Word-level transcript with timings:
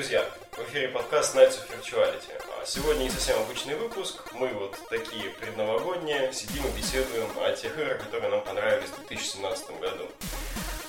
Друзья, 0.00 0.24
в 0.52 0.58
эфире 0.70 0.88
подкаст 0.88 1.36
Nights 1.36 1.58
of 1.58 1.68
Virtuality. 1.68 2.32
А 2.58 2.64
Сегодня 2.64 3.02
не 3.02 3.10
совсем 3.10 3.38
обычный 3.38 3.74
выпуск. 3.74 4.22
Мы 4.32 4.48
вот 4.48 4.74
такие 4.88 5.24
предновогодние 5.24 6.32
сидим 6.32 6.64
и 6.66 6.70
беседуем 6.70 7.28
о 7.38 7.52
тех 7.52 7.78
играх, 7.78 7.98
которые 7.98 8.30
нам 8.30 8.40
понравились 8.40 8.88
в 8.88 9.06
2017 9.06 9.78
году. 9.78 10.08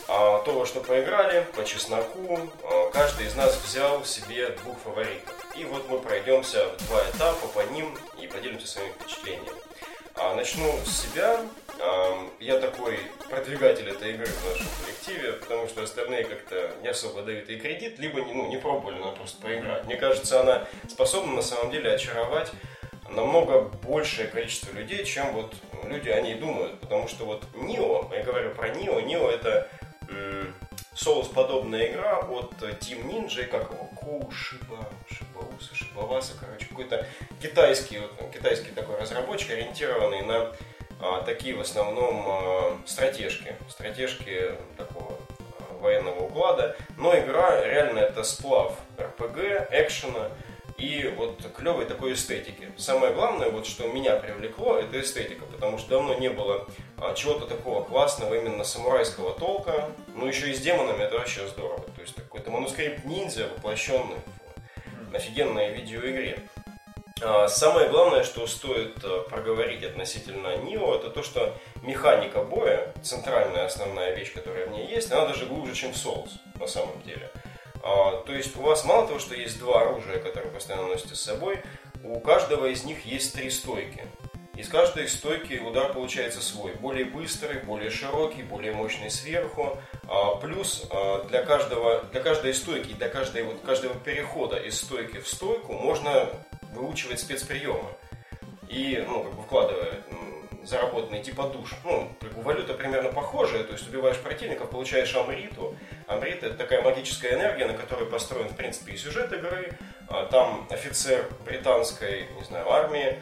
А 0.08 0.42
то, 0.44 0.58
во 0.58 0.66
что 0.66 0.80
поиграли, 0.80 1.46
по 1.58 1.66
чесноку, 1.66 2.50
а, 2.64 2.90
каждый 2.92 3.28
из 3.28 3.36
нас 3.36 3.62
взял 3.66 4.06
себе 4.06 4.48
двух 4.64 4.80
фаворитов. 4.80 5.36
И 5.58 5.66
вот 5.66 5.90
мы 5.90 6.00
пройдемся 6.00 6.70
в 6.70 6.88
два 6.88 7.02
этапа 7.10 7.48
по 7.48 7.60
ним 7.74 7.94
и 8.18 8.28
поделимся 8.28 8.68
своими 8.68 8.94
впечатлениями. 8.94 9.52
А, 10.16 10.36
Начну 10.36 10.80
с 10.86 11.02
себя. 11.02 11.42
Я 12.40 12.60
такой 12.60 13.00
продвигатель 13.30 13.90
этой 13.90 14.12
игры 14.14 14.26
в 14.26 14.46
нашем 14.50 14.68
коллективе, 14.84 15.34
потому 15.34 15.68
что 15.68 15.84
остальные 15.84 16.26
как-то 16.26 16.72
не 16.82 16.90
особо 16.90 17.22
дают 17.24 17.50
ей 17.50 17.60
кредит, 17.60 17.98
либо 18.00 18.22
не- 18.22 18.34
ну, 18.34 18.48
не 18.50 18.58
пробовали, 18.58 19.00
надо 19.00 19.12
просто 19.18 19.42
поиграть. 19.42 19.86
Мне 19.86 19.96
кажется, 19.96 20.42
она 20.42 20.68
способна 20.90 21.34
на 21.34 21.42
самом 21.42 21.72
деле 21.72 21.92
очаровать 21.94 22.52
намного 23.10 23.62
большее 23.62 24.28
количество 24.28 24.74
людей, 24.74 25.04
чем 25.06 25.34
вот 25.34 25.54
люди 25.86 26.10
о 26.10 26.22
ней 26.22 26.36
думают. 26.36 26.80
Потому 26.80 27.08
что 27.08 27.26
вот 27.26 27.44
Нио, 27.56 28.10
я 28.12 28.24
говорю 28.24 28.52
про 28.52 28.70
Нио, 28.70 29.00
Нио 29.02 29.30
это 29.30 29.68
м, 30.10 30.54
соус-подобная 30.94 31.88
игра 31.92 32.20
от 32.20 32.54
Team 32.80 33.06
Ninja, 33.08 33.46
как 33.46 33.72
его, 33.72 33.90
Коушиба, 34.02 34.88
Шибауса, 35.10 35.74
Шибаваса, 35.76 36.34
короче, 36.40 36.66
какой-то 36.66 37.08
китайский, 37.42 38.00
вот, 38.00 38.12
китайский 38.34 38.72
такой 38.72 38.98
разработчик, 39.00 39.52
ориентированный 39.52 40.22
на 40.24 40.52
такие 41.26 41.56
в 41.56 41.62
основном 41.62 42.26
а, 42.28 42.78
стратежки, 42.86 43.56
стратежки 43.70 44.56
такого 44.78 45.18
а, 45.60 45.78
военного 45.82 46.24
уклада. 46.24 46.76
Но 46.98 47.18
игра 47.18 47.64
реально 47.66 48.00
это 48.00 48.24
сплав 48.24 48.78
РПГ, 49.00 49.70
экшена 49.72 50.30
и 50.78 51.14
вот 51.16 51.40
клевой 51.56 51.86
такой 51.86 52.14
эстетики. 52.14 52.72
Самое 52.78 53.14
главное, 53.14 53.50
вот 53.50 53.68
что 53.68 53.88
меня 53.88 54.16
привлекло, 54.16 54.78
это 54.78 55.00
эстетика, 55.00 55.46
потому 55.46 55.78
что 55.78 55.90
давно 55.90 56.16
не 56.16 56.30
было 56.30 56.68
а, 56.98 57.14
чего-то 57.14 57.46
такого 57.46 57.84
классного 57.84 58.34
именно 58.34 58.64
самурайского 58.64 59.34
толка. 59.34 59.90
Ну 60.16 60.26
еще 60.26 60.50
и 60.50 60.54
с 60.54 60.60
демонами 60.60 61.04
это 61.04 61.18
вообще 61.18 61.48
здорово. 61.48 61.82
То 61.96 62.02
есть 62.02 62.16
какой-то 62.16 62.50
манускрипт 62.50 63.06
ниндзя, 63.06 63.48
воплощенный 63.56 64.18
в 65.12 65.16
офигенной 65.16 65.74
видеоигре. 65.74 66.40
А, 67.24 67.48
Самое 67.48 67.90
главное, 67.90 68.24
что 68.24 68.48
стоит 68.48 69.04
э, 69.04 69.22
проговорить 69.30 69.84
относительно 69.84 70.58
Нио, 70.58 70.96
это 70.96 71.12
то, 71.12 71.22
что 71.22 71.56
механика 71.84 72.44
боя, 72.44 72.94
центральная 73.04 73.66
основная 73.66 74.16
вещь, 74.16 74.34
которая 74.34 74.68
в 74.68 74.72
ней 74.72 74.88
есть, 74.88 75.12
она 75.12 75.28
даже 75.28 75.46
глубже, 75.46 75.76
чем 75.76 75.94
в 75.94 75.96
Souls, 75.96 76.30
на 76.60 76.66
самом 76.66 77.00
деле. 77.04 77.30
А, 77.84 78.22
То 78.26 78.34
есть 78.34 78.58
у 78.58 78.62
вас 78.62 78.86
мало 78.86 79.06
того, 79.06 79.20
что 79.20 79.36
есть 79.36 79.60
два 79.60 79.82
оружия, 79.82 80.20
которые 80.20 80.52
постоянно 80.52 80.88
носите 80.88 81.14
с 81.14 81.22
собой, 81.22 81.62
у 82.04 82.20
каждого 82.20 82.66
из 82.66 82.84
них 82.86 83.06
есть 83.06 83.34
три 83.36 83.52
стойки. 83.52 84.08
Из 84.56 84.68
каждой 84.68 85.08
стойки 85.08 85.60
удар 85.60 85.94
получается 85.94 86.42
свой. 86.42 86.74
Более 86.74 87.06
быстрый, 87.06 87.60
более 87.60 87.90
широкий, 87.92 88.42
более 88.42 88.74
мощный 88.74 89.12
сверху. 89.12 89.78
А, 90.08 90.36
Плюс 90.38 90.88
для, 91.30 91.44
каждого, 91.44 92.04
для 92.12 92.22
каждой 92.22 92.56
стойки, 92.56 92.94
для 92.94 93.10
каждой, 93.10 93.44
вот, 93.44 93.62
каждого 93.62 93.94
перехода 93.94 94.58
из 94.58 94.80
стойки 94.80 95.20
в 95.20 95.28
стойку 95.28 95.74
можно 95.74 96.28
выучивать 96.74 97.20
спецприемы. 97.20 97.90
И, 98.70 99.04
ну, 99.08 99.24
как 99.24 99.34
бы 99.34 99.44
вкладывая 99.44 100.02
м, 100.10 100.50
заработанные 100.64 101.22
типа 101.24 101.44
душ. 101.44 101.76
Ну, 101.84 102.10
как 102.22 102.34
бы 102.34 102.42
валюта 102.42 102.74
примерно 102.74 103.12
похожая, 103.12 103.64
то 103.64 103.74
есть 103.74 103.88
убиваешь 103.88 104.18
противников, 104.18 104.70
получаешь 104.70 105.14
амриту. 105.16 105.76
Амрита 106.08 106.48
это 106.48 106.56
такая 106.58 106.82
магическая 106.82 107.34
энергия, 107.34 107.66
на 107.66 107.74
которой 107.74 108.06
построен, 108.10 108.48
в 108.48 108.56
принципе, 108.56 108.94
и 108.94 108.98
сюжет 108.98 109.32
игры. 109.34 109.72
А, 110.08 110.26
Там 110.28 110.68
офицер 110.70 111.28
британской, 111.46 112.28
не 112.38 112.44
знаю, 112.44 112.70
армии 112.72 113.22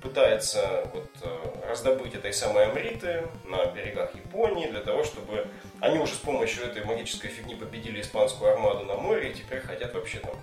пытается 0.00 0.88
вот, 0.94 1.10
э, 1.22 1.68
раздобыть 1.68 2.14
этой 2.14 2.32
самой 2.32 2.66
амриты 2.66 3.26
на 3.44 3.66
берегах 3.66 4.14
Японии 4.14 4.68
для 4.68 4.80
того, 4.80 5.02
чтобы 5.04 5.48
они 5.80 5.98
уже 5.98 6.14
с 6.14 6.18
помощью 6.18 6.64
этой 6.64 6.84
магической 6.84 7.30
фигни 7.30 7.54
победили 7.54 8.00
испанскую 8.00 8.52
армаду 8.52 8.84
на 8.84 8.94
море 8.94 9.30
и 9.30 9.34
теперь 9.34 9.60
хотят 9.60 9.94
вообще 9.94 10.18
там, 10.20 10.34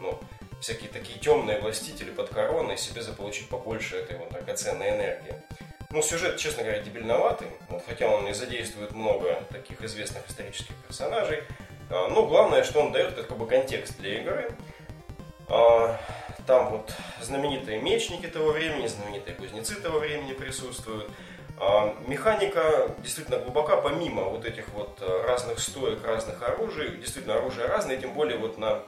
ну, 0.00 0.18
всякие 0.64 0.88
такие 0.88 1.18
темные 1.18 1.60
властители 1.60 2.10
под 2.10 2.30
короной 2.30 2.78
себе 2.78 3.02
заполучить 3.02 3.50
побольше 3.50 3.96
этой 3.96 4.16
вот 4.16 4.30
драгоценной 4.30 4.96
энергии. 4.96 5.34
Ну, 5.90 6.00
сюжет, 6.00 6.38
честно 6.38 6.62
говоря, 6.62 6.80
дебильноватый, 6.80 7.48
вот, 7.68 7.84
хотя 7.86 8.08
он 8.08 8.24
не 8.24 8.32
задействует 8.32 8.92
много 8.92 9.42
таких 9.52 9.82
известных 9.82 10.26
исторических 10.26 10.74
персонажей. 10.86 11.44
А, 11.90 12.08
Но 12.08 12.26
главное, 12.26 12.64
что 12.64 12.80
он 12.80 12.92
дает, 12.92 13.12
это 13.12 13.24
как 13.24 13.36
бы 13.36 13.46
контекст 13.46 13.98
для 13.98 14.22
игры. 14.22 14.52
А, 15.48 16.00
Там 16.46 16.70
вот 16.70 16.94
знаменитые 17.20 17.82
мечники 17.82 18.26
того 18.26 18.52
времени, 18.52 18.86
знаменитые 18.86 19.34
кузнецы 19.36 19.74
того 19.74 19.98
времени 19.98 20.32
присутствуют. 20.32 21.10
А, 21.58 21.94
Механика 22.06 22.90
действительно 22.98 23.38
глубока, 23.38 23.76
помимо 23.76 24.24
вот 24.24 24.44
этих 24.44 24.68
вот 24.70 24.98
а, 25.00 25.26
разных 25.26 25.58
стоек, 25.60 26.04
разных 26.04 26.42
оружий. 26.42 26.96
Действительно, 26.96 27.36
оружие 27.36 27.66
разное, 27.66 27.96
тем 27.96 28.12
более 28.14 28.38
вот 28.38 28.58
на 28.58 28.82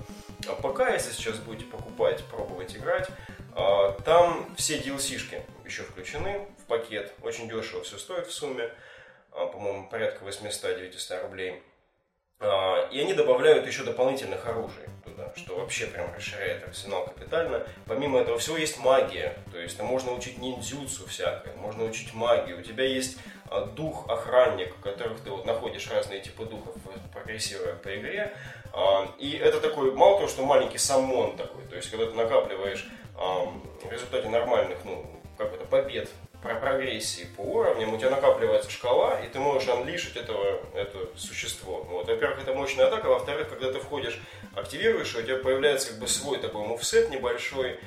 ПК, 0.63 0.81
если 0.93 1.13
сейчас 1.13 1.39
будете 1.39 1.65
покупать, 1.65 2.25
пробовать 2.25 2.77
играть, 2.77 3.09
а, 3.55 3.93
там 4.05 4.47
все 4.57 4.79
DLC-шки 4.79 5.43
еще 5.65 5.83
включены 5.83 6.47
в 6.59 6.67
пакет. 6.67 7.15
Очень 7.23 7.49
дешево 7.49 7.83
все 7.85 7.99
стоит 7.99 8.27
в 8.27 8.33
сумме. 8.33 8.71
А, 9.33 9.47
По-моему, 9.47 9.89
порядка 9.89 10.25
800-900 10.25 11.23
рублей. 11.23 11.63
А, 12.41 12.89
И 12.91 13.01
они 13.01 13.15
добавляют 13.15 13.67
еще 13.67 13.83
дополнительных 13.83 14.47
оружий 14.47 14.85
туда, 15.05 15.33
что 15.37 15.57
вообще 15.57 15.87
прям 15.87 16.13
расширяет 16.15 16.65
арсенал 16.65 17.05
капитально. 17.07 17.67
Помимо 17.87 18.21
этого 18.21 18.39
всего 18.39 18.57
есть 18.57 18.79
магия, 18.79 19.37
то 19.53 19.59
есть 19.59 19.81
можно 19.81 20.13
учить 20.13 20.39
ниндзюцу 20.39 21.07
всякое, 21.07 21.55
можно 21.57 21.85
учить 21.85 22.13
магию. 22.15 22.59
У 22.59 22.63
тебя 22.63 22.85
есть 22.85 23.19
а, 23.51 23.63
дух 23.63 24.09
охранник, 24.09 24.75
в 24.77 24.81
которых 24.81 25.21
ты 25.21 25.31
вот 25.31 25.47
находишь 25.47 25.91
разные 25.91 26.21
типы 26.21 26.45
духов, 26.45 26.75
прогрессируя 27.13 27.75
по 27.75 27.97
игре. 27.97 28.33
А, 28.73 29.09
И 29.19 29.37
это 29.37 29.61
такой, 29.61 29.93
мало 29.93 30.17
того, 30.17 30.29
что 30.29 30.45
маленький 30.45 30.79
саммон 30.79 31.37
такой, 31.37 31.65
то 31.65 31.77
есть 31.77 31.91
когда 31.91 32.07
ты 32.07 32.13
накапливаешь 32.13 32.87
в 33.17 33.91
результате 33.91 34.29
нормальных, 34.29 34.79
ну, 34.85 35.07
как 35.39 35.55
это, 35.55 35.65
побед 35.65 36.11
про 36.43 36.55
прогрессии 36.55 37.27
по 37.37 37.41
уровням, 37.41 37.95
у 37.95 37.99
тебя 37.99 38.11
накапливается 38.11 38.71
шкала, 38.71 39.21
и 39.21 39.29
ты 39.29 39.39
можешь 39.39 39.69
анлишить 39.69 40.17
этого, 40.17 40.61
это 40.75 41.09
существо. 41.17 41.83
Вот. 41.89 42.09
Во-первых, 42.09 42.43
это 42.43 42.55
мощная 42.55 42.87
атака, 42.87 43.07
во-вторых, 43.07 43.49
когда 43.49 43.73
ты 43.73 43.79
входишь, 43.81 44.21
активируешь, 44.55 45.15
у 45.15 45.23
тебя 45.23 45.37
появляется 45.37 45.91
как 45.91 46.01
бы 46.01 46.09
свой 46.09 46.39
такой 46.39 46.67
мувсет 46.67 47.11
небольшой, 47.11 47.81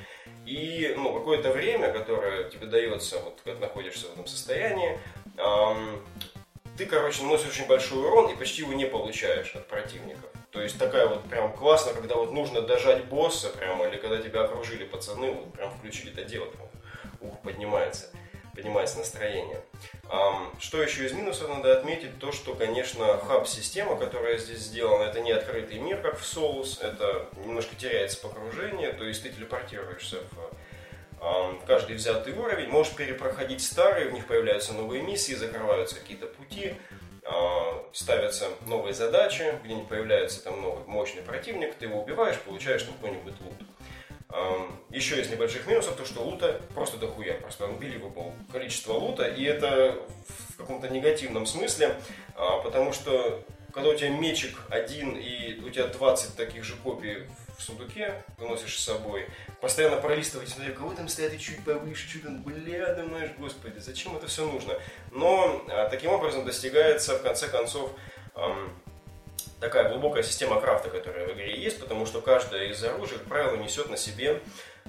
и 0.46 0.94
ну, 0.96 1.12
какое-то 1.14 1.52
время, 1.52 1.92
которое 1.92 2.44
тебе 2.50 2.66
дается, 2.66 3.20
вот, 3.20 3.40
когда 3.44 3.60
находишься 3.60 4.08
в 4.08 4.12
этом 4.12 4.26
состоянии, 4.26 4.98
ам, 5.38 6.04
ты, 6.76 6.86
короче, 6.86 7.22
наносишь 7.22 7.50
очень 7.50 7.66
большой 7.66 7.98
урон 7.98 8.30
и 8.30 8.36
почти 8.36 8.62
его 8.62 8.72
не 8.72 8.86
получаешь 8.86 9.54
от 9.54 9.66
противников. 9.68 10.30
То 10.50 10.60
есть 10.60 10.78
такая 10.78 11.06
вот 11.06 11.22
прям 11.24 11.52
классно, 11.52 11.92
когда 11.92 12.16
вот 12.16 12.32
нужно 12.32 12.62
дожать 12.62 13.04
босса 13.04 13.50
прямо, 13.50 13.86
или 13.86 13.96
когда 13.96 14.16
тебя 14.16 14.42
окружили 14.42 14.84
пацаны, 14.84 15.30
вот 15.30 15.52
прям 15.52 15.70
включили 15.70 16.12
это 16.12 16.24
дело, 16.24 16.46
прям 16.46 16.68
ух, 17.20 17.40
поднимается, 17.42 18.10
поднимается 18.54 18.98
настроение. 18.98 19.62
Что 20.58 20.82
еще 20.82 21.06
из 21.06 21.12
минусов 21.12 21.48
надо 21.48 21.78
отметить, 21.78 22.18
то, 22.18 22.32
что, 22.32 22.54
конечно, 22.54 23.18
хаб-система, 23.18 23.96
которая 23.96 24.38
здесь 24.38 24.58
сделана, 24.58 25.04
это 25.04 25.20
не 25.20 25.30
открытый 25.32 25.78
мир, 25.78 26.00
как 26.00 26.18
в 26.18 26.22
Souls, 26.22 26.82
это 26.82 27.28
немножко 27.44 27.76
теряется 27.76 28.20
погружение, 28.20 28.92
то 28.92 29.04
есть 29.04 29.22
ты 29.22 29.30
телепортируешься 29.30 30.18
в 30.32 30.50
каждый 31.66 31.96
взятый 31.96 32.32
уровень, 32.32 32.68
можешь 32.68 32.94
перепроходить 32.94 33.62
старые, 33.62 34.08
в 34.08 34.12
них 34.12 34.26
появляются 34.26 34.72
новые 34.72 35.02
миссии, 35.02 35.34
закрываются 35.34 35.96
какие-то 35.96 36.26
пути, 36.26 36.74
а, 37.24 37.84
ставятся 37.92 38.48
новые 38.66 38.94
задачи, 38.94 39.54
где-нибудь 39.62 39.88
появляется 39.88 40.42
там 40.42 40.60
новый 40.62 40.84
мощный 40.86 41.22
противник, 41.22 41.74
ты 41.74 41.84
его 41.84 42.02
убиваешь, 42.02 42.38
получаешь 42.40 42.82
там 42.82 42.94
какой-нибудь 42.94 43.34
лут. 43.40 43.54
Еще 44.90 45.20
из 45.20 45.30
небольших 45.30 45.66
минусов 45.66 45.96
то, 45.96 46.04
что 46.04 46.22
лута 46.22 46.60
просто 46.74 46.96
дохуя, 46.96 47.34
просто 47.34 47.64
unbelievable 47.64 48.32
количество 48.50 48.92
лута, 48.92 49.24
и 49.28 49.44
это 49.44 49.96
в 50.50 50.56
каком-то 50.56 50.88
негативном 50.88 51.46
смысле, 51.46 51.96
а, 52.34 52.58
потому 52.58 52.92
что 52.92 53.44
когда 53.72 53.90
у 53.90 53.94
тебя 53.94 54.10
мечик 54.10 54.58
один 54.68 55.16
и 55.16 55.60
у 55.60 55.70
тебя 55.70 55.86
20 55.86 56.34
таких 56.36 56.64
же 56.64 56.74
копий 56.76 57.28
в 57.56 57.62
сундуке 57.62 58.24
ты 58.36 58.44
носишь 58.44 58.78
с 58.78 58.84
собой, 58.84 59.28
постоянно 59.60 59.96
пролистывать, 59.96 60.48
смотреть, 60.48 60.76
кого 60.76 60.92
там 60.92 61.08
стоят 61.08 61.34
и 61.34 61.38
чуть 61.38 61.62
повыше, 61.62 62.08
что 62.08 62.24
там, 62.24 62.42
бля, 62.42 62.94
думаешь, 62.94 63.30
господи, 63.38 63.78
зачем 63.78 64.16
это 64.16 64.26
все 64.26 64.44
нужно? 64.50 64.74
Но 65.12 65.64
а, 65.68 65.88
таким 65.88 66.10
образом 66.10 66.44
достигается, 66.44 67.16
в 67.16 67.22
конце 67.22 67.48
концов, 67.48 67.92
ам, 68.34 68.72
такая 69.60 69.88
глубокая 69.88 70.22
система 70.22 70.60
крафта, 70.60 70.90
которая 70.90 71.26
в 71.26 71.32
игре 71.32 71.60
есть, 71.60 71.80
потому 71.80 72.06
что 72.06 72.20
каждое 72.20 72.68
из 72.68 72.82
оружий, 72.84 73.18
как 73.18 73.26
правило, 73.26 73.56
несет 73.56 73.90
на 73.90 73.96
себе 73.96 74.40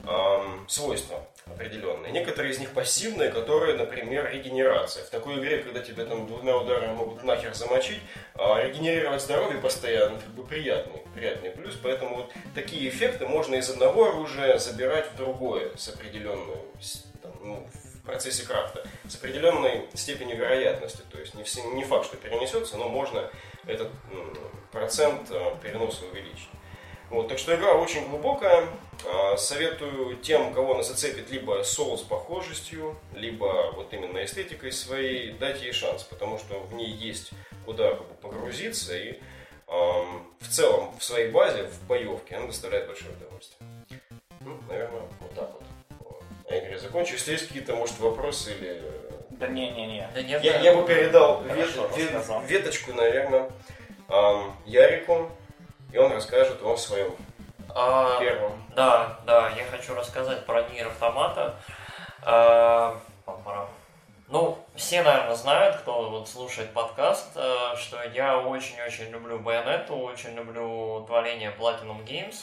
ам, 0.05 0.65
свойства 0.69 1.27
определенные. 1.45 2.11
Некоторые 2.11 2.53
из 2.53 2.59
них 2.59 2.71
пассивные, 2.71 3.29
которые, 3.29 3.75
например, 3.75 4.29
регенерация. 4.31 5.03
В 5.03 5.09
такой 5.09 5.39
игре, 5.39 5.59
когда 5.59 5.81
тебя 5.81 6.05
там 6.05 6.27
двумя 6.27 6.57
ударами 6.57 6.93
могут 6.93 7.23
нахер 7.23 7.53
замочить, 7.53 8.01
а 8.35 8.61
регенерировать 8.61 9.21
здоровье 9.21 9.59
постоянно 9.59 10.19
как 10.19 10.29
бы 10.29 10.45
приятный, 10.45 11.01
приятный 11.13 11.51
плюс. 11.51 11.75
Поэтому 11.81 12.15
вот 12.15 12.31
такие 12.55 12.89
эффекты 12.89 13.27
можно 13.27 13.55
из 13.55 13.69
одного 13.69 14.09
оружия 14.09 14.57
забирать 14.57 15.11
в 15.11 15.15
другое 15.17 15.75
с 15.75 15.89
определенной, 15.89 16.57
там, 17.21 17.33
ну, 17.41 17.67
в 18.01 18.05
процессе 18.05 18.45
крафта, 18.45 18.83
с 19.07 19.15
определенной 19.15 19.87
степенью 19.93 20.37
вероятности. 20.37 21.01
То 21.11 21.19
есть 21.19 21.35
не, 21.35 21.43
все, 21.43 21.61
не 21.61 21.83
факт, 21.83 22.05
что 22.05 22.17
перенесется, 22.17 22.77
но 22.77 22.89
можно 22.89 23.29
этот 23.65 23.89
процент 24.71 25.29
э, 25.31 25.55
переноса 25.61 26.05
увеличить. 26.05 26.49
Вот, 27.09 27.27
так 27.27 27.37
что 27.37 27.53
игра 27.55 27.73
очень 27.73 28.07
глубокая. 28.09 28.67
А, 29.05 29.35
советую 29.35 30.17
тем, 30.17 30.53
кого 30.53 30.75
она 30.75 30.83
зацепит 30.83 31.29
либо 31.29 31.63
соул 31.63 31.97
с 31.97 32.01
похожестью, 32.01 32.97
либо 33.13 33.73
вот 33.75 33.93
именно 33.93 34.23
эстетикой 34.23 34.71
своей, 34.71 35.33
дать 35.33 35.61
ей 35.61 35.73
шанс, 35.73 36.03
потому 36.03 36.37
что 36.37 36.59
в 36.59 36.73
ней 36.73 36.89
есть 36.89 37.31
куда 37.65 37.95
погрузиться 38.21 38.97
и 38.97 39.19
в 39.67 40.47
целом 40.49 40.93
в 40.97 41.03
своей 41.03 41.31
базе, 41.31 41.63
в 41.63 41.87
боевке, 41.87 42.35
она 42.35 42.47
доставляет 42.47 42.87
большое 42.87 43.13
удовольствие. 43.13 43.69
Ну, 44.41 44.59
наверное, 44.67 45.03
вот 45.19 45.33
так 45.33 45.51
вот. 45.99 46.23
А 46.49 46.59
игре 46.59 46.77
закончу. 46.77 47.13
Если 47.13 47.31
есть 47.31 47.47
какие-то, 47.47 47.75
может, 47.75 47.97
вопросы 47.99 48.53
или... 48.53 49.10
Да 49.41 49.47
не-не-не. 49.47 50.07
Да 50.13 50.19
я, 50.19 50.37
я 50.37 50.75
бы 50.75 50.85
передал 50.85 51.41
вет, 51.41 51.67
вет, 51.97 52.27
веточку, 52.45 52.93
наверное, 52.93 53.49
Ярику, 54.67 55.31
и 55.91 55.97
он 55.97 56.11
расскажет 56.11 56.61
о 56.61 56.77
своем 56.77 57.15
а, 57.69 58.19
первом. 58.19 58.63
Да, 58.75 59.19
да, 59.25 59.49
я 59.57 59.65
хочу 59.65 59.95
рассказать 59.95 60.45
про 60.45 60.61
Нир 60.69 60.85
Автомата. 60.85 61.55
А, 62.21 63.01
ну, 64.27 64.59
все, 64.75 65.01
наверное, 65.01 65.35
знают, 65.35 65.77
кто 65.77 66.07
вот 66.11 66.29
слушает 66.29 66.71
подкаст, 66.71 67.31
э, 67.35 67.75
что 67.77 68.03
я 68.13 68.37
очень-очень 68.37 69.09
люблю 69.09 69.39
Байонету, 69.39 69.95
очень 69.95 70.35
люблю 70.35 71.03
творение 71.07 71.51
Platinum 71.59 72.05
Games. 72.05 72.35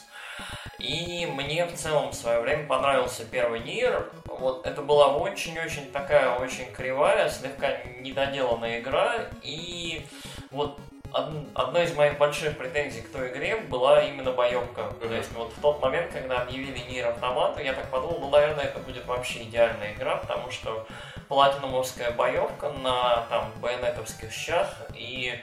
И 0.78 1.26
мне 1.26 1.66
в 1.66 1.74
целом 1.74 2.10
в 2.10 2.14
свое 2.14 2.40
время 2.40 2.66
понравился 2.66 3.24
первый 3.24 3.60
Нир. 3.60 4.10
Вот 4.26 4.64
это 4.66 4.80
была 4.80 5.08
очень-очень 5.08 5.90
такая, 5.90 6.38
очень 6.38 6.70
кривая, 6.72 7.28
слегка 7.28 7.78
недоделанная 8.00 8.80
игра. 8.80 9.26
И 9.42 10.06
вот 10.50 10.78
одной 11.12 11.84
из 11.84 11.94
моих 11.94 12.18
больших 12.18 12.56
претензий 12.56 13.00
к 13.00 13.10
той 13.10 13.30
игре 13.32 13.56
была 13.56 14.02
именно 14.02 14.32
боевка. 14.32 14.82
Mm-hmm. 14.82 15.08
То 15.08 15.14
есть 15.14 15.32
вот 15.32 15.52
в 15.52 15.60
тот 15.60 15.82
момент, 15.82 16.12
когда 16.12 16.42
объявили 16.42 16.78
Нир 16.90 17.08
Автомат, 17.08 17.58
я 17.62 17.72
так 17.72 17.90
подумал, 17.90 18.18
ну, 18.20 18.30
наверное, 18.30 18.64
это 18.64 18.78
будет 18.78 19.06
вообще 19.06 19.42
идеальная 19.42 19.94
игра, 19.94 20.16
потому 20.16 20.50
что 20.50 20.86
платинумовская 21.28 22.12
боевка 22.12 22.70
на 22.70 23.26
там 23.28 23.52
байонетовских 23.60 24.32
щах 24.32 24.68
и 24.94 25.40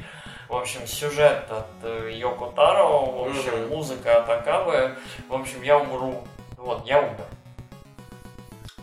в 0.47 0.55
общем, 0.55 0.85
сюжет 0.87 1.45
от 1.49 1.67
э, 1.83 2.11
Йоко 2.13 2.51
Таро, 2.55 3.05
в 3.05 3.29
общем, 3.29 3.53
mm-hmm. 3.53 3.67
музыка 3.69 4.17
от 4.19 4.29
Окабе, 4.29 4.95
в 5.27 5.33
общем, 5.33 5.61
я 5.63 5.79
умру. 5.79 6.23
Вот, 6.57 6.85
я 6.85 7.01
умер. 7.01 7.25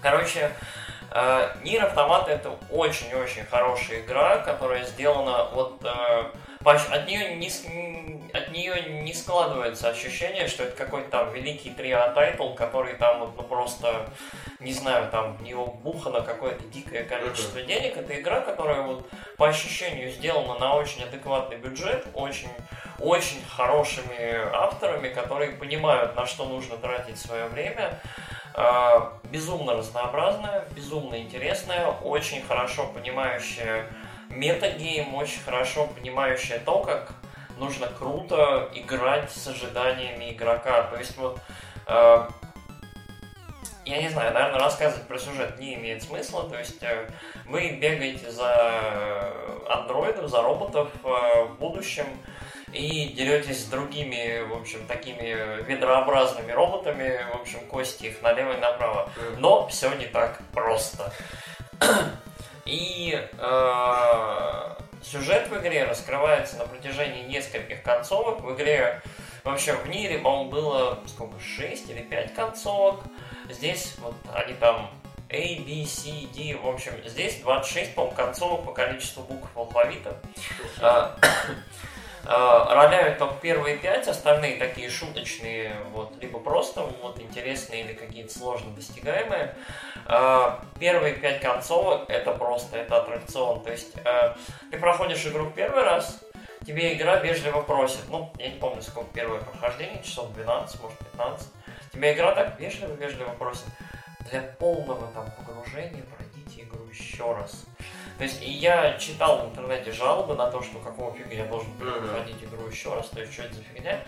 Короче, 0.01 0.51
э, 1.11 1.55
NieR 1.63 1.85
Automata 1.85 2.29
это 2.29 2.51
очень-очень 2.71 3.45
хорошая 3.45 4.01
игра, 4.01 4.39
которая 4.39 4.85
сделана 4.85 5.49
вот 5.53 5.81
э, 5.85 6.25
от 6.71 7.07
нее 7.07 7.37
не, 7.37 7.51
от 8.33 8.51
нее 8.51 9.03
не 9.03 9.13
складывается 9.13 9.89
ощущение, 9.89 10.49
что 10.49 10.65
это 10.65 10.77
какой-то 10.77 11.11
там 11.11 11.33
великий 11.33 11.71
triple-A 11.71 12.13
title, 12.15 12.55
который 12.55 12.95
там 12.95 13.21
вот, 13.21 13.37
ну 13.37 13.43
просто, 13.43 14.09
не 14.61 14.73
знаю, 14.73 15.11
там 15.11 15.37
в 15.37 15.43
него 15.43 15.67
вбухано 15.67 16.23
какое-то 16.23 16.65
дикое 16.65 17.05
количество 17.05 17.59
uh-huh. 17.59 17.67
денег. 17.67 17.97
Это 17.97 18.21
игра, 18.21 18.41
которая 18.41 18.83
вот 18.83 19.09
по 19.37 19.49
ощущению 19.49 20.11
сделана 20.11 20.59
на 20.59 20.75
очень 20.77 21.03
адекватный 21.03 21.57
бюджет, 21.57 22.07
очень, 22.15 22.51
очень 22.99 23.43
хорошими 23.49 24.37
авторами, 24.55 25.09
которые 25.09 25.53
понимают, 25.53 26.17
на 26.17 26.27
что 26.27 26.45
нужно 26.45 26.77
тратить 26.77 27.19
свое 27.19 27.47
время. 27.47 27.99
А, 28.55 29.19
безумно 29.25 29.75
разнообразная, 29.75 30.67
безумно 30.77 31.17
интересная, 31.19 31.87
очень 31.87 32.43
хорошо 32.43 32.87
понимающая 32.87 33.87
метагейм, 34.33 35.15
очень 35.15 35.41
хорошо 35.43 35.87
понимающая 35.87 36.59
то, 36.59 36.81
как 36.81 37.13
нужно 37.59 37.87
круто 37.87 38.71
играть 38.75 39.31
с 39.31 39.47
ожиданиями 39.47 40.33
игрока. 40.33 40.85
То 40.85 40.97
есть 40.97 41.17
вот 41.17 41.39
э, 41.87 42.29
я 43.85 44.01
не 44.01 44.09
знаю, 44.09 44.33
наверное, 44.33 44.61
рассказывать 44.61 45.07
про 45.07 45.19
сюжет 45.19 45.59
не 45.59 45.75
имеет 45.75 46.03
смысла. 46.03 46.49
То 46.49 46.59
есть 46.59 46.83
э, 46.83 47.09
вы 47.47 47.71
бегаете 47.71 48.31
за 48.31 49.33
андроидов, 49.69 50.31
за 50.31 50.43
роботов 50.43 50.89
э, 51.05 51.45
в 51.45 51.57
будущем 51.59 52.07
и 52.73 53.09
деретесь 53.09 53.65
с 53.65 53.67
другими, 53.67 54.41
в 54.49 54.55
общем, 54.55 54.87
такими 54.87 55.63
ведрообразными 55.65 56.53
роботами, 56.53 57.21
в 57.33 57.41
общем, 57.41 57.61
кости 57.67 58.07
их 58.07 58.23
налево 58.23 58.55
и 58.57 58.61
направо. 58.61 59.11
Но 59.39 59.69
все 59.69 59.93
не 59.95 60.07
так 60.07 60.39
просто. 60.53 61.13
И 62.65 63.29
э, 63.39 64.75
сюжет 65.03 65.49
в 65.49 65.59
игре 65.59 65.85
раскрывается 65.85 66.57
на 66.59 66.67
протяжении 66.67 67.25
нескольких 67.25 67.83
концовок. 67.83 68.41
В 68.41 68.55
игре 68.55 69.03
вообще 69.45 69.75
в 69.75 69.89
Нире, 69.89 70.19
по-моему, 70.19 70.51
было 70.51 70.99
сколько, 71.07 71.39
6 71.41 71.91
или 71.91 72.03
5 72.03 72.35
концовок. 72.35 73.01
Здесь 73.51 73.95
вот 73.99 74.15
они 74.33 74.55
там 74.55 74.91
A, 75.29 75.61
B, 75.61 75.85
C, 75.87 76.11
D, 76.35 76.57
в 76.57 76.69
общем, 76.69 76.93
здесь 77.07 77.41
26, 77.41 77.95
по-моему, 77.95 78.15
концовок 78.15 78.65
по 78.67 78.73
количеству 78.73 79.23
букв 79.23 79.49
алфавита. 79.57 80.21
Э, 82.25 82.65
роляют 82.69 83.19
только 83.19 83.35
первые 83.41 83.77
пять, 83.77 84.07
остальные 84.07 84.57
такие 84.57 84.89
шуточные, 84.89 85.75
вот, 85.91 86.15
либо 86.21 86.39
просто 86.39 86.83
вот 87.03 87.21
интересные 87.21 87.85
или 87.85 87.95
какие-то 87.95 88.33
сложно 88.33 88.71
достигаемые. 88.75 89.57
Э, 90.07 90.57
первые 90.79 91.15
пять 91.15 91.41
концовок 91.41 92.09
это 92.09 92.33
просто, 92.33 92.79
это 92.79 92.99
аттракцион. 92.99 93.63
То 93.63 93.73
есть 93.73 93.93
э, 94.05 94.35
ты 94.71 94.79
проходишь 94.79 95.27
игру 95.27 95.51
первый 95.51 95.83
раз, 95.83 96.21
тебе 96.65 96.95
игра 96.95 97.17
вежливо 97.17 97.63
просит, 97.63 98.03
ну, 98.09 98.33
я 98.39 98.49
не 98.49 98.59
помню, 98.59 98.83
сколько 98.83 99.13
первое 99.13 99.41
прохождение, 99.41 100.03
часов 100.03 100.33
12, 100.33 100.81
может 100.81 100.99
15. 100.99 101.49
Тебя 101.93 102.15
игра 102.15 102.35
так 102.35 102.59
вежливо-вежливо 102.59 103.31
просит. 103.31 103.67
Для 104.31 104.41
полного 104.43 105.09
там 105.09 105.31
погружения 105.33 106.05
пройдите 106.17 106.63
игру 106.63 106.87
еще 106.87 107.35
раз. 107.35 107.65
То 108.19 108.25
есть, 108.25 108.43
и 108.43 108.51
я 108.51 108.99
читал 108.99 109.39
в 109.39 109.51
интернете 109.51 109.93
жалобы 109.93 110.35
на 110.35 110.51
то, 110.51 110.63
что 110.63 110.79
какого 110.79 111.15
фига 111.15 111.35
я 111.35 111.45
должен 111.47 111.73
проходить 111.75 112.43
игру 112.43 112.67
еще 112.69 112.95
раз, 112.95 113.09
то 113.09 113.21
есть, 113.21 113.33
что 113.33 113.43
это 113.43 113.55
за 113.55 113.63
фигня. 113.63 114.05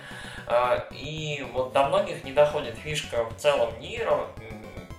А, 0.46 0.86
и 0.90 1.44
вот 1.52 1.72
до 1.72 1.86
многих 1.88 2.24
не 2.24 2.32
доходит 2.32 2.76
фишка 2.76 3.24
в 3.24 3.36
целом 3.36 3.78
Нира 3.80 4.26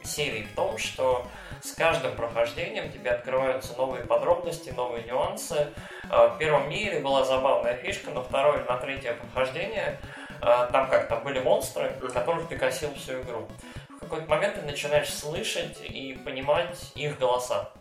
серии 0.04 0.44
в 0.44 0.56
том, 0.56 0.78
что 0.78 1.26
с 1.64 1.72
каждым 1.72 2.16
прохождением 2.16 2.92
тебе 2.92 3.12
открываются 3.12 3.76
новые 3.76 4.04
подробности, 4.04 4.70
новые 4.70 5.04
нюансы. 5.04 5.74
А, 6.10 6.30
в 6.30 6.38
первом 6.38 6.70
мире 6.70 7.00
была 7.00 7.26
забавная 7.26 7.76
фишка, 7.76 8.12
на 8.12 8.22
второе 8.22 8.60
или 8.60 8.68
на 8.68 8.78
третье 8.78 9.14
прохождение 9.14 10.00
а, 10.42 10.68
там 10.68 10.90
как, 10.90 11.08
там 11.08 11.24
были 11.24 11.40
монстры, 11.40 11.90
которых 12.14 12.48
ты 12.48 12.58
косил 12.58 12.94
всю 12.96 13.22
игру. 13.22 13.48
В 13.90 14.00
какой-то 14.00 14.30
момент 14.30 14.56
ты 14.56 14.62
начинаешь 14.62 15.12
слышать 15.12 15.80
и 15.82 16.14
понимать 16.24 16.92
их 16.96 17.18
голоса. 17.18 17.72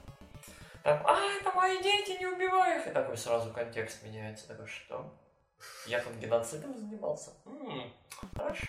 Там, 0.85 1.01
а, 1.07 1.19
это 1.41 1.51
мои 1.53 1.83
дети, 1.83 2.19
не 2.19 2.27
убивай 2.27 2.79
их. 2.79 2.87
И 2.87 2.91
такой 2.91 3.17
сразу 3.17 3.51
контекст 3.51 4.03
меняется. 4.05 4.47
Такой, 4.47 4.67
что? 4.67 5.11
Я 5.87 5.99
тут 6.01 6.13
геноцидом 6.17 6.79
занимался? 6.79 7.31
М-м, 7.47 7.91
хорошо. 8.37 8.67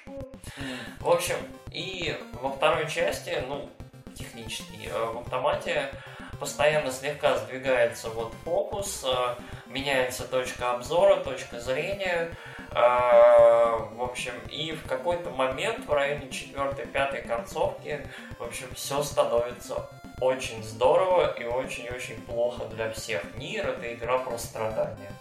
В 1.02 1.10
общем, 1.10 1.36
и 1.72 2.18
во 2.42 2.52
второй 2.52 2.90
части, 2.90 3.44
ну, 3.50 3.70
технически, 4.18 4.88
э, 4.88 5.06
в 5.12 5.20
автомате 5.20 5.92
постоянно 6.40 6.90
слегка 6.90 7.38
сдвигается 7.38 8.10
вот 8.10 8.34
фокус, 8.46 9.04
э, 9.06 9.36
меняется 9.68 10.26
точка 10.26 10.72
обзора, 10.72 11.18
точка 11.18 11.60
зрения, 11.60 12.34
э, 12.72 12.76
в 12.76 14.02
общем, 14.02 14.34
и 14.50 14.72
в 14.72 14.88
какой-то 14.88 15.32
момент 15.32 15.86
в 15.86 15.92
районе 15.92 16.30
четвертой, 16.30 16.86
пятой 16.86 17.24
концовки, 17.24 18.08
в 18.40 18.44
общем, 18.44 18.74
все 18.74 19.04
становится 19.04 19.90
очень 20.22 20.64
здорово 20.64 21.34
и 21.34 21.44
очень-очень 21.44 22.22
плохо 22.22 22.66
для 22.66 22.92
всех. 22.92 23.22
Нир 23.38 23.68
это 23.68 23.94
игра 23.94 24.18
про 24.20 24.38
страдания. 24.38 25.12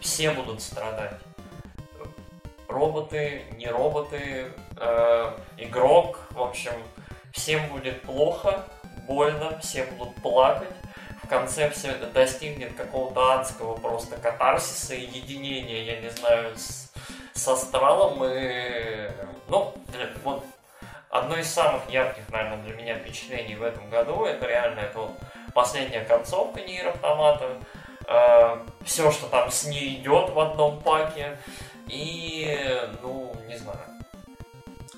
Все 0.00 0.30
будут 0.30 0.62
страдать. 0.62 1.14
Роботы, 2.68 3.42
не 3.56 3.66
роботы, 3.66 4.52
э, 4.76 5.32
игрок, 5.58 6.20
в 6.30 6.40
общем, 6.40 6.72
всем 7.32 7.68
будет 7.68 8.02
плохо, 8.02 8.64
больно, 9.06 9.58
все 9.60 9.84
будут 9.84 10.14
плакать. 10.16 10.70
В 11.24 11.28
конце 11.28 11.70
все 11.70 11.88
это 11.88 12.06
достигнет 12.06 12.74
какого-то 12.74 13.34
адского 13.34 13.76
просто 13.76 14.16
катарсиса 14.16 14.94
и 14.94 15.04
единения, 15.04 15.82
я 15.82 16.00
не 16.00 16.10
знаю, 16.10 16.56
с, 16.56 16.92
с 17.34 17.48
астралом 17.48 18.24
и... 18.24 19.10
Ну, 19.48 19.74
вот 20.24 20.44
одно 21.10 21.36
из 21.36 21.52
самых 21.52 21.88
ярких, 21.90 22.22
наверное, 22.30 22.58
для 22.58 22.74
меня 22.74 22.98
впечатлений 22.98 23.56
в 23.56 23.62
этом 23.62 23.90
году, 23.90 24.24
это 24.24 24.46
реально 24.46 24.80
это 24.80 24.98
вот 24.98 25.10
последняя 25.52 26.04
концовка 26.04 26.60
Нир 26.62 26.88
Автомата, 26.88 27.56
э, 28.06 28.58
все, 28.84 29.10
что 29.10 29.26
там 29.26 29.50
с 29.50 29.64
ней 29.64 29.96
идет 29.96 30.30
в 30.30 30.38
одном 30.38 30.80
паке, 30.80 31.36
и, 31.88 32.80
ну, 33.02 33.34
не 33.48 33.56
знаю. 33.56 33.80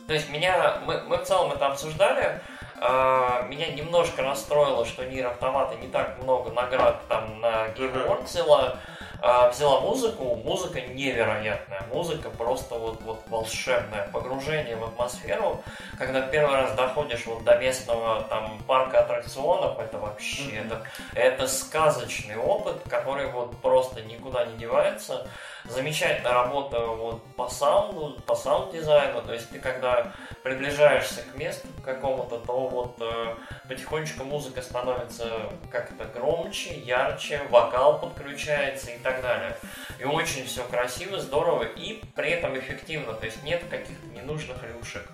То 0.07 0.15
есть 0.15 0.29
меня, 0.29 0.79
мы, 0.85 1.01
мы 1.03 1.17
в 1.17 1.25
целом 1.25 1.53
это 1.53 1.67
обсуждали, 1.69 2.41
э, 2.81 3.47
меня 3.49 3.73
немножко 3.73 4.23
расстроило, 4.23 4.85
что 4.85 5.07
Нир 5.07 5.29
Автомата 5.29 5.77
не 5.77 5.89
так 5.89 6.23
много 6.23 6.51
наград 6.51 7.01
там 7.09 7.41
на 7.41 7.69
Game 7.69 7.95
Awards 7.95 8.25
взяла, 8.25 8.61
а, 8.61 8.79
взяла 9.23 9.81
музыку, 9.81 10.35
музыка 10.45 10.81
невероятная, 10.81 11.83
музыка 11.93 12.29
просто 12.31 12.75
вот, 12.75 13.01
вот 13.03 13.23
волшебное 13.29 14.09
погружение 14.13 14.77
в 14.77 14.85
атмосферу, 14.85 15.63
когда 15.97 16.23
первый 16.23 16.57
раз 16.57 16.75
доходишь 16.75 17.25
вот 17.27 17.45
до 17.45 17.57
местного 17.57 18.23
там 18.25 18.61
парка 18.67 19.01
аттракционов, 19.01 19.79
это 19.79 19.99
вообще, 19.99 20.43
mm-hmm. 20.43 20.67
это, 20.67 20.83
это 21.15 21.47
сказочный 21.47 22.37
опыт, 22.37 22.83
который 22.89 23.31
вот 23.31 23.57
просто 23.59 24.03
никуда 24.03 24.45
не 24.47 24.57
девается, 24.57 25.29
замечательная 25.65 26.33
работа 26.33 26.81
вот 26.81 27.23
по 27.37 27.49
саунду, 27.49 28.21
по 28.23 28.35
саунд-дизайну, 28.35 29.23
то 29.23 29.33
есть 29.33 29.51
ты 29.51 29.59
когда 29.59 30.13
приближаешься 30.43 31.23
к 31.23 31.37
месту 31.37 31.69
какому-то, 31.85 32.39
то 32.39 32.69
вот 32.69 32.97
э, 33.01 33.37
потихонечку 33.69 34.25
музыка 34.25 34.63
становится 34.63 35.51
как-то 35.71 36.05
громче, 36.05 36.75
ярче, 36.75 37.43
вокал 37.51 38.01
подключается 38.01 38.91
и 38.91 38.99
так 38.99 39.23
далее. 39.23 39.57
И 39.99 40.05
очень 40.05 40.47
все 40.47 40.65
красиво, 40.65 41.21
здорово 41.21 41.65
и 41.65 42.03
при 42.15 42.31
этом 42.31 42.59
эффективно, 42.59 43.15
то 43.15 43.27
есть 43.27 43.43
нет 43.45 43.63
каких-то 43.71 44.07
ненужных 44.09 44.57
рюшек, 44.65 45.09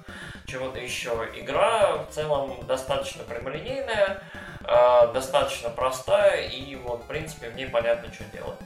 чего-то 0.47 0.79
еще. 0.79 1.29
Игра 1.37 1.99
в 2.05 2.11
целом 2.11 2.67
достаточно 2.67 3.23
прямолинейная, 3.25 4.23
э, 4.65 5.13
достаточно 5.13 5.69
простая 5.69 6.49
и 6.49 6.75
вот 6.77 7.05
в 7.05 7.07
принципе 7.07 7.51
в 7.51 7.57
ней 7.57 7.67
понятно, 7.67 8.13
что 8.13 8.25
делать. 8.25 8.59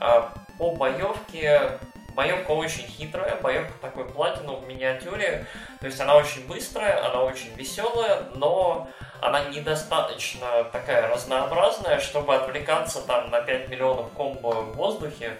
Э, 0.00 0.22
по 0.58 0.72
боевке 0.72 1.78
Боевка 2.14 2.50
очень 2.50 2.86
хитрая, 2.86 3.36
боевка 3.36 3.72
такой 3.80 4.04
платину 4.04 4.56
в 4.56 4.66
миниатюре, 4.66 5.46
то 5.80 5.86
есть 5.86 6.00
она 6.00 6.16
очень 6.16 6.46
быстрая, 6.46 7.06
она 7.06 7.22
очень 7.22 7.54
веселая, 7.54 8.24
но 8.34 8.88
она 9.22 9.44
недостаточно 9.44 10.64
такая 10.72 11.08
разнообразная, 11.08 12.00
чтобы 12.00 12.34
отвлекаться 12.34 13.00
там 13.02 13.30
на 13.30 13.40
5 13.40 13.68
миллионов 13.68 14.10
комбо 14.12 14.48
в 14.48 14.74
воздухе. 14.74 15.36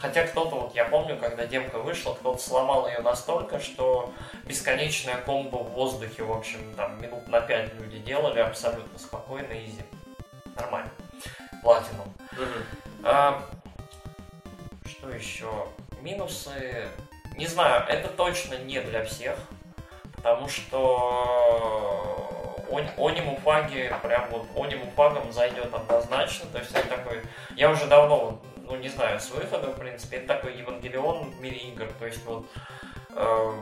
Хотя 0.00 0.26
кто-то, 0.26 0.56
вот 0.56 0.74
я 0.74 0.86
помню, 0.86 1.16
когда 1.18 1.46
демка 1.46 1.78
вышла, 1.78 2.14
кто-то 2.14 2.42
сломал 2.42 2.88
ее 2.88 3.00
настолько, 3.00 3.60
что 3.60 4.12
бесконечная 4.44 5.18
комбо 5.18 5.58
в 5.58 5.72
воздухе, 5.72 6.22
в 6.22 6.32
общем, 6.32 6.58
там 6.76 7.00
минут 7.00 7.28
на 7.28 7.40
5 7.40 7.74
люди 7.74 7.98
делали 7.98 8.40
абсолютно 8.40 8.98
спокойно, 8.98 9.52
изи. 9.52 9.82
Нормально. 10.56 10.90
Платину. 11.62 12.04
А, 13.02 13.42
что 15.04 15.14
еще? 15.14 15.50
Минусы... 16.00 16.88
Не 17.36 17.46
знаю, 17.46 17.84
это 17.88 18.08
точно 18.08 18.54
не 18.58 18.80
для 18.80 19.04
всех, 19.04 19.36
потому 20.14 20.48
что 20.48 21.10
Ониму 22.96 23.36
Фаги 23.44 23.92
прям 24.02 24.30
вот 24.30 24.46
Ониму 24.56 24.90
Фагом 24.92 25.32
зайдет 25.32 25.74
однозначно, 25.74 26.48
то 26.50 26.58
есть 26.58 26.70
это 26.72 26.88
такой... 26.88 27.20
Я 27.56 27.70
уже 27.70 27.86
давно, 27.86 28.40
ну 28.56 28.76
не 28.76 28.88
знаю, 28.88 29.18
с 29.20 29.30
выхода, 29.30 29.72
в 29.72 29.78
принципе, 29.78 30.18
это 30.18 30.28
такой 30.28 30.56
Евангелион 30.56 31.32
в 31.32 31.40
мире 31.40 31.56
игр, 31.56 31.88
то 31.98 32.06
есть 32.06 32.24
вот 32.24 32.46
э, 33.10 33.52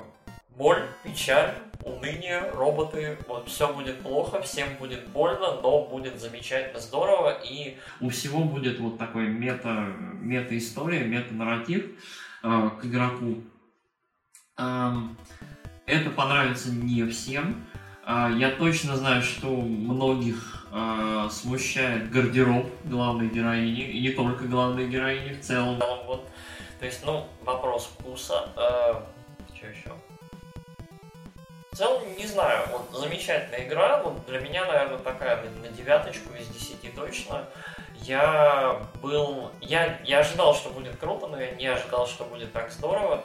боль, 0.51 0.87
печаль, 1.03 1.55
уныние, 1.85 2.51
роботы, 2.55 3.19
вот 3.29 3.49
все 3.49 3.73
будет 3.73 4.01
плохо, 4.01 4.41
всем 4.43 4.69
будет 4.79 5.09
больно, 5.09 5.61
но 5.63 5.85
будет 5.87 6.21
замечательно, 6.21 6.81
здорово, 6.81 7.39
и 7.45 7.77
у 8.01 8.09
всего 8.11 8.45
будет 8.45 8.79
вот 8.81 8.99
такой 8.99 9.29
мета, 9.29 9.87
мета-история, 10.21 11.05
мета-нарратив, 11.05 11.91
Э, 12.43 12.71
к 12.81 12.85
игроку. 12.85 13.37
Эм, 14.59 15.17
это 15.87 16.11
понравится 16.11 16.73
не 16.73 17.07
всем. 17.07 17.65
Э, 18.05 18.31
я 18.37 18.51
точно 18.51 18.97
знаю, 18.97 19.23
что 19.23 19.47
многих 19.49 20.67
э, 20.73 21.29
смущает 21.31 22.11
гардероб 22.11 22.67
главной 22.85 23.29
героини, 23.29 23.83
и 23.83 24.01
не 24.01 24.11
только 24.11 24.45
главной 24.45 24.89
героини 24.89 25.35
в 25.35 25.41
целом. 25.41 25.81
Вот, 26.07 26.29
то 26.81 26.87
есть, 26.87 27.05
ну, 27.07 27.29
вопрос 27.45 27.85
вкуса. 27.85 28.49
Что 29.55 29.67
еще? 29.69 29.93
В 31.73 31.77
целом, 31.77 32.03
не 32.17 32.27
знаю, 32.27 32.69
вот 32.71 32.91
замечательная 32.93 33.67
игра, 33.67 34.03
вот 34.03 34.27
для 34.27 34.41
меня, 34.41 34.67
наверное, 34.67 34.99
такая 34.99 35.43
на 35.43 35.69
девяточку 35.69 36.35
из 36.35 36.47
десяти 36.49 36.91
точно 36.91 37.47
я 38.05 38.83
был... 39.01 39.51
Я, 39.61 39.99
я 40.05 40.21
ожидал, 40.21 40.55
что 40.55 40.71
будет 40.71 40.97
круто, 40.97 41.29
но 41.29 41.41
я 41.41 41.53
не 41.53 41.67
ожидал, 41.67 42.07
что 42.07 42.25
будет 42.25 42.53
так 42.53 42.71
здорово. 42.71 43.23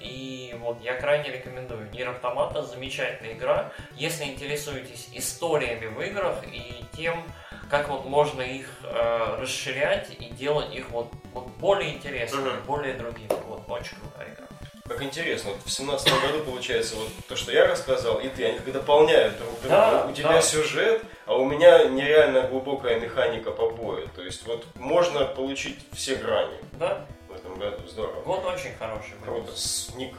И 0.00 0.56
вот 0.60 0.80
я 0.82 0.94
крайне 0.94 1.30
рекомендую. 1.30 1.90
Нир 1.90 2.10
Автомата 2.10 2.62
замечательная 2.62 3.34
игра. 3.34 3.70
Если 3.96 4.24
интересуетесь 4.24 5.08
историями 5.12 5.86
в 5.86 6.00
играх 6.00 6.36
и 6.52 6.84
тем, 6.96 7.22
как 7.70 7.88
вот 7.88 8.04
можно 8.06 8.42
их 8.42 8.68
э, 8.82 9.36
расширять 9.40 10.10
и 10.18 10.26
делать 10.30 10.74
их 10.74 10.90
вот, 10.90 11.12
вот 11.32 11.46
более 11.58 11.94
интересными, 11.94 12.48
uh-huh. 12.48 12.64
более 12.64 12.94
другими. 12.94 13.28
Вот 13.46 13.68
очень 13.68 13.96
крутая 13.96 14.34
игра. 14.34 14.46
Как 14.86 15.02
интересно, 15.02 15.52
вот 15.52 15.62
в 15.64 15.70
семнадцатом 15.70 16.20
году 16.20 16.44
получается 16.44 16.96
вот 16.96 17.08
то, 17.26 17.36
что 17.36 17.50
я 17.50 17.66
рассказал, 17.66 18.20
и 18.20 18.28
ты, 18.28 18.44
они 18.44 18.58
как 18.58 18.70
дополняют 18.70 19.38
друг 19.38 19.52
друга. 19.62 19.68
Да, 19.68 20.06
у 20.06 20.12
тебя 20.12 20.28
да. 20.28 20.42
сюжет, 20.42 21.02
а 21.24 21.36
у 21.36 21.46
меня 21.46 21.84
нереально 21.84 22.42
глубокая 22.48 23.00
механика 23.00 23.50
по 23.50 23.70
бою. 23.70 24.06
То 24.14 24.20
есть 24.20 24.46
вот 24.46 24.66
можно 24.74 25.24
получить 25.24 25.78
все 25.92 26.16
грани. 26.16 26.58
Да. 26.72 27.06
В 27.30 27.32
этом 27.32 27.58
году 27.58 27.88
здорово. 27.88 28.20
Вот 28.26 28.44
очень 28.44 28.74
хороший 28.74 29.14
Круто. 29.24 29.52
Ник. 29.96 30.14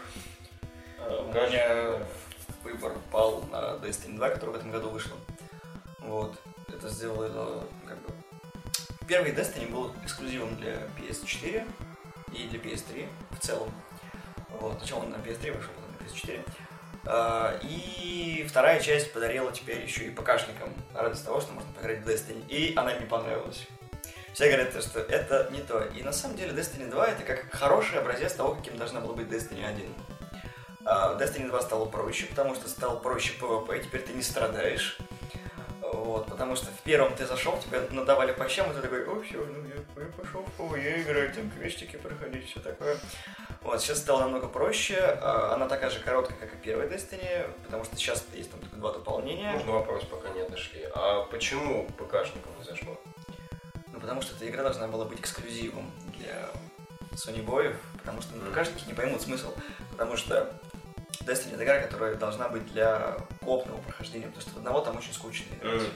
А, 0.98 1.22
у 1.22 1.32
меня 1.32 2.00
выбор 2.64 2.94
пал 3.12 3.44
на 3.52 3.78
Destiny 3.86 4.16
2, 4.16 4.30
который 4.30 4.50
в 4.50 4.56
этом 4.56 4.72
году 4.72 4.90
вышел. 4.90 5.16
Вот. 6.00 6.34
Это 6.70 6.90
сделало 6.90 7.64
как 7.86 7.98
бы... 8.02 8.10
Первый 9.08 9.32
Destiny 9.32 9.72
был 9.72 9.92
эксклюзивом 10.04 10.56
для 10.56 10.74
PS4 10.98 11.68
и 12.34 12.48
для 12.48 12.60
PS3 12.60 13.08
в 13.30 13.40
целом. 13.46 13.72
Вот. 14.60 14.78
Сначала 14.80 15.04
он 15.04 15.12
на 15.12 15.16
PS3 15.16 15.56
вышел, 15.56 15.72
потом 15.74 15.92
на 15.92 16.06
PS4. 16.06 16.46
А, 17.08 17.60
и 17.62 18.46
вторая 18.50 18.80
часть 18.80 19.14
подарила 19.14 19.52
теперь 19.52 19.82
еще 19.82 20.06
и 20.06 20.10
ПКшникам 20.10 20.74
радость 20.94 21.26
того, 21.26 21.42
что 21.42 21.54
можно 21.54 21.72
поиграть 21.74 22.02
в 22.02 22.08
Destiny. 22.08 22.48
И 22.48 22.74
она 22.76 22.96
мне 22.96 23.06
понравилась. 23.06 23.68
Все 24.34 24.48
говорят, 24.48 24.84
что 24.84 25.00
это 25.00 25.50
не 25.52 25.62
то. 25.62 25.82
И 25.82 26.04
на 26.04 26.12
самом 26.12 26.36
деле 26.36 26.52
Destiny 26.52 26.90
2 26.90 27.08
это 27.08 27.24
как 27.24 27.52
хороший 27.52 28.00
образец 28.00 28.34
того, 28.34 28.56
каким 28.56 28.78
должна 28.78 29.00
была 29.00 29.14
быть 29.14 29.28
Destiny 29.28 29.66
1. 29.66 29.94
А, 30.86 31.18
Destiny 31.18 31.48
2 31.48 31.62
стало 31.62 31.86
проще, 31.86 32.26
потому 32.26 32.54
что 32.56 32.68
стал 32.68 33.00
проще 33.00 33.34
PvP, 33.40 33.84
теперь 33.84 34.02
ты 34.02 34.14
не 34.14 34.22
страдаешь. 34.22 34.98
Вот, 36.04 36.28
потому 36.28 36.56
что 36.56 36.68
в 36.68 36.80
первом 36.82 37.16
ты 37.16 37.26
зашел, 37.26 37.58
тебе 37.60 37.82
надавали 37.92 38.34
по 38.34 38.48
щам, 38.50 38.72
и 38.72 38.74
ты 38.74 38.82
такой, 38.82 39.06
о, 39.06 39.22
все, 39.22 39.46
ну 39.46 39.68
я, 39.68 40.04
я 40.04 40.12
пошел 40.12 40.44
в 40.44 40.60
PvE 40.60 41.04
играть, 41.04 41.36
там 41.36 41.50
квестики 41.50 41.96
проходить, 41.96 42.50
все 42.50 42.60
такое. 42.60 42.98
Вот, 43.62 43.82
сейчас 43.82 44.00
стало 44.00 44.22
намного 44.22 44.48
проще. 44.48 44.98
А, 45.00 45.54
она 45.56 45.68
такая 45.68 45.90
же 45.90 46.00
короткая, 46.00 46.38
как 46.38 46.54
и 46.54 46.58
первая 46.58 46.88
Destiny, 46.88 47.50
потому 47.64 47.84
что 47.84 47.96
сейчас 47.96 48.26
есть 48.34 48.52
там 48.52 48.60
только 48.60 48.76
два 48.76 48.92
дополнения. 48.92 49.52
Можно 49.52 49.72
вопрос, 49.72 50.04
пока 50.04 50.30
не 50.30 50.42
отошли. 50.42 50.82
А 50.94 51.24
почему 51.24 51.88
ПКшникам 51.98 52.52
не 52.60 52.66
зашло? 52.66 53.00
Ну, 53.94 54.00
потому 54.00 54.22
что 54.22 54.36
эта 54.36 54.48
игра 54.48 54.64
должна 54.64 54.88
была 54.88 55.06
быть 55.06 55.20
эксклюзивом 55.22 55.90
для 56.18 56.50
Sony 57.14 57.42
боев, 57.42 57.78
потому 57.98 58.22
что 58.22 58.36
ну, 58.36 58.52
ПКшники 58.52 58.88
не 58.88 58.94
поймут 58.94 59.22
смысл. 59.22 59.54
Потому 59.92 60.18
что 60.18 60.54
Destiny 61.22 61.56
это 61.56 61.64
игра, 61.64 61.80
которая 61.80 62.16
должна 62.16 62.50
быть 62.50 62.66
для 62.72 63.18
копного 63.44 63.78
прохождения, 63.82 64.28
потому 64.28 64.42
что 64.42 64.58
одного 64.58 64.82
там 64.82 64.98
очень 64.98 65.14
скучно 65.14 65.46
играть. 65.56 65.82
Mm. 65.82 65.92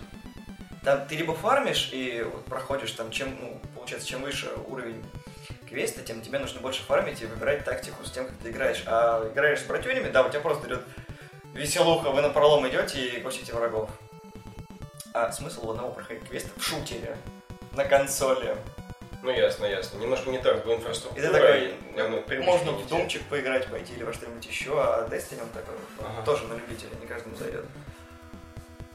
Там 0.84 1.08
ты 1.08 1.16
либо 1.16 1.36
фармишь 1.36 1.90
и 1.92 2.24
вот 2.24 2.46
проходишь 2.46 2.92
там, 2.92 3.12
чем, 3.12 3.36
ну, 3.40 3.60
получается, 3.76 4.08
чем 4.08 4.22
выше 4.22 4.50
уровень 4.68 5.04
квеста, 5.68 6.02
тем 6.02 6.22
тебе 6.22 6.40
нужно 6.40 6.62
больше 6.62 6.84
фармить 6.84 7.22
и 7.22 7.26
выбирать 7.26 7.66
тактику 7.66 8.04
с 8.06 8.12
тем, 8.12 8.26
как 8.26 8.36
ты 8.38 8.50
играешь. 8.50 8.84
А 8.86 9.30
играешь 9.32 9.60
с 9.60 9.64
противниками, 9.64 10.12
да, 10.12 10.24
у 10.24 10.30
тебя 10.30 10.40
просто 10.40 10.68
идет 10.68 10.82
веселуха, 11.54 12.12
вы 12.12 12.22
на 12.22 12.30
пролом 12.30 12.68
идете 12.68 13.06
и 13.06 13.22
косите 13.22 13.54
врагов. 13.54 13.90
А 15.14 15.32
смысл 15.32 15.68
у 15.68 15.72
одного 15.72 15.92
проходить 15.92 16.28
квеста 16.28 16.50
в 16.58 16.64
шутере 16.64 17.18
на 17.74 17.86
консоли. 17.86 18.56
Ну 19.22 19.32
ясно, 19.32 19.66
ясно. 19.66 19.98
Немножко 19.98 20.30
не 20.30 20.38
так 20.38 20.64
по 20.64 20.74
инфраструктуре. 20.74 21.28
Это 21.28 21.34
такой, 21.34 21.74
наверное, 21.96 22.42
можно 22.42 22.72
в 22.72 22.88
Думчик 22.88 23.24
поиграть, 23.24 23.68
пойти 23.68 23.94
или 23.94 24.04
во 24.04 24.14
что-нибудь 24.14 24.46
еще, 24.46 24.72
а 24.82 25.08
Destiny 25.10 25.42
он 25.42 25.50
такой 25.50 25.76
ага. 26.00 26.24
тоже 26.24 26.46
на 26.46 26.54
любителя, 26.54 26.90
не 27.02 27.08
каждому 27.08 27.36
зайдет. 27.36 27.66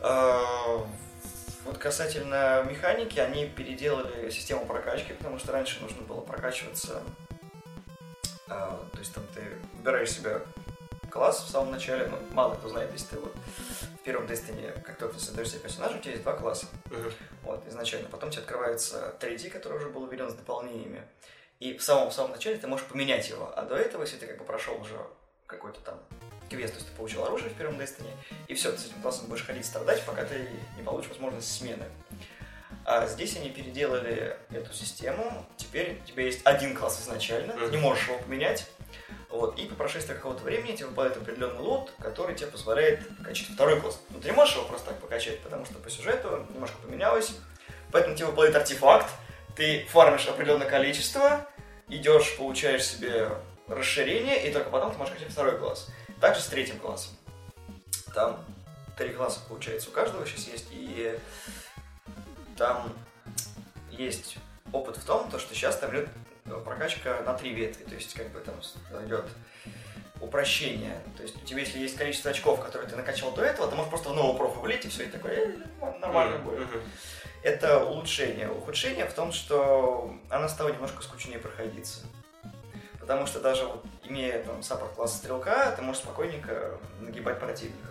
А, 0.00 0.86
вот 1.64 1.78
касательно 1.78 2.64
механики, 2.68 3.18
они 3.18 3.46
переделали 3.46 4.30
систему 4.30 4.64
прокачки, 4.66 5.12
потому 5.12 5.38
что 5.38 5.52
раньше 5.52 5.80
нужно 5.82 6.02
было 6.02 6.20
прокачиваться. 6.20 7.02
А, 8.48 8.82
то 8.92 8.98
есть 8.98 9.14
там 9.14 9.24
ты 9.34 9.42
выбираешь 9.76 10.10
себе 10.10 10.40
класс 11.10 11.44
в 11.44 11.50
самом 11.50 11.70
начале, 11.70 12.06
ну, 12.06 12.18
мало 12.32 12.54
кто 12.54 12.68
знает, 12.68 12.90
если 12.92 13.16
ты 13.16 13.20
вот 13.20 13.34
в 14.04 14.06
первом 14.06 14.26
Destiny, 14.26 14.70
как 14.82 14.98
только 14.98 15.14
ты 15.14 15.20
создаешь 15.20 15.48
себе 15.48 15.60
персонажа, 15.60 15.96
у 15.96 15.98
тебя 15.98 16.10
есть 16.10 16.22
два 16.22 16.34
класса. 16.34 16.66
Uh-huh. 16.90 17.10
Вот, 17.42 17.66
изначально. 17.66 18.06
Потом 18.10 18.28
тебе 18.28 18.42
открывается 18.42 19.16
третий, 19.18 19.48
который 19.48 19.78
уже 19.78 19.88
был 19.88 20.06
введен 20.06 20.28
с 20.28 20.34
дополнениями. 20.34 21.00
И 21.58 21.78
в 21.78 21.82
самом, 21.82 22.10
самом 22.10 22.32
начале 22.32 22.58
ты 22.58 22.66
можешь 22.66 22.86
поменять 22.86 23.26
его. 23.30 23.50
А 23.56 23.62
до 23.62 23.76
этого, 23.76 24.02
если 24.02 24.18
ты 24.18 24.26
как 24.26 24.36
бы 24.36 24.44
прошел 24.44 24.78
уже 24.78 24.98
какой-то 25.46 25.80
там 25.80 26.02
квест, 26.50 26.74
то 26.74 26.80
есть 26.80 26.90
ты 26.90 26.96
получил 26.98 27.24
оружие 27.24 27.48
в 27.48 27.54
первом 27.54 27.80
Destiny, 27.80 28.10
и 28.46 28.52
все, 28.52 28.72
ты 28.72 28.78
с 28.78 28.84
этим 28.84 29.00
классом 29.00 29.26
будешь 29.26 29.46
ходить 29.46 29.64
страдать, 29.64 30.04
пока 30.04 30.26
ты 30.26 30.50
не 30.76 30.82
получишь 30.82 31.08
возможность 31.08 31.50
смены. 31.50 31.86
А 32.84 33.06
здесь 33.06 33.38
они 33.38 33.48
переделали 33.48 34.36
эту 34.50 34.74
систему. 34.74 35.46
Теперь 35.56 35.98
у 36.02 36.06
тебя 36.06 36.24
есть 36.24 36.42
один 36.44 36.76
класс 36.76 37.00
изначально, 37.00 37.52
mm-hmm. 37.52 37.70
не 37.70 37.78
можешь 37.78 38.06
его 38.06 38.18
поменять. 38.18 38.68
Вот, 39.34 39.58
и 39.58 39.66
по 39.66 39.74
прошествии 39.74 40.14
какого-то 40.14 40.44
времени 40.44 40.76
тебе 40.76 40.86
выпадает 40.86 41.16
определенный 41.16 41.58
лот, 41.58 41.92
который 41.98 42.36
тебе 42.36 42.46
позволяет 42.46 43.02
качать 43.24 43.48
второй 43.48 43.80
класс. 43.80 44.00
Но 44.10 44.20
ты 44.20 44.28
не 44.28 44.32
можешь 44.32 44.54
его 44.54 44.64
просто 44.64 44.90
так 44.90 45.00
покачать, 45.00 45.40
потому 45.42 45.64
что 45.64 45.74
по 45.80 45.90
сюжету 45.90 46.46
немножко 46.54 46.76
поменялось. 46.78 47.34
Поэтому 47.90 48.14
тебе 48.14 48.26
выпадает 48.26 48.54
артефакт, 48.54 49.10
ты 49.56 49.86
фармишь 49.86 50.28
определенное 50.28 50.70
количество, 50.70 51.48
идешь, 51.88 52.36
получаешь 52.36 52.86
себе 52.86 53.28
расширение, 53.66 54.48
и 54.48 54.52
только 54.52 54.70
потом 54.70 54.92
ты 54.92 54.98
можешь 54.98 55.14
качать 55.14 55.32
второй 55.32 55.58
класс. 55.58 55.88
Также 56.20 56.40
с 56.40 56.46
третьим 56.46 56.78
классом. 56.78 57.16
Там 58.14 58.44
три 58.96 59.10
класса, 59.10 59.40
получается, 59.48 59.90
у 59.90 59.92
каждого 59.92 60.24
сейчас 60.26 60.46
есть, 60.46 60.68
и 60.70 61.18
там 62.56 62.92
есть 63.90 64.36
опыт 64.72 64.96
в 64.96 65.04
том, 65.04 65.28
то, 65.28 65.40
что 65.40 65.56
сейчас 65.56 65.76
там 65.76 65.90
идет 65.90 66.08
прокачка 66.44 67.20
на 67.22 67.34
три 67.34 67.52
ветви, 67.52 67.84
то 67.84 67.94
есть 67.94 68.14
как 68.14 68.30
бы 68.30 68.40
там 68.40 68.54
идет 69.06 69.26
упрощение. 70.20 71.00
То 71.16 71.22
есть 71.22 71.36
у 71.42 71.46
тебя, 71.46 71.60
если 71.60 71.78
есть 71.78 71.96
количество 71.96 72.30
очков, 72.30 72.60
которые 72.60 72.88
ты 72.88 72.96
накачал 72.96 73.32
до 73.32 73.42
этого, 73.42 73.68
ты 73.68 73.74
можешь 73.74 73.90
просто 73.90 74.10
в 74.10 74.14
новую 74.14 74.36
профу 74.36 74.60
влить, 74.60 74.84
и 74.84 74.88
все, 74.88 75.04
и 75.04 75.08
такое 75.08 75.56
э, 75.80 75.98
нормально 76.00 76.38
будет. 76.38 76.60
Mm-hmm. 76.60 76.82
Это 77.42 77.84
улучшение. 77.84 78.50
Ухудшение 78.50 79.06
в 79.06 79.12
том, 79.12 79.32
что 79.32 80.14
она 80.30 80.48
стала 80.48 80.70
немножко 80.70 81.02
скучнее 81.02 81.38
проходиться. 81.38 82.06
Потому 83.00 83.26
что 83.26 83.40
даже 83.40 83.66
вот, 83.66 83.84
имея 84.04 84.42
там 84.42 84.62
саппорт 84.62 84.92
класса 84.92 85.18
стрелка, 85.18 85.72
ты 85.72 85.82
можешь 85.82 86.02
спокойненько 86.02 86.78
нагибать 87.00 87.38
противников. 87.38 87.90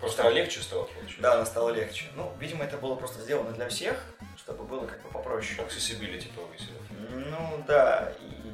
Просто 0.00 0.22
она 0.22 0.30
легче 0.30 0.60
стала, 0.60 0.82
получается? 0.84 1.20
Да, 1.20 1.34
она 1.34 1.46
стала 1.46 1.70
легче. 1.70 2.06
Ну, 2.16 2.32
видимо, 2.40 2.64
это 2.64 2.76
было 2.76 2.96
просто 2.96 3.20
сделано 3.20 3.52
для 3.52 3.68
всех, 3.68 4.04
чтобы 4.44 4.64
было 4.64 4.86
как 4.86 5.00
бы 5.02 5.08
попроще. 5.10 5.60
Accessibility 5.60 6.32
повысили. 6.34 6.76
Ну, 7.10 7.64
да, 7.66 8.12
и 8.20 8.52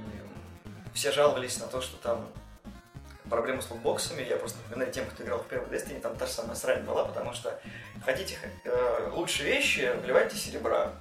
все 0.95 1.11
жаловались 1.12 1.59
на 1.61 1.66
то, 1.66 1.80
что 1.80 1.97
там 1.97 2.28
проблемы 3.30 3.62
с 3.62 3.71
лутбоксами. 3.71 4.23
Я 4.23 4.37
просто 4.37 4.59
напоминаю 4.59 4.92
тем, 4.92 5.07
кто 5.07 5.23
играл 5.23 5.38
в 5.38 5.47
первый 5.47 5.68
Destiny, 5.68 6.00
там 6.00 6.16
та 6.16 6.26
же 6.26 6.33
самая 6.33 6.57
срань 6.57 6.83
была, 6.83 7.04
потому 7.04 7.33
что 7.33 7.59
хотите 8.04 8.37
э, 8.64 9.11
лучшие 9.12 9.52
вещи, 9.52 9.92
вливайте 10.02 10.37
серебра. 10.37 10.92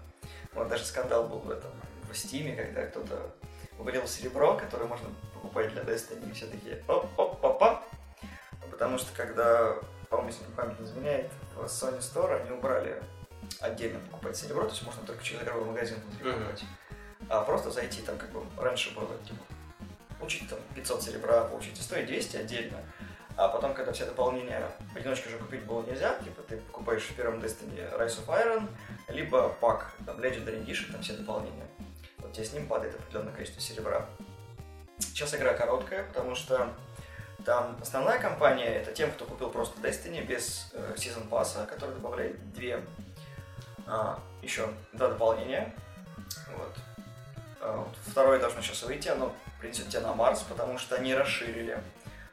Вот 0.54 0.70
даже 0.70 0.86
скандал 0.86 1.28
был 1.28 1.40
в 1.40 1.52
этом, 1.52 1.72
в 2.10 2.16
Стиме, 2.16 2.56
когда 2.56 2.86
кто-то 2.86 3.32
вылил 3.78 4.08
серебро, 4.08 4.56
которое 4.56 4.86
можно 4.86 5.10
покупать 5.34 5.72
для 5.74 5.84
Destiny, 5.84 6.30
и 6.30 6.34
все 6.34 6.48
такие 6.48 6.84
оп-оп-папа. 6.88 7.84
Потому 8.72 8.98
что 8.98 9.14
когда 9.16 9.78
по-моему, 10.10 10.32
если 10.32 10.46
память 10.56 10.80
не 10.80 10.86
изменяет, 10.86 11.32
в 11.56 11.64
Sony 11.66 12.00
Store 12.00 12.42
они 12.42 12.52
убрали 12.52 13.02
отдельно 13.60 14.00
покупать 14.00 14.38
серебро, 14.38 14.64
то 14.64 14.72
есть 14.72 14.84
можно 14.84 15.04
только 15.04 15.24
через 15.24 15.42
игровой 15.42 15.66
магазин 15.66 15.98
внутри 16.02 16.32
покупать. 16.32 16.64
А 17.30 17.42
просто 17.42 17.72
зайти 17.72 18.02
там 18.02 18.18
как 18.18 18.32
бы 18.32 18.44
раньше 18.58 18.94
было, 18.94 19.18
типа, 19.26 19.40
получить 20.20 20.50
там 20.50 20.60
500 20.76 21.04
серебра, 21.04 21.44
получить 21.46 21.82
100 21.82 21.98
и 21.98 22.06
200 22.06 22.38
отдельно. 22.38 22.78
А 23.36 23.50
потом, 23.50 23.76
когда 23.76 23.92
все 23.92 24.06
дополнения 24.06 24.72
в 24.94 24.98
одиночку 24.98 25.30
уже 25.30 25.38
купить 25.38 25.64
было 25.64 25.84
нельзя, 25.84 26.16
типа 26.24 26.42
ты 26.42 26.58
покупаешь 26.58 27.04
в 27.04 27.14
первом 27.14 27.40
Destiny 27.40 27.78
Rise 27.96 28.26
of 28.26 28.28
Iron, 28.28 28.68
либо 29.10 29.50
пак, 29.50 29.94
там 30.06 30.18
Legendary 30.20 30.66
Edition, 30.66 30.92
там 30.92 31.02
все 31.02 31.14
дополнения. 31.14 31.68
Вот 32.18 32.34
тебе 32.34 32.46
с 32.46 32.54
ним 32.54 32.68
падает 32.68 32.96
определенное 32.96 33.34
количество 33.34 33.62
серебра. 33.62 34.08
Сейчас 34.98 35.36
игра 35.36 35.54
короткая, 35.54 36.04
потому 36.04 36.34
что 36.34 36.74
там 37.46 37.78
основная 37.80 38.20
компания 38.20 38.66
это 38.66 38.92
тем, 38.92 39.12
кто 39.12 39.26
купил 39.26 39.52
просто 39.52 39.80
Destiny 39.80 40.26
без 40.26 40.72
э, 40.74 40.96
Season 40.98 41.30
Pass, 41.30 41.68
который 41.68 41.94
добавляет 41.94 42.52
две 42.54 42.84
а, 43.88 44.20
еще 44.42 44.70
два 44.94 45.10
дополнения. 45.10 45.74
Вот. 46.56 46.76
А, 47.62 47.88
второе 48.08 48.40
должно 48.40 48.62
сейчас 48.62 48.84
выйти, 48.84 49.08
оно 49.08 49.34
принесет 49.60 49.90
тебя 49.90 50.02
на 50.02 50.14
Марс, 50.14 50.42
потому 50.42 50.78
что 50.78 50.96
они 50.96 51.16
расширили 51.16 51.80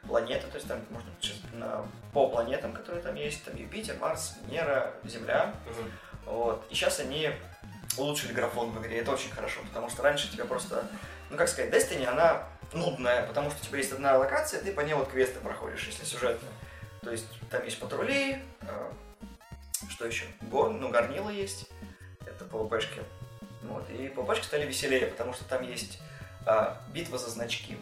планеты, 0.07 0.47
то 0.47 0.55
есть 0.55 0.67
там 0.67 0.79
можно 0.89 1.09
на, 1.53 1.85
по 2.13 2.29
планетам, 2.29 2.73
которые 2.73 3.01
там 3.01 3.15
есть, 3.15 3.43
там 3.43 3.55
Юпитер, 3.55 3.97
Марс, 3.99 4.35
Венера, 4.47 4.93
Земля. 5.03 5.53
Угу. 5.65 6.33
Вот. 6.35 6.67
И 6.69 6.75
сейчас 6.75 6.99
они 6.99 7.31
улучшили 7.97 8.33
графон 8.33 8.71
в 8.71 8.81
игре, 8.81 8.99
это 8.99 9.11
очень 9.11 9.31
хорошо, 9.31 9.61
потому 9.67 9.89
что 9.89 10.03
раньше 10.03 10.31
тебя 10.31 10.45
просто, 10.45 10.85
ну 11.29 11.37
как 11.37 11.47
сказать, 11.47 11.73
Destiny, 11.73 12.05
она 12.05 12.43
нудная, 12.73 13.25
потому 13.25 13.49
что 13.49 13.59
у 13.61 13.65
тебя 13.65 13.77
есть 13.77 13.91
одна 13.91 14.17
локация, 14.17 14.61
ты 14.61 14.71
по 14.73 14.81
ней 14.81 14.93
вот 14.93 15.09
квесты 15.09 15.39
проходишь, 15.39 15.85
если 15.87 16.03
сюжетно. 16.03 16.47
То 17.01 17.11
есть 17.11 17.27
там 17.49 17.63
есть 17.63 17.79
патрули, 17.79 18.41
э, 18.61 18.91
что 19.89 20.05
еще? 20.05 20.25
Гор, 20.41 20.71
ну, 20.71 20.89
горнила 20.89 21.29
есть, 21.29 21.69
это 22.25 22.45
PvP 22.45 22.66
шки. 22.66 23.01
Вот. 23.63 23.89
И 23.89 24.09
PvP 24.09 24.24
шки 24.24 24.45
стали 24.45 24.65
веселее, 24.65 25.07
потому 25.07 25.33
что 25.33 25.45
там 25.45 25.63
есть 25.63 25.99
а, 26.45 26.81
битва 26.93 27.17
за 27.17 27.29
значки. 27.29 27.77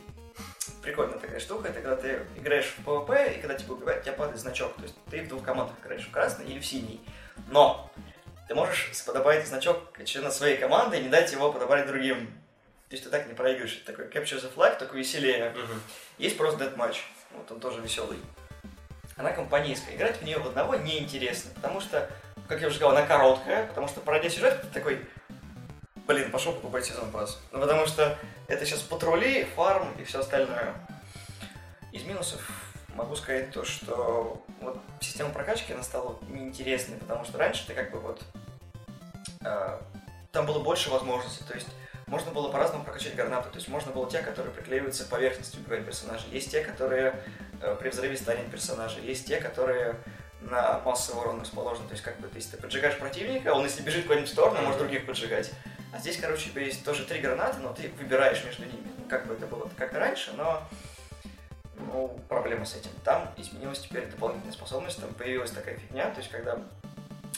Прикольная 0.82 1.20
такая 1.20 1.40
штука, 1.40 1.70
это 1.70 1.82
когда 1.82 1.96
ты 1.96 2.26
играешь 2.36 2.74
в 2.78 2.84
PvP, 2.84 3.36
и 3.36 3.42
когда 3.42 3.56
тебя 3.56 3.74
убивают, 3.74 4.02
у 4.02 4.06
тебя 4.06 4.14
падает 4.14 4.40
значок. 4.40 4.76
То 4.76 4.84
есть 4.84 4.96
ты 5.10 5.24
в 5.24 5.28
двух 5.28 5.44
командах 5.44 5.76
играешь, 5.82 6.08
в 6.08 6.12
красный 6.12 6.46
или 6.46 6.60
в 6.60 6.66
синий. 6.66 7.02
Но 7.48 7.92
ты 8.48 8.56
можешь 8.56 8.92
подобрать 9.06 9.48
значок 9.48 9.78
члена 10.06 10.32
своей 10.32 10.58
команды 10.58 10.98
и 10.98 11.04
не 11.04 11.10
дать 11.10 11.32
его 11.32 11.52
подобрать 11.52 11.88
другим 11.88 12.30
то 12.94 12.96
есть 12.96 13.06
ты 13.06 13.10
так 13.10 13.28
не 13.28 13.34
проигрываешь. 13.34 13.76
Это 13.78 13.92
такой 13.92 14.06
Capture 14.06 14.40
the 14.40 14.54
Flag, 14.54 14.78
только 14.78 14.96
веселее. 14.96 15.52
Uh-huh. 15.56 15.80
Есть 16.20 16.38
просто 16.38 16.64
Deathmatch. 16.64 16.98
Вот 17.32 17.52
он 17.52 17.60
тоже 17.60 17.82
веселый. 17.82 18.20
Она 19.16 19.32
компанейская. 19.32 19.96
Играть 19.96 20.18
в 20.18 20.24
нее 20.24 20.40
в 20.40 20.48
одного 20.48 20.76
неинтересно, 20.76 21.52
потому 21.56 21.82
что, 21.82 22.10
как 22.48 22.62
я 22.62 22.68
уже 22.68 22.78
сказал, 22.78 22.96
она 22.96 23.06
короткая, 23.06 23.68
потому 23.68 23.88
что 23.88 24.02
пройдя 24.02 24.30
сюжет, 24.30 24.62
ты 24.62 24.68
такой, 24.68 25.06
блин, 26.08 26.32
пошел 26.32 26.54
покупать 26.54 26.86
сезон 26.86 27.12
пас. 27.12 27.40
Ну, 27.52 27.60
потому 27.60 27.86
что 27.86 28.18
это 28.48 28.66
сейчас 28.66 28.80
патрули, 28.82 29.46
фарм 29.56 29.94
и 30.00 30.04
все 30.04 30.20
остальное. 30.20 30.74
Из 31.92 32.04
минусов 32.04 32.42
могу 32.96 33.16
сказать 33.16 33.52
то, 33.52 33.64
что 33.64 34.44
вот 34.62 34.82
система 35.00 35.32
прокачки, 35.32 35.74
она 35.74 35.84
стала 35.84 36.18
неинтересной, 36.30 36.98
потому 36.98 37.24
что 37.26 37.38
раньше 37.38 37.68
ты 37.68 37.74
как 37.74 37.92
бы 37.92 38.00
вот... 38.00 38.22
Э, 39.46 39.80
там 40.32 40.48
было 40.48 40.60
больше 40.60 40.90
возможностей, 40.90 41.44
то 41.48 41.54
есть 41.54 41.68
можно 42.14 42.32
было 42.32 42.50
по-разному 42.50 42.84
прокачать 42.84 43.16
гранаты. 43.16 43.50
То 43.50 43.56
есть 43.56 43.68
можно 43.68 43.92
было 43.92 44.08
те, 44.08 44.20
которые 44.20 44.54
приклеиваются 44.54 45.06
к 45.06 45.08
поверхности 45.08 45.58
убивать 45.58 45.84
персонажей. 45.84 46.30
Есть 46.30 46.52
те, 46.52 46.64
которые 46.64 47.16
э, 47.60 47.76
при 47.80 47.90
взрыве 47.90 48.16
станет 48.16 48.52
персонажа. 48.52 49.00
Есть 49.00 49.26
те, 49.26 49.38
которые 49.38 49.96
на 50.42 50.80
массовый 50.82 51.24
урон 51.24 51.42
расположены. 51.42 51.88
То 51.88 51.94
есть 51.94 52.04
как 52.04 52.20
бы 52.20 52.30
если 52.36 52.52
ты 52.56 52.62
поджигаешь 52.62 53.00
противника, 53.00 53.52
он 53.56 53.64
если 53.64 53.82
бежит 53.82 54.06
в 54.06 54.28
сторону, 54.28 54.62
может 54.62 54.78
других 54.78 55.08
поджигать. 55.08 55.50
А 55.92 55.98
здесь, 55.98 56.18
короче, 56.18 56.50
у 56.50 56.52
тебя 56.52 56.62
есть 56.62 56.86
тоже 56.86 57.04
три 57.04 57.20
гранаты, 57.20 57.58
но 57.62 57.74
ты 57.74 57.90
выбираешь 57.98 58.44
между 58.46 58.66
ними. 58.66 58.88
Ну, 58.96 59.06
как 59.10 59.26
бы 59.26 59.34
это 59.34 59.48
было 59.48 59.68
как 59.76 59.96
и 59.96 59.98
раньше, 59.98 60.34
но 60.38 60.62
ну, 61.80 62.20
проблема 62.30 62.66
с 62.66 62.76
этим. 62.76 62.92
Там 63.04 63.34
изменилась 63.38 63.80
теперь 63.80 64.06
дополнительная 64.06 64.54
способность, 64.54 65.02
там 65.02 65.12
появилась 65.16 65.50
такая 65.50 65.78
фигня, 65.78 66.12
то 66.12 66.20
есть 66.20 66.30
когда 66.30 66.60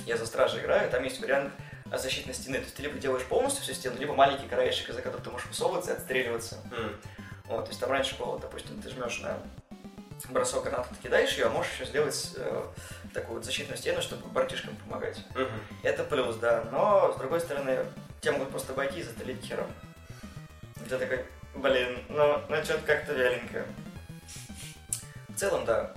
я 0.05 0.17
за 0.17 0.25
стражей 0.25 0.59
играю, 0.59 0.89
там 0.89 1.01
есть 1.05 1.21
вариант 1.21 1.53
защитной 1.97 2.33
стены. 2.33 2.57
То 2.57 2.63
есть 2.63 2.75
ты 2.75 2.83
либо 2.83 2.97
делаешь 2.97 3.25
полностью 3.25 3.63
всю 3.63 3.73
стену, 3.73 3.97
либо 3.97 4.13
маленький 4.13 4.47
краешек, 4.47 4.89
из-за 4.89 5.01
которого 5.01 5.23
ты 5.23 5.31
можешь 5.31 5.47
высовываться 5.47 5.91
и 5.91 5.95
отстреливаться. 5.95 6.57
Mm. 6.71 6.95
Вот, 7.47 7.65
то 7.65 7.69
есть 7.69 7.79
там 7.79 7.91
раньше 7.91 8.17
было, 8.17 8.39
допустим, 8.39 8.81
ты 8.81 8.89
жмешь 8.89 9.19
на 9.19 9.37
бросок 10.29 10.63
гранаты, 10.63 10.89
ты 10.95 11.03
кидаешь 11.03 11.37
ее, 11.37 11.45
а 11.45 11.49
можешь 11.49 11.73
еще 11.73 11.85
сделать 11.85 12.33
э, 12.37 12.63
такую 13.13 13.35
вот 13.35 13.45
защитную 13.45 13.77
стену, 13.77 14.01
чтобы 14.01 14.27
братишкам 14.29 14.75
помогать. 14.77 15.19
Mm-hmm. 15.35 15.59
Это 15.83 16.03
плюс, 16.03 16.35
да. 16.37 16.63
Но, 16.71 17.13
с 17.13 17.17
другой 17.17 17.39
стороны, 17.39 17.85
тебя 18.21 18.33
могут 18.33 18.49
просто 18.49 18.73
обойти 18.73 19.01
и 19.01 19.03
застрелить 19.03 19.43
хером. 19.43 19.71
И 20.77 20.89
ты 20.89 20.97
такой, 20.97 21.25
блин, 21.55 22.03
ну, 22.09 22.41
ну 22.49 22.63
что-то 22.63 22.85
как-то 22.85 23.13
вяленько. 23.13 23.65
В 25.29 25.35
целом, 25.35 25.65
да. 25.65 25.93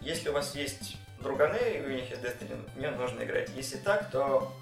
Если 0.00 0.28
у 0.28 0.32
вас 0.32 0.54
есть 0.54 0.96
друганы, 1.20 1.56
и 1.56 1.80
у 1.80 1.88
них 1.88 2.10
есть 2.10 2.22
Destiny, 2.22 2.58
в 2.74 2.78
нее 2.78 2.90
нужно 2.90 3.22
играть. 3.22 3.48
Если 3.50 3.78
так, 3.78 4.10
то 4.10 4.52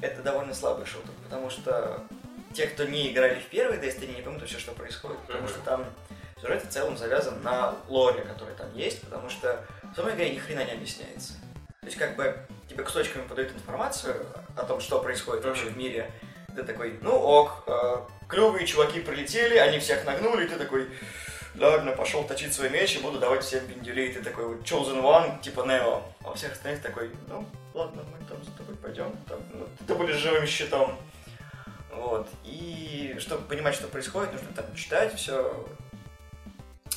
это 0.00 0.22
довольно 0.22 0.54
слабый 0.54 0.86
шутер, 0.86 1.10
потому 1.24 1.50
что 1.50 2.02
те, 2.54 2.66
кто 2.66 2.84
не 2.84 3.10
играли 3.12 3.40
в 3.40 3.46
первый 3.46 3.78
Destiny, 3.78 4.16
не 4.16 4.22
поймут 4.22 4.40
вообще, 4.40 4.58
что 4.58 4.72
происходит, 4.72 5.18
потому 5.26 5.48
что 5.48 5.60
там 5.60 5.84
сюжет 6.40 6.64
в 6.64 6.68
целом 6.68 6.96
завязан 6.96 7.42
на 7.42 7.74
лоре, 7.88 8.22
который 8.22 8.54
там 8.54 8.72
есть, 8.74 9.02
потому 9.02 9.28
что 9.28 9.64
в 9.92 9.96
самой 9.96 10.14
игре 10.14 10.30
ни 10.30 10.38
хрена 10.38 10.64
не 10.64 10.72
объясняется. 10.72 11.34
То 11.80 11.86
есть 11.86 11.96
как 11.96 12.16
бы 12.16 12.36
тебе 12.68 12.84
кусочками 12.84 13.26
подают 13.26 13.52
информацию 13.52 14.26
о 14.56 14.64
том, 14.64 14.80
что 14.80 15.00
происходит 15.00 15.44
вообще 15.44 15.66
в 15.66 15.76
мире. 15.76 16.10
Ты 16.54 16.62
такой, 16.62 16.98
ну 17.02 17.12
ок, 17.12 17.64
э, 17.66 17.96
клевые 18.28 18.66
чуваки 18.66 19.00
прилетели, 19.00 19.56
они 19.56 19.78
всех 19.78 20.04
нагнули, 20.04 20.44
и 20.44 20.48
ты 20.48 20.56
такой, 20.56 20.88
ладно, 21.56 21.92
пошел 21.92 22.24
точить 22.24 22.52
свой 22.52 22.70
меч 22.70 22.96
и 22.96 23.00
буду 23.00 23.18
давать 23.18 23.44
всем 23.44 23.66
пиндюлей. 23.66 24.12
Ты 24.12 24.22
такой 24.22 24.46
вот 24.46 24.62
chosen 24.62 25.02
one, 25.02 25.40
типа 25.40 25.62
Нео. 25.62 26.02
А 26.24 26.30
у 26.30 26.34
всех 26.34 26.52
остальных 26.52 26.82
такой, 26.82 27.10
ну, 27.28 27.44
ладно, 27.74 28.02
мы 28.04 28.26
там 28.26 28.42
за 28.44 28.50
тобой 28.52 28.67
пойдем. 28.82 29.12
Там, 29.28 29.40
ну, 29.52 29.68
ты 29.86 29.94
будешь 29.94 30.16
живым 30.16 30.46
щитом. 30.46 30.98
Вот. 31.92 32.28
И 32.44 33.16
чтобы 33.18 33.42
понимать, 33.42 33.74
что 33.74 33.88
происходит, 33.88 34.32
нужно 34.32 34.48
там 34.54 34.74
читать 34.74 35.14
все. 35.14 35.66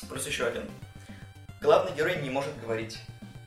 Плюс 0.10 0.26
еще 0.28 0.46
один. 0.46 0.70
Главный 1.62 1.96
герой 1.96 2.22
не 2.22 2.30
может 2.30 2.60
говорить. 2.62 2.98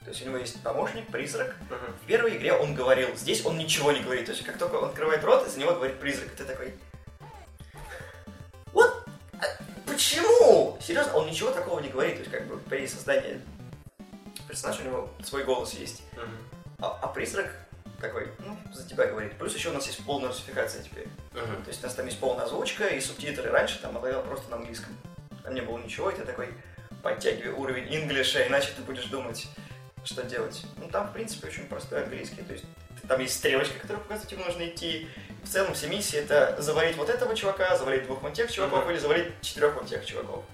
То 0.04 0.10
есть 0.10 0.22
у 0.22 0.26
него 0.26 0.36
есть 0.36 0.62
помощник, 0.62 1.06
призрак. 1.06 1.56
Uh-huh. 1.70 1.92
В 2.02 2.06
первой 2.06 2.36
игре 2.36 2.52
он 2.52 2.74
говорил, 2.74 3.16
здесь 3.16 3.44
он 3.46 3.56
ничего 3.56 3.90
не 3.90 4.00
говорит. 4.00 4.26
То 4.26 4.32
есть 4.32 4.44
как 4.44 4.58
только 4.58 4.74
он 4.74 4.84
открывает 4.90 5.24
рот, 5.24 5.46
из 5.46 5.56
него 5.56 5.72
говорит 5.72 5.98
призрак. 5.98 6.32
И 6.32 6.36
ты 6.36 6.44
такой... 6.44 6.74
Вот 8.72 9.06
а 9.32 9.46
почему? 9.86 10.78
Серьезно, 10.80 11.14
он 11.14 11.26
ничего 11.26 11.50
такого 11.50 11.80
не 11.80 11.88
говорит. 11.88 12.16
То 12.16 12.20
есть 12.20 12.30
как 12.30 12.46
бы 12.46 12.58
при 12.58 12.86
создании 12.86 13.40
персонажа 14.46 14.82
у 14.82 14.84
него 14.84 15.10
свой 15.22 15.44
голос 15.44 15.72
есть. 15.72 16.02
Uh-huh. 16.12 16.28
А, 16.80 16.98
а 17.02 17.08
призрак 17.08 17.63
такой, 18.00 18.30
ну, 18.38 18.56
за 18.72 18.88
тебя 18.88 19.06
говорит. 19.06 19.32
Плюс 19.38 19.54
еще 19.54 19.70
у 19.70 19.72
нас 19.72 19.86
есть 19.86 20.04
полная 20.04 20.28
русификация 20.28 20.82
теперь. 20.82 21.06
Uh-huh. 21.32 21.62
То 21.62 21.68
есть 21.68 21.82
у 21.82 21.86
нас 21.86 21.94
там 21.94 22.06
есть 22.06 22.18
полная 22.18 22.44
озвучка 22.44 22.86
и 22.86 23.00
субтитры. 23.00 23.50
Раньше 23.50 23.80
там 23.80 23.94
было 23.94 24.20
просто 24.22 24.50
на 24.50 24.56
английском. 24.56 24.96
Там 25.42 25.54
не 25.54 25.60
было 25.60 25.78
ничего, 25.78 26.10
и 26.10 26.16
ты 26.16 26.24
такой 26.24 26.54
подтягивай 27.02 27.52
уровень 27.52 27.94
инглиша, 27.94 28.46
иначе 28.46 28.70
ты 28.76 28.82
будешь 28.82 29.06
думать, 29.06 29.46
что 30.04 30.22
делать. 30.22 30.64
Ну, 30.78 30.88
там, 30.88 31.08
в 31.08 31.12
принципе, 31.12 31.48
очень 31.48 31.66
простой 31.66 32.04
английский. 32.04 32.42
То 32.42 32.52
есть 32.52 32.64
там 33.06 33.20
есть 33.20 33.34
стрелочка, 33.34 33.78
которая 33.78 34.02
показывает, 34.02 34.30
тебе 34.30 34.44
нужно 34.44 34.66
идти. 34.68 35.08
В 35.42 35.48
целом 35.48 35.74
все 35.74 35.88
миссии 35.88 36.18
это 36.18 36.56
завалить 36.60 36.96
вот 36.96 37.10
этого 37.10 37.36
чувака, 37.36 37.76
завалить 37.76 38.04
двух 38.04 38.22
вон 38.22 38.32
тех 38.32 38.50
чуваков 38.50 38.86
uh-huh. 38.86 38.92
или 38.92 38.98
завалить 38.98 39.40
четырех 39.42 39.74
вон 39.74 39.86
тех 39.86 40.04
чуваков. 40.06 40.44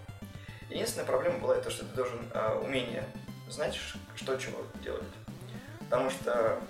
Единственная 0.68 1.06
проблема 1.06 1.38
была 1.38 1.56
то, 1.56 1.70
что 1.70 1.84
ты 1.84 1.94
должен 1.94 2.18
а, 2.32 2.58
умение 2.58 3.04
знать, 3.48 3.78
что 4.14 4.36
чего 4.36 4.64
делать. 4.82 5.02
Потому 5.80 6.10
что, 6.10 6.60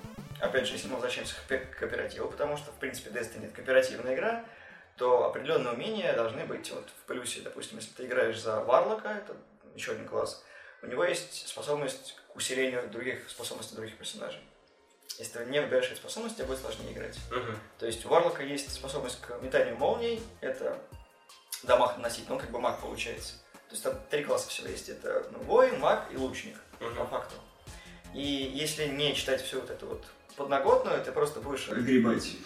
опять 0.41 0.67
же, 0.67 0.75
если 0.75 0.89
мы 0.89 0.95
возвращаемся 0.95 1.35
к 1.35 1.79
кооперативу, 1.79 2.29
потому 2.29 2.57
что, 2.57 2.71
в 2.71 2.77
принципе, 2.77 3.11
Destiny 3.11 3.47
это 3.47 3.55
кооперативная 3.57 4.15
игра, 4.15 4.45
то 4.97 5.27
определенные 5.27 5.73
умения 5.73 6.13
должны 6.13 6.45
быть 6.45 6.71
вот 6.71 6.89
в 6.89 7.07
плюсе. 7.07 7.41
Допустим, 7.41 7.79
если 7.79 7.93
ты 7.93 8.07
играешь 8.07 8.39
за 8.41 8.61
Варлока, 8.61 9.09
это 9.09 9.37
еще 9.75 9.93
один 9.93 10.07
класс, 10.07 10.45
у 10.83 10.87
него 10.87 11.05
есть 11.05 11.49
способность 11.49 12.17
к 12.33 12.37
усилению 12.37 12.89
других 12.89 13.29
способностей 13.29 13.75
других 13.75 13.97
персонажей. 13.97 14.41
Если 15.19 15.39
ты 15.39 15.45
не 15.47 15.61
выбираешь 15.61 15.91
эти 15.91 15.99
способности, 15.99 16.39
тебе 16.39 16.47
будет 16.47 16.61
сложнее 16.61 16.93
играть. 16.93 17.19
Uh-huh. 17.31 17.57
То 17.79 17.87
есть 17.87 18.05
у 18.07 18.09
Варлока 18.09 18.43
есть 18.43 18.73
способность 18.73 19.21
к 19.21 19.39
метанию 19.43 19.77
молний, 19.77 20.23
это 20.41 20.79
дамаг 21.63 21.97
наносить, 21.97 22.29
но 22.29 22.37
он 22.37 22.41
как 22.41 22.51
бы 22.51 22.59
маг 22.59 22.81
получается. 22.81 23.35
То 23.69 23.73
есть 23.73 23.83
там 23.83 24.01
три 24.09 24.25
класса 24.25 24.49
всего 24.49 24.69
есть. 24.69 24.89
Это 24.89 25.27
ну, 25.33 25.39
воин, 25.41 25.79
маг 25.79 26.09
и 26.11 26.17
лучник, 26.17 26.57
uh-huh. 26.79 26.95
по 26.95 27.07
факту. 27.07 27.35
И 28.15 28.21
если 28.23 28.87
не 28.87 29.15
читать 29.15 29.43
всю 29.43 29.61
вот 29.61 29.71
эту 29.71 29.87
вот 29.87 30.05
подноготную, 30.41 31.05
ты 31.05 31.13
просто 31.13 31.41
будешь 31.41 31.69
гребать. 31.69 32.37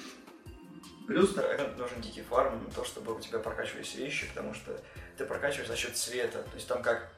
Плюс 1.06 1.36
нужен 1.76 2.00
дикий 2.00 2.22
фарм, 2.22 2.68
то, 2.74 2.84
чтобы 2.84 3.14
у 3.14 3.20
тебя 3.20 3.38
прокачивались 3.38 3.94
вещи, 3.94 4.26
потому 4.28 4.52
что 4.52 4.80
ты 5.16 5.24
прокачиваешь 5.24 5.68
за 5.68 5.76
счет 5.76 5.96
цвета. 5.96 6.42
То 6.42 6.54
есть 6.56 6.66
там 6.66 6.82
как 6.82 7.12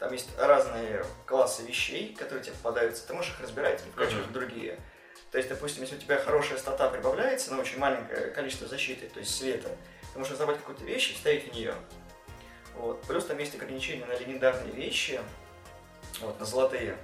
там 0.00 0.12
есть 0.12 0.28
разные 0.36 1.04
классы 1.26 1.62
вещей, 1.62 2.14
которые 2.14 2.42
тебе 2.42 2.56
попадаются. 2.56 3.06
Ты 3.06 3.14
можешь 3.14 3.32
их 3.32 3.40
разбирать 3.40 3.80
и 3.86 3.90
вкачивать 3.90 4.26
uh-huh. 4.26 4.32
другие. 4.32 4.80
То 5.30 5.38
есть, 5.38 5.48
допустим, 5.48 5.82
если 5.82 5.96
у 5.96 5.98
тебя 5.98 6.18
хорошая 6.18 6.58
стата 6.58 6.88
прибавляется, 6.90 7.54
но 7.54 7.60
очень 7.60 7.78
маленькое 7.78 8.30
количество 8.30 8.66
защиты, 8.66 9.08
то 9.08 9.20
есть 9.20 9.34
света, 9.34 9.70
ты 10.12 10.18
можешь 10.18 10.32
разобрать 10.32 10.58
какую-то 10.58 10.84
вещь 10.84 11.10
и 11.10 11.14
вставить 11.14 11.50
в 11.50 11.54
нее. 11.54 11.74
Вот. 12.74 13.00
Плюс 13.02 13.24
там 13.26 13.38
есть 13.38 13.54
ограничения 13.54 14.06
на 14.06 14.16
легендарные 14.16 14.72
вещи, 14.72 15.20
вот, 16.20 16.38
на 16.40 16.44
золотые. 16.44 16.96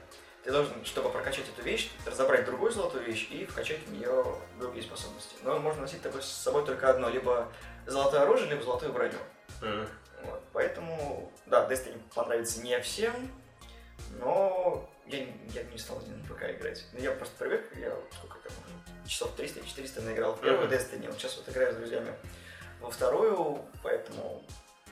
Ты 0.44 0.50
должен, 0.50 0.84
чтобы 0.84 1.08
прокачать 1.10 1.48
эту 1.48 1.62
вещь, 1.62 1.90
разобрать 2.04 2.44
другую 2.44 2.72
золотую 2.72 3.04
вещь 3.04 3.28
и 3.30 3.44
вкачать 3.46 3.78
в 3.86 3.92
нее 3.92 4.24
другие 4.58 4.84
способности. 4.84 5.36
Но 5.42 5.58
можно 5.60 5.82
носить 5.82 6.00
с 6.04 6.26
собой 6.26 6.64
только 6.64 6.90
одно, 6.90 7.08
либо 7.08 7.48
золотое 7.86 8.22
оружие, 8.22 8.50
либо 8.50 8.62
золотую 8.62 8.92
броню. 8.92 9.18
Mm-hmm. 9.60 9.88
Вот. 10.24 10.42
Поэтому, 10.52 11.32
да, 11.46 11.68
Destiny 11.68 12.00
понравится 12.14 12.60
не 12.60 12.78
всем, 12.80 13.12
но 14.18 14.88
я, 15.06 15.18
я 15.54 15.62
не 15.64 15.78
стал 15.78 16.00
на 16.00 16.34
ПК 16.34 16.50
играть. 16.50 16.86
Ну, 16.92 17.00
я 17.00 17.12
просто 17.12 17.36
привык, 17.38 17.76
я 17.76 17.96
сколько 18.12 18.38
там, 18.40 18.52
часов 19.06 19.30
300-400 19.38 20.02
наиграл 20.02 20.34
в 20.34 20.40
первую 20.40 20.68
mm-hmm. 20.68 20.72
Destiny, 20.72 21.06
вот 21.06 21.18
сейчас 21.18 21.36
вот 21.36 21.48
играю 21.48 21.72
с 21.72 21.76
друзьями 21.76 22.12
во 22.80 22.90
вторую, 22.90 23.64
поэтому, 23.82 24.44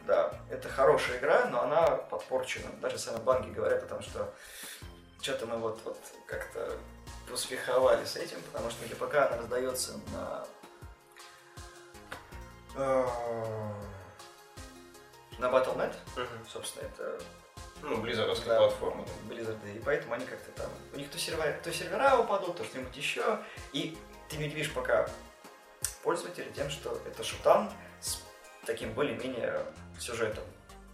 да, 0.06 0.32
это 0.48 0.68
хорошая 0.68 1.18
игра, 1.18 1.46
но 1.46 1.62
она 1.62 1.96
подпорчена. 1.96 2.70
Даже 2.80 2.98
сами 2.98 3.18
банки 3.22 3.50
говорят 3.50 3.82
о 3.82 3.86
том, 3.86 4.02
что 4.02 4.32
что-то 5.20 5.46
мы 5.46 5.59
вот, 5.59 5.80
вот 5.85 5.98
как-то 6.26 6.76
успеховали 7.33 8.04
с 8.04 8.16
этим, 8.16 8.40
потому 8.42 8.70
что 8.70 8.87
ГПК 8.87 9.14
она 9.16 9.37
раздается 9.37 10.00
на 10.12 10.46
э, 12.74 13.06
на 15.38 15.46
Battle.net, 15.46 15.94
угу. 16.16 16.48
собственно, 16.48 16.87
это 16.87 17.20
ну, 17.83 17.96
близзардовская 18.00 18.54
да, 18.54 18.59
платформа. 18.59 19.04
Blizzard, 19.28 19.59
и 19.74 19.78
поэтому 19.80 20.14
они 20.14 20.26
как-то 20.26 20.50
там... 20.52 20.70
У 20.92 20.98
них 20.98 21.11
то 21.11 21.18
сервера, 21.18 21.59
то 21.62 21.72
сервера 21.72 22.18
упадут, 22.18 22.56
то 22.56 22.64
что-нибудь 22.64 22.96
еще. 22.96 23.38
И 23.72 23.96
ты 24.28 24.37
не 24.37 24.48
видишь 24.48 24.72
пока 24.72 25.09
пользователя 26.02 26.50
тем, 26.52 26.68
что 26.68 27.00
это 27.06 27.24
шутан 27.24 27.72
с 28.00 28.22
таким 28.66 28.92
более-менее 28.92 29.64
сюжетом. 29.98 30.44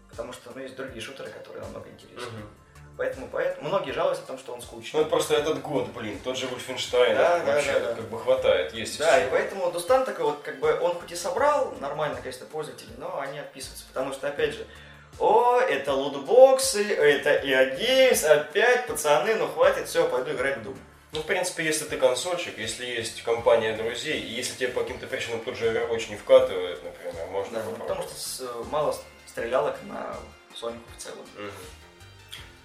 Потому 0.08 0.32
что 0.32 0.52
ну, 0.54 0.60
есть 0.60 0.76
другие 0.76 1.00
шутеры, 1.00 1.30
которые 1.30 1.64
намного 1.64 1.90
интереснее. 1.90 2.44
Угу. 2.44 2.48
Поэтому, 2.96 3.28
поэтому 3.30 3.68
многие 3.68 3.92
жалуются 3.92 4.24
о 4.24 4.26
том, 4.26 4.38
что 4.38 4.54
он 4.54 4.62
скучный. 4.62 4.98
Ну, 4.98 5.00
это 5.02 5.10
просто 5.10 5.34
этот 5.34 5.60
год, 5.60 5.88
блин, 5.88 6.18
тот 6.24 6.38
же 6.38 6.46
Wolfenstein 6.46 7.14
да, 7.14 7.42
вообще 7.44 7.72
да, 7.74 7.80
да, 7.80 7.94
как 7.94 8.08
бы 8.08 8.18
хватает, 8.18 8.72
есть 8.72 8.98
Да, 8.98 9.22
и 9.22 9.30
поэтому 9.30 9.70
Дустан 9.70 10.06
такой 10.06 10.24
вот, 10.24 10.40
как 10.42 10.58
бы, 10.60 10.78
он 10.80 10.94
хоть 10.94 11.12
и 11.12 11.14
собрал 11.16 11.74
нормальное 11.80 12.20
количество 12.22 12.46
пользователей, 12.46 12.94
но 12.96 13.20
они 13.20 13.38
отписываются, 13.38 13.84
потому 13.88 14.14
что, 14.14 14.28
опять 14.28 14.54
же, 14.54 14.66
о, 15.18 15.60
это 15.60 15.92
лутбоксы, 15.92 16.82
это 16.82 17.30
EA 17.46 17.78
Games, 17.78 18.24
опять, 18.24 18.86
пацаны, 18.86 19.34
ну 19.34 19.46
хватит, 19.46 19.88
все, 19.88 20.08
пойду 20.08 20.32
играть 20.32 20.58
в 20.58 20.68
Doom. 20.68 20.76
Ну, 21.12 21.20
в 21.22 21.26
принципе, 21.26 21.64
если 21.64 21.84
ты 21.84 21.96
консольщик, 21.98 22.58
если 22.58 22.84
есть 22.84 23.22
компания 23.22 23.76
друзей, 23.76 24.20
и 24.20 24.32
если 24.32 24.54
тебе 24.56 24.68
по 24.68 24.82
каким-то 24.82 25.06
причинам 25.06 25.40
тот 25.40 25.56
же 25.56 25.66
Overwatch 25.66 26.10
не 26.10 26.16
вкатывает, 26.16 26.82
например, 26.82 27.26
можно 27.28 27.58
да, 27.58 27.64
ну, 27.64 27.76
потому 27.76 28.02
что 28.02 28.66
мало 28.70 28.94
стрелялок 29.26 29.76
на 29.84 30.16
Sonic 30.54 30.80
в 30.96 31.02
целом. 31.02 31.20
Угу. 31.36 31.52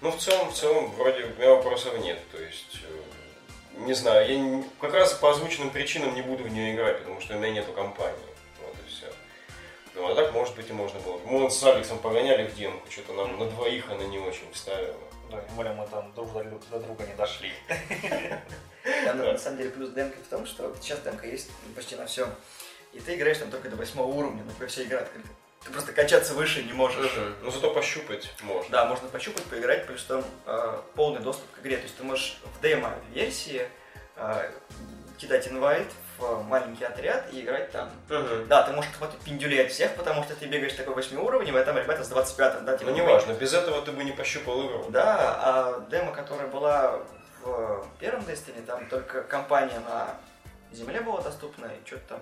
Ну, 0.02 0.10
в 0.10 0.18
целом, 0.18 0.50
в 0.50 0.54
целом, 0.54 0.90
вроде 0.96 1.24
у 1.24 1.28
меня 1.38 1.50
вопросов 1.50 1.96
нет. 2.00 2.18
То 2.32 2.42
есть, 2.42 2.80
э, 2.82 3.78
не 3.86 3.94
знаю, 3.94 4.28
я 4.28 4.36
не, 4.36 4.64
как 4.80 4.94
раз 4.94 5.14
по 5.14 5.30
озвученным 5.30 5.70
причинам 5.70 6.16
не 6.16 6.22
буду 6.22 6.42
в 6.42 6.48
нее 6.48 6.74
играть, 6.74 6.98
потому 6.98 7.20
что 7.20 7.36
у 7.36 7.38
меня 7.38 7.52
нету 7.52 7.72
компании. 7.72 8.18
Вот 8.60 8.74
и 8.84 8.90
все. 8.90 9.06
Ну, 9.94 10.10
а 10.10 10.16
так, 10.16 10.32
может 10.32 10.56
быть, 10.56 10.68
и 10.68 10.72
можно 10.72 10.98
было. 11.00 11.20
Мы 11.24 11.48
с 11.48 11.62
Алексом 11.62 12.00
погоняли 12.00 12.48
в 12.48 12.56
демку, 12.56 12.90
что-то 12.90 13.12
нам 13.12 13.38
на 13.38 13.46
двоих 13.46 13.88
она 13.90 14.02
не 14.04 14.18
очень 14.18 14.52
вставила. 14.52 14.98
Да, 15.30 15.40
тем 15.40 15.54
более 15.54 15.72
мы 15.72 15.86
там 15.86 16.12
друг 16.14 16.32
до 16.32 16.80
друга 16.80 17.06
не 17.06 17.14
дошли. 17.14 17.52
На 19.04 19.38
самом 19.38 19.58
деле, 19.58 19.70
плюс 19.70 19.90
демка 19.90 20.18
в 20.18 20.28
том, 20.28 20.46
что 20.46 20.74
сейчас 20.80 20.98
демка 21.02 21.28
есть 21.28 21.48
почти 21.76 21.94
на 21.94 22.06
все. 22.06 22.28
И 22.92 22.98
ты 22.98 23.14
играешь 23.14 23.38
там 23.38 23.52
только 23.52 23.68
до 23.68 23.76
восьмого 23.76 24.08
уровня, 24.08 24.42
например, 24.42 24.68
вся 24.68 24.82
игра 24.82 24.98
открыта. 24.98 25.28
Ты 25.64 25.70
просто 25.70 25.92
качаться 25.92 26.34
выше 26.34 26.62
не 26.62 26.72
можешь. 26.72 27.12
Угу. 27.12 27.26
Ну 27.42 27.50
зато 27.50 27.72
пощупать 27.72 28.32
можно. 28.42 28.70
Да, 28.70 28.84
можно 28.86 29.08
пощупать, 29.08 29.44
поиграть, 29.44 29.86
плюс 29.86 30.04
там 30.04 30.24
э, 30.46 30.78
полный 30.94 31.20
доступ 31.20 31.50
к 31.52 31.60
игре. 31.60 31.76
То 31.76 31.84
есть 31.84 31.96
ты 31.96 32.02
можешь 32.02 32.38
в 32.44 32.62
демо-версии 32.62 33.68
э, 34.16 34.50
кидать 35.18 35.48
инвайт 35.48 35.86
в 36.18 36.42
маленький 36.42 36.84
отряд 36.84 37.26
и 37.32 37.40
играть 37.40 37.70
там. 37.70 37.90
Угу. 38.10 38.46
Да, 38.48 38.62
ты 38.62 38.72
можешь 38.72 38.90
пиндюлей 39.24 39.64
от 39.64 39.70
всех, 39.70 39.94
потому 39.94 40.24
что 40.24 40.34
ты 40.34 40.46
бегаешь 40.46 40.74
такой 40.74 40.94
8 40.94 41.16
уровнем, 41.18 41.56
а 41.56 41.62
там 41.62 41.78
ребята 41.78 42.02
с 42.02 42.08
25 42.08 42.64
да, 42.64 42.76
типа, 42.76 42.90
Ну 42.90 42.96
неважно, 42.96 43.32
без 43.32 43.54
этого 43.54 43.82
ты 43.82 43.92
бы 43.92 44.02
не 44.04 44.12
пощупал 44.12 44.66
игру. 44.66 44.86
Да, 44.90 45.38
а 45.42 45.86
демо, 45.90 46.12
которая 46.12 46.48
была 46.48 47.00
в 47.42 47.88
первом 47.98 48.22
Destiny, 48.22 48.64
там 48.64 48.86
только 48.86 49.22
компания 49.22 49.80
на 49.80 50.16
земле 50.72 51.00
была 51.00 51.20
доступна, 51.20 51.66
и 51.66 51.86
что-то 51.86 52.10
там 52.10 52.20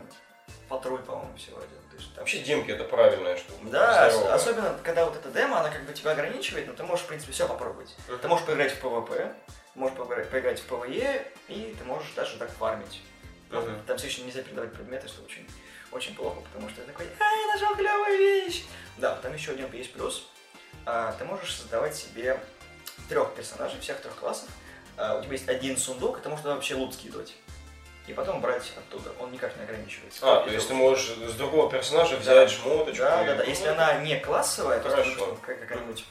патруль, 0.68 1.03
по-моему, 1.03 1.37
всего 1.37 1.59
один. 1.59 1.79
Вообще 2.16 2.38
демки 2.38 2.70
это 2.70 2.84
правильная 2.84 3.36
штука. 3.36 3.58
Да, 3.64 4.10
здоровая. 4.10 4.34
особенно 4.34 4.78
когда 4.82 5.04
вот 5.04 5.16
эта 5.16 5.30
демо, 5.30 5.60
она 5.60 5.70
как 5.70 5.84
бы 5.84 5.92
тебя 5.92 6.12
ограничивает, 6.12 6.66
но 6.66 6.74
ты 6.74 6.82
можешь, 6.82 7.04
в 7.04 7.08
принципе, 7.08 7.32
все 7.32 7.48
попробовать. 7.48 7.94
Uh-huh. 8.08 8.18
Ты 8.18 8.28
можешь 8.28 8.46
поиграть 8.46 8.72
в 8.72 8.84
PvP, 8.84 9.34
можешь 9.74 9.96
поиграть, 9.96 10.30
поиграть 10.30 10.60
в 10.60 10.70
PvE, 10.70 11.26
и 11.48 11.76
ты 11.78 11.84
можешь 11.84 12.12
даже 12.14 12.36
так 12.36 12.50
фармить. 12.50 13.00
Uh-huh. 13.50 13.78
Там 13.86 13.98
все 13.98 14.06
еще 14.06 14.22
нельзя 14.22 14.42
передавать 14.42 14.72
предметы, 14.72 15.08
что 15.08 15.22
очень, 15.22 15.48
очень 15.92 16.14
плохо, 16.14 16.40
потому 16.52 16.68
что 16.70 16.80
ты 16.82 16.86
такой, 16.86 17.06
а, 17.18 17.24
я 17.24 17.46
нашел 17.54 17.74
клевую 17.74 18.18
вещь. 18.18 18.64
Да, 18.98 19.16
там 19.16 19.34
еще 19.34 19.52
один 19.52 19.72
есть 19.72 19.92
плюс. 19.92 20.28
А, 20.86 21.12
ты 21.12 21.24
можешь 21.24 21.54
создавать 21.54 21.94
себе 21.94 22.40
трех 23.08 23.34
персонажей, 23.34 23.80
всех 23.80 24.00
трех 24.00 24.14
классов. 24.16 24.48
А, 24.96 25.18
у 25.18 25.22
тебя 25.22 25.32
есть 25.32 25.48
один 25.48 25.76
сундук, 25.76 26.18
и 26.18 26.22
ты 26.22 26.28
можешь 26.28 26.42
туда 26.42 26.54
вообще 26.54 26.74
лут 26.74 26.94
скидывать. 26.94 27.34
И 28.06 28.12
потом 28.12 28.40
брать 28.40 28.72
оттуда. 28.76 29.10
Он 29.20 29.30
никак 29.32 29.56
не 29.56 29.62
ограничивается. 29.62 30.20
А, 30.22 30.44
то 30.44 30.50
есть 30.50 30.68
ты 30.68 30.74
можешь 30.74 31.06
с 31.06 31.34
другого 31.34 31.70
персонажа 31.70 32.16
взять 32.16 32.48
да. 32.48 32.54
шмоточку. 32.54 33.02
Да, 33.02 33.24
да, 33.24 33.34
да. 33.36 33.44
Если 33.44 33.68
она 33.68 33.94
не 34.00 34.18
классовая, 34.18 34.80
то 34.80 34.96
есть 34.96 35.16
какая-нибудь 35.42 36.04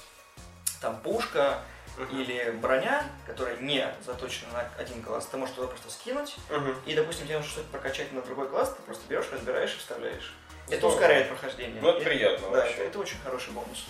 там 0.81 0.99
пушка, 1.01 1.61
uh-huh. 1.97 2.21
или 2.21 2.51
броня, 2.51 3.03
которая 3.27 3.57
не 3.57 3.85
заточена 4.05 4.51
на 4.53 4.69
один 4.81 5.01
класс, 5.03 5.27
ты 5.27 5.37
можешь 5.37 5.55
туда 5.55 5.67
просто 5.67 5.91
скинуть, 5.91 6.35
uh-huh. 6.49 6.75
и, 6.85 6.95
допустим, 6.95 7.25
тебе 7.25 7.37
нужно 7.37 7.51
что-то 7.51 7.69
прокачать 7.69 8.11
на 8.13 8.21
другой 8.21 8.47
класс, 8.47 8.73
ты 8.75 8.81
просто 8.83 9.03
берешь, 9.07 9.25
разбираешь 9.31 9.73
и 9.73 9.77
вставляешь. 9.77 10.33
Здорово. 10.67 10.77
Это 10.77 10.87
ускоряет 10.87 11.29
прохождение. 11.29 11.81
Ну, 11.81 11.89
это 11.89 12.05
приятно 12.05 12.49
Да, 12.51 12.65
это, 12.65 12.83
это 12.83 12.99
очень 12.99 13.17
хороший 13.23 13.51
бонус. 13.51 13.85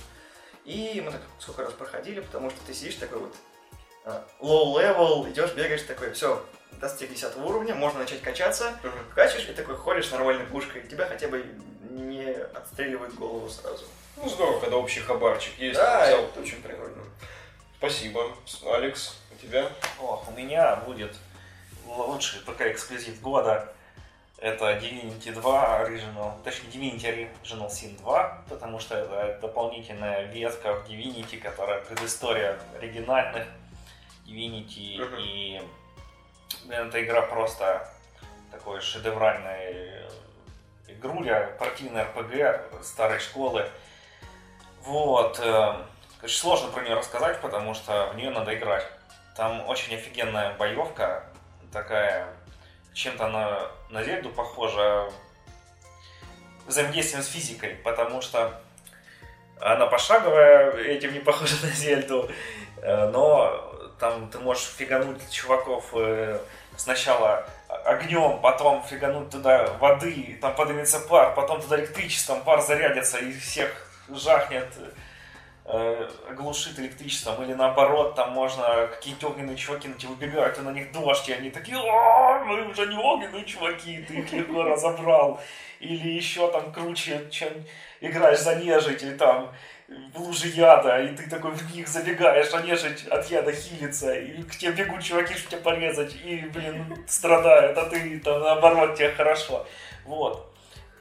И 0.63 1.01
мы 1.03 1.11
так 1.11 1.21
сколько 1.39 1.63
раз 1.63 1.73
проходили, 1.73 2.21
потому 2.21 2.49
что 2.49 2.59
ты 2.65 2.73
сидишь 2.73 2.95
такой 2.95 3.19
вот 3.19 3.35
а, 4.05 4.25
low 4.39 4.75
level, 4.75 5.29
идешь, 5.29 5.51
бегаешь 5.53 5.81
такой, 5.81 6.11
все, 6.13 6.43
достиг 6.79 7.09
10 7.09 7.37
уровня, 7.37 7.75
можно 7.75 7.99
начать 7.99 8.21
качаться, 8.21 8.79
uh-huh. 8.83 9.13
качаешь 9.13 9.47
и 9.47 9.53
такой 9.53 9.75
ходишь 9.75 10.11
нормальной 10.11 10.45
пушкой, 10.45 10.81
тебя 10.83 11.05
хотя 11.05 11.27
бы 11.27 11.45
не 11.89 12.25
отстреливают 12.53 13.15
голову 13.15 13.49
сразу. 13.49 13.85
Ну 14.17 14.27
здорово, 14.27 14.59
когда 14.59 14.77
общий 14.77 14.99
хабарчик 14.99 15.57
есть. 15.57 15.77
Да, 15.77 16.05
это 16.07 16.39
очень 16.39 16.61
прикольно. 16.61 17.03
Спасибо. 17.77 18.35
Алекс, 18.65 19.15
у 19.31 19.41
тебя? 19.41 19.69
Ох, 20.01 20.27
у 20.27 20.31
меня 20.31 20.75
будет 20.77 21.15
лучший 21.85 22.41
ПК-эксклюзив 22.41 23.21
года. 23.21 23.73
Это 24.37 24.71
Divinity 24.77 25.33
2 25.33 25.81
Original, 25.83 26.33
точнее 26.43 26.69
Divinity 26.69 27.29
Original 27.43 27.69
Sin 27.69 27.97
2, 27.99 28.45
потому 28.49 28.79
что 28.79 28.95
это 28.95 29.37
дополнительная 29.41 30.25
ветка 30.25 30.75
в 30.75 30.89
Divinity, 30.89 31.39
которая 31.39 31.81
предыстория 31.81 32.57
оригинальных 32.77 33.45
Divinity. 34.25 34.97
Uh-huh. 34.97 35.21
И 35.21 35.61
эта 36.69 37.03
игра 37.03 37.21
просто 37.21 37.89
такой 38.51 38.81
шедевральная 38.81 40.09
игруля, 40.87 41.55
партийная 41.59 42.05
РПГ 42.05 42.83
старой 42.83 43.19
школы. 43.19 43.69
Вот. 44.81 45.39
Эм, 45.39 45.85
Конечно, 46.19 46.41
сложно 46.41 46.69
про 46.71 46.83
нее 46.83 46.95
рассказать, 46.95 47.39
потому 47.39 47.73
что 47.73 48.07
в 48.07 48.15
нее 48.17 48.29
надо 48.29 48.53
играть. 48.53 48.85
Там 49.37 49.65
очень 49.69 49.95
офигенная 49.95 50.53
боевка, 50.55 51.23
такая, 51.71 52.27
чем-то 52.93 53.25
она 53.27 53.71
на 53.89 54.03
Зельду 54.03 54.29
похожа, 54.29 55.09
взаимодействием 56.67 57.23
с 57.23 57.27
физикой, 57.27 57.75
потому 57.75 58.21
что 58.21 58.61
она 59.61 59.87
пошаговая, 59.87 60.71
этим 60.73 61.13
не 61.13 61.19
похожа 61.19 61.55
на 61.65 61.71
Зельду, 61.71 62.29
э, 62.81 63.07
но 63.07 63.68
там 63.99 64.29
ты 64.29 64.39
можешь 64.39 64.65
фигануть 64.65 65.29
чуваков 65.29 65.89
э, 65.93 66.39
сначала 66.77 67.45
огнем, 67.85 68.39
потом 68.41 68.83
фигануть 68.83 69.29
туда 69.29 69.67
воды, 69.79 70.37
там 70.41 70.55
поднимется 70.55 70.99
пар, 70.99 71.33
потом 71.35 71.61
туда 71.61 71.79
электричеством, 71.79 72.41
пар 72.41 72.61
зарядится 72.61 73.19
и 73.19 73.31
всех 73.31 73.69
жахнет 74.09 74.67
э, 75.65 76.09
оглушит 76.29 76.79
электричеством, 76.79 77.43
или 77.43 77.53
наоборот, 77.53 78.15
там 78.15 78.31
можно 78.31 78.87
какие-то 78.87 79.27
огненные 79.27 79.55
чуваки 79.55 79.87
на 79.87 79.93
тебя 79.95 80.09
выбегают, 80.09 80.57
и 80.57 80.61
на 80.61 80.71
них 80.71 80.91
дождь, 80.91 81.29
и 81.29 81.33
они 81.33 81.51
такие, 81.51 81.77
о, 81.77 82.39
мы 82.43 82.67
уже 82.69 82.87
не 82.87 82.97
огненные 82.97 83.45
чуваки, 83.45 84.03
ты 84.07 84.15
их 84.15 84.31
легко 84.31 84.63
разобрал. 84.63 85.39
Или 85.79 86.09
еще 86.09 86.51
там 86.51 86.73
круче, 86.73 87.29
чем 87.31 87.49
играешь 88.01 88.39
за 88.39 88.55
нежить, 88.55 89.01
или 89.03 89.15
там 89.15 89.53
в 90.13 90.19
луже 90.19 90.47
яда, 90.49 91.01
и 91.01 91.15
ты 91.15 91.29
такой 91.29 91.51
в 91.51 91.75
них 91.75 91.87
забегаешь, 91.87 92.53
а 92.53 92.61
нежить 92.61 93.07
от 93.07 93.25
яда 93.27 93.51
хилится, 93.51 94.13
и 94.13 94.43
к 94.43 94.55
тебе 94.55 94.71
бегут 94.71 95.03
чуваки, 95.03 95.33
чтобы 95.33 95.51
тебя 95.51 95.61
порезать, 95.61 96.15
и, 96.23 96.37
блин, 96.53 97.03
страдают, 97.07 97.77
а 97.77 97.85
ты 97.85 98.19
там 98.19 98.41
наоборот, 98.41 98.95
тебе 98.95 99.11
хорошо. 99.11 99.65
Вот 100.05 100.49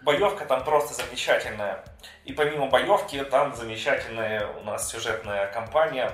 боевка 0.03 0.45
там 0.47 0.65
просто 0.65 0.95
замечательная. 0.95 1.85
И 2.25 2.33
помимо 2.33 2.69
боевки, 2.69 3.23
там 3.25 3.55
замечательная 3.55 4.47
у 4.47 4.65
нас 4.65 4.91
сюжетная 4.91 5.49
кампания, 5.49 6.13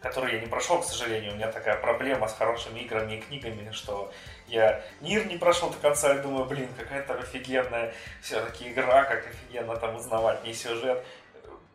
которую 0.00 0.34
я 0.34 0.40
не 0.40 0.46
прошел, 0.46 0.80
к 0.80 0.84
сожалению. 0.84 1.32
У 1.32 1.36
меня 1.36 1.50
такая 1.50 1.76
проблема 1.76 2.28
с 2.28 2.34
хорошими 2.34 2.80
играми 2.80 3.14
и 3.14 3.20
книгами, 3.20 3.70
что 3.72 4.12
я 4.46 4.82
Нир 5.00 5.26
не 5.26 5.36
прошел 5.36 5.70
до 5.70 5.78
конца, 5.78 6.12
я 6.12 6.20
думаю, 6.20 6.44
блин, 6.44 6.68
какая-то 6.78 7.14
офигенная 7.14 7.94
все-таки 8.20 8.68
игра, 8.68 9.04
как 9.04 9.26
офигенно 9.26 9.76
там 9.76 9.96
узнавать 9.96 10.44
не 10.44 10.52
сюжет 10.52 11.04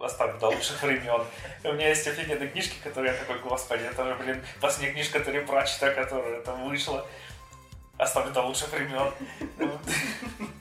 оставлю 0.03 0.39
до 0.39 0.49
лучших 0.49 0.81
времен. 0.83 1.23
У 1.63 1.73
меня 1.73 1.89
есть 1.89 2.07
офигенные 2.07 2.49
книжки, 2.49 2.75
которые 2.83 3.13
я 3.13 3.19
такой, 3.19 3.39
господи, 3.39 3.83
это 3.83 4.05
же, 4.05 4.15
блин, 4.15 4.43
последняя 4.59 4.93
книжка 4.93 5.19
Терри 5.19 5.39
Пратчета, 5.39 5.91
которая 5.91 6.41
там 6.41 6.67
вышла 6.67 7.05
оставлю 8.01 8.31
до 8.31 8.41
лучших 8.41 8.71
времен. 8.71 9.11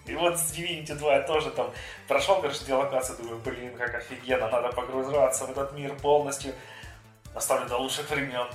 И 0.06 0.14
вот 0.14 0.38
с 0.38 0.52
Divinity 0.52 0.94
2 0.94 1.14
я 1.14 1.22
тоже 1.22 1.50
там 1.50 1.72
прошел, 2.06 2.40
короче, 2.40 2.64
две 2.64 2.74
локации, 2.74 3.14
думаю, 3.14 3.38
блин, 3.38 3.76
как 3.76 3.94
офигенно, 3.94 4.48
надо 4.48 4.68
погружаться 4.72 5.46
в 5.46 5.50
этот 5.50 5.72
мир 5.72 5.94
полностью. 5.96 6.54
Оставлю 7.34 7.68
до 7.68 7.78
лучших 7.78 8.10
времен. 8.10 8.46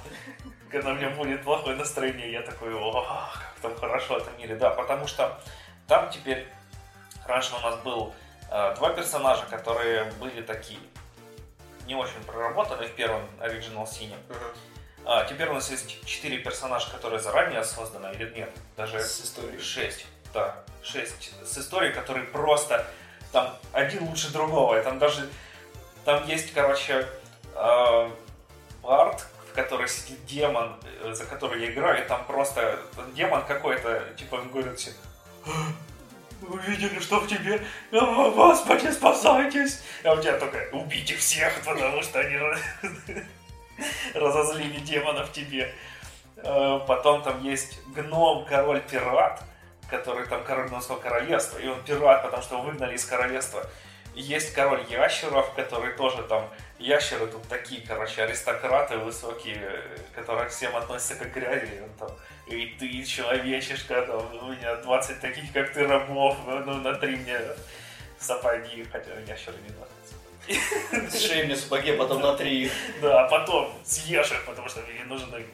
Когда 0.69 0.91
у 0.91 0.95
меня 0.95 1.09
будет 1.11 1.43
плохое 1.43 1.75
настроение, 1.77 2.31
я 2.31 2.41
такой, 2.41 2.73
о, 2.75 3.31
как 3.33 3.55
там 3.61 3.75
хорошо 3.75 4.15
в 4.15 4.17
этом 4.17 4.37
мире. 4.37 4.55
Да, 4.55 4.71
потому 4.71 5.07
что 5.07 5.39
там 5.87 6.09
теперь, 6.09 6.45
раньше 7.25 7.55
у 7.55 7.59
нас 7.61 7.79
был 7.79 8.13
два 8.49 8.89
персонажа, 8.95 9.45
которые 9.49 10.05
были 10.19 10.41
такие, 10.41 10.79
не 11.87 11.95
очень 11.95 12.21
проработаны 12.25 12.87
в 12.87 12.95
первом 12.95 13.21
Original 13.39 13.85
Sin. 13.85 14.13
Uh-huh. 14.29 15.27
Теперь 15.29 15.49
у 15.49 15.53
нас 15.53 15.69
есть 15.69 16.03
четыре 16.05 16.39
персонажа, 16.39 16.89
которые 16.89 17.19
заранее 17.19 17.63
созданы, 17.63 18.11
или 18.15 18.29
нет? 18.33 18.51
Даже 18.75 18.99
с 18.99 19.21
историей. 19.21 19.59
Шесть. 19.59 20.07
Да, 20.33 20.63
шесть 20.81 21.33
с 21.45 21.57
историей, 21.57 21.93
которые 21.93 22.25
просто 22.25 22.85
там 23.31 23.55
один 23.71 24.03
лучше 24.07 24.31
другого. 24.33 24.79
И 24.79 24.83
там 24.83 24.99
даже 24.99 25.29
там 26.05 26.27
есть, 26.27 26.53
короче, 26.53 27.07
э, 27.55 28.11
Барт, 28.81 29.25
в 29.49 29.55
которой 29.55 29.87
сидит 29.87 30.25
демон, 30.25 30.75
э, 31.01 31.13
за 31.13 31.25
который 31.25 31.61
я 31.61 31.71
играю, 31.71 32.03
и 32.03 32.07
там 32.07 32.25
просто 32.25 32.79
демон 33.15 33.45
какой-то, 33.45 34.03
типа, 34.17 34.35
он 34.35 34.49
говорит 34.49 34.79
все, 36.39 36.47
вы 36.47 36.59
видели, 36.61 36.99
что 36.99 37.19
в 37.19 37.27
тебе? 37.27 37.61
О, 37.91 38.31
Господи, 38.31 38.91
спасайтесь! 38.91 39.83
А 40.03 40.13
у 40.13 40.21
тебя 40.21 40.37
только 40.37 40.69
убейте 40.73 41.15
всех, 41.15 41.53
потому 41.63 42.01
что 42.01 42.19
они 42.19 42.37
разозлили 44.13 44.79
демонов 44.79 45.31
тебе. 45.31 45.73
Э, 46.37 46.79
потом 46.87 47.23
там 47.23 47.43
есть 47.43 47.79
гном, 47.87 48.45
король, 48.45 48.81
пират, 48.81 49.43
который 49.89 50.25
там 50.27 50.43
король 50.43 50.67
гномского 50.67 50.97
королевства, 50.97 51.57
и 51.59 51.67
он 51.67 51.83
пират, 51.83 52.23
потому 52.23 52.43
что 52.43 52.55
его 52.55 52.65
выгнали 52.65 52.95
из 52.95 53.05
королевства. 53.05 53.65
Есть 54.13 54.53
король 54.53 54.85
ящеров, 54.89 55.53
который 55.55 55.93
тоже 55.93 56.23
там, 56.23 56.49
ящеры 56.79 57.27
тут 57.27 57.43
такие, 57.49 57.85
короче, 57.85 58.23
аристократы 58.23 58.97
высокие, 58.97 59.81
которые 60.13 60.47
всем 60.47 60.73
относятся 60.75 61.15
как 61.15 61.33
к 61.33 61.35
грязи. 61.35 61.81
Он 61.83 62.07
там, 62.07 62.17
и 62.47 62.75
ты, 62.79 63.03
человечишка, 63.03 64.01
там, 64.03 64.43
у 64.43 64.51
меня 64.51 64.75
20 64.75 65.19
таких, 65.19 65.51
как 65.51 65.73
ты, 65.73 65.87
рабов, 65.87 66.37
ну, 66.45 66.75
на 66.75 66.93
три 66.93 67.15
мне 67.15 67.39
сапоги, 68.19 68.85
хотя 68.91 69.19
ящеры 69.27 69.57
не 69.63 69.73
носят. 69.75 71.13
Сшей 71.13 71.45
мне 71.45 71.55
сапоги, 71.55 71.91
а 71.91 71.97
потом 71.97 72.21
на 72.21 72.35
три. 72.35 72.71
Да, 73.01 73.25
а 73.25 73.29
потом 73.29 73.73
съешь 73.83 74.31
их, 74.31 74.45
потому 74.45 74.69
что 74.69 74.81
мне 74.81 74.99
не 74.99 75.05
нужны. 75.05 75.45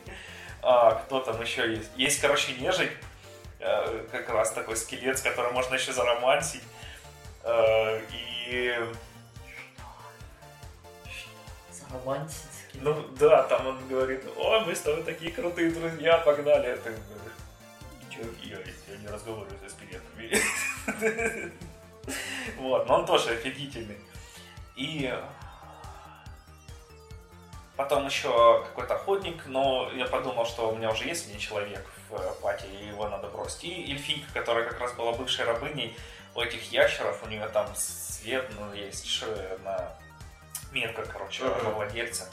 А, 0.61 0.95
кто 0.95 1.21
там 1.21 1.41
еще 1.41 1.71
есть? 1.71 1.89
Есть, 1.95 2.19
короче, 2.19 2.53
нежить. 2.53 2.91
Э, 3.59 4.05
как 4.11 4.27
раз 4.29 4.51
такой 4.51 4.75
скелет, 4.75 5.17
с 5.17 5.21
которым 5.21 5.53
можно 5.53 5.75
еще 5.75 5.93
заромансить. 5.93 6.63
Э, 7.43 8.01
и... 8.11 8.75
Заромансить? 11.71 12.50
Ну 12.75 13.07
да, 13.19 13.43
там 13.43 13.67
он 13.67 13.87
говорит, 13.87 14.23
о, 14.37 14.61
мы 14.61 14.75
с 14.75 14.81
тобой 14.81 15.03
такие 15.03 15.31
крутые 15.31 15.71
друзья, 15.71 16.17
погнали. 16.17 16.69
Это 16.69 16.93
Че, 18.09 18.21
я, 18.43 18.57
я 18.57 18.97
не 18.97 19.07
разговариваю 19.07 19.59
со 19.63 19.69
скелетами. 19.69 21.51
Вот, 22.57 22.87
но 22.87 22.95
он 22.95 23.05
тоже 23.05 23.29
офигительный. 23.29 23.97
И 24.75 25.13
потом 27.75 28.07
еще 28.07 28.63
какой-то 28.65 28.95
охотник, 28.95 29.45
но 29.45 29.91
я 29.93 30.05
подумал, 30.05 30.45
что 30.45 30.71
у 30.71 30.75
меня 30.75 30.89
уже 30.91 31.05
есть 31.05 31.27
один 31.27 31.39
человек 31.39 31.87
в 32.09 32.41
пати, 32.41 32.65
и 32.65 32.87
его 32.87 33.07
надо 33.07 33.27
бросить. 33.27 33.63
И 33.63 33.91
эльфийка, 33.91 34.33
которая 34.33 34.67
как 34.67 34.79
раз 34.79 34.93
была 34.93 35.13
бывшей 35.13 35.45
рабыней 35.45 35.95
у 36.33 36.41
этих 36.41 36.71
ящеров, 36.71 37.21
у 37.23 37.27
нее 37.27 37.47
там 37.49 37.67
свет 37.75 38.49
ну, 38.59 38.73
есть 38.73 39.23
на 39.63 39.93
метка, 40.71 41.05
короче, 41.05 41.43
uh-huh. 41.43 41.73
владельца, 41.73 42.29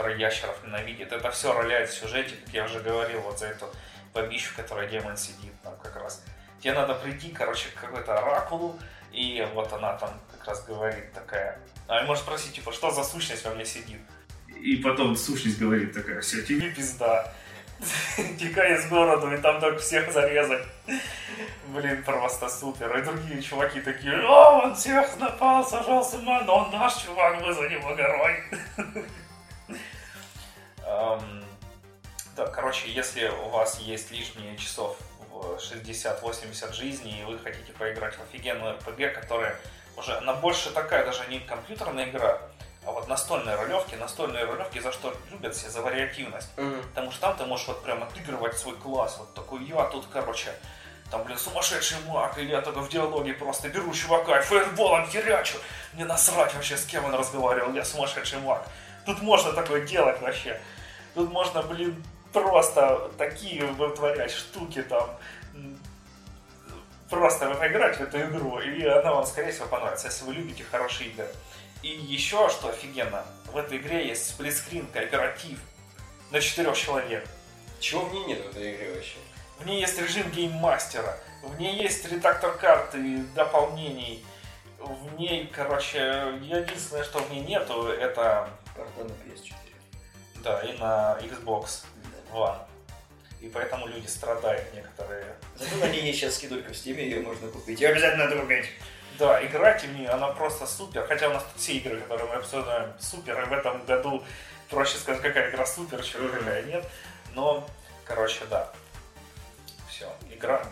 который 0.00 0.18
ящеров 0.18 0.56
ненавидит. 0.64 1.12
Это 1.12 1.30
все 1.30 1.52
роляет 1.52 1.90
в 1.90 1.94
сюжете, 1.94 2.34
как 2.36 2.54
я 2.54 2.64
уже 2.64 2.80
говорил, 2.80 3.20
вот 3.20 3.38
за 3.38 3.48
эту 3.48 3.66
бабищу, 4.14 4.54
которая 4.56 4.88
демон 4.88 5.14
сидит 5.18 5.52
там 5.62 5.74
как 5.82 5.94
раз. 5.96 6.24
Тебе 6.58 6.72
надо 6.72 6.94
прийти, 6.94 7.28
короче, 7.28 7.68
к 7.68 7.80
какой-то 7.80 8.18
оракулу, 8.18 8.78
и 9.12 9.46
вот 9.52 9.70
она 9.74 9.98
там 9.98 10.18
как 10.32 10.48
раз 10.48 10.64
говорит 10.64 11.12
такая, 11.12 11.58
а 11.86 12.02
может 12.04 12.22
спросить, 12.22 12.54
типа, 12.54 12.72
что 12.72 12.90
за 12.90 13.04
сущность 13.04 13.44
во 13.44 13.50
мне 13.50 13.66
сидит? 13.66 14.00
И 14.62 14.76
потом 14.76 15.16
сущность 15.16 15.58
говорит 15.58 15.92
такая, 15.92 16.22
все, 16.22 16.42
тебе 16.42 16.70
пизда. 16.70 17.30
текай 18.38 18.76
из 18.76 18.88
города, 18.88 19.34
и 19.34 19.38
там 19.38 19.60
только 19.60 19.80
всех 19.80 20.10
зарезать. 20.12 20.62
Блин, 21.68 22.02
просто 22.04 22.48
супер. 22.48 22.96
И 22.96 23.02
другие 23.02 23.42
чуваки 23.42 23.80
такие, 23.80 24.18
о, 24.22 24.62
он 24.64 24.74
всех 24.74 25.18
напал, 25.18 25.62
сажал 25.66 26.02
с 26.02 26.14
ума, 26.14 26.42
но 26.46 26.64
он 26.64 26.70
наш 26.70 27.02
чувак, 27.02 27.42
мы 27.42 27.52
за 27.52 27.68
него 27.68 27.94
горой. 27.94 28.42
Да, 32.36 32.46
короче, 32.46 32.90
если 32.90 33.28
у 33.28 33.48
вас 33.48 33.80
есть 33.80 34.10
лишние 34.10 34.56
часов 34.56 34.96
в 35.30 35.56
60-80 35.56 36.72
жизней, 36.72 37.20
и 37.20 37.24
вы 37.24 37.38
хотите 37.38 37.72
поиграть 37.72 38.14
в 38.14 38.22
офигенную 38.22 38.76
RPG, 38.78 39.10
которая 39.10 39.56
уже, 39.96 40.16
она 40.16 40.34
больше 40.34 40.70
такая, 40.70 41.04
даже 41.04 41.26
не 41.28 41.40
компьютерная 41.40 42.08
игра, 42.08 42.40
а 42.86 42.92
вот 42.92 43.08
настольные 43.08 43.56
ролевки, 43.56 43.94
настольные 43.94 44.44
ролевки 44.44 44.78
за 44.78 44.90
что 44.92 45.14
любят 45.30 45.54
все, 45.54 45.68
за 45.68 45.82
вариативность. 45.82 46.48
Mm-hmm. 46.56 46.82
Потому 46.88 47.10
что 47.10 47.20
там 47.20 47.36
ты 47.36 47.44
можешь 47.44 47.68
вот 47.68 47.82
прям 47.82 48.02
отыгрывать 48.02 48.56
свой 48.56 48.74
класс. 48.76 49.16
Вот 49.18 49.34
такой 49.34 49.62
я 49.64 49.84
тут, 49.84 50.06
короче, 50.10 50.50
там, 51.10 51.24
блин, 51.24 51.36
сумасшедший 51.36 51.98
маг, 52.06 52.38
или 52.38 52.52
я 52.52 52.62
только 52.62 52.80
в 52.80 52.88
диалоге 52.88 53.34
просто 53.34 53.68
беру 53.68 53.92
чувака 53.92 54.38
и 54.38 54.42
фейерболом 54.42 55.06
херячу. 55.08 55.58
Мне 55.92 56.04
насрать 56.04 56.54
вообще, 56.54 56.76
с 56.76 56.86
кем 56.86 57.04
он 57.04 57.14
разговаривал, 57.14 57.74
я 57.74 57.84
сумасшедший 57.84 58.38
маг. 58.38 58.66
Тут 59.04 59.20
можно 59.20 59.52
такое 59.52 59.82
делать 59.82 60.20
вообще. 60.20 60.58
Тут 61.14 61.30
можно, 61.30 61.62
блин, 61.62 62.02
просто 62.32 63.10
такие 63.18 63.64
вытворять 63.66 64.30
штуки 64.30 64.82
там. 64.82 65.10
Просто 67.08 67.46
играть 67.66 67.96
в 67.96 68.02
эту 68.02 68.20
игру, 68.20 68.60
и 68.60 68.84
она 68.84 69.12
вам, 69.12 69.26
скорее 69.26 69.50
всего, 69.50 69.66
понравится, 69.66 70.06
если 70.06 70.24
вы 70.24 70.34
любите 70.34 70.64
хорошие 70.70 71.10
игры. 71.10 71.28
И 71.82 71.88
еще 71.88 72.48
что 72.50 72.68
офигенно, 72.68 73.24
в 73.46 73.56
этой 73.56 73.78
игре 73.78 74.06
есть 74.06 74.28
сплитскрин, 74.28 74.86
кооператив 74.86 75.58
на 76.30 76.40
четырех 76.40 76.76
человек. 76.76 77.26
Чего 77.80 78.02
в 78.04 78.12
ней 78.12 78.24
нет 78.26 78.44
в 78.44 78.50
этой 78.50 78.74
игре 78.74 78.92
вообще? 78.94 79.16
В 79.58 79.66
ней 79.66 79.80
есть 79.80 79.98
режим 79.98 80.30
гейммастера, 80.30 81.18
в 81.42 81.58
ней 81.58 81.82
есть 81.82 82.10
редактор 82.10 82.52
карты, 82.56 83.24
дополнений. 83.34 84.24
В 84.78 85.18
ней, 85.18 85.50
короче, 85.54 86.38
единственное, 86.40 87.04
что 87.04 87.18
в 87.18 87.30
ней 87.30 87.40
нету, 87.40 87.88
это... 87.88 88.48
Карта 88.74 89.04
на 89.04 89.10
PS4. 89.10 89.59
Да, 90.42 90.60
и 90.60 90.76
на 90.78 91.18
Xbox 91.20 91.84
One. 92.32 92.58
И 93.40 93.48
поэтому 93.48 93.86
люди 93.86 94.06
страдают 94.06 94.72
некоторые. 94.74 95.34
Зато 95.56 95.76
на 95.76 95.88
ней 95.88 96.02
есть 96.02 96.20
сейчас 96.20 96.36
скидулька 96.36 96.70
в 96.70 96.72
Steam, 96.72 97.00
ее 97.00 97.20
можно 97.20 97.48
купить. 97.48 97.80
И 97.80 97.84
обязательно 97.84 98.24
надо 98.24 98.40
купить. 98.40 98.66
Да, 99.18 99.44
играть 99.44 99.82
в 99.82 99.92
нее, 99.92 100.08
она 100.08 100.28
просто 100.28 100.66
супер. 100.66 101.06
Хотя 101.06 101.28
у 101.28 101.32
нас 101.32 101.44
тут 101.44 101.60
все 101.60 101.74
игры, 101.74 102.00
которые 102.00 102.28
мы 102.28 102.34
обсуждаем, 102.36 102.92
супер. 102.98 103.40
И 103.42 103.44
в 103.46 103.52
этом 103.52 103.84
году 103.84 104.24
проще 104.68 104.98
сказать, 104.98 105.22
какая 105.22 105.50
игра 105.50 105.66
супер, 105.66 106.02
чем 106.02 106.22
mm-hmm. 106.22 106.38
какая 106.38 106.62
нет. 106.64 106.84
Но, 107.34 107.66
короче, 108.04 108.44
да. 108.48 108.70
Все, 109.88 110.10
игра. 110.30 110.62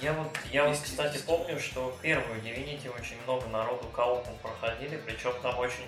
Я 0.00 0.14
вот, 0.14 0.30
я 0.50 0.64
вот, 0.64 0.78
кстати, 0.82 1.18
помню, 1.18 1.60
что 1.60 1.96
первую 2.00 2.40
Divinity 2.40 2.88
очень 2.94 3.20
много 3.24 3.46
народу 3.48 3.86
каупом 3.88 4.34
проходили, 4.38 4.96
причем 4.96 5.34
там 5.42 5.58
очень 5.58 5.86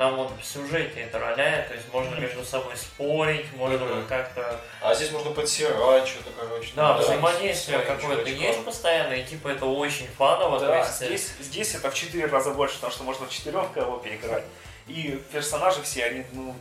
там 0.00 0.16
вот 0.16 0.32
в 0.40 0.42
сюжете 0.42 1.00
это 1.00 1.18
роляет, 1.18 1.68
то 1.68 1.74
есть 1.74 1.92
можно 1.92 2.14
между 2.14 2.42
собой 2.42 2.74
спорить, 2.74 3.52
можно 3.52 3.84
mm-hmm. 3.84 4.08
как-то... 4.08 4.58
А 4.80 4.94
здесь 4.94 5.12
можно 5.12 5.30
подсирать 5.30 6.08
что-то, 6.08 6.30
короче. 6.38 6.70
Да, 6.74 6.94
да 6.94 7.02
взаимодействие 7.02 7.80
какое-то 7.80 8.30
есть 8.30 8.64
постоянно, 8.64 9.12
и 9.12 9.24
типа 9.24 9.48
это 9.48 9.66
очень 9.66 10.06
фаново. 10.06 10.58
Да, 10.58 10.78
есть... 10.78 10.96
здесь, 10.96 11.32
здесь 11.38 11.74
это 11.74 11.90
в 11.90 11.94
4 11.94 12.24
раза 12.28 12.52
больше, 12.52 12.76
потому 12.76 12.94
что 12.94 13.04
можно 13.04 13.26
в 13.26 13.30
четырех 13.30 13.70
коопе 13.74 14.16
играть. 14.16 14.44
И 14.86 15.22
персонажи 15.34 15.82
все, 15.82 16.06
они 16.06 16.24
ну, 16.32 16.56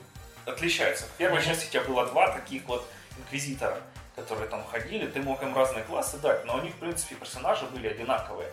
отличаются. 0.46 1.06
В 1.06 1.12
первой 1.12 1.40
mm-hmm. 1.40 1.46
части 1.46 1.68
у 1.68 1.70
тебя 1.70 1.84
было 1.84 2.08
два 2.08 2.32
таких 2.32 2.64
вот 2.66 2.86
инквизитора, 3.18 3.78
которые 4.18 4.50
там 4.50 4.66
ходили, 4.70 5.08
ты 5.08 5.22
мог 5.22 5.42
им 5.44 5.56
разные 5.56 5.86
классы 5.86 6.18
дать, 6.18 6.44
но 6.44 6.58
у 6.58 6.62
них, 6.62 6.74
в 6.74 6.80
принципе, 6.80 7.16
персонажи 7.16 7.64
были 7.68 7.88
одинаковые 7.88 8.50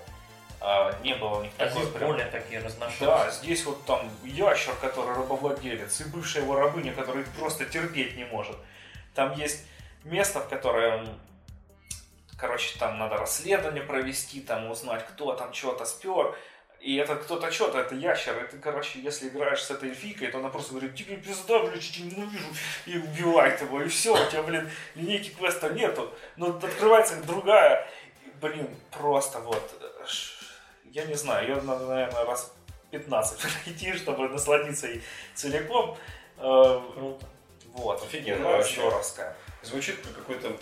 а, 0.60 0.94
не 1.02 1.14
было 1.14 1.38
у 1.38 1.42
них 1.42 1.52
а 1.58 1.66
такой 1.66 1.82
здесь 1.82 1.94
прям... 1.94 2.10
более 2.10 2.26
такие 2.26 2.60
разношерстные. 2.60 3.10
Да, 3.10 3.30
здесь 3.30 3.64
вот 3.64 3.84
там 3.84 4.10
ящер, 4.24 4.74
который 4.80 5.14
рабовладелец, 5.14 6.00
и 6.00 6.04
бывшая 6.04 6.42
его 6.42 6.56
рабыня, 6.56 6.92
которая 6.92 7.24
просто 7.38 7.66
терпеть 7.66 8.16
не 8.16 8.24
может. 8.24 8.56
Там 9.14 9.32
есть 9.34 9.64
место, 10.04 10.40
в 10.40 10.48
которое, 10.48 11.06
короче, 12.38 12.78
там 12.78 12.98
надо 12.98 13.16
расследование 13.16 13.82
провести, 13.82 14.40
там 14.40 14.70
узнать, 14.70 15.06
кто 15.06 15.34
там 15.34 15.52
чего-то 15.52 15.84
спер. 15.84 16.34
И 16.80 16.96
это 16.96 17.16
кто-то 17.16 17.50
что-то, 17.50 17.78
это 17.78 17.94
ящер. 17.94 18.44
И 18.44 18.48
ты, 18.48 18.58
короче, 18.58 19.00
если 19.00 19.28
играешь 19.28 19.62
с 19.62 19.70
этой 19.70 19.88
эльфийкой, 19.88 20.28
то 20.28 20.38
она 20.38 20.50
просто 20.50 20.72
говорит, 20.72 20.94
тебе 20.94 21.16
пизда, 21.16 21.60
блядь, 21.60 21.82
я 21.82 21.92
тебя 21.92 22.16
ненавижу. 22.16 22.46
И 22.84 22.98
убивает 22.98 23.60
его, 23.60 23.82
и 23.82 23.88
все, 23.88 24.14
у 24.14 24.30
тебя, 24.30 24.42
блин, 24.42 24.70
линейки 24.94 25.30
квеста 25.30 25.70
нету. 25.70 26.12
Но 26.36 26.48
открывается 26.48 27.16
другая. 27.22 27.88
Блин, 28.40 28.68
просто 28.90 29.40
вот 29.40 29.62
я 30.96 31.04
не 31.04 31.14
знаю, 31.14 31.46
ее 31.46 31.60
надо, 31.60 31.84
наверное, 31.84 32.24
раз 32.24 32.52
15 32.90 33.38
пройти, 33.64 33.92
чтобы 33.92 34.28
насладиться 34.30 34.88
и 34.88 35.00
целиком. 35.34 35.96
Э, 36.38 36.80
Круто. 36.94 37.26
Вот. 37.74 38.02
Офигенно 38.02 38.48
вообще. 38.48 38.80
Здоровская. 38.80 39.36
Звучит 39.62 39.96
как 40.00 40.14
какой-то 40.14 40.56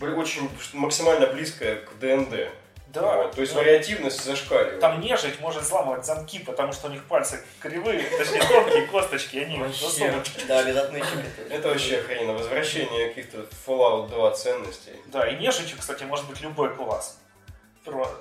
очень 0.00 0.50
максимально 0.74 1.26
близкое 1.28 1.76
к 1.76 1.98
ДНД. 1.98 2.50
Да. 2.88 3.16
Вот, 3.16 3.32
то 3.32 3.40
есть 3.40 3.54
да. 3.54 3.60
вариативность 3.60 4.22
зашкаливает. 4.22 4.80
Там 4.80 5.00
нежить 5.00 5.40
может 5.40 5.62
взламывать 5.62 6.04
замки, 6.04 6.40
потому 6.40 6.74
что 6.74 6.88
у 6.88 6.90
них 6.90 7.02
пальцы 7.04 7.42
кривые, 7.58 8.02
точнее 8.18 8.42
тонкие 8.42 8.86
косточки, 8.88 9.38
они 9.38 9.64
засовывают. 9.72 10.30
Да, 10.46 10.58
отмычек. 10.58 11.18
Это 11.48 11.68
вообще 11.68 12.00
охрененно. 12.00 12.34
Возвращение 12.34 13.08
каких-то 13.08 13.46
Fallout 13.66 14.10
2 14.10 14.30
ценностей. 14.32 14.92
Да, 15.06 15.26
и 15.26 15.36
нежитью, 15.36 15.78
кстати, 15.78 16.04
может 16.04 16.28
быть 16.28 16.42
любой 16.42 16.76
класс 16.76 17.18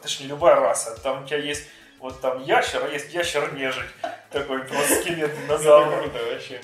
точнее, 0.02 0.28
любая 0.28 0.56
раса. 0.56 1.00
Там 1.02 1.24
у 1.24 1.28
тебя 1.28 1.38
есть 1.38 1.67
вот 2.00 2.19
там 2.21 2.43
ящер, 2.43 2.84
а 2.84 2.88
есть 2.89 3.13
ящер-нежить. 3.13 3.89
Такой 4.32 4.63
просто 4.63 5.02
скелет 5.02 5.36
динозавра. 5.41 6.02
Круто 6.02 6.19
вообще. 6.26 6.62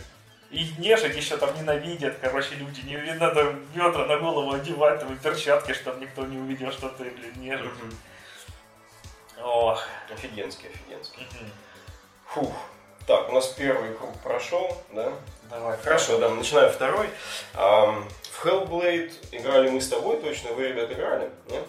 И 0.50 0.72
нежить 0.78 1.16
еще 1.16 1.38
там 1.38 1.54
ненавидят, 1.58 2.18
короче, 2.22 2.56
люди. 2.56 2.82
Не, 2.82 2.96
не 2.96 3.14
надо 3.16 3.56
ведра 3.74 4.06
на 4.06 4.18
голову 4.18 4.54
одевать, 4.54 5.00
там 5.00 5.14
и 5.14 5.18
перчатки, 5.18 5.74
чтобы 5.74 6.00
никто 6.00 6.26
не 6.26 6.38
увидел, 6.38 6.72
что 6.72 6.90
ты, 6.90 7.04
блин, 7.04 7.34
нежить. 7.38 7.72
Ох. 9.44 9.84
Офигенский, 10.10 10.70
офигенский. 10.70 11.28
Фух. 12.28 12.54
Так, 13.06 13.30
у 13.30 13.34
нас 13.34 13.48
первый 13.48 13.94
круг 13.94 14.18
прошел, 14.22 14.84
да? 14.92 15.14
Давай. 15.50 15.78
Хорошо, 15.78 16.18
да, 16.18 16.30
начинаем 16.30 16.72
второй. 16.72 17.10
в 17.54 18.46
Hellblade 18.46 19.14
играли 19.32 19.70
мы 19.70 19.80
с 19.80 19.88
тобой 19.88 20.18
точно, 20.22 20.52
вы, 20.54 20.70
ребята, 20.70 20.94
играли, 20.94 21.30
нет? 21.50 21.66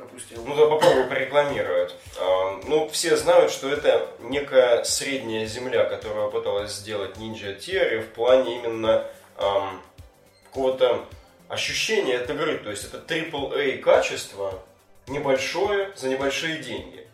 Пропустил. 0.00 0.44
Ну, 0.44 0.56
да, 0.56 0.66
попробую 0.66 1.08
порекламировать. 1.08 1.94
А, 2.18 2.60
ну, 2.66 2.88
все 2.88 3.16
знают, 3.16 3.52
что 3.52 3.68
это 3.68 4.08
некая 4.20 4.84
средняя 4.84 5.46
земля, 5.46 5.84
которую 5.84 6.30
пыталась 6.30 6.72
сделать 6.72 7.16
Ninja 7.16 7.58
Theory 7.58 8.00
в 8.00 8.08
плане 8.08 8.56
именно 8.56 9.06
эм, 9.38 9.80
какого-то 10.46 11.04
ощущения 11.48 12.18
от 12.18 12.30
игры. 12.30 12.58
То 12.58 12.70
есть 12.70 12.84
это 12.84 12.98
AAA 12.98 13.78
качество, 13.78 14.62
небольшое 15.06 15.92
за 15.96 16.08
небольшие 16.08 16.58
деньги. 16.58 17.06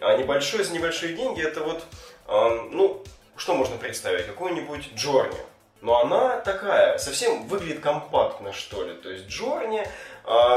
А 0.00 0.16
небольшое 0.16 0.64
за 0.64 0.72
небольшие 0.72 1.14
деньги 1.14 1.42
это 1.42 1.62
вот, 1.62 1.84
эм, 2.28 2.70
ну, 2.72 3.04
что 3.36 3.54
можно 3.54 3.76
представить? 3.76 4.26
Какой-нибудь 4.26 4.94
Джорни. 4.94 5.38
Но 5.80 6.00
она 6.00 6.38
такая, 6.38 6.96
совсем 6.98 7.48
выглядит 7.48 7.80
компактно, 7.80 8.52
что 8.52 8.84
ли. 8.84 8.94
То 8.94 9.10
есть 9.10 9.26
Джорни, 9.26 9.84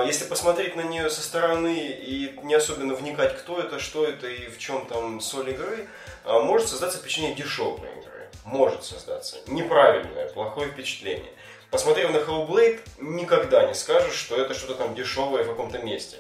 если 0.06 0.26
посмотреть 0.26 0.76
на 0.76 0.82
нее 0.82 1.10
со 1.10 1.22
стороны 1.22 1.76
и 1.76 2.40
не 2.44 2.54
особенно 2.54 2.94
вникать, 2.94 3.38
кто 3.38 3.60
это, 3.60 3.80
что 3.80 4.06
это 4.06 4.28
и 4.28 4.48
в 4.48 4.58
чем 4.60 4.86
там 4.86 5.20
соль 5.22 5.52
игры, 5.52 5.88
а, 6.24 6.40
может 6.40 6.68
создаться 6.68 7.00
впечатление 7.00 7.36
дешевой 7.36 7.90
игры. 8.00 8.30
Может 8.46 8.84
создаться. 8.84 9.38
Неправильное, 9.48 10.28
плохое 10.30 10.70
впечатление. 10.70 11.32
Посмотрев 11.72 12.12
на 12.12 12.18
Hellblade, 12.18 12.80
никогда 13.00 13.66
не 13.68 13.74
скажешь, 13.74 14.16
что 14.16 14.36
это 14.36 14.54
что-то 14.54 14.76
там 14.76 14.96
дешевое 14.96 15.44
в 15.44 15.48
каком-то 15.48 15.80
месте. 15.80 16.18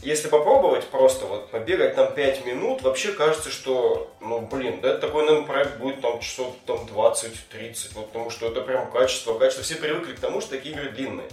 Если 0.00 0.28
попробовать 0.28 0.86
просто 0.86 1.26
вот 1.26 1.50
побегать 1.50 1.94
там 1.96 2.14
5 2.14 2.46
минут, 2.46 2.82
вообще 2.82 3.12
кажется, 3.12 3.50
что, 3.50 4.10
ну, 4.20 4.40
блин, 4.40 4.80
да, 4.80 4.96
такой, 4.96 5.26
наверное, 5.26 5.46
проект 5.46 5.76
будет 5.76 6.00
там 6.00 6.20
часов 6.20 6.54
там 6.66 6.78
20-30, 6.86 7.92
ну, 7.94 8.02
потому 8.02 8.30
что 8.30 8.48
это 8.48 8.62
прям 8.62 8.90
качество, 8.90 9.38
качество. 9.38 9.62
Все 9.62 9.76
привыкли 9.76 10.14
к 10.14 10.20
тому, 10.20 10.40
что 10.40 10.50
такие 10.50 10.74
игры 10.74 10.90
длинные. 10.90 11.28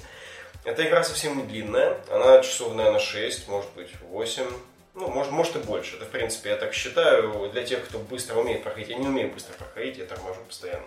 Эта 0.64 0.88
игра 0.88 1.04
совсем 1.04 1.38
не 1.38 1.44
длинная, 1.44 1.98
она 2.10 2.42
часов, 2.42 2.76
наверное, 2.76 3.00
6, 3.00 3.48
может 3.48 3.72
быть, 3.72 3.90
8, 4.02 4.46
ну, 4.94 5.08
может, 5.08 5.32
может 5.32 5.56
и 5.56 5.60
больше. 5.60 5.96
Это, 5.96 6.06
в 6.06 6.10
принципе, 6.10 6.50
я 6.50 6.56
так 6.56 6.74
считаю, 6.74 7.50
для 7.52 7.64
тех, 7.64 7.84
кто 7.86 7.98
быстро 7.98 8.38
умеет 8.40 8.64
проходить. 8.64 8.90
Я 8.90 8.98
не 8.98 9.08
умею 9.08 9.32
быстро 9.32 9.54
проходить, 9.54 9.98
я 9.98 10.06
торможу 10.06 10.40
постоянно. 10.48 10.86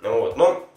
Ну, 0.00 0.20
вот. 0.20 0.36
Но 0.36 0.68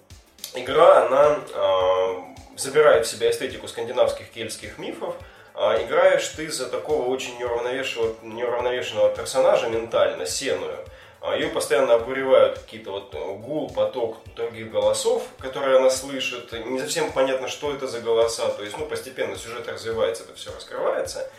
игра, 0.54 1.06
она 1.06 1.40
э, 1.54 2.58
забирает 2.58 3.08
в 3.08 3.10
себя 3.10 3.32
эстетику 3.32 3.68
скандинавских 3.68 4.30
кельтских 4.30 4.78
мифов, 4.78 5.16
а 5.56 5.82
играешь 5.84 6.28
ты 6.30 6.52
за 6.52 6.68
такого 6.68 7.08
очень 7.08 7.38
неуравновешенного, 7.40 8.16
неуравновешенного 8.22 9.16
персонажа 9.16 9.68
ментально, 9.68 10.26
Сеную. 10.26 10.86
А, 11.22 11.36
ее 11.36 11.50
постоянно 11.50 11.96
обуревают 11.96 12.60
какие-то 12.60 12.92
вот 12.92 13.14
э, 13.14 13.18
гул, 13.18 13.70
поток 13.70 14.18
других 14.36 14.72
голосов, 14.72 15.24
которые 15.40 15.78
она 15.78 15.90
слышит. 15.90 16.52
Не 16.66 16.80
совсем 16.80 17.12
понятно, 17.12 17.50
что 17.50 17.74
это 17.74 17.88
за 17.88 18.00
голоса. 18.00 18.48
То 18.50 18.64
есть, 18.64 18.78
ну, 18.78 18.86
постепенно 18.86 19.36
сюжет 19.36 19.68
развивается, 19.68 20.24
это 20.24 20.34
все 20.36 20.52
раскрывается. 20.54 21.30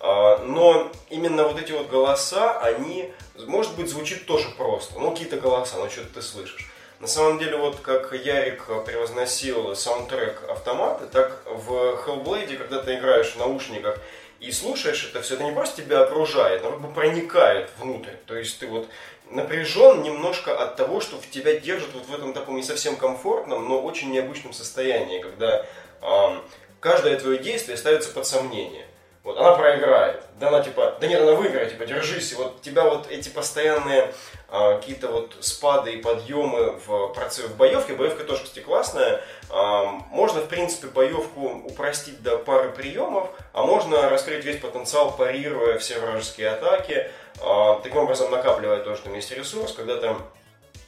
А, 0.00 0.38
но 0.38 0.90
именно 1.08 1.44
вот 1.44 1.60
эти 1.60 1.70
вот 1.70 1.88
голоса, 1.88 2.60
они, 2.60 3.12
может 3.46 3.76
быть, 3.76 3.88
звучит 3.88 4.26
тоже 4.26 4.48
просто. 4.56 4.98
Ну, 4.98 5.12
какие-то 5.12 5.36
голоса, 5.36 5.76
но 5.76 5.88
что-то 5.88 6.14
ты 6.14 6.22
слышишь. 6.22 6.68
На 6.98 7.06
самом 7.06 7.38
деле, 7.38 7.56
вот 7.56 7.76
как 7.76 8.12
Ярик 8.12 8.66
превозносил 8.84 9.76
саундтрек 9.76 10.42
автомата, 10.48 11.06
так 11.06 11.44
в 11.46 11.70
Hellblade, 12.04 12.56
когда 12.56 12.82
ты 12.82 12.96
играешь 12.96 13.34
в 13.34 13.38
наушниках 13.38 14.00
и 14.40 14.52
слушаешь 14.52 15.04
это 15.04 15.22
все, 15.22 15.34
это 15.34 15.44
не 15.44 15.52
просто 15.52 15.82
тебя 15.82 16.02
окружает, 16.02 16.62
но 16.62 16.70
как 16.70 16.80
бы 16.80 16.88
проникает 16.88 17.70
внутрь. 17.78 18.14
То 18.26 18.36
есть 18.36 18.58
ты 18.58 18.66
вот 18.66 18.88
напряжен 19.30 20.02
немножко 20.02 20.56
от 20.56 20.76
того, 20.76 21.00
что 21.00 21.16
в 21.16 21.28
тебя 21.30 21.58
держат 21.58 21.90
вот 21.94 22.06
в 22.06 22.14
этом 22.14 22.32
таком 22.32 22.56
не 22.56 22.62
совсем 22.62 22.96
комфортном, 22.96 23.68
но 23.68 23.80
очень 23.80 24.10
необычном 24.10 24.52
состоянии, 24.52 25.20
когда 25.20 25.64
э, 26.02 26.40
каждое 26.80 27.18
твое 27.18 27.38
действие 27.38 27.76
ставится 27.76 28.10
под 28.12 28.26
сомнение. 28.26 28.86
Вот, 29.28 29.36
она 29.36 29.52
проиграет. 29.52 30.22
Да 30.40 30.48
она 30.48 30.62
типа, 30.62 30.96
да 31.00 31.06
нет, 31.06 31.20
она 31.20 31.32
выиграет, 31.32 31.70
типа, 31.70 31.84
держись. 31.84 32.32
И 32.32 32.34
вот 32.34 32.62
тебя 32.62 32.84
вот 32.84 33.10
эти 33.10 33.28
постоянные 33.28 34.14
а, 34.48 34.78
какие-то 34.78 35.08
вот 35.08 35.36
спады 35.40 35.92
и 35.92 36.00
подъемы 36.00 36.78
в, 36.86 37.12
в 37.12 37.56
боевке. 37.58 37.92
Боевка 37.92 38.24
тоже, 38.24 38.44
кстати, 38.44 38.64
классная. 38.64 39.20
А, 39.50 39.84
можно, 40.10 40.40
в 40.40 40.48
принципе, 40.48 40.86
боевку 40.86 41.62
упростить 41.66 42.22
до 42.22 42.38
пары 42.38 42.70
приемов, 42.70 43.28
а 43.52 43.64
можно 43.64 44.08
раскрыть 44.08 44.46
весь 44.46 44.60
потенциал, 44.60 45.14
парируя 45.14 45.78
все 45.78 45.98
вражеские 45.98 46.48
атаки. 46.48 47.10
А, 47.40 47.80
таким 47.82 47.98
образом, 47.98 48.30
накапливая 48.30 48.80
то, 48.80 48.94
что 48.94 49.04
там 49.04 49.14
есть 49.14 49.30
ресурс, 49.30 49.72
когда 49.72 49.96
ты 49.96 50.14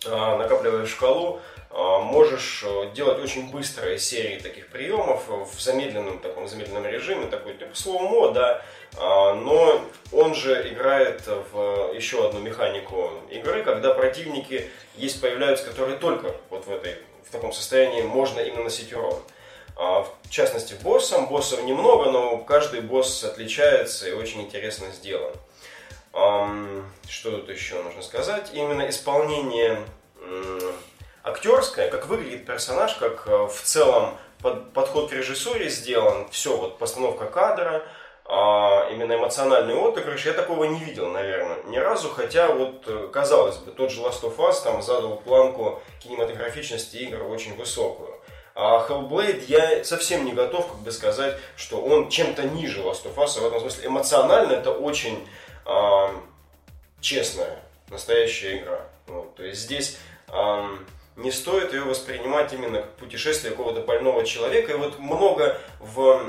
а, 0.06 0.36
накапливаешь 0.36 0.90
шкалу, 0.90 1.40
а, 1.70 2.00
можешь 2.00 2.64
э, 2.66 2.90
делать 2.94 3.22
очень 3.22 3.50
быстрые 3.50 3.98
серии 3.98 4.38
таких 4.40 4.68
приемов 4.68 5.28
в 5.28 5.60
замедленном 5.60 6.18
таком 6.18 6.48
замедленном 6.48 6.86
режиме, 6.86 7.26
такой 7.26 7.54
типа 7.54 7.76
слоумо, 7.76 8.32
да, 8.32 8.62
но 8.96 9.80
он 10.10 10.34
же 10.34 10.68
играет 10.68 11.22
в 11.26 11.94
еще 11.94 12.26
одну 12.26 12.40
механику 12.40 13.12
игры, 13.30 13.62
когда 13.62 13.94
противники 13.94 14.68
есть 14.96 15.20
появляются, 15.20 15.64
которые 15.64 15.96
только 15.96 16.34
вот 16.50 16.66
в 16.66 16.72
этой 16.72 16.96
в 17.24 17.30
таком 17.30 17.52
состоянии 17.52 18.02
можно 18.02 18.40
им 18.40 18.56
наносить 18.56 18.92
урон. 18.92 19.22
В 19.76 20.08
частности, 20.28 20.74
боссам. 20.82 21.28
Боссов 21.28 21.62
немного, 21.62 22.10
но 22.10 22.38
каждый 22.38 22.80
босс 22.80 23.22
отличается 23.22 24.08
и 24.08 24.12
очень 24.12 24.42
интересно 24.42 24.88
сделан. 24.90 25.32
Что 26.12 27.30
тут 27.30 27.48
еще 27.48 27.82
нужно 27.82 28.02
сказать? 28.02 28.50
Именно 28.52 28.88
исполнение 28.88 29.84
актерское, 31.22 31.90
как 31.90 32.06
выглядит 32.06 32.46
персонаж, 32.46 32.94
как 32.94 33.26
э, 33.26 33.46
в 33.46 33.60
целом 33.62 34.16
под, 34.42 34.72
подход 34.72 35.10
к 35.10 35.12
режиссуре 35.12 35.68
сделан, 35.68 36.28
все, 36.30 36.56
вот 36.56 36.78
постановка 36.78 37.26
кадра, 37.26 37.82
а, 38.24 38.88
именно 38.90 39.14
эмоциональный 39.14 39.74
отыгрыш, 39.74 40.24
я 40.24 40.32
такого 40.32 40.64
не 40.64 40.78
видел, 40.78 41.08
наверное, 41.08 41.58
ни 41.64 41.76
разу, 41.76 42.08
хотя 42.08 42.48
вот, 42.48 42.84
э, 42.86 43.08
казалось 43.12 43.56
бы, 43.56 43.72
тот 43.72 43.90
же 43.90 44.00
Last 44.00 44.22
of 44.22 44.36
Us 44.36 44.62
там 44.62 44.82
задал 44.82 45.16
планку 45.16 45.82
кинематографичности 46.02 46.96
игр 46.96 47.22
очень 47.24 47.56
высокую. 47.56 48.16
А 48.54 48.86
Hellblade 48.88 49.44
я 49.46 49.84
совсем 49.84 50.24
не 50.24 50.32
готов 50.32 50.68
как 50.68 50.78
бы 50.78 50.92
сказать, 50.92 51.36
что 51.56 51.80
он 51.80 52.08
чем-то 52.08 52.44
ниже 52.44 52.80
Last 52.80 53.04
of 53.04 53.16
Us, 53.16 53.40
в 53.40 53.46
этом 53.46 53.60
смысле 53.60 53.88
эмоционально 53.88 54.52
это 54.52 54.72
очень 54.72 55.26
а, 55.64 56.10
честная, 57.00 57.58
настоящая 57.88 58.58
игра. 58.58 58.80
Вот, 59.06 59.34
то 59.36 59.44
есть 59.44 59.62
здесь 59.62 59.98
а, 60.28 60.68
не 61.16 61.30
стоит 61.30 61.72
ее 61.72 61.82
воспринимать 61.82 62.52
именно 62.52 62.78
как 62.78 62.96
путешествие 62.96 63.50
какого-то 63.50 63.82
больного 63.82 64.24
человека. 64.24 64.72
И 64.72 64.76
вот 64.76 64.98
много 64.98 65.58
в 65.80 66.22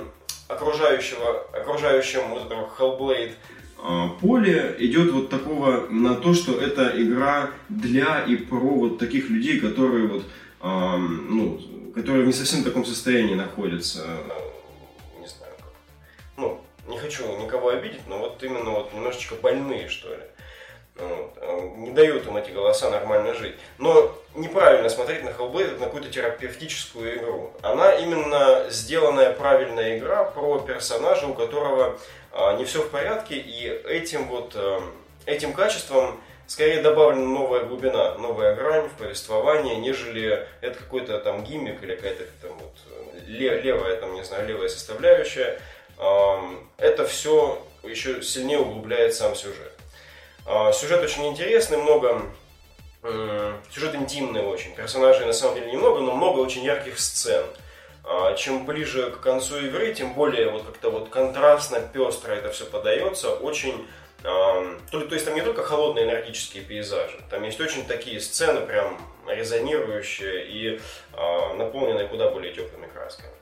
окружающего, 0.48 1.48
окружающем 1.54 2.30
вот 2.30 2.46
этого 2.46 2.70
Hellblade 2.78 3.34
а, 3.78 4.10
поле 4.20 4.76
идет 4.80 5.12
вот 5.12 5.30
такого 5.30 5.88
на 5.90 6.16
то, 6.16 6.34
что 6.34 6.60
это 6.60 6.92
игра 7.02 7.52
для 7.70 8.24
и 8.24 8.36
про 8.36 8.60
вот 8.60 9.00
таких 9.00 9.30
людей, 9.30 9.60
которые 9.60 10.08
вот, 10.08 10.24
ну, 10.62 11.60
которые 11.96 12.24
в 12.24 12.28
не 12.28 12.34
совсем 12.34 12.64
таком 12.64 12.86
состоянии 12.86 13.34
находятся. 13.34 14.06
Не 16.92 17.00
хочу 17.00 17.26
никого 17.38 17.70
обидеть, 17.70 18.06
но 18.08 18.20
вот 18.20 18.44
именно 18.44 18.70
вот 18.72 18.94
немножечко 18.94 19.36
больные, 19.36 19.90
что 19.90 20.10
ли. 20.10 20.24
Вот. 20.96 21.34
Э, 21.38 21.70
не 21.78 21.92
дают 21.92 22.28
им 22.28 22.38
эти 22.38 22.52
голоса 22.52 22.90
нормально 22.90 23.34
жить. 23.34 23.56
Но 23.78 24.16
неправильно 24.36 24.90
смотреть 24.90 25.24
на 25.24 25.30
Hellblade 25.30 25.80
на 25.80 25.86
какую-то 25.86 26.10
терапевтическую 26.10 27.18
игру. 27.18 27.54
Она 27.62 27.96
именно 27.96 28.66
сделанная 28.70 29.34
правильная 29.34 29.98
игра 29.98 30.26
про 30.26 30.60
персонажа, 30.60 31.28
у 31.28 31.34
которого 31.34 31.98
а, 32.32 32.56
не 32.56 32.66
все 32.66 32.82
в 32.82 32.90
порядке, 32.90 33.36
и 33.36 33.68
этим 33.68 34.28
вот 34.28 34.54
а, 34.56 34.82
этим 35.26 35.54
качеством 35.54 36.20
скорее 36.48 36.82
добавлена 36.82 37.26
новая 37.26 37.64
глубина, 37.64 38.18
новая 38.18 38.56
грань 38.56 38.90
в 38.90 38.94
повествовании, 38.94 39.76
нежели 39.76 40.46
это 40.60 40.78
какой-то 40.78 41.20
там 41.20 41.44
гиммик 41.44 41.82
или 41.84 41.96
какая-то 41.96 42.24
там 42.42 42.58
вот 42.58 42.76
левая, 43.28 43.96
там, 43.98 44.14
не 44.14 44.24
знаю, 44.24 44.48
левая 44.48 44.70
составляющая. 44.70 45.60
Это 46.78 47.06
все 47.06 47.62
еще 47.84 48.22
сильнее 48.24 48.60
углубляет 48.60 49.14
сам 49.14 49.36
сюжет. 49.36 49.74
А, 50.46 50.72
сюжет 50.72 51.04
очень 51.04 51.28
интересный, 51.28 51.78
много... 51.78 52.24
Сюжет 53.72 53.96
интимный 53.96 54.42
очень. 54.42 54.76
Персонажей 54.76 55.26
на 55.26 55.34
самом 55.34 55.56
деле 55.56 55.72
немного, 55.72 56.02
но 56.02 56.16
много 56.16 56.40
очень 56.40 56.64
ярких 56.64 57.00
сцен. 57.00 57.46
А, 58.04 58.36
чем 58.36 58.66
ближе 58.66 59.12
к 59.12 59.22
концу 59.22 59.60
игры, 59.60 59.94
тем 59.94 60.14
более 60.14 60.50
вот 60.50 60.64
как-то 60.64 60.90
вот 60.90 61.10
контрастно, 61.10 61.80
пестро 61.80 62.34
это 62.34 62.52
все 62.52 62.66
подается. 62.66 63.32
Очень 63.32 63.88
то, 64.24 64.78
то 64.92 65.16
есть 65.16 65.26
там 65.26 65.34
не 65.34 65.42
только 65.42 65.64
холодные 65.64 66.06
энергетические 66.06 66.64
пейзажи, 66.64 67.20
там 67.32 67.42
есть 67.42 67.60
очень 67.60 67.88
такие 67.88 68.20
сцены 68.20 68.62
прям 68.62 69.02
резонирующие 69.28 70.46
и 70.48 70.80
э, 71.14 71.54
наполненные 71.56 72.08
куда 72.08 72.30
более 72.30 72.54
теплыми 72.54 72.86
красками. 72.88 73.34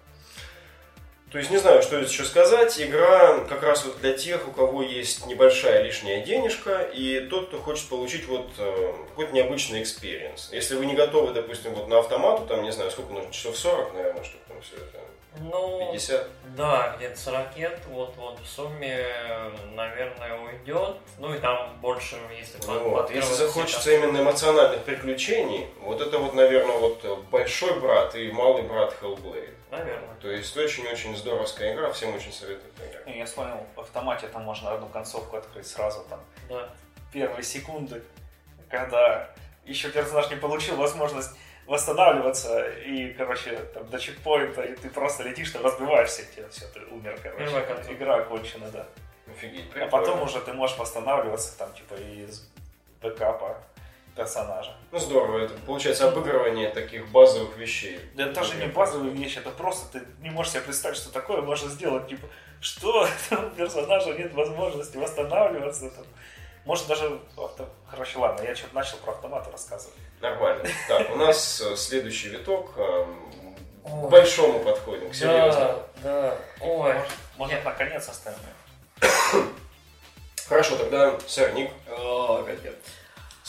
То 1.31 1.37
есть 1.37 1.51
не 1.51 1.57
знаю, 1.57 1.83
что 1.83 1.97
еще 1.97 2.23
сказать. 2.23 2.79
Игра 2.81 3.39
как 3.41 3.61
раз 3.61 3.85
вот 3.85 3.99
для 3.99 4.13
тех, 4.13 4.47
у 4.47 4.51
кого 4.51 4.81
есть 4.81 5.27
небольшая 5.27 5.83
лишняя 5.83 6.25
денежка, 6.25 6.81
и 6.81 7.19
тот, 7.29 7.49
кто 7.49 7.59
хочет 7.59 7.87
получить 7.87 8.27
вот 8.27 8.49
э, 8.57 8.93
какой-то 9.09 9.33
необычный 9.33 9.83
experience. 9.83 10.49
Если 10.51 10.75
вы 10.75 10.87
не 10.87 10.95
готовы, 10.95 11.33
допустим, 11.33 11.75
вот 11.75 11.87
на 11.87 11.99
автомату, 11.99 12.47
там, 12.47 12.63
не 12.63 12.71
знаю, 12.71 12.89
сколько 12.89 13.13
нужно, 13.13 13.31
часов 13.31 13.57
40, 13.57 13.93
наверное, 13.93 14.23
чтобы 14.23 14.43
там 14.47 14.61
все 14.61 14.77
это. 14.77 14.99
Ну, 15.39 15.91
50? 15.91 16.27
Да, 16.57 16.95
где-то 16.97 17.19
40 17.19 17.57
лет, 17.57 17.79
вот, 17.87 18.15
вот 18.17 18.39
в 18.39 18.47
сумме, 18.47 19.05
наверное, 19.75 20.39
уйдет. 20.39 20.95
Ну 21.19 21.33
и 21.35 21.37
там 21.37 21.77
больше, 21.79 22.17
если 22.37 22.57
ну, 22.65 22.89
вот, 22.89 23.11
Если 23.11 23.33
захочется 23.33 23.91
именно 23.91 24.17
эмоциональных 24.17 24.83
приключений, 24.83 25.67
вот 25.81 26.01
это 26.01 26.17
вот, 26.17 26.33
наверное, 26.33 26.77
вот 26.77 27.05
большой 27.29 27.79
брат 27.79 28.15
и 28.15 28.31
малый 28.31 28.63
брат 28.63 28.95
Hellblade. 29.01 29.58
Наверное. 29.71 30.15
То 30.21 30.29
есть 30.29 30.55
очень-очень 30.57 31.15
здоровская 31.15 31.75
игра, 31.75 31.91
всем 31.91 32.15
очень 32.15 32.33
советую 32.33 32.71
поиграть. 32.73 33.15
Я 33.15 33.25
вспомнил, 33.25 33.65
в 33.75 33.79
автомате 33.79 34.27
там 34.27 34.43
можно 34.43 34.73
одну 34.73 34.87
концовку 34.87 35.37
открыть 35.37 35.67
сразу 35.67 36.05
там. 36.09 36.19
Да. 36.49 36.69
Первые 37.13 37.43
секунды, 37.43 38.03
когда 38.69 39.29
еще 39.65 39.89
персонаж 39.89 40.29
не 40.29 40.37
получил 40.37 40.75
возможность 40.75 41.31
восстанавливаться 41.67 42.67
и, 42.67 43.13
короче, 43.13 43.55
там, 43.73 43.87
до 43.89 43.99
чекпоинта, 43.99 44.63
и 44.63 44.75
ты 44.75 44.89
просто 44.89 45.21
летишь, 45.21 45.51
ты 45.51 45.59
разбиваешься, 45.59 46.23
и 46.23 46.49
все, 46.49 46.65
ты 46.73 46.79
умер, 46.85 47.19
короче. 47.21 47.45
Игра 47.93 48.15
окончена, 48.15 48.71
да. 48.71 48.87
Офигеть, 49.27 49.69
прикольно. 49.69 49.85
А 49.85 49.89
потом 49.89 50.21
уже 50.23 50.41
ты 50.41 50.53
можешь 50.53 50.77
восстанавливаться 50.77 51.55
там, 51.59 51.71
типа, 51.73 51.93
из 51.93 52.49
бэкапа 53.01 53.61
персонажа. 54.19 54.71
Ну 54.91 54.99
здорово, 54.99 55.39
это 55.45 55.53
получается 55.65 56.09
обыгрывание 56.09 56.69
таких 56.69 57.09
базовых 57.09 57.57
вещей. 57.57 57.99
Да 58.15 58.25
это 58.25 58.33
даже 58.35 58.55
не 58.55 58.67
базовые 58.67 59.13
вещи, 59.13 59.37
это 59.39 59.49
просто 59.49 59.99
ты 59.99 60.05
не 60.21 60.29
можешь 60.29 60.51
себе 60.51 60.63
представить, 60.63 60.97
что 60.97 61.11
такое 61.11 61.41
можно 61.41 61.69
сделать. 61.69 62.07
Типа, 62.09 62.27
что 62.59 63.07
у 63.31 63.49
персонажа 63.55 64.13
нет 64.13 64.33
возможности 64.33 64.97
восстанавливаться. 64.97 65.89
Там. 65.89 66.05
Может 66.65 66.87
даже 66.87 67.19
авто... 67.37 67.69
Короче, 67.89 68.19
ладно, 68.19 68.43
я 68.43 68.53
что-то 68.55 68.75
начал 68.75 68.97
про 68.97 69.13
автоматы 69.13 69.51
рассказывать. 69.51 69.97
Нормально. 70.21 70.65
Так, 70.89 71.09
у 71.11 71.15
нас 71.15 71.61
э, 71.61 71.77
следующий 71.77 72.29
виток 72.29 72.73
к 72.75 73.07
большому 74.09 74.59
подходим, 74.59 75.09
к 75.09 75.15
серьезному. 75.15 75.81
Да, 76.03 76.03
да. 76.03 76.37
Ой. 76.59 76.95
Может, 77.37 77.63
наконец 77.63 78.07
остальное. 78.09 78.53
Хорошо, 80.47 80.75
тогда 80.75 81.17
Sonic. 81.25 81.71
О, 81.87 82.41
опять 82.41 82.61
нет. 82.63 82.75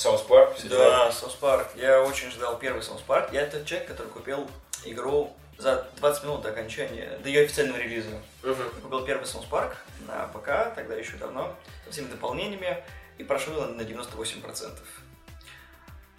South 0.01 0.23
Park. 0.23 0.57
Да, 0.65 1.13
South 1.13 1.35
Park. 1.35 1.69
Я 1.77 2.01
очень 2.01 2.31
ждал 2.31 2.59
первый 2.59 2.83
South 2.83 3.03
Park. 3.03 3.35
Я 3.35 3.45
тот 3.45 3.67
человек, 3.67 3.87
который 3.87 4.07
купил 4.07 4.51
игру 4.87 5.37
за 5.59 5.91
20 5.99 6.25
минут 6.25 6.41
до 6.41 6.49
окончания, 6.49 7.19
до 7.23 7.29
ее 7.29 7.45
официального 7.45 7.77
релиза. 7.77 8.09
Я 8.43 8.55
купил 8.55 9.05
первый 9.05 9.27
South 9.27 9.45
Park 9.45 9.77
на 10.09 10.27
ПК, 10.29 10.75
тогда 10.75 10.95
еще 10.95 11.19
давно, 11.19 11.55
со 11.85 11.93
всеми 11.93 12.07
дополнениями, 12.07 12.83
и 13.19 13.25
прошел 13.25 13.53
его 13.53 13.67
на 13.67 13.83
98%. 13.83 14.79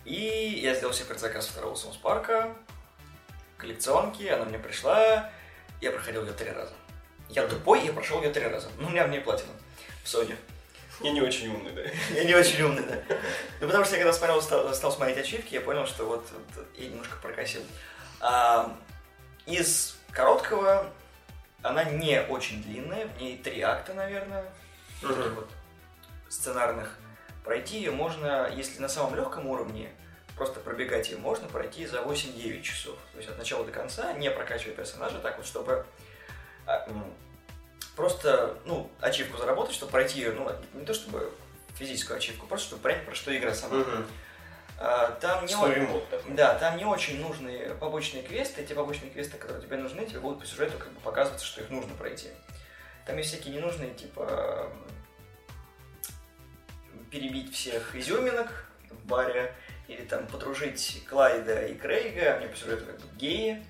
И 0.06 0.60
я 0.64 0.76
сделал 0.76 0.94
себе 0.94 1.08
предзаказ 1.08 1.48
второго 1.48 1.74
South 1.74 1.98
Park 1.98 2.35
а, 2.35 2.54
коллекционки, 3.58 4.28
она 4.28 4.46
мне 4.46 4.60
пришла, 4.60 5.32
я 5.82 5.92
проходил 5.92 6.24
ее 6.24 6.34
три 6.34 6.52
раза. 6.52 6.74
Я 7.30 7.48
тупой, 7.48 7.84
я 7.84 7.94
прошел 7.94 8.22
ее 8.22 8.30
три 8.30 8.46
раза. 8.46 8.70
Ну, 8.78 8.90
у 8.90 8.92
меня 8.92 9.08
в 9.08 9.10
ней 9.10 9.22
платина 9.22 9.54
в 10.04 10.06
Sony. 10.06 10.38
Я 11.04 11.12
не 11.12 11.22
очень 11.22 11.54
умный, 11.54 11.72
да? 11.72 11.82
Я 12.16 12.24
не 12.24 12.36
очень 12.36 12.62
умный, 12.62 12.84
да. 12.84 13.18
Ну, 13.60 13.68
потому 13.68 13.86
что 13.86 13.96
я 13.96 14.04
когда 14.04 14.14
смотрел, 14.14 14.42
стал, 14.42 14.74
стал 14.74 14.92
смотреть 14.92 15.18
ачивки, 15.18 15.56
я 15.56 15.62
понял, 15.62 15.86
что 15.86 16.06
вот, 16.06 16.28
вот 16.32 16.66
я 16.76 16.88
немножко 16.88 17.16
прокосил. 17.22 17.62
А, 18.20 18.78
из 19.46 19.98
короткого 20.12 20.92
она 21.64 21.84
не 21.84 22.22
очень 22.22 22.64
длинная, 22.64 23.08
в 23.08 23.22
ней 23.22 23.38
три 23.38 23.62
акта, 23.62 23.94
наверное, 23.94 24.46
таких 25.02 25.34
вот 25.34 25.50
сценарных. 26.30 26.98
Пройти 27.44 27.78
ее 27.78 27.92
можно, 27.92 28.52
если 28.56 28.80
на 28.82 28.90
самом 28.90 29.16
легком 29.16 29.48
уровне, 29.48 29.90
просто 30.36 30.60
пробегать 30.60 31.10
ее 31.10 31.18
можно 31.18 31.48
пройти 31.48 31.86
за 31.86 32.00
8-9 32.00 32.62
часов. 32.62 32.98
То 33.12 33.18
есть 33.18 33.30
от 33.30 33.38
начала 33.38 33.66
до 33.66 33.72
конца, 33.72 34.14
не 34.14 34.30
прокачивая 34.30 34.76
персонажа, 34.76 35.20
так 35.20 35.38
вот, 35.38 35.46
чтобы 35.46 35.86
а, 36.66 36.88
просто, 37.96 38.58
ну, 38.66 38.90
ачивку 39.00 39.38
заработать, 39.38 39.76
чтобы 39.76 39.92
пройти 39.92 40.20
ее, 40.20 40.32
ну, 40.32 40.50
не 40.74 40.86
то 40.86 40.94
чтобы 40.94 41.32
физическую 41.76 42.18
ачивку, 42.18 42.48
просто 42.48 42.68
чтобы 42.68 42.82
понять, 42.84 43.06
про 43.06 43.16
что 43.16 43.36
игра 43.36 43.54
сама. 43.54 43.84
А, 44.84 45.12
Там 45.22 45.46
не, 45.46 45.54
Story 45.54 45.86
о- 45.86 45.94
mode 45.94 46.08
такой. 46.10 46.34
да, 46.34 46.56
там 46.56 46.76
не 46.78 46.86
очень 46.86 47.22
нужны 47.22 47.76
побочные 47.76 48.24
квесты. 48.24 48.66
Те 48.66 48.74
побочные 48.74 49.12
квесты, 49.12 49.38
которые 49.38 49.62
тебе 49.62 49.78
нужны, 49.78 50.06
тебе 50.08 50.20
будут 50.20 50.40
по 50.40 50.46
сюжету 50.48 50.78
как 50.80 50.92
бы 50.92 51.00
показываться, 51.02 51.46
что 51.46 51.62
их 51.62 51.70
нужно 51.70 51.94
пройти. 51.96 52.30
Там 53.06 53.18
есть 53.18 53.30
всякие 53.30 53.54
ненужные, 53.56 53.94
типа 53.94 54.72
перебить 57.12 57.54
всех 57.54 57.96
изюминок 57.96 58.66
в 58.90 59.06
баре, 59.06 59.54
или 59.88 60.02
там 60.04 60.26
подружить 60.28 61.04
Клайда 61.10 61.66
и 61.68 61.76
Крейга, 61.76 62.38
мне 62.38 62.48
по 62.48 62.56
сюжету 62.56 62.86
как 62.86 63.00
бы 63.00 63.18
геи. 63.18 63.64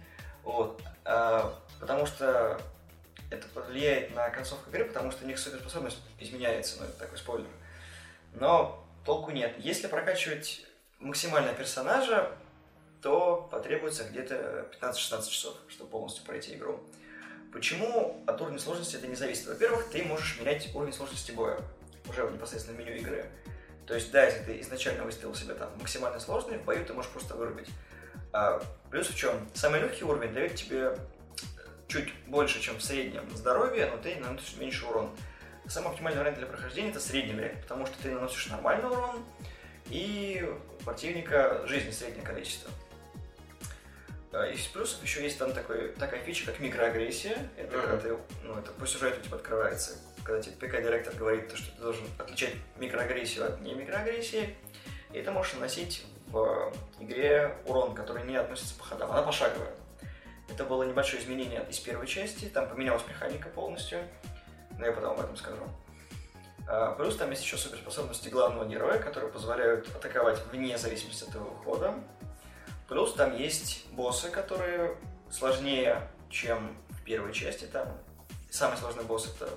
Вот. 0.43 0.81
А, 1.03 1.53
потому 1.79 2.05
что 2.05 2.61
это 3.31 3.47
повлияет 3.47 4.13
на 4.13 4.29
концовку 4.29 4.69
игры, 4.69 4.85
потому 4.85 5.11
что 5.11 5.23
у 5.23 5.27
них 5.27 5.39
суперспособность 5.39 5.97
изменяется, 6.19 6.77
ну 6.79 6.85
это 6.85 6.99
такой 6.99 7.17
спойлер. 7.17 7.47
Но 8.33 8.85
толку 9.05 9.31
нет. 9.31 9.55
Если 9.57 9.87
прокачивать 9.87 10.65
максимально 10.99 11.53
персонажа, 11.53 12.31
то 13.01 13.47
потребуется 13.49 14.03
где-то 14.03 14.67
15-16 14.79 15.29
часов, 15.29 15.55
чтобы 15.69 15.89
полностью 15.89 16.23
пройти 16.25 16.53
игру. 16.53 16.83
Почему 17.51 18.23
от 18.27 18.39
уровня 18.39 18.59
сложности 18.59 18.97
это 18.97 19.07
не 19.07 19.15
зависит? 19.15 19.47
Во-первых, 19.47 19.89
ты 19.89 20.03
можешь 20.03 20.39
менять 20.39 20.69
уровень 20.75 20.93
сложности 20.93 21.31
боя 21.31 21.59
уже 22.07 22.25
в 22.25 22.33
непосредственно 22.33 22.77
меню 22.77 22.95
игры. 22.95 23.25
То 23.87 23.95
есть, 23.95 24.11
да, 24.11 24.25
если 24.25 24.43
ты 24.43 24.61
изначально 24.61 25.03
выставил 25.03 25.35
себе 25.35 25.53
там 25.53 25.69
максимально 25.79 26.19
сложный, 26.19 26.57
в 26.57 26.63
бою 26.63 26.85
ты 26.85 26.93
можешь 26.93 27.11
просто 27.11 27.35
вырубить. 27.35 27.69
А, 28.31 28.61
плюс 28.89 29.07
в 29.07 29.15
чем? 29.15 29.33
Самый 29.53 29.81
легкий 29.81 30.05
уровень 30.05 30.33
дает 30.33 30.55
тебе 30.55 30.95
чуть 31.91 32.13
больше, 32.27 32.61
чем 32.61 32.77
в 32.77 32.81
среднем 32.83 33.29
здоровье, 33.35 33.87
но 33.87 33.97
ты 33.97 34.15
наносишь 34.15 34.55
меньше 34.57 34.85
урон. 34.85 35.11
Самый 35.67 35.89
оптимальный 35.91 36.19
вариант 36.19 36.37
для 36.37 36.47
прохождения 36.47 36.89
это 36.89 36.99
средний 36.99 37.33
вариант, 37.35 37.61
потому 37.61 37.85
что 37.85 38.01
ты 38.01 38.11
наносишь 38.11 38.47
нормальный 38.47 38.89
урон, 38.89 39.23
и 39.89 40.49
у 40.79 40.83
противника 40.83 41.65
жизни 41.67 41.91
среднее 41.91 42.23
количество. 42.25 42.71
А, 44.33 44.45
Из 44.47 44.65
плюсов 44.67 45.03
еще 45.03 45.21
есть 45.23 45.37
там 45.37 45.51
такой, 45.53 45.89
такая 45.99 46.21
фича, 46.23 46.45
как 46.45 46.59
микроагрессия. 46.59 47.37
Это 47.57 47.77
Мгм. 47.77 47.81
когда 47.85 47.97
ты, 47.97 48.17
ну, 48.43 48.57
это 48.57 48.71
по 48.71 48.87
сюжету 48.87 49.21
типа 49.21 49.35
открывается. 49.35 49.97
Когда 50.23 50.41
тебе 50.41 50.55
ПК-директор 50.55 51.13
говорит, 51.15 51.49
то, 51.49 51.57
что 51.57 51.75
ты 51.75 51.81
должен 51.81 52.05
отличать 52.17 52.53
микроагрессию 52.77 53.45
от 53.45 53.59
не 53.61 53.73
микроагрессии. 53.73 54.55
И 55.11 55.21
ты 55.21 55.29
можешь 55.31 55.53
наносить 55.55 56.05
в 56.27 56.71
игре 57.01 57.57
урон, 57.65 57.93
который 57.93 58.23
не 58.23 58.37
относится 58.37 58.73
по 58.75 58.85
ходам. 58.85 59.11
Она 59.11 59.21
пошаговая. 59.23 59.73
Это 60.49 60.65
было 60.65 60.83
небольшое 60.83 61.21
изменение 61.21 61.65
из 61.69 61.79
первой 61.79 62.07
части. 62.07 62.45
Там 62.45 62.67
поменялась 62.67 63.03
механика 63.07 63.49
полностью. 63.49 63.99
Но 64.77 64.85
я 64.85 64.91
потом 64.91 65.11
об 65.11 65.19
этом 65.19 65.37
скажу. 65.37 65.63
А, 66.67 66.91
Плюс 66.93 67.15
там 67.17 67.29
есть 67.31 67.43
еще 67.43 67.57
суперспособности 67.57 68.29
главного 68.29 68.67
героя, 68.67 68.99
которые 68.99 69.31
позволяют 69.31 69.87
атаковать 69.95 70.39
вне 70.51 70.77
зависимости 70.77 71.23
от 71.23 71.35
его 71.35 71.49
ухода. 71.49 71.95
Плюс 72.87 73.13
там 73.13 73.35
есть 73.37 73.85
боссы, 73.91 74.29
которые 74.29 74.97
сложнее, 75.29 76.07
чем 76.29 76.77
в 76.89 77.03
первой 77.03 77.33
части. 77.33 77.65
Там 77.65 77.87
самый 78.49 78.77
сложный 78.77 79.03
босс 79.03 79.27
это 79.33 79.49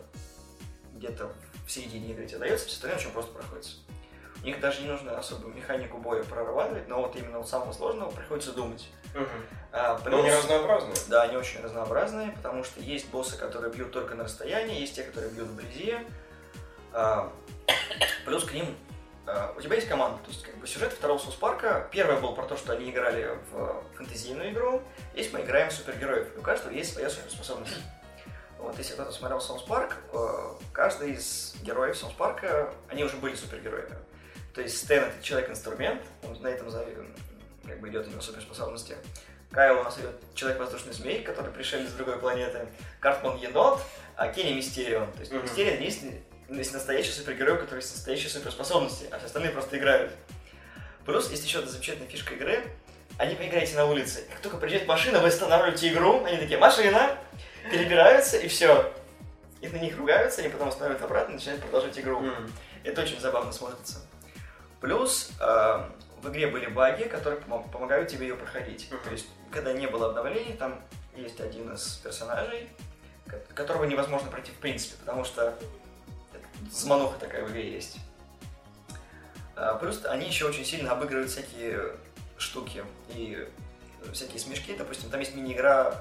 где-то 0.94 1.32
в 1.66 1.70
середине 1.70 2.12
игры 2.12 2.26
тебе 2.26 2.38
дается, 2.38 2.66
все 2.66 2.76
остальное 2.76 2.98
очень 2.98 3.10
просто 3.10 3.32
проходится. 3.32 3.76
У 4.44 4.46
них 4.46 4.60
даже 4.60 4.82
не 4.82 4.88
нужно 4.88 5.16
особо 5.16 5.48
механику 5.48 5.96
боя 5.96 6.22
прорабатывать, 6.22 6.86
но 6.86 7.00
вот 7.00 7.16
именно 7.16 7.38
у 7.38 7.44
самого 7.44 7.72
сложного 7.72 8.10
приходится 8.10 8.52
думать. 8.52 8.90
Мгм. 9.14 9.26
А, 9.72 9.98
Но 10.04 10.18
они 10.18 10.28
плюс- 10.28 10.36
разнообразные. 10.44 10.94
да, 11.08 11.22
они 11.22 11.36
очень 11.38 11.62
разнообразные, 11.62 12.30
потому 12.32 12.62
что 12.62 12.78
есть 12.80 13.08
боссы, 13.08 13.38
которые 13.38 13.72
бьют 13.72 13.90
только 13.90 14.14
на 14.14 14.24
расстоянии, 14.24 14.80
есть 14.80 14.96
те, 14.96 15.02
которые 15.04 15.32
бьют 15.32 15.48
вблизи. 15.48 15.96
А, 16.92 17.32
плюс 18.26 18.44
к 18.44 18.52
ним 18.52 18.76
а, 19.26 19.54
у 19.56 19.62
тебя 19.62 19.76
есть 19.76 19.88
команда, 19.88 20.18
то 20.22 20.28
есть 20.30 20.42
как 20.42 20.58
бы 20.58 20.66
сюжет 20.66 20.92
второго 20.92 21.16
Соус 21.16 21.36
Парка. 21.36 21.88
Первый 21.90 22.20
был 22.20 22.34
про 22.34 22.44
то, 22.44 22.58
что 22.58 22.74
они 22.74 22.90
играли 22.90 23.38
в 23.50 23.82
фэнтезийную 23.96 24.50
игру. 24.52 24.82
Здесь 25.14 25.32
мы 25.32 25.40
играем 25.40 25.70
в 25.70 25.72
супергероев. 25.72 26.36
и 26.36 26.38
У 26.38 26.42
каждого 26.42 26.70
есть 26.70 26.92
своя 26.92 27.08
суперспособность. 27.08 27.78
Вот, 28.58 28.76
если 28.76 28.92
кто-то 28.92 29.10
смотрел 29.12 29.40
Соус 29.40 29.62
Парк, 29.62 29.96
э, 30.12 30.18
каждый 30.74 31.12
из 31.12 31.54
героев 31.62 31.96
Соус 31.96 32.12
Парка, 32.12 32.74
они 32.90 33.04
уже 33.04 33.16
были 33.16 33.34
супергероями. 33.34 33.96
То 34.54 34.60
есть 34.62 34.78
Стэн 34.78 35.04
это 35.04 35.22
человек-инструмент, 35.22 36.00
он 36.22 36.40
на 36.40 36.46
этом 36.46 36.70
как 37.66 37.80
бы 37.80 37.88
идет 37.88 38.06
у 38.06 38.10
него 38.10 38.20
суперспособности. 38.20 38.96
Кайл 39.50 39.80
у 39.80 39.82
нас 39.82 39.98
идет 39.98 40.14
человек-воздушный 40.34 40.92
змей, 40.92 41.22
который 41.22 41.52
пришелец 41.52 41.90
с 41.90 41.92
другой 41.92 42.18
планеты. 42.18 42.66
Картман 43.00 43.36
енот, 43.38 43.80
а 44.16 44.28
Кенни 44.28 44.52
Мистерион. 44.52 45.12
То 45.12 45.20
есть. 45.20 45.32
Мистерион 45.32 45.80
есть, 45.80 46.02
есть 46.48 46.72
настоящий 46.72 47.10
супергерой, 47.10 47.54
у 47.54 47.58
которого 47.58 47.80
есть 47.80 47.94
настоящие 47.94 48.30
суперспособности, 48.30 49.06
а 49.10 49.18
все 49.18 49.26
остальные 49.26 49.52
просто 49.52 49.76
играют. 49.76 50.12
Плюс 51.04 51.30
есть 51.30 51.44
еще 51.44 51.58
одна 51.58 51.70
замечательная 51.70 52.08
фишка 52.08 52.34
игры. 52.34 52.64
Они 53.18 53.34
поиграете 53.34 53.76
на 53.76 53.86
улице. 53.86 54.24
Как 54.30 54.40
только 54.40 54.56
приезжает 54.56 54.86
машина, 54.88 55.20
вы 55.20 55.28
останавливаете 55.28 55.92
игру, 55.92 56.24
они 56.24 56.38
такие, 56.38 56.58
машина, 56.58 57.16
перебираются 57.70 58.38
и 58.38 58.48
все. 58.48 58.92
И 59.60 59.68
на 59.68 59.76
них 59.76 59.96
ругаются, 59.96 60.40
они 60.40 60.50
потом 60.50 60.68
останавливают 60.68 61.04
обратно 61.04 61.32
и 61.32 61.34
начинают 61.36 61.62
продолжать 61.62 61.98
игру. 61.98 62.20
Мгм. 62.20 62.52
Это 62.82 63.02
очень 63.02 63.20
забавно 63.20 63.52
смотрится. 63.52 64.03
Плюс 64.84 65.30
э, 65.40 65.90
в 66.20 66.28
игре 66.28 66.46
были 66.46 66.66
баги, 66.66 67.04
которые 67.04 67.40
помо- 67.40 67.66
помогают 67.72 68.10
тебе 68.10 68.28
ее 68.28 68.36
проходить. 68.36 68.86
Мгм. 68.92 69.02
То 69.02 69.10
есть, 69.12 69.26
когда 69.50 69.72
не 69.72 69.86
было 69.86 70.08
обновлений, 70.10 70.52
там 70.52 70.78
есть 71.16 71.40
один 71.40 71.72
из 71.72 71.94
персонажей, 72.04 72.68
ко- 73.26 73.38
которого 73.54 73.84
невозможно 73.84 74.30
пройти 74.30 74.50
в 74.52 74.56
принципе, 74.56 74.96
потому 74.98 75.24
что 75.24 75.54
замануха 76.70 77.18
такая 77.18 77.46
в 77.46 77.50
игре 77.50 77.72
есть. 77.72 77.96
А, 79.56 79.76
плюс 79.76 80.04
они 80.04 80.26
еще 80.26 80.46
очень 80.46 80.66
сильно 80.66 80.92
обыгрывают 80.92 81.30
всякие 81.30 81.96
штуки 82.36 82.84
и 83.08 83.48
всякие 84.12 84.38
смешки. 84.38 84.76
Допустим, 84.76 85.08
там 85.08 85.18
есть 85.20 85.34
мини-игра 85.34 85.94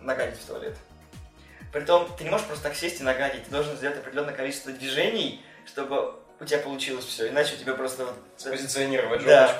нагадить 0.00 0.40
в 0.40 0.44
туалет. 0.44 0.76
Притом, 1.72 2.12
ты 2.16 2.24
не 2.24 2.30
можешь 2.30 2.48
просто 2.48 2.64
так 2.64 2.74
сесть 2.74 3.00
и 3.00 3.04
нагадить, 3.04 3.44
ты 3.44 3.50
должен 3.52 3.76
сделать 3.76 3.98
определенное 3.98 4.34
количество 4.34 4.72
движений, 4.72 5.40
чтобы 5.66 6.18
у 6.40 6.44
тебя 6.44 6.58
получилось 6.58 7.04
все, 7.04 7.28
иначе 7.28 7.54
у 7.54 7.58
тебя 7.58 7.74
просто 7.74 8.04
вот... 8.06 8.14
Спозиционировать 8.36 9.24
Да. 9.24 9.56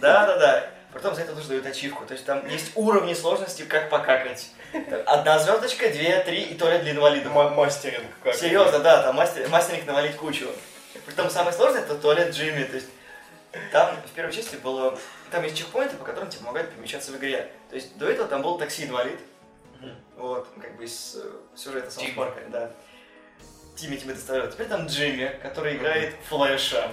Да, 0.00 0.26
да, 0.26 0.38
да. 0.38 0.70
Потом 0.92 1.14
за 1.14 1.22
это 1.22 1.34
тоже 1.34 1.48
дают 1.48 1.66
ачивку. 1.66 2.04
То 2.04 2.14
есть 2.14 2.24
там 2.26 2.46
есть 2.48 2.72
уровни 2.74 3.14
сложности, 3.14 3.62
как 3.62 3.90
покакать. 3.90 4.50
Одна 5.06 5.38
звездочка, 5.38 5.88
две, 5.88 6.20
три 6.20 6.42
и 6.42 6.54
туалет 6.54 6.82
для 6.82 6.92
инвалидов. 6.92 7.32
Ма- 7.32 7.50
Мастеринг 7.50 8.06
как. 8.24 8.34
Серьезно, 8.34 8.80
да, 8.80 9.02
там 9.02 9.16
мастер, 9.16 9.48
мастеринг 9.48 9.86
навалить 9.86 10.16
кучу. 10.16 10.48
Притом 11.06 11.30
самое 11.30 11.54
сложное 11.54 11.82
это 11.82 11.94
туалет 11.96 12.34
Джимми. 12.34 12.64
То 12.64 12.76
есть 12.76 12.88
там 13.72 13.96
в 14.04 14.10
первой 14.10 14.32
части 14.32 14.56
было... 14.56 14.98
Там 15.30 15.44
есть 15.44 15.56
чекпоинты, 15.56 15.96
по 15.96 16.04
которым 16.04 16.28
тебе 16.28 16.40
помогают 16.40 16.70
перемещаться 16.70 17.12
в 17.12 17.16
игре. 17.16 17.50
То 17.68 17.76
есть 17.76 17.96
до 17.96 18.08
этого 18.08 18.28
там 18.28 18.42
был 18.42 18.58
такси-инвалид. 18.58 19.18
Вот, 20.16 20.46
как 20.60 20.76
бы 20.76 20.84
из 20.84 21.16
э, 21.16 21.30
сюжета 21.56 21.90
Саус. 21.90 22.10
Парка, 22.14 22.40
да. 22.48 22.70
Тимми 23.80 23.96
тебе 23.96 24.12
доставляют. 24.14 24.52
Теперь 24.52 24.66
там 24.66 24.86
Джимми, 24.86 25.34
который 25.42 25.76
играет 25.76 26.14
Флэша. 26.28 26.90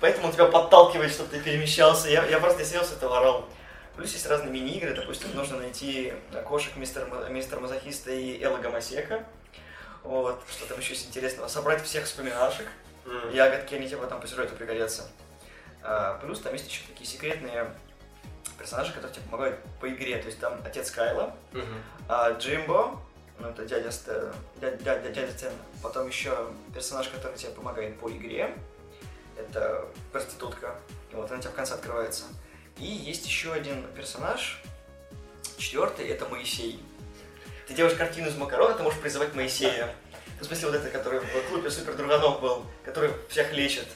Поэтому 0.00 0.28
он 0.28 0.32
тебя 0.32 0.46
подталкивает, 0.46 1.10
чтобы 1.12 1.30
ты 1.30 1.40
перемещался. 1.40 2.08
Я, 2.08 2.24
я 2.26 2.38
просто 2.38 2.64
сидел 2.64 2.84
с 2.84 2.92
этого 2.92 3.18
орал. 3.18 3.48
Плюс 3.96 4.12
есть 4.12 4.26
разные 4.26 4.52
мини-игры. 4.52 4.94
Допустим, 4.94 5.34
нужно 5.34 5.56
найти 5.58 6.12
кошек 6.46 6.76
мистера, 6.76 7.06
мистера 7.30 7.58
Мазохиста 7.60 8.12
и 8.12 8.40
Элла 8.42 8.58
Гомосека. 8.58 9.24
Вот, 10.04 10.40
что 10.50 10.66
там 10.66 10.78
еще 10.78 10.92
есть 10.92 11.08
интересного. 11.08 11.48
Собрать 11.48 11.82
всех 11.82 12.04
вспоминашек. 12.04 12.66
Мгм. 13.06 13.30
Ягодки, 13.32 13.74
они 13.74 13.88
тебе 13.88 13.96
потом 13.98 14.20
по 14.20 14.26
сюжету 14.28 14.54
пригодятся. 14.54 15.08
А, 15.82 16.18
плюс 16.18 16.40
там 16.40 16.52
есть 16.52 16.68
еще 16.68 16.82
такие 16.88 17.06
секретные 17.08 17.66
персонажи, 18.58 18.92
которые 18.92 19.12
тебе 19.14 19.24
помогают 19.26 19.58
по 19.80 19.88
игре. 19.88 20.18
То 20.18 20.26
есть 20.26 20.38
там 20.38 20.60
отец 20.64 20.90
Кайла, 20.92 21.34
Мгм. 21.52 21.82
а 22.08 22.30
Джимбо, 22.32 23.00
ну 23.38 23.48
это 23.48 23.64
дядя, 23.64 23.90
Сте- 23.90 24.32
дядя, 24.60 24.76
дядя, 24.82 25.10
дядя 25.10 25.32
Стэн. 25.32 25.52
Потом 25.82 26.08
еще 26.08 26.50
персонаж, 26.72 27.08
который 27.08 27.36
тебе 27.36 27.50
помогает 27.52 27.98
по 27.98 28.10
игре. 28.10 28.56
Это 29.36 29.86
проститутка, 30.12 30.76
Вот, 31.12 31.30
он 31.30 31.38
у 31.38 31.40
тебя 31.40 31.50
в 31.50 31.54
конце 31.54 31.74
открывается. 31.74 32.24
И 32.78 32.84
есть 32.86 33.26
еще 33.26 33.52
один 33.52 33.84
персонаж, 33.94 34.62
четвертый, 35.58 36.08
это 36.08 36.28
Моисей. 36.28 36.82
Ты 37.66 37.74
делаешь 37.74 37.96
картину 37.96 38.28
из 38.28 38.36
макарона, 38.36 38.74
ты 38.74 38.82
можешь 38.82 39.00
призывать 39.00 39.34
Моисея. 39.34 39.94
В 40.40 40.44
смысле, 40.44 40.70
вот 40.70 40.76
это, 40.76 40.90
который 40.90 41.20
в 41.20 41.48
клубе 41.48 41.70
Супер 41.70 41.94
Друганов 41.94 42.40
был, 42.40 42.64
который 42.84 43.10
всех 43.28 43.52
лечит. 43.52 43.86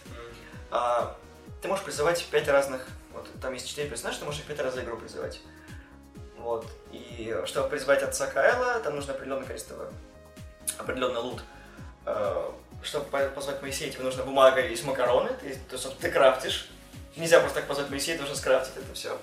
А, 0.70 1.16
ты 1.60 1.68
можешь 1.68 1.84
призывать 1.84 2.24
пять 2.30 2.48
разных... 2.48 2.86
Вот 3.12 3.28
там 3.40 3.52
есть 3.54 3.68
четыре 3.68 3.88
персонажа, 3.88 4.20
ты 4.20 4.24
можешь 4.24 4.40
их 4.40 4.46
пять 4.46 4.60
раз 4.60 4.74
за 4.74 4.82
игру 4.82 4.96
призывать. 4.96 5.40
Вот. 6.38 6.66
И 6.92 7.36
чтобы 7.46 7.68
призвать 7.68 8.02
отца 8.02 8.26
Кайла, 8.26 8.80
там 8.80 8.96
нужно 8.96 9.12
определенное 9.12 9.46
количество... 9.46 9.92
определенный 10.78 11.20
лут. 11.20 11.42
А, 12.06 12.54
чтобы 12.82 13.06
позвать 13.28 13.60
Моисея, 13.60 13.90
тебе 13.92 14.04
нужна 14.04 14.22
бумага 14.22 14.60
из 14.60 14.82
макароны, 14.82 15.30
ты, 15.40 15.54
то 15.68 15.76
есть 15.76 15.98
ты 15.98 16.10
крафтишь. 16.10 16.68
Нельзя 17.16 17.40
просто 17.40 17.60
так 17.60 17.68
позвать 17.68 17.90
Моисея, 17.90 18.16
ты 18.16 18.22
должен 18.22 18.36
скрафтить 18.36 18.76
это 18.76 18.94
все. 18.94 19.18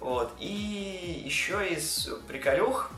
Вот. 0.00 0.30
И 0.38 1.22
еще 1.24 1.66
из 1.66 2.08
приколюх, 2.28 2.90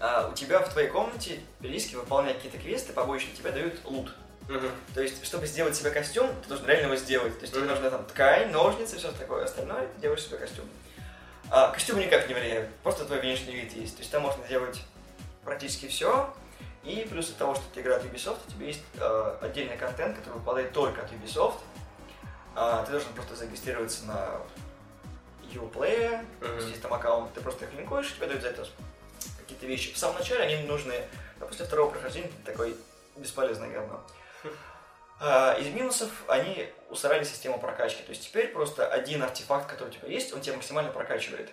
а, 0.00 0.28
у 0.30 0.34
тебя 0.34 0.60
в 0.60 0.72
твоей 0.72 0.88
комнате 0.88 1.40
периодически 1.60 1.96
выполняют 1.96 2.38
какие-то 2.38 2.58
квесты 2.58 2.92
побочные, 2.92 3.34
тебе 3.34 3.50
дают 3.50 3.84
лут. 3.84 4.14
Угу. 4.48 4.66
То 4.94 5.02
есть, 5.02 5.24
чтобы 5.24 5.46
сделать 5.46 5.74
себе 5.76 5.90
костюм, 5.90 6.28
ты 6.42 6.48
должен 6.48 6.66
реально 6.66 6.86
его 6.86 6.96
сделать. 6.96 7.34
То 7.38 7.42
есть, 7.42 7.54
тебе 7.54 7.64
нужна 7.64 7.90
там 7.90 8.04
ткань, 8.04 8.50
ножницы, 8.50 8.96
все 8.96 9.10
такое 9.12 9.44
остальное, 9.44 9.86
ты 9.86 10.00
делаешь 10.02 10.22
себе 10.22 10.38
костюм. 10.38 10.66
А 11.50 11.70
костюмы 11.70 12.04
никак 12.04 12.28
не 12.28 12.34
влияют, 12.34 12.74
просто 12.82 13.04
твой 13.04 13.20
внешний 13.20 13.54
вид 13.54 13.72
есть. 13.74 13.96
То 13.96 14.00
есть, 14.00 14.10
там 14.10 14.22
можно 14.22 14.46
делать 14.48 14.82
практически 15.44 15.86
все. 15.86 16.32
И 16.82 17.06
плюс 17.10 17.30
от 17.30 17.36
того, 17.36 17.54
что 17.54 17.64
ты 17.72 17.80
играешь 17.80 18.02
в 18.02 18.12
Ubisoft, 18.12 18.38
у 18.46 18.50
тебя 18.50 18.66
есть 18.66 18.82
э, 18.98 19.36
отдельный 19.40 19.76
контент, 19.76 20.18
который 20.18 20.34
выпадает 20.34 20.72
только 20.72 21.02
от 21.02 21.12
Ubisoft. 21.12 21.58
А, 22.54 22.84
ты 22.84 22.92
должен 22.92 23.12
просто 23.14 23.34
зарегистрироваться 23.36 24.04
на 24.04 24.40
Uplay, 25.54 26.24
mm-hmm. 26.40 26.68
есть 26.68 26.82
там 26.82 26.92
аккаунт, 26.92 27.32
ты 27.32 27.40
просто 27.40 27.64
их 27.64 27.72
линкуешь, 27.74 28.12
тебе 28.14 28.26
дают 28.26 28.42
за 28.42 28.48
это 28.48 28.66
какие-то 29.38 29.66
вещи. 29.66 29.92
В 29.92 29.98
самом 29.98 30.18
начале 30.18 30.44
они 30.44 30.66
нужны, 30.66 30.94
а 31.40 31.46
после 31.46 31.64
второго 31.64 31.90
прохождения 31.90 32.28
ты 32.28 32.52
такой 32.52 32.76
бесполезный 33.16 33.70
говно. 33.70 34.04
А, 35.20 35.54
из 35.54 35.68
минусов 35.68 36.10
они 36.28 36.68
устарали 36.90 37.24
систему 37.24 37.58
прокачки. 37.58 38.02
То 38.02 38.10
есть 38.10 38.24
теперь 38.24 38.48
просто 38.48 38.86
один 38.86 39.22
артефакт, 39.22 39.70
который 39.70 39.88
у 39.88 39.92
тебя 39.92 40.08
есть, 40.08 40.32
он 40.32 40.40
тебя 40.40 40.56
максимально 40.56 40.92
прокачивает. 40.92 41.50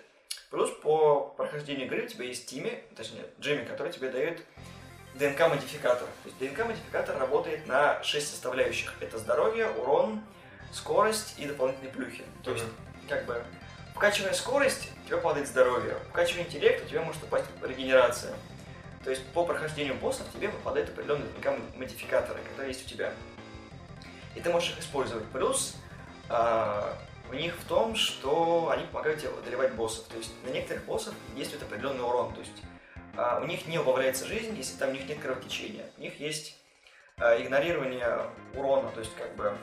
Плюс 0.50 0.70
по 0.82 1.34
прохождению 1.36 1.86
игры 1.86 2.04
у 2.04 2.08
тебя 2.08 2.26
есть 2.26 2.46
Тими, 2.46 2.84
точнее 2.96 3.24
Джимми, 3.40 3.64
который 3.64 3.92
тебе 3.92 4.10
дает 4.10 4.42
ДНК-модификатор. 5.14 6.06
То 6.06 6.28
есть 6.28 6.38
ДНК-модификатор 6.38 7.18
работает 7.18 7.66
на 7.66 8.02
6 8.02 8.28
составляющих. 8.28 8.92
Это 9.00 9.18
здоровье, 9.18 9.68
урон, 9.70 10.22
скорость 10.72 11.38
и 11.38 11.46
дополнительные 11.46 11.92
плюхи. 11.92 12.24
То 12.44 12.52
есть, 12.52 12.64
mm-hmm. 12.64 13.08
как 13.08 13.26
бы, 13.26 13.42
вкачивая 13.94 14.32
скорость, 14.32 14.90
у 15.04 15.08
тебя 15.08 15.18
падает 15.18 15.48
здоровье. 15.48 15.96
Вкачивая 16.10 16.44
интеллект, 16.44 16.84
у 16.84 16.88
тебя 16.88 17.02
может 17.02 17.22
упасть 17.22 17.46
регенерация. 17.62 18.34
То 19.04 19.10
есть, 19.10 19.26
по 19.32 19.44
прохождению 19.44 19.94
боссов 19.96 20.26
тебе 20.32 20.48
выпадают 20.48 20.88
определенные 20.90 21.28
ДНК-модификаторы, 21.32 22.40
которые 22.50 22.68
есть 22.68 22.86
у 22.86 22.88
тебя. 22.88 23.12
И 24.34 24.40
ты 24.40 24.50
можешь 24.50 24.70
их 24.70 24.80
использовать. 24.80 25.26
Плюс, 25.26 25.76
э, 26.28 26.94
у 27.30 27.34
них 27.34 27.54
в 27.56 27.64
том, 27.66 27.94
что 27.94 28.70
они 28.70 28.86
помогают 28.86 29.20
тебе 29.20 29.30
одолевать 29.30 29.74
боссов. 29.74 30.06
То 30.08 30.18
есть, 30.18 30.32
на 30.44 30.50
некоторых 30.50 30.84
боссов 30.84 31.14
действует 31.34 31.62
определенный 31.62 32.04
урон. 32.04 32.32
То 32.34 32.40
есть, 32.40 32.62
а, 33.16 33.40
у 33.42 33.46
них 33.46 33.66
не 33.66 33.78
убавляется 33.78 34.26
жизнь, 34.26 34.54
если 34.56 34.76
там 34.76 34.90
у 34.90 34.92
них 34.92 35.06
нет 35.06 35.18
кровотечения. 35.20 35.84
У 35.98 36.00
них 36.00 36.18
есть 36.18 36.56
а, 37.18 37.40
игнорирование 37.40 38.26
урона, 38.54 38.90
то 38.90 39.00
есть 39.00 39.14
как 39.16 39.34
бы 39.36 39.56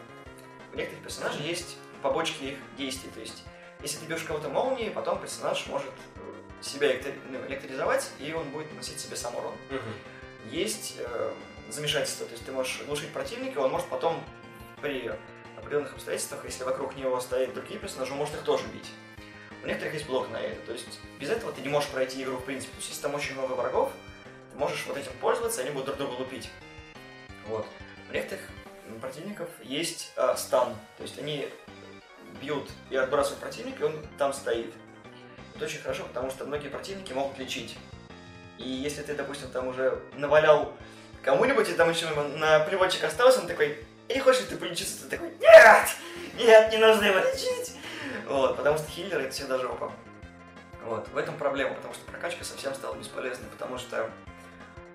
у 0.72 0.78
некоторых 0.78 1.04
персонажей 1.04 1.42
есть 1.44 1.78
побочки 2.02 2.44
их 2.44 2.58
действий, 2.78 3.10
то 3.12 3.20
есть 3.20 3.44
если 3.82 3.98
ты 3.98 4.06
бьешь 4.06 4.24
кого-то 4.24 4.50
молнией, 4.50 4.92
потом 4.92 5.20
персонаж 5.20 5.66
может 5.68 5.92
э, 6.16 6.64
себя 6.64 6.90
ну, 7.30 7.40
электризовать, 7.48 8.12
и 8.20 8.32
он 8.34 8.50
будет 8.50 8.70
наносить 8.72 9.00
себе 9.00 9.16
сам 9.16 9.36
урон. 9.36 9.54
Угу. 9.70 10.52
Есть 10.52 10.96
э, 11.00 11.34
замешательство, 11.70 12.26
то 12.26 12.34
есть 12.34 12.46
ты 12.46 12.52
можешь 12.52 12.82
глушить 12.86 13.12
противника, 13.12 13.60
он 13.60 13.72
может 13.72 13.88
потом 13.88 14.22
при 14.82 15.12
определенных 15.58 15.94
обстоятельствах, 15.94 16.46
если 16.46 16.64
вокруг 16.64 16.96
него 16.96 17.20
стоят 17.20 17.54
другие 17.54 17.80
персонажи, 17.80 18.12
он 18.12 18.20
может 18.20 18.36
их 18.36 18.42
тоже 18.42 18.64
бить. 18.74 18.90
У 19.64 19.68
некоторых 19.68 19.94
есть 19.94 20.08
блок 20.08 20.30
на 20.30 20.38
это. 20.38 20.60
То 20.66 20.74
есть 20.74 21.00
без 21.20 21.30
этого 21.30 21.52
ты 21.52 21.62
не 21.62 21.70
можешь 21.70 21.90
пройти 21.90 22.24
игру 22.24 22.38
в 22.38 22.46
принципе. 22.46 22.72
То 22.72 22.78
есть 22.78 22.90
если 22.90 23.02
там 23.02 23.16
очень 23.16 23.34
много 23.34 23.54
врагов, 23.54 23.92
ты 24.52 24.58
можешь 24.58 24.86
вот 24.88 24.98
этим 24.98 25.12
пользоваться, 25.20 25.62
они 25.62 25.72
будут 25.72 25.88
друг 25.88 25.98
друга 25.98 26.20
лупить. 26.20 26.50
Вот. 27.48 27.68
У 28.10 28.14
некоторых 28.14 28.42
противников 29.02 29.50
есть 29.64 30.12
э, 30.16 30.36
стан. 30.38 30.76
То 30.98 31.04
есть 31.04 31.20
они 31.20 31.50
бьют 32.42 32.70
и 32.90 32.96
отбрасывают 32.96 33.42
противника, 33.42 33.84
и 33.84 33.88
он 33.88 34.06
там 34.18 34.34
стоит. 34.34 34.74
Это 35.56 35.66
очень 35.66 35.80
хорошо, 35.80 36.04
потому 36.04 36.30
что 36.30 36.46
многие 36.46 36.70
противники 36.70 37.12
могут 37.12 37.38
лечить. 37.38 37.78
И 38.58 38.68
если 38.68 39.02
ты, 39.02 39.14
допустим, 39.14 39.50
там 39.50 39.68
уже 39.68 40.02
навалял 40.16 40.74
кому-нибудь, 41.22 41.70
и 41.70 41.74
там 41.74 41.90
еще 41.90 42.10
на 42.10 42.60
приводчик 42.62 43.04
остался, 43.04 43.42
он 43.42 43.48
такой, 43.48 43.78
и 44.10 44.16
не 44.16 44.20
хочешь 44.20 44.42
ли 44.42 44.48
ты 44.48 44.58
полечиться? 44.58 45.04
Ты 45.04 45.10
такой, 45.18 45.32
нет, 45.40 45.88
нет, 46.36 46.72
не 46.72 46.78
нужно 46.78 47.06
его 47.06 47.20
лечить. 47.20 47.78
Вот, 48.28 48.58
потому 48.58 48.78
что 48.78 48.88
хиллер 48.90 49.20
это 49.20 49.32
всегда 49.32 49.60
жопа. 49.60 49.94
Вот, 50.84 51.08
в 51.10 51.18
этом 51.18 51.38
проблема, 51.38 51.76
потому 51.76 51.94
что 51.94 52.04
прокачка 52.06 52.44
совсем 52.44 52.74
стала 52.74 52.96
бесполезной, 52.96 53.48
потому 53.50 53.78
что 53.78 54.10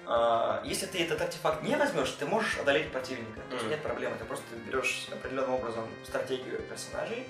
э, 0.07 0.61
если 0.65 0.87
ты 0.87 1.05
этот 1.05 1.21
артефакт 1.21 1.63
не 1.63 1.77
возьмешь, 1.77 2.11
ты 2.11 2.27
можешь 2.27 2.59
одолеть 2.59 2.91
противника. 2.91 3.39
Mm. 3.39 3.49
То 3.51 3.55
есть 3.57 3.69
нет 3.69 3.83
проблемы, 3.83 4.17
ты 4.19 4.25
просто 4.25 4.47
берешь 4.67 5.07
определенным 5.13 5.55
образом 5.55 5.87
стратегию 6.05 6.61
персонажей. 6.63 7.25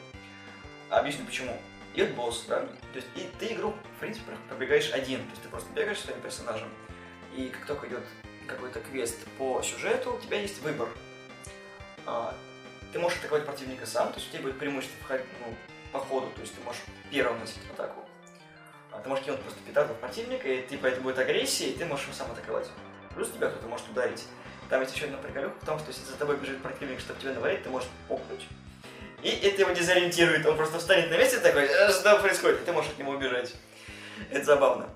Объясню 0.89 1.27
почему. 1.27 1.61
Идет 1.95 2.15
босс, 2.15 2.45
да? 2.49 2.61
То 2.61 2.97
есть 2.97 3.09
и 3.15 3.31
ты 3.39 3.53
игру, 3.53 3.75
в 3.97 4.01
принципе, 4.01 4.33
пробегаешь 4.49 4.91
один. 4.93 5.21
То 5.21 5.31
есть 5.31 5.43
ты 5.43 5.49
просто 5.49 5.71
бегаешь 5.75 6.01
своим 6.01 6.21
персонажем. 6.21 6.69
И 7.37 7.49
как 7.49 7.67
только 7.67 7.89
идет 7.89 8.05
какой-то 8.47 8.81
квест 8.81 9.19
по 9.39 9.63
сюжету, 9.63 10.15
у 10.15 10.19
тебя 10.19 10.41
есть 10.41 10.61
выбор. 10.63 10.89
А, 12.07 12.35
ты 12.93 12.99
можешь 12.99 13.19
атаковать 13.19 13.45
противника 13.45 13.87
сам, 13.87 14.13
то 14.13 14.19
есть 14.19 14.29
у 14.29 14.33
тебя 14.33 14.43
будет 14.43 14.59
преимущество 14.59 14.97
ну, 15.11 15.55
по 15.93 15.99
ходу, 15.99 16.31
то 16.35 16.41
есть 16.41 16.55
ты 16.55 16.61
можешь 16.63 16.83
первым 17.11 17.41
носить 17.41 17.59
атаку. 17.73 18.05
А 18.93 19.01
ты 19.01 19.09
можешь 19.09 19.25
кинуть 19.25 19.41
просто 19.41 19.61
петарду 19.67 19.95
в 19.95 19.99
противника, 19.99 20.49
и 20.49 20.67
типа 20.67 20.87
это 20.87 21.01
будет 21.01 21.19
агрессия, 21.19 21.71
и 21.71 21.77
ты 21.77 21.85
можешь 21.85 22.07
его 22.07 22.15
сам 22.15 22.31
атаковать. 22.31 22.71
Плюс 23.15 23.31
тебя 23.31 23.49
кто-то 23.49 23.67
может 23.67 23.89
ударить. 23.89 24.25
Там 24.71 24.81
есть 24.81 24.95
еще 24.95 25.07
одна 25.07 25.19
приколюха 25.19 25.55
в 25.61 25.67
том, 25.67 25.79
что 25.79 25.89
если 25.89 26.05
за 26.05 26.17
тобой 26.17 26.37
бежит 26.37 26.63
противник, 26.63 27.01
чтобы 27.01 27.21
тебя 27.21 27.33
навалить, 27.33 27.63
ты 27.63 27.71
можешь 27.71 27.89
попнуть. 28.09 28.47
И 29.23 29.29
это 29.29 29.63
его 29.63 29.73
дезориентирует. 29.73 30.45
Он 30.47 30.57
просто 30.57 30.79
встанет 30.79 31.11
на 31.11 31.17
месте 31.17 31.39
такой, 31.39 31.65
«Э, 31.65 31.91
что 31.91 32.19
происходит, 32.19 32.63
и 32.63 32.65
ты 32.65 32.73
можешь 32.73 32.91
от 32.91 32.99
него 32.99 33.13
убежать. 33.13 33.55
Это 34.31 34.45
забавно. 34.45 34.89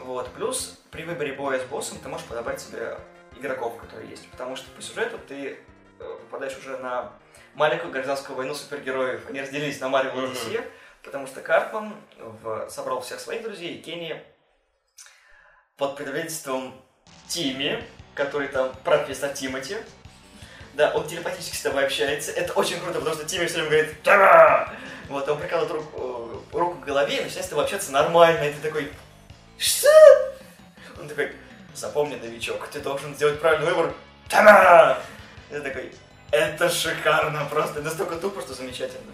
Вот. 0.00 0.32
Плюс 0.32 0.78
при 0.90 1.04
выборе 1.04 1.32
боя 1.32 1.60
с 1.60 1.64
боссом 1.64 1.98
ты 1.98 2.08
можешь 2.08 2.26
подобрать 2.26 2.60
себе 2.60 2.98
игроков, 3.38 3.76
которые 3.78 4.10
есть. 4.10 4.28
Потому 4.30 4.56
что 4.56 4.70
по 4.70 4.82
сюжету 4.82 5.18
ты 5.26 5.58
попадаешь 6.28 6.56
уже 6.58 6.76
на 6.78 7.10
маленькую 7.54 7.90
гражданскую 7.90 8.36
войну 8.36 8.54
супергероев. 8.54 9.28
Они 9.28 9.40
разделились 9.40 9.80
на 9.80 9.86
Marvel 9.86 10.30
и 10.30 10.34
DC, 10.34 10.64
потому 11.02 11.26
что 11.26 11.40
Картман 11.40 11.94
в... 12.18 12.68
собрал 12.68 13.00
всех 13.00 13.18
своих 13.20 13.42
друзей, 13.42 13.74
и 13.74 13.82
Кенни 13.82 14.22
под 15.76 15.96
предводительством 15.96 16.74
Тими, 17.28 17.82
который 18.14 18.48
там 18.48 18.72
профессор 18.84 19.30
Тимати, 19.32 19.76
да, 20.74 20.92
он 20.94 21.08
телепатически 21.08 21.56
с 21.56 21.62
тобой 21.62 21.86
общается. 21.86 22.30
Это 22.32 22.52
очень 22.52 22.78
круто, 22.80 22.98
потому 22.98 23.16
что 23.16 23.24
Тимми 23.24 23.46
все 23.46 23.56
время 23.56 23.70
говорит 23.70 24.02
«Тара!» 24.02 24.72
Вот, 25.08 25.28
он 25.28 25.38
прикладывает 25.38 25.72
руку, 25.72 26.44
э, 26.52 26.56
руку 26.56 26.74
к 26.76 26.84
голове 26.84 27.16
и 27.16 27.24
начинает 27.24 27.46
с 27.46 27.48
тобой 27.48 27.64
общаться 27.64 27.90
нормально. 27.90 28.44
И 28.44 28.52
ты 28.52 28.60
такой 28.60 28.92
«Что?» 29.56 29.88
Он 31.00 31.08
такой 31.08 31.32
«Запомни, 31.74 32.16
новичок, 32.16 32.68
ты 32.68 32.80
должен 32.80 33.14
сделать 33.14 33.40
правильный 33.40 33.72
выбор. 33.72 33.94
Тара!» 34.28 35.02
И 35.50 35.54
ты 35.54 35.60
такой 35.62 35.92
это 36.30 36.68
шикарно 36.68 37.46
просто. 37.50 37.80
Это 37.80 37.88
настолько 37.88 38.16
тупо, 38.16 38.40
что 38.40 38.54
замечательно. 38.54 39.12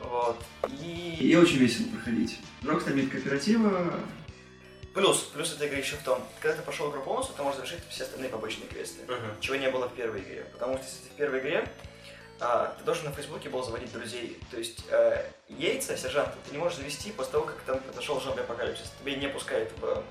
Вот. 0.00 0.42
И... 0.80 1.16
И 1.20 1.36
очень 1.36 1.58
весело 1.58 1.88
проходить. 1.88 2.38
Rockstar 2.62 2.92
имеет 2.92 3.10
кооператива. 3.10 3.94
Плюс, 4.94 5.22
плюс 5.34 5.52
эта 5.52 5.66
игра 5.66 5.78
еще 5.78 5.96
в 5.96 6.02
том, 6.04 6.22
когда 6.40 6.56
ты 6.56 6.62
пошел 6.62 6.88
игру 6.90 7.02
полностью, 7.02 7.34
ты 7.34 7.42
можешь 7.42 7.56
завершить 7.56 7.80
все 7.90 8.04
остальные 8.04 8.30
побочные 8.30 8.68
квесты, 8.68 9.02
uh-huh. 9.02 9.40
чего 9.40 9.56
не 9.56 9.68
было 9.68 9.88
в 9.88 9.94
первой 9.94 10.20
игре. 10.20 10.46
Потому 10.52 10.74
что 10.74 10.86
если 10.86 10.98
ты 10.98 11.14
в 11.14 11.16
первой 11.16 11.40
игре, 11.40 11.68
а, 12.38 12.76
ты 12.78 12.84
должен 12.84 13.06
на 13.06 13.12
Фейсбуке 13.12 13.48
был 13.48 13.64
заводить 13.64 13.92
друзей. 13.92 14.38
То 14.52 14.56
есть 14.56 14.84
э, 14.88 15.24
яйца, 15.48 15.96
сержанта, 15.96 16.36
ты 16.46 16.52
не 16.52 16.58
можешь 16.58 16.78
завести 16.78 17.10
после 17.10 17.32
того, 17.32 17.46
как 17.46 17.56
там 17.62 17.80
произошел 17.80 18.20
зомби 18.20 18.40
апокалипсис. 18.40 18.92
Тебе 19.00 19.16
не 19.16 19.28
пускают 19.28 19.72
в 19.80 20.04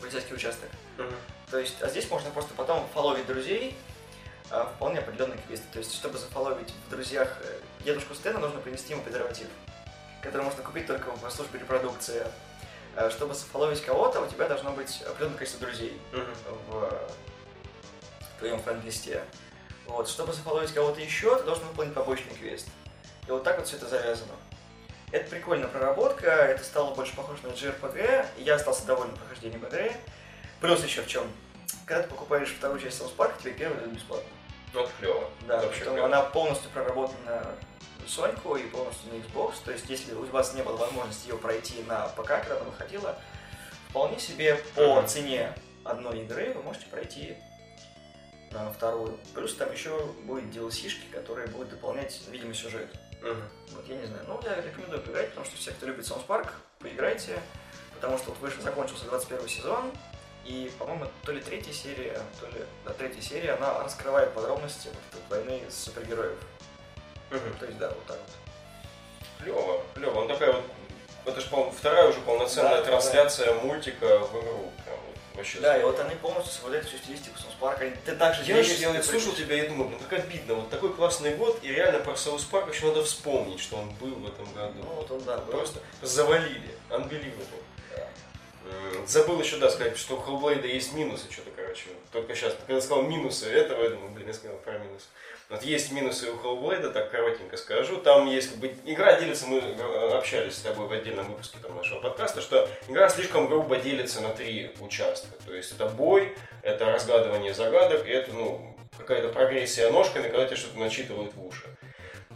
полицейский 0.00 0.36
участок. 0.36 0.68
Uh-huh. 0.98 1.12
То 1.50 1.58
есть, 1.58 1.82
а 1.82 1.88
здесь 1.88 2.08
можно 2.08 2.30
просто 2.30 2.54
потом 2.54 2.86
фоловить 2.94 3.26
друзей, 3.26 3.76
вполне 4.48 5.00
определенные 5.00 5.38
квесты. 5.46 5.66
То 5.72 5.78
есть, 5.78 5.94
чтобы 5.94 6.18
зафоловить 6.18 6.72
в 6.86 6.90
друзьях 6.90 7.36
э, 7.40 7.60
дедушку 7.84 8.14
Стэна, 8.14 8.38
нужно 8.38 8.60
принести 8.60 8.92
ему 8.92 9.02
презерватив, 9.02 9.48
который 10.22 10.42
можно 10.42 10.62
купить 10.62 10.86
только 10.86 11.10
в 11.10 11.30
службе 11.30 11.58
репродукции. 11.60 12.26
А, 12.96 13.10
чтобы 13.10 13.34
зафоловить 13.34 13.82
кого-то, 13.82 14.22
у 14.22 14.26
тебя 14.26 14.48
должно 14.48 14.72
быть 14.72 15.02
определенное 15.02 15.36
количество 15.36 15.66
друзей 15.66 16.00
в 16.68 17.00
твоем 18.38 18.58
френд-листе. 18.60 19.22
Вот. 19.86 20.08
Чтобы 20.08 20.32
зафоловить 20.32 20.72
кого-то 20.72 21.00
еще, 21.00 21.36
ты 21.36 21.44
должен 21.44 21.66
выполнить 21.66 21.94
побочный 21.94 22.34
квест. 22.34 22.66
И 23.26 23.30
вот 23.30 23.44
так 23.44 23.58
вот 23.58 23.66
все 23.66 23.76
это 23.76 23.88
завязано. 23.88 24.32
Это 25.12 25.30
прикольная 25.30 25.68
проработка, 25.68 26.26
это 26.26 26.64
стало 26.64 26.94
больше 26.94 27.14
похоже 27.14 27.40
на 27.44 27.48
JRPG, 27.48 28.26
я 28.38 28.54
остался 28.56 28.84
доволен 28.86 29.14
прохождением 29.14 29.64
игры. 29.64 29.92
Плюс 30.60 30.82
еще 30.82 31.02
в 31.02 31.06
чем? 31.06 31.30
Когда 31.84 32.02
ты 32.02 32.08
покупаешь 32.08 32.48
вторую 32.48 32.80
часть 32.80 33.00
South 33.00 33.14
Park, 33.16 33.34
тебе 33.40 33.52
первый 33.52 33.78
идет 33.78 33.92
бесплатно. 33.92 34.28
Ну, 34.76 34.82
это 34.82 34.92
клево. 34.98 35.30
Да, 35.48 35.60
вообще 35.60 35.84
потом 35.84 36.04
она 36.04 36.22
полностью 36.22 36.70
проработана 36.70 37.56
на 38.00 38.08
Соньку 38.08 38.56
и 38.56 38.64
полностью 38.64 39.12
на 39.12 39.16
Xbox. 39.16 39.54
То 39.64 39.72
есть, 39.72 39.88
если 39.88 40.14
у 40.14 40.24
вас 40.26 40.52
не 40.54 40.62
было 40.62 40.76
возможности 40.76 41.28
ее 41.28 41.38
пройти 41.38 41.82
на 41.84 42.08
ПК, 42.08 42.28
когда 42.28 42.56
она 42.56 42.64
выходила, 42.64 43.18
вполне 43.88 44.18
себе 44.18 44.56
по 44.74 44.80
mm-hmm. 44.80 45.06
цене 45.06 45.54
одной 45.82 46.20
игры 46.20 46.52
вы 46.52 46.62
можете 46.62 46.86
пройти 46.86 47.36
на 48.50 48.70
вторую. 48.70 49.18
Плюс 49.34 49.54
там 49.54 49.72
еще 49.72 50.06
будет 50.24 50.54
DLC-шки, 50.54 51.10
которые 51.10 51.48
будут 51.48 51.70
дополнять, 51.70 52.20
видимо, 52.30 52.52
сюжет. 52.52 52.88
Uh-huh. 53.22 53.42
Вот 53.72 53.88
я 53.88 53.96
не 53.96 54.06
знаю. 54.06 54.24
Ну, 54.28 54.40
я 54.44 54.60
рекомендую 54.60 55.00
поиграть, 55.00 55.30
потому 55.30 55.46
что 55.46 55.56
все, 55.56 55.70
кто 55.72 55.86
любит 55.86 56.04
Sounds 56.04 56.26
Park, 56.26 56.50
поиграйте. 56.78 57.40
Потому 57.94 58.18
что 58.18 58.30
вот 58.30 58.38
вышел, 58.40 58.62
закончился 58.62 59.06
21 59.06 59.48
сезон, 59.48 59.90
и, 60.46 60.70
по-моему, 60.78 61.06
то 61.24 61.32
ли 61.32 61.40
третья 61.40 61.72
серия, 61.72 62.20
то 62.40 62.46
ли 62.46 62.64
да, 62.84 62.92
третья 62.92 63.20
серия, 63.20 63.52
она 63.52 63.82
раскрывает 63.82 64.32
подробности 64.32 64.88
вот 65.12 65.22
войны 65.28 65.60
супергероев. 65.70 66.38
Uh-huh. 67.30 67.58
То 67.58 67.66
есть, 67.66 67.78
да, 67.78 67.88
вот 67.88 68.06
так 68.06 68.18
вот. 68.18 69.42
Клево, 69.42 69.82
клево. 69.94 70.20
Он 70.20 70.28
такая 70.28 70.52
вот, 70.52 70.64
это 71.24 71.40
же, 71.40 71.48
по 71.48 71.70
вторая 71.70 72.08
уже 72.08 72.20
полноценная 72.20 72.78
да, 72.78 72.84
трансляция 72.84 73.54
да. 73.54 73.60
мультика 73.60 74.18
в 74.20 74.30
игру. 74.40 74.72
Прям 74.84 74.98
вообще. 75.34 75.60
Да, 75.60 75.78
и 75.78 75.82
вот 75.82 75.98
они 75.98 76.14
полностью 76.14 76.52
соблюдают 76.52 76.86
всю 76.86 76.98
стилистику 76.98 77.38
Соус 77.38 77.54
Парка. 77.60 77.90
Ты 78.04 78.14
также 78.14 78.42
я, 78.44 78.62
же, 78.62 78.72
я 78.72 79.02
слушал 79.02 79.32
тебя 79.32 79.64
и 79.64 79.68
думаю, 79.68 79.90
ну 79.90 79.98
как 80.08 80.20
обидно, 80.20 80.54
вот 80.54 80.70
такой 80.70 80.92
классный 80.94 81.34
год, 81.34 81.58
и 81.62 81.68
реально 81.68 82.00
про 82.00 82.16
Соус 82.16 82.44
Парк 82.44 82.72
еще 82.72 82.86
надо 82.86 83.04
вспомнить, 83.04 83.60
что 83.60 83.76
он 83.76 83.90
был 83.94 84.14
в 84.14 84.26
этом 84.26 84.52
году. 84.54 84.78
Ну 84.82 84.94
вот 84.94 85.10
он, 85.10 85.22
да. 85.24 85.38
Просто 85.38 85.80
был. 86.00 86.08
завалили. 86.08 86.74
Unbelievable. 86.90 87.62
Забыл 89.06 89.40
еще, 89.40 89.56
да, 89.58 89.70
сказать, 89.70 89.96
что 89.96 90.16
у 90.16 90.20
Hellblade 90.20 90.66
есть 90.66 90.92
минусы, 90.92 91.30
что-то, 91.30 91.50
короче. 91.54 91.84
Только 92.10 92.34
сейчас, 92.34 92.56
когда 92.66 92.80
сказал 92.80 93.04
минусы 93.04 93.46
этого, 93.46 93.84
я 93.84 93.90
думаю, 93.90 94.10
блин, 94.10 94.26
я 94.26 94.34
сказал 94.34 94.56
про 94.58 94.78
минусы. 94.78 95.06
Вот 95.48 95.62
есть 95.62 95.92
минусы 95.92 96.28
у 96.28 96.36
Hellblade, 96.36 96.90
так 96.90 97.12
коротенько 97.12 97.56
скажу. 97.56 97.98
Там 97.98 98.26
есть 98.26 98.50
как 98.50 98.58
бы 98.58 98.74
игра 98.84 99.20
делится, 99.20 99.46
мы 99.46 99.60
общались 100.12 100.56
с 100.56 100.60
тобой 100.60 100.88
в 100.88 100.92
отдельном 100.92 101.26
выпуске 101.26 101.58
там, 101.62 101.76
нашего 101.76 102.00
подкаста, 102.00 102.40
что 102.40 102.68
игра 102.88 103.08
слишком 103.08 103.46
грубо 103.46 103.76
делится 103.76 104.20
на 104.20 104.30
три 104.30 104.72
участка. 104.80 105.28
То 105.46 105.54
есть 105.54 105.70
это 105.70 105.86
бой, 105.86 106.36
это 106.62 106.86
разгадывание 106.86 107.54
загадок, 107.54 108.08
и 108.08 108.10
это 108.10 108.32
ну, 108.32 108.76
какая-то 108.98 109.28
прогрессия 109.28 109.88
ножками, 109.90 110.24
когда 110.24 110.46
тебе 110.46 110.56
что-то 110.56 110.80
начитывают 110.80 111.32
в 111.34 111.46
уши. 111.46 111.64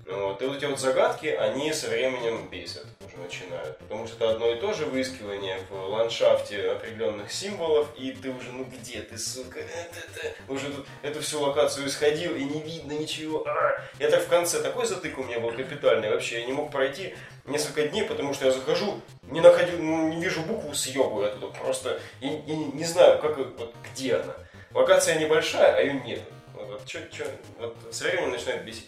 Вот. 0.06 0.42
И 0.42 0.46
вот 0.46 0.56
эти 0.56 0.64
вот 0.64 0.78
загадки, 0.78 1.26
они 1.26 1.72
со 1.72 1.88
временем 1.88 2.48
бесят, 2.48 2.86
уже 3.06 3.16
начинают. 3.16 3.78
Потому 3.78 4.06
что 4.06 4.16
это 4.16 4.30
одно 4.30 4.50
и 4.50 4.60
то 4.60 4.72
же 4.72 4.86
выискивание 4.86 5.60
в 5.68 5.74
ландшафте 5.74 6.70
определенных 6.70 7.30
символов, 7.30 7.88
и 7.96 8.12
ты 8.12 8.30
уже, 8.30 8.52
ну 8.52 8.64
где 8.64 9.02
ты, 9.02 9.18
сука, 9.18 9.60
это, 9.60 9.98
это. 9.98 10.34
уже 10.52 10.70
тут 10.70 10.86
эту 11.02 11.20
всю 11.20 11.40
локацию 11.40 11.86
исходил, 11.86 12.34
и 12.34 12.44
не 12.44 12.60
видно 12.60 12.92
ничего. 12.92 13.46
А! 13.46 13.80
Я 13.98 14.10
так 14.10 14.22
в 14.22 14.28
конце, 14.28 14.60
такой 14.60 14.86
затык 14.86 15.18
у 15.18 15.22
меня 15.22 15.40
был 15.40 15.52
капитальный 15.52 16.10
вообще, 16.10 16.40
я 16.40 16.46
не 16.46 16.52
мог 16.52 16.70
пройти 16.70 17.14
несколько 17.46 17.88
дней, 17.88 18.04
потому 18.04 18.34
что 18.34 18.46
я 18.46 18.52
захожу, 18.52 19.00
не 19.22 19.40
находил, 19.40 19.78
ну, 19.78 20.08
не 20.08 20.22
вижу 20.22 20.42
букву 20.42 20.74
съебу 20.74 21.22
оттуда, 21.22 21.46
просто, 21.48 22.00
и, 22.20 22.28
и 22.28 22.52
не 22.52 22.84
знаю, 22.84 23.20
как, 23.20 23.36
вот 23.36 23.74
где 23.92 24.16
она. 24.16 24.34
Локация 24.72 25.18
небольшая, 25.18 25.76
а 25.76 25.80
ее 25.80 25.94
нет. 25.94 26.20
Вот, 26.54 26.68
вот, 26.68 26.86
чё, 26.86 27.00
чё, 27.10 27.24
вот 27.58 27.76
со 27.90 28.04
временем 28.04 28.30
начинает 28.30 28.64
бесить. 28.64 28.86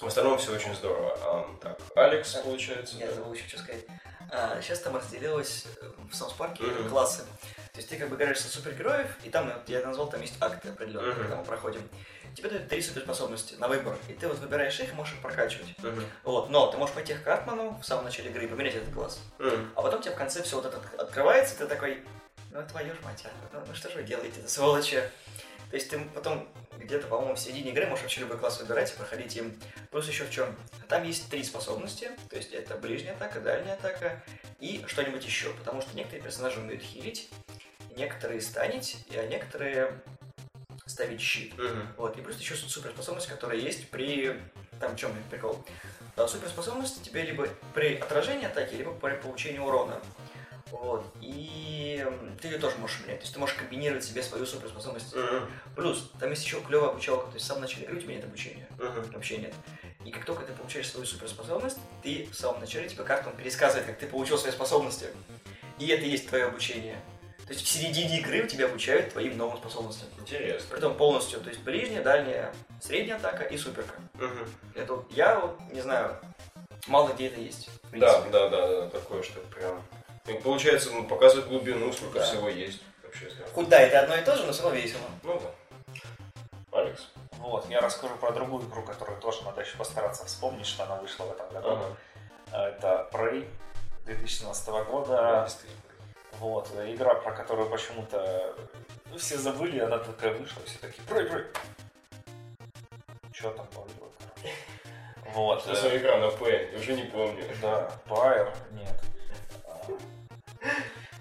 В 0.00 0.06
остальном 0.06 0.38
все 0.38 0.54
очень 0.54 0.74
здорово. 0.74 1.16
А, 1.22 1.56
так, 1.60 1.78
Алекс, 1.94 2.34
а, 2.36 2.42
получается. 2.42 2.96
Я 2.96 3.10
забыл 3.12 3.32
еще 3.32 3.48
что 3.48 3.58
сказать. 3.58 3.84
А, 4.30 4.60
сейчас 4.60 4.80
там 4.80 4.96
разделилось 4.96 5.64
э, 5.80 5.86
в 6.10 6.14
Саус-парке 6.14 6.64
mm-hmm. 6.64 6.88
классы. 6.88 7.22
То 7.72 7.78
есть 7.78 7.88
ты 7.88 7.96
как 7.96 8.08
бы 8.08 8.16
играешь 8.16 8.40
за 8.40 8.48
супергероев, 8.48 9.16
и 9.24 9.30
там, 9.30 9.52
я 9.66 9.84
назвал, 9.86 10.08
там 10.08 10.20
есть 10.20 10.34
акты 10.40 10.70
определенные, 10.70 11.12
mm-hmm. 11.12 11.18
когда 11.18 11.36
мы 11.36 11.44
проходим. 11.44 11.88
Тебе 12.34 12.50
дают 12.50 12.68
три 12.68 12.82
суперспособности 12.82 13.54
на 13.54 13.68
выбор, 13.68 13.96
и 14.08 14.12
ты 14.12 14.28
вот 14.28 14.38
выбираешь 14.38 14.78
их 14.80 14.92
и 14.92 14.94
можешь 14.94 15.14
их 15.14 15.22
прокачивать. 15.22 15.68
Mm-hmm. 15.78 16.04
Вот, 16.24 16.50
но 16.50 16.66
ты 16.66 16.76
можешь 16.76 16.94
пойти 16.94 17.14
к 17.14 17.22
Картману 17.22 17.78
в 17.80 17.84
самом 17.84 18.04
начале 18.04 18.30
игры 18.30 18.44
и 18.44 18.48
поменять 18.48 18.74
этот 18.74 18.92
класс. 18.92 19.20
Mm-hmm. 19.38 19.68
А 19.76 19.82
потом 19.82 20.02
тебе 20.02 20.14
в 20.14 20.18
конце 20.18 20.42
все 20.42 20.56
вот 20.56 20.66
это 20.66 20.80
открывается, 20.98 21.56
ты 21.56 21.66
такой, 21.66 22.04
ну 22.50 22.66
твою 22.66 22.94
ж 22.94 22.98
мать, 23.04 23.24
а, 23.24 23.30
ну, 23.52 23.62
ну 23.66 23.74
что 23.74 23.88
же 23.90 23.96
вы 23.96 24.02
делаете, 24.02 24.46
сволочи. 24.46 25.02
То 25.70 25.76
есть 25.76 25.88
ты 25.90 26.00
потом 26.14 26.48
где-то, 26.86 27.06
по-моему, 27.08 27.34
в 27.34 27.38
середине 27.38 27.70
игры 27.70 27.86
можешь 27.86 28.02
вообще 28.02 28.20
любой 28.20 28.38
класс 28.38 28.60
выбирать 28.60 28.92
и 28.92 28.96
проходить 28.96 29.36
им. 29.36 29.58
Плюс 29.90 30.08
еще 30.08 30.24
в 30.24 30.30
чем? 30.30 30.56
Там 30.88 31.04
есть 31.04 31.28
три 31.28 31.44
способности, 31.44 32.10
то 32.30 32.36
есть 32.36 32.52
это 32.52 32.76
ближняя 32.76 33.14
атака, 33.14 33.40
дальняя 33.40 33.74
атака 33.74 34.22
и 34.60 34.84
что-нибудь 34.86 35.24
еще, 35.24 35.52
потому 35.54 35.82
что 35.82 35.94
некоторые 35.96 36.22
персонажи 36.22 36.60
умеют 36.60 36.82
хилить, 36.82 37.28
некоторые 37.96 38.40
станить, 38.40 38.98
а 39.10 39.26
некоторые 39.26 40.00
ставить 40.86 41.20
щит. 41.20 41.54
Uh-huh. 41.54 41.86
Вот. 41.96 42.16
И 42.16 42.22
плюс 42.22 42.38
еще 42.38 42.54
суперспособность, 42.54 43.26
которая 43.26 43.58
есть 43.58 43.90
при... 43.90 44.40
Там 44.80 44.94
в 44.94 44.96
чем 44.96 45.12
прикол? 45.30 45.64
Суперспособность 46.16 47.02
тебе 47.02 47.22
либо 47.22 47.48
при 47.74 47.96
отражении 47.96 48.46
атаки, 48.46 48.74
либо 48.74 48.92
при 48.92 49.16
получении 49.16 49.58
урона. 49.58 50.00
Вот. 50.70 51.04
И 51.20 52.04
ты 52.40 52.48
ее 52.48 52.58
тоже 52.58 52.76
можешь 52.78 53.00
менять. 53.00 53.18
То 53.18 53.22
есть 53.22 53.34
ты 53.34 53.38
можешь 53.38 53.56
комбинировать 53.56 54.04
себе 54.04 54.22
свою 54.22 54.44
суперспособность. 54.46 55.14
Uh-huh. 55.14 55.46
Плюс, 55.74 56.10
там 56.18 56.30
есть 56.30 56.44
еще 56.44 56.60
клевая 56.60 56.90
обучалка. 56.90 57.26
То 57.28 57.34
есть 57.34 57.44
в 57.44 57.48
самом 57.48 57.62
начале 57.62 57.84
игры 57.84 57.96
у 57.96 58.00
тебя 58.00 58.14
нет 58.14 58.24
обучения. 58.24 58.68
Uh-huh. 58.78 59.12
Вообще 59.12 59.38
нет. 59.38 59.54
И 60.04 60.10
как 60.10 60.24
только 60.24 60.44
ты 60.44 60.52
получаешь 60.52 60.90
свою 60.90 61.06
суперспособность, 61.06 61.78
ты 62.02 62.28
в 62.30 62.34
самом 62.34 62.60
начале 62.60 62.88
тебе 62.88 63.04
карта 63.04 63.30
он 63.30 63.36
пересказывает, 63.36 63.86
как 63.86 63.98
ты 63.98 64.06
получил 64.06 64.38
свои 64.38 64.52
способности. 64.52 65.06
И 65.78 65.86
это 65.88 66.04
и 66.04 66.10
есть 66.10 66.28
твое 66.28 66.46
обучение. 66.46 67.00
То 67.46 67.52
есть 67.52 67.64
в 67.64 67.68
середине 67.68 68.18
игры 68.18 68.42
у 68.42 68.46
тебя 68.48 68.66
обучают 68.66 69.12
твоим 69.12 69.36
новым 69.36 69.58
способностям. 69.58 70.08
Интересно. 70.18 70.66
Притом 70.70 70.96
полностью, 70.96 71.40
то 71.40 71.48
есть 71.48 71.62
ближняя, 71.62 72.02
дальняя, 72.02 72.52
средняя 72.80 73.18
атака 73.18 73.44
и 73.44 73.56
суперка. 73.56 73.94
Угу. 74.14 74.48
Это 74.74 75.04
я 75.10 75.38
вот, 75.38 75.60
не 75.70 75.80
знаю, 75.80 76.16
мало 76.88 77.12
где 77.12 77.28
это 77.28 77.40
есть. 77.40 77.70
Да, 77.92 78.20
да, 78.32 78.48
да, 78.48 78.68
да, 78.68 78.90
такое, 78.90 79.22
что 79.22 79.38
прям 79.54 79.80
и 80.28 80.34
получается, 80.34 80.90
ну, 80.90 81.04
показывает 81.04 81.48
глубину, 81.48 81.92
сколько 81.92 82.18
да. 82.18 82.24
всего 82.24 82.48
есть. 82.48 82.82
Вообще, 83.02 83.30
Хоть 83.54 83.68
да, 83.68 83.80
это 83.80 84.00
одно 84.00 84.16
и 84.16 84.24
то 84.24 84.36
же, 84.36 84.44
но 84.44 84.52
все 84.52 84.62
равно 84.64 84.78
весело. 84.78 85.02
Ну 85.22 85.40
да. 85.40 86.78
Алекс. 86.78 87.08
Вот, 87.38 87.68
я 87.70 87.80
расскажу 87.80 88.16
про 88.16 88.32
другую 88.32 88.68
игру, 88.68 88.82
которую 88.82 89.20
тоже 89.20 89.44
надо 89.44 89.60
еще 89.60 89.76
постараться 89.76 90.26
вспомнить, 90.26 90.66
что 90.66 90.84
она 90.84 90.96
вышла 90.96 91.24
в 91.24 91.32
этом 91.32 91.48
году. 91.50 91.68
Ага. 91.70 92.68
Это 92.68 93.08
Prey 93.12 93.48
2017 94.04 94.68
года. 94.88 95.48
Вот, 96.38 96.68
игра, 96.86 97.14
про 97.14 97.32
которую 97.32 97.70
почему-то 97.70 98.54
ну, 99.10 99.16
все 99.16 99.38
забыли, 99.38 99.78
она 99.78 99.98
такая 99.98 100.34
вышла, 100.34 100.62
все 100.64 100.78
такие 100.78 101.02
Prey, 101.08 101.30
Prey. 101.30 101.56
Что 103.32 103.50
там 103.50 103.66
было? 103.74 103.86
Вот. 105.34 105.60
Что 105.60 105.74
за 105.74 105.96
игра 105.96 106.16
на 106.16 106.30
П? 106.30 106.70
Я 106.72 106.78
уже 106.78 106.94
не 106.94 107.02
помню. 107.02 107.44
Да, 107.60 107.90
Pyre, 108.06 108.54
нет. 108.72 109.02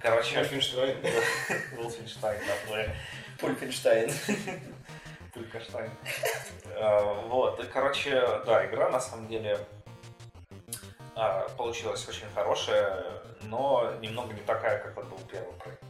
Короче... 0.02 0.38
Вольфенштайн. 0.38 0.98
Вольфенштайн, 1.78 2.42
да, 2.48 2.86
Пульфенштайн. 3.40 4.12
Пулькаштайн. 5.34 5.92
А, 6.78 7.04
вот, 7.28 7.60
и, 7.60 7.68
короче, 7.68 8.22
да, 8.46 8.66
игра 8.66 8.90
на 8.90 9.02
самом 9.02 9.28
деле 9.28 9.60
а, 11.16 11.48
получилась 11.58 12.08
очень 12.08 12.28
хорошая, 12.34 13.04
но 13.42 13.94
немного 14.00 14.34
не 14.34 14.42
такая, 14.42 14.80
как 14.80 14.96
вот 14.96 15.06
был 15.08 15.20
первый 15.30 15.54
проект. 15.54 15.84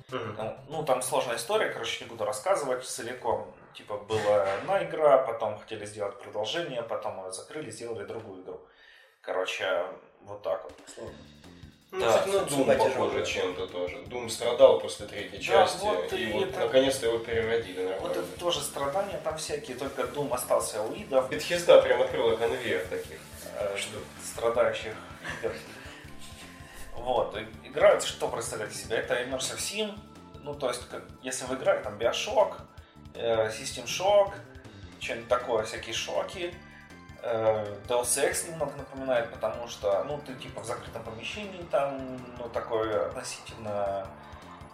Ну, 0.67 0.83
там 0.83 1.01
сложная 1.01 1.35
история, 1.35 1.69
короче, 1.69 2.03
не 2.03 2.09
буду 2.09 2.25
рассказывать 2.25 2.83
целиком. 2.85 3.53
Типа, 3.73 3.97
была 3.97 4.53
одна 4.53 4.83
игра, 4.83 5.17
потом 5.19 5.59
хотели 5.59 5.85
сделать 5.85 6.17
продолжение, 6.19 6.81
потом 6.81 7.23
ее 7.25 7.31
закрыли, 7.31 7.69
сделали 7.69 8.05
другую 8.05 8.43
игру. 8.43 8.61
Короче, 9.21 9.85
вот 10.21 10.41
так 10.41 10.63
вот. 10.63 10.73
Сложно. 10.87 11.17
Ну, 11.97 12.01
да, 12.01 12.17
кстати, 12.17 12.29
на 12.29 12.39
Doom 12.39 12.77
похоже 12.77 13.25
чем-то 13.25 13.67
тоже. 13.67 13.95
Doom 14.09 14.29
страдал 14.29 14.79
после 14.79 15.05
третьей 15.05 15.41
части, 15.41 15.79
да, 15.81 15.93
вот, 15.93 16.11
и, 16.13 16.17
и 16.17 16.33
вот 16.33 16.49
это... 16.49 16.59
наконец-то 16.59 17.05
его 17.05 17.19
переводили 17.19 17.83
нормально. 17.83 18.01
Вот 18.01 18.17
это 18.17 18.39
тоже 18.39 18.59
страдания 18.59 19.17
там 19.23 19.37
всякие, 19.37 19.77
только 19.77 20.01
Doom 20.01 20.33
остался 20.33 20.81
у 20.81 20.93
идов. 20.93 21.31
Bethesda 21.31 21.81
прям 21.81 22.01
открыла 22.01 22.35
конвейер 22.35 22.85
таких 22.87 23.19
э, 23.57 23.77
что 23.77 23.97
страдающих 24.21 24.93
игр. 25.41 25.53
Вот, 26.95 27.37
игра, 27.63 27.99
что 28.01 28.27
представляет 28.27 28.73
из 28.73 28.83
себя? 28.83 28.97
Это 28.97 29.13
Immersive 29.21 29.57
Sim, 29.57 29.97
ну, 30.43 30.53
то 30.53 30.67
есть, 30.67 30.87
как, 30.89 31.03
если 31.23 31.45
вы 31.45 31.55
играли, 31.55 31.81
там, 31.81 31.97
Bioshock, 31.97 32.55
э, 33.13 33.49
System 33.49 33.85
Shock, 33.85 34.33
что-нибудь 34.99 35.29
такое, 35.29 35.63
всякие 35.63 35.93
шоки, 35.93 36.53
Э, 36.53 36.64
Deus 37.25 38.17
Ex 38.17 38.49
немного 38.49 38.75
напоминает, 38.77 39.31
потому 39.31 39.67
что, 39.67 40.03
ну, 40.03 40.19
ты 40.19 40.35
типа 40.35 40.61
в 40.61 40.65
закрытом 40.65 41.03
помещении, 41.03 41.63
там, 41.71 42.19
ну, 42.37 42.47
такое 42.49 43.07
относительно 43.07 44.07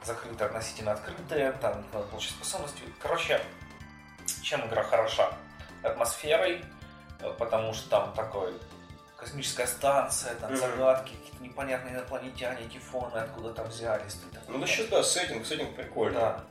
закрытое, 0.04 0.48
относительно 0.48 0.92
открытое, 0.92 1.54
там 1.54 1.86
надо 1.94 2.08
получить 2.08 2.32
способности. 2.32 2.82
Короче, 3.00 3.42
чем 4.44 4.68
игра 4.68 4.84
хороша? 4.84 5.32
Атмосферой, 5.84 6.64
э, 7.22 7.34
потому 7.40 7.74
что 7.74 7.90
там 7.90 8.14
такой 8.14 8.54
космическая 9.16 9.68
станция, 9.68 10.36
там 10.36 10.52
mm-hmm. 10.52 10.58
загадки, 10.58 11.14
какие-то 11.14 11.44
непонятные 11.44 11.94
инопланетяне, 11.94 12.68
тифоны, 12.68 13.18
откуда 13.18 13.54
там 13.54 13.68
взялись. 13.68 14.18
Ну, 14.48 14.66
сейчас, 14.66 14.88
да, 14.88 15.04
сеттинг, 15.04 15.46
сеттинг 15.46 15.76
прикольный. 15.76 16.20
Да. 16.20 16.44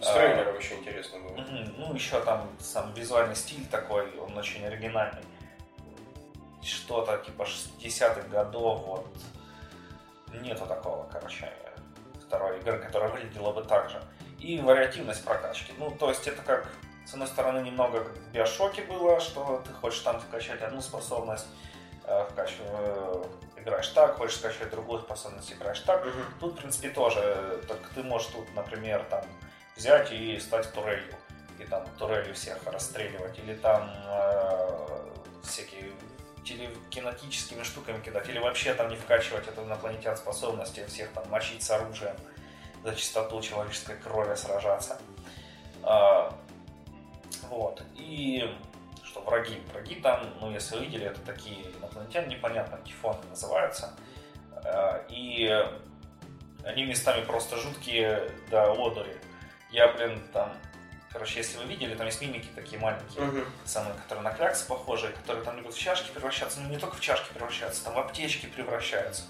С 0.00 0.12
трейлером 0.12 0.54
а, 0.54 0.58
очень 0.58 0.78
интересно 0.80 1.20
было. 1.20 1.32
Угу. 1.32 1.72
Ну, 1.78 1.94
еще 1.94 2.20
там 2.24 2.50
сам 2.58 2.92
визуальный 2.94 3.36
стиль 3.36 3.64
такой, 3.66 4.18
он 4.18 4.36
очень 4.36 4.64
оригинальный. 4.66 5.22
Что-то 6.64 7.18
типа 7.18 7.42
60-х 7.42 8.28
годов, 8.28 8.86
вот. 8.86 9.06
Нету 10.32 10.66
такого, 10.66 11.06
короче, 11.12 11.52
второй 12.26 12.58
игры, 12.58 12.78
которая 12.78 13.10
выглядела 13.10 13.52
бы 13.52 13.62
так 13.62 13.90
же. 13.90 14.02
И 14.38 14.60
вариативность 14.60 15.24
прокачки. 15.24 15.72
Ну, 15.78 15.90
то 15.90 16.08
есть 16.08 16.26
это 16.26 16.42
как, 16.42 16.68
с 17.06 17.12
одной 17.12 17.28
стороны, 17.28 17.64
немного 17.64 18.04
как 18.04 18.16
в 18.16 18.32
Биошоке 18.32 18.82
было, 18.82 19.20
что 19.20 19.62
ты 19.64 19.72
хочешь 19.72 20.00
там 20.00 20.20
вкачать 20.20 20.60
одну 20.62 20.80
способность, 20.80 21.46
э, 22.04 22.26
вкачиваешь, 22.30 22.70
э, 22.70 23.24
играешь 23.56 23.88
так, 23.88 24.16
хочешь 24.16 24.36
скачать 24.36 24.70
другую 24.70 25.00
способность, 25.00 25.52
играешь 25.52 25.80
так. 25.80 26.04
Угу. 26.04 26.12
Тут, 26.40 26.54
в 26.54 26.56
принципе, 26.56 26.90
тоже, 26.90 27.62
только 27.68 27.88
ты 27.94 28.02
можешь 28.02 28.28
тут, 28.28 28.52
например, 28.54 29.04
там 29.08 29.24
взять 29.76 30.12
и 30.12 30.38
стать 30.40 30.72
турелью. 30.72 31.14
И 31.58 31.64
там 31.64 31.86
турелью 31.98 32.34
всех 32.34 32.58
расстреливать. 32.66 33.38
Или 33.38 33.54
там 33.54 33.88
э, 34.06 35.08
всякие 35.44 35.92
телекинетическими 36.44 37.62
штуками 37.62 38.00
кидать. 38.02 38.28
Или 38.28 38.38
вообще 38.38 38.74
там 38.74 38.88
не 38.88 38.96
вкачивать 38.96 39.48
это 39.48 39.62
инопланетян 39.62 40.16
способности, 40.16 40.84
всех 40.86 41.10
там 41.12 41.28
мочить 41.30 41.62
с 41.62 41.70
оружием 41.70 42.16
за 42.82 42.94
чистоту 42.94 43.40
человеческой 43.40 43.96
крови 43.96 44.34
сражаться. 44.34 45.00
А, 45.82 46.32
вот. 47.48 47.82
И 47.96 48.54
что 49.02 49.20
враги? 49.22 49.60
Враги 49.72 49.96
там, 49.96 50.28
ну 50.40 50.50
если 50.50 50.78
видели, 50.78 51.06
это 51.06 51.20
такие 51.20 51.70
инопланетяне, 51.78 52.36
непонятно, 52.36 52.78
тифоны 52.84 53.22
называются. 53.30 53.94
А, 54.64 55.04
и 55.08 55.50
они 56.64 56.84
местами 56.84 57.24
просто 57.24 57.56
жуткие 57.56 58.30
до 58.50 58.72
одури. 58.72 59.16
Я, 59.70 59.92
блин, 59.92 60.22
там 60.32 60.52
Короче, 61.14 61.38
если 61.38 61.58
вы 61.58 61.64
видели, 61.66 61.94
там 61.94 62.06
есть 62.06 62.20
мимики 62.20 62.48
такие 62.56 62.76
маленькие, 62.76 63.22
uh-huh. 63.22 63.46
самые, 63.64 63.94
которые 63.94 64.24
на 64.24 64.32
кляксы 64.32 64.66
похожие, 64.66 65.12
которые 65.12 65.44
там 65.44 65.56
любят 65.56 65.72
в 65.72 65.78
чашки 65.78 66.10
превращаться, 66.10 66.58
ну 66.58 66.68
не 66.68 66.76
только 66.76 66.96
в 66.96 67.00
чашки 67.00 67.32
превращаются, 67.32 67.84
там 67.84 67.94
в 67.94 67.98
аптечки 68.00 68.46
превращаются, 68.46 69.22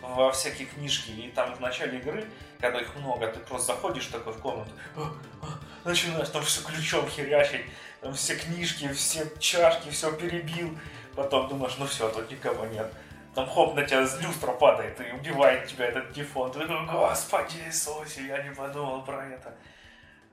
во 0.00 0.32
всякие 0.32 0.66
книжки. 0.66 1.10
И 1.10 1.30
там 1.30 1.54
в 1.54 1.60
начале 1.60 1.98
игры, 1.98 2.26
когда 2.58 2.80
их 2.80 2.96
много, 2.96 3.28
ты 3.28 3.38
просто 3.40 3.74
заходишь 3.74 4.06
такой 4.06 4.32
в 4.32 4.38
комнату, 4.38 4.70
«А, 4.96 5.12
а», 5.42 5.46
начинаешь 5.86 6.30
там 6.30 6.42
все 6.42 6.62
ключом 6.64 7.06
херячить, 7.06 7.66
там 8.00 8.14
все 8.14 8.36
книжки, 8.36 8.90
все 8.94 9.30
чашки, 9.38 9.90
все 9.90 10.10
перебил. 10.12 10.78
Потом 11.14 11.48
думаешь, 11.48 11.76
ну 11.78 11.86
все, 11.86 12.08
тут 12.08 12.30
никого 12.30 12.64
нет. 12.64 12.90
Там 13.34 13.46
хоп, 13.46 13.74
на 13.74 13.84
тебя 13.84 14.06
с 14.06 14.18
люстра 14.22 14.52
падает 14.52 14.98
и 15.02 15.12
убивает 15.12 15.66
тебя 15.66 15.88
этот 15.88 16.12
дефон. 16.12 16.50
Ты 16.50 16.66
думаешь, 16.66 16.90
господи 16.90 17.58
Иисусе, 17.66 18.26
я 18.26 18.42
не 18.42 18.54
подумал 18.54 19.02
про 19.02 19.26
это. 19.26 19.54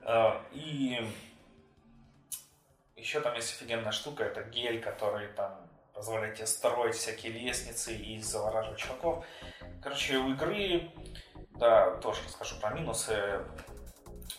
А, 0.04 0.44
и 0.52 1.00
еще 2.96 3.20
там 3.20 3.34
есть 3.34 3.54
офигенная 3.54 3.92
штука, 3.92 4.24
это 4.24 4.42
гель, 4.42 4.80
который 4.80 5.28
там 5.28 5.56
позволяет 5.94 6.36
тебе 6.36 6.46
строить 6.46 6.96
всякие 6.96 7.32
лестницы 7.32 7.94
и 7.94 8.20
завораживать 8.20 8.78
чуваков. 8.78 9.24
Короче, 9.82 10.16
у 10.18 10.32
игры, 10.32 10.90
да, 11.52 11.96
тоже 11.96 12.20
расскажу 12.26 12.56
про 12.60 12.70
минусы. 12.70 13.40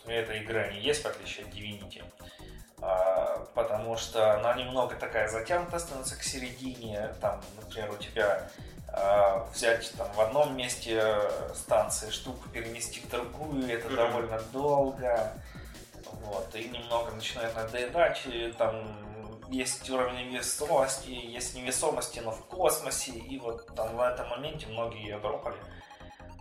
Этой 0.06 0.42
игры 0.42 0.60
они 0.60 0.80
есть, 0.80 1.02
в 1.02 1.06
отличие 1.06 1.46
от 1.46 1.52
Divinity. 1.52 2.04
А, 2.80 3.46
потому 3.54 3.96
что 3.96 4.34
она 4.34 4.54
немного 4.54 4.94
такая 4.96 5.28
затянутая 5.28 5.80
становится 5.80 6.16
к 6.16 6.22
середине. 6.22 7.14
Там, 7.20 7.42
например, 7.60 7.90
у 7.90 7.96
тебя 7.96 8.48
взять 9.52 9.92
там 9.96 10.10
в 10.12 10.20
одном 10.20 10.56
месте 10.56 11.20
станции 11.54 12.10
штуку 12.10 12.48
перенести 12.48 13.00
в 13.00 13.10
другую, 13.10 13.70
это 13.70 13.88
mm-hmm. 13.88 13.96
довольно 13.96 14.40
долго. 14.52 15.32
Вот, 16.22 16.54
и 16.54 16.68
немного 16.68 17.10
начинает 17.10 17.54
надоедать, 17.54 18.22
и 18.26 18.52
там 18.56 18.96
есть 19.48 19.88
уровень 19.90 20.30
невесомости, 20.30 21.10
есть 21.10 21.54
невесомости, 21.54 22.20
но 22.20 22.30
в 22.30 22.44
космосе, 22.46 23.12
и 23.12 23.38
вот 23.38 23.66
там 23.74 23.96
на 23.96 24.10
этом 24.10 24.28
моменте 24.28 24.66
многие 24.66 25.02
ее 25.02 25.18
дропали. 25.18 25.56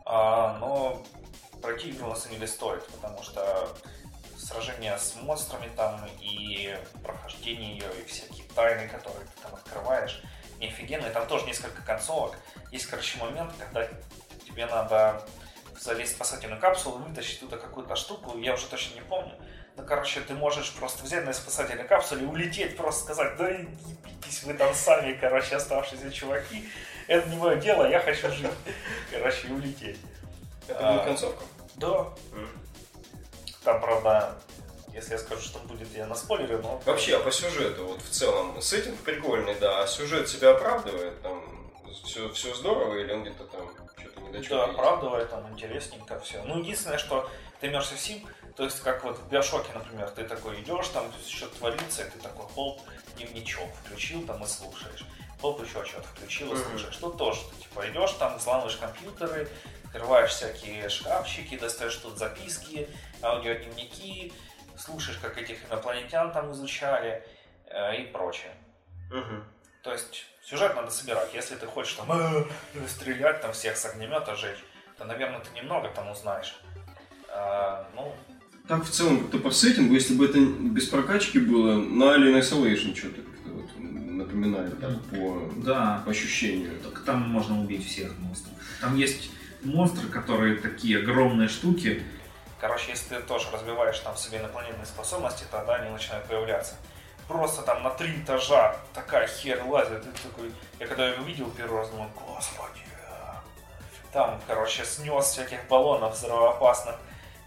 А, 0.05 0.57
но 0.59 1.03
самом 2.15 2.35
деле 2.35 2.47
стоит, 2.47 2.85
потому 2.87 3.21
что 3.23 3.69
сражения 4.37 4.97
с 4.97 5.15
монстрами 5.15 5.69
там 5.75 5.99
и 6.19 6.77
прохождение 7.03 7.77
ее, 7.77 8.01
и 8.01 8.05
всякие 8.05 8.45
тайны, 8.55 8.87
которые 8.87 9.25
ты 9.25 9.41
там 9.41 9.53
открываешь, 9.55 10.21
не 10.59 10.67
офигенные. 10.67 11.11
Там 11.11 11.27
тоже 11.27 11.45
несколько 11.45 11.81
концовок. 11.81 12.35
Есть, 12.71 12.87
короче, 12.87 13.17
момент, 13.19 13.53
когда 13.57 13.87
тебе 14.45 14.65
надо 14.65 15.21
залезть 15.79 16.13
в 16.13 16.15
спасательную 16.15 16.59
капсулу, 16.59 16.97
вытащить 16.97 17.39
туда 17.39 17.57
какую-то 17.57 17.95
штуку, 17.95 18.37
я 18.37 18.53
уже 18.53 18.67
точно 18.67 18.95
не 18.95 19.01
помню. 19.01 19.33
Ну, 19.77 19.85
короче, 19.85 20.21
ты 20.21 20.33
можешь 20.33 20.71
просто 20.73 21.03
взять 21.03 21.25
на 21.25 21.33
спасательной 21.33 21.83
капсуле, 21.83 22.25
улететь, 22.25 22.77
просто 22.77 23.03
сказать, 23.03 23.35
да 23.37 23.49
ебитесь 23.49 24.43
вы 24.43 24.53
там 24.53 24.73
сами, 24.73 25.13
короче, 25.13 25.55
оставшиеся 25.55 26.11
чуваки. 26.11 26.69
Это 27.07 27.27
не 27.29 27.37
мое 27.37 27.57
дело, 27.57 27.87
я 27.87 27.99
хочу 27.99 28.31
жить. 28.31 28.47
Короче, 29.11 29.47
и 29.47 29.51
улететь. 29.51 29.99
Это 30.67 31.01
а, 31.01 31.05
концовка? 31.05 31.43
Да. 31.75 32.07
Там, 33.63 33.81
правда, 33.81 34.35
если 34.95 35.11
я 35.11 35.17
скажу, 35.19 35.41
что 35.41 35.59
будет, 35.59 35.93
я 35.93 36.07
на 36.07 36.15
спойлере, 36.15 36.57
но... 36.57 36.81
Вообще, 36.85 37.17
а 37.17 37.19
по 37.19 37.31
сюжету, 37.31 37.85
вот 37.85 38.01
в 38.01 38.09
целом, 38.09 38.61
сеттинг 38.61 38.97
прикольный, 39.01 39.55
да, 39.55 39.83
а 39.83 39.87
сюжет 39.87 40.29
себя 40.29 40.51
оправдывает, 40.51 41.21
там, 41.21 41.43
все, 42.05 42.31
все 42.31 42.55
здорово, 42.55 42.95
или 42.95 43.11
он 43.11 43.23
где-то 43.23 43.43
там 43.43 43.69
что-то 43.97 44.21
недочет? 44.21 44.51
Да, 44.51 44.63
оправдывает, 44.63 45.29
там, 45.29 45.51
интересненько 45.51 46.19
все. 46.21 46.41
Ну, 46.45 46.59
единственное, 46.59 46.97
что 46.97 47.29
ты 47.59 47.67
имеешься 47.67 47.95
в 47.95 47.99
Сим, 47.99 48.25
то 48.55 48.63
есть, 48.63 48.79
как 48.79 49.03
вот 49.03 49.19
в 49.19 49.27
Биошоке, 49.27 49.73
например, 49.73 50.09
ты 50.11 50.23
такой 50.23 50.61
идешь, 50.61 50.87
там 50.87 51.11
что-то 51.27 51.57
творится, 51.57 52.03
и 52.03 52.09
ты 52.09 52.19
такой, 52.19 52.45
хоп, 52.55 52.79
дневничок 53.17 53.67
включил 53.83 54.25
там 54.25 54.43
и 54.43 54.47
слушаешь. 54.47 55.05
Хоп, 55.41 55.61
еще 55.61 55.83
что-то 55.83 56.07
включил 56.07 56.53
и 56.53 56.57
слушаешь. 56.57 56.95
Тут 56.95 57.17
тоже, 57.17 57.41
ты 57.51 57.63
типа 57.63 57.85
идешь 57.89 58.11
там, 58.11 58.37
взламываешь 58.37 58.77
компьютеры, 58.77 59.49
открываешь 59.83 60.31
всякие 60.31 60.87
шкафчики, 60.87 61.57
достаешь 61.57 61.95
тут 61.97 62.17
записки, 62.17 62.87
аудиодневники, 63.21 64.31
слушаешь, 64.77 65.17
как 65.19 65.37
этих 65.37 65.65
инопланетян 65.69 66.31
там 66.31 66.51
изучали 66.51 67.23
э, 67.67 68.01
и 68.01 68.05
прочее. 68.07 68.51
Угу. 69.11 69.43
То 69.83 69.91
есть 69.91 70.25
сюжет 70.43 70.75
надо 70.75 70.91
собирать. 70.91 71.33
Если 71.33 71.55
ты 71.55 71.65
хочешь 71.67 71.93
там 71.93 72.11
э, 72.11 72.45
стрелять, 72.87 73.41
там 73.41 73.53
всех 73.53 73.77
с 73.77 73.85
огнемета 73.85 74.35
жечь, 74.35 74.63
то, 74.97 75.05
наверное, 75.05 75.39
ты 75.39 75.55
немного 75.55 75.89
там 75.89 76.09
узнаешь. 76.09 76.55
А, 77.29 77.87
ну, 77.95 78.15
так 78.67 78.83
в 78.83 78.89
целом 78.89 79.19
как-то 79.19 79.37
по 79.37 79.51
сеттингу, 79.51 79.93
если 79.93 80.15
бы 80.15 80.25
это 80.25 80.39
без 80.39 80.87
прокачки 80.87 81.39
было, 81.39 81.75
на 81.75 82.15
Alien 82.15 82.39
Isolation 82.39 82.95
что-то 82.95 83.21
как-то 83.21 83.49
вот 83.49 83.69
напоминает 83.77 84.79
так, 84.79 84.99
по, 85.05 85.51
да. 85.57 86.01
по 86.03 86.11
ощущению. 86.11 86.71
Так 86.83 87.03
там 87.03 87.21
можно 87.21 87.61
убить 87.61 87.87
всех 87.87 88.17
монстров. 88.17 88.53
Там 88.81 88.97
есть 88.97 89.29
монстры, 89.63 90.07
которые 90.09 90.55
такие 90.55 90.99
огромные 90.99 91.47
штуки. 91.47 92.01
Короче, 92.67 92.89
если 92.89 93.17
ты 93.17 93.21
тоже 93.21 93.51
развиваешь 93.51 93.99
там 93.99 94.17
себе 94.17 94.39
инопланетные 94.39 94.87
способности, 94.87 95.45
тогда 95.51 95.75
они 95.75 95.91
начинают 95.91 96.25
появляться. 96.25 96.73
Просто 97.27 97.61
там 97.61 97.83
на 97.83 97.91
три 97.91 98.19
этажа 98.19 98.75
такая 98.91 99.27
хер 99.27 99.63
лазит. 99.65 100.01
Ты 100.01 100.27
такой... 100.27 100.51
Я 100.79 100.87
когда 100.87 101.07
его 101.09 101.23
видел 101.23 101.51
первый 101.51 101.81
раз, 101.81 101.89
думал, 101.91 102.09
господи. 102.15 102.81
Там, 104.11 104.41
короче, 104.47 104.83
снес 104.83 105.25
всяких 105.25 105.67
баллонов 105.67 106.15
взрывоопасных 106.15 106.95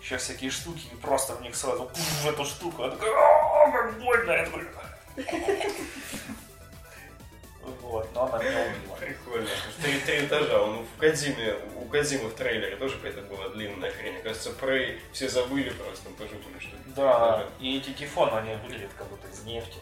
еще 0.00 0.18
всякие 0.18 0.52
штуки, 0.52 0.86
и 0.92 0.94
просто 0.94 1.32
в 1.32 1.42
них 1.42 1.56
сразу 1.56 1.90
в 1.92 2.26
эту 2.28 2.44
штуку. 2.44 2.84
Я 2.84 2.90
такой, 2.90 3.10
как 3.72 3.98
больно! 3.98 4.30
Я 4.30 4.44
такой... 4.44 4.68
Вот, 7.82 8.08
но 8.14 8.26
она 8.26 8.38
меня 8.38 8.66
убила. 8.66 8.96
Прикольно. 8.96 9.48
Три, 9.82 9.98
три 10.00 10.26
этажа. 10.26 10.62
Он 10.62 10.84
в 10.84 11.00
Кадиме, 11.00 11.56
у 11.88 11.90
Кадимы 11.90 12.28
в 12.28 12.34
трейлере 12.34 12.76
тоже 12.76 12.98
это 13.02 13.22
была 13.22 13.48
длинная 13.48 13.90
хрень. 13.90 14.22
Кажется, 14.22 14.50
Прей 14.50 15.00
все 15.12 15.28
забыли 15.28 15.70
просто, 15.70 16.10
пожутили 16.10 16.58
что 16.60 16.76
Да, 16.94 17.46
и 17.58 17.78
эти 17.78 17.92
тифоны, 17.92 18.38
они 18.38 18.54
выглядят 18.56 18.90
как 18.96 19.06
будто 19.08 19.26
из 19.28 19.42
нефти. 19.44 19.78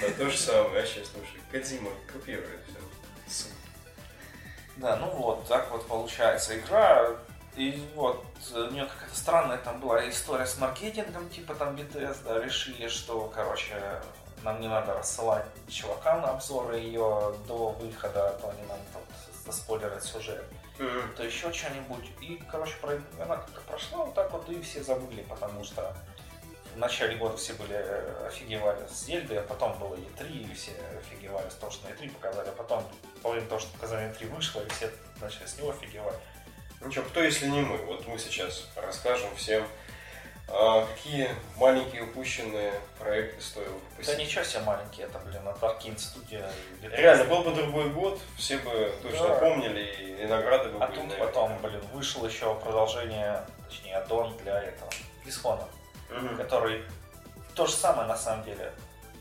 Да, 0.00 0.10
то 0.16 0.30
же 0.30 0.36
самое. 0.36 0.68
Вообще, 0.70 1.04
слушай, 1.04 1.40
Кадима 1.50 1.90
копирует 2.06 2.60
все. 3.26 3.46
Да, 4.76 4.96
ну 4.96 5.10
вот, 5.10 5.46
так 5.48 5.70
вот 5.72 5.86
получается. 5.88 6.56
Игра 6.56 7.16
и 7.56 7.82
вот, 7.96 8.24
у 8.54 8.70
нее 8.70 8.86
какая-то 8.86 9.16
странная 9.16 9.58
там 9.58 9.80
была 9.80 10.08
история 10.08 10.46
с 10.46 10.56
маркетингом, 10.58 11.28
типа 11.28 11.54
там 11.56 11.74
BTS, 11.74 12.18
да, 12.24 12.40
решили, 12.40 12.86
что, 12.86 13.30
короче, 13.34 13.74
нам 14.44 14.60
не 14.60 14.68
надо 14.68 14.94
рассылать 14.94 15.44
чувакам 15.68 16.22
на 16.22 16.30
обзоры 16.30 16.78
ее 16.78 17.34
до 17.48 17.70
выхода, 17.70 18.28
а 18.28 18.32
то 18.34 18.50
они 18.50 18.62
нам 18.68 18.78
там 18.92 19.02
заспойлерят 19.44 20.04
сюжет, 20.04 20.44
то 20.78 21.24
еще 21.24 21.52
что-нибудь. 21.52 22.04
И, 22.20 22.40
короче, 22.50 22.74
она 23.20 23.36
как-то 23.36 23.60
прошла 23.62 24.04
вот 24.04 24.14
так 24.14 24.32
вот, 24.32 24.48
и 24.48 24.60
все 24.62 24.82
забыли, 24.82 25.24
потому 25.28 25.64
что 25.64 25.96
в 26.74 26.78
начале 26.78 27.16
года 27.16 27.36
все 27.36 27.54
были 27.54 27.74
э, 27.74 28.26
офигевали 28.28 28.86
с 28.86 29.04
Зельды, 29.04 29.36
а 29.36 29.42
потом 29.42 29.76
было 29.78 29.96
E3, 29.96 30.50
и 30.50 30.54
все 30.54 30.70
офигевали 30.96 31.48
с 31.50 31.54
того, 31.54 31.72
что 31.72 31.88
на 31.88 31.92
E3 31.92 32.10
показали, 32.12 32.48
а 32.48 32.52
потом, 32.52 32.84
половина 33.22 33.46
того, 33.48 33.60
что 33.60 33.72
показали 33.72 34.06
на 34.06 34.12
E3 34.12 34.28
вышло, 34.28 34.60
и 34.60 34.68
все 34.68 34.90
начали 35.20 35.46
с 35.46 35.56
него 35.56 35.70
офигевать. 35.70 36.18
Ну 36.80 36.92
что, 36.92 37.02
кто 37.02 37.20
если 37.20 37.48
не 37.48 37.62
мы? 37.62 37.78
Вот 37.78 38.06
мы 38.06 38.18
сейчас 38.18 38.68
расскажем 38.76 39.34
всем, 39.34 39.66
а 40.50 40.86
какие 40.86 41.28
маленькие 41.56 42.04
упущенные 42.04 42.72
проекты 42.98 43.40
стоило? 43.42 43.78
Да 44.04 44.14
ничего 44.16 44.42
себе 44.44 44.62
маленькие, 44.62 45.06
это, 45.06 45.18
блин, 45.18 45.46
от 45.46 45.62
Arkane 45.62 45.98
студия. 45.98 46.50
Реально, 46.82 47.24
был 47.24 47.42
бы 47.42 47.50
другой 47.54 47.90
год, 47.90 48.18
все 48.36 48.56
бы 48.58 48.92
точно 49.02 49.28
да. 49.28 49.34
помнили, 49.34 49.94
и, 50.00 50.22
и 50.22 50.26
награды 50.26 50.70
бы 50.70 50.82
а 50.82 50.86
были. 50.86 51.00
А 51.00 51.02
тут 51.02 51.18
потом, 51.18 51.58
блин, 51.62 51.80
вышел 51.92 52.24
еще 52.26 52.54
продолжение, 52.56 53.44
точнее, 53.68 53.96
аддон 53.96 54.36
для 54.38 54.62
этого, 54.62 54.90
Dishonored, 55.26 55.68
угу. 56.10 56.36
который 56.36 56.82
то 57.54 57.66
же 57.66 57.72
самое 57.72 58.08
на 58.08 58.16
самом 58.16 58.44
деле. 58.44 58.72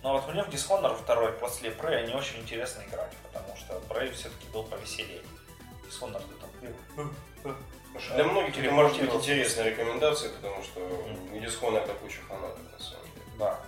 Но 0.04 0.14
вот 0.14 0.32
мне 0.32 0.44
в 0.44 0.50
Dishonored 0.50 0.96
второй 0.96 1.34
после 1.34 1.72
Prey 1.72 2.08
не 2.08 2.14
очень 2.14 2.40
интересно 2.40 2.84
играть, 2.88 3.12
потому 3.24 3.54
что 3.58 3.82
Prey 3.90 4.14
все-таки 4.14 4.48
был 4.54 4.64
повеселее. 4.64 5.22
Dishonored 5.88 6.22
там 6.96 7.16
для 8.16 8.24
многих 8.24 8.58
это 8.58 8.72
может 8.72 9.00
быть 9.00 9.14
интересная 9.14 9.70
рекомендация, 9.70 10.30
потому 10.30 10.62
что 10.64 10.80
у 10.82 11.36
Dishonored 11.38 11.92
куча 12.02 12.20
фанатов 12.28 12.60
на 12.72 12.84
самом 12.84 13.04
деле. 13.06 13.26
Да. 13.40 13.60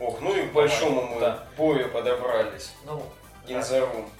Ох, 0.00 0.20
ну 0.20 0.36
и 0.36 0.48
к 0.48 0.52
большому 0.52 1.02
мы 1.02 1.20
да. 1.20 1.46
бою 1.56 1.88
подобрались. 1.90 2.72
Ну, 2.84 3.02
Инзарум. 3.46 4.10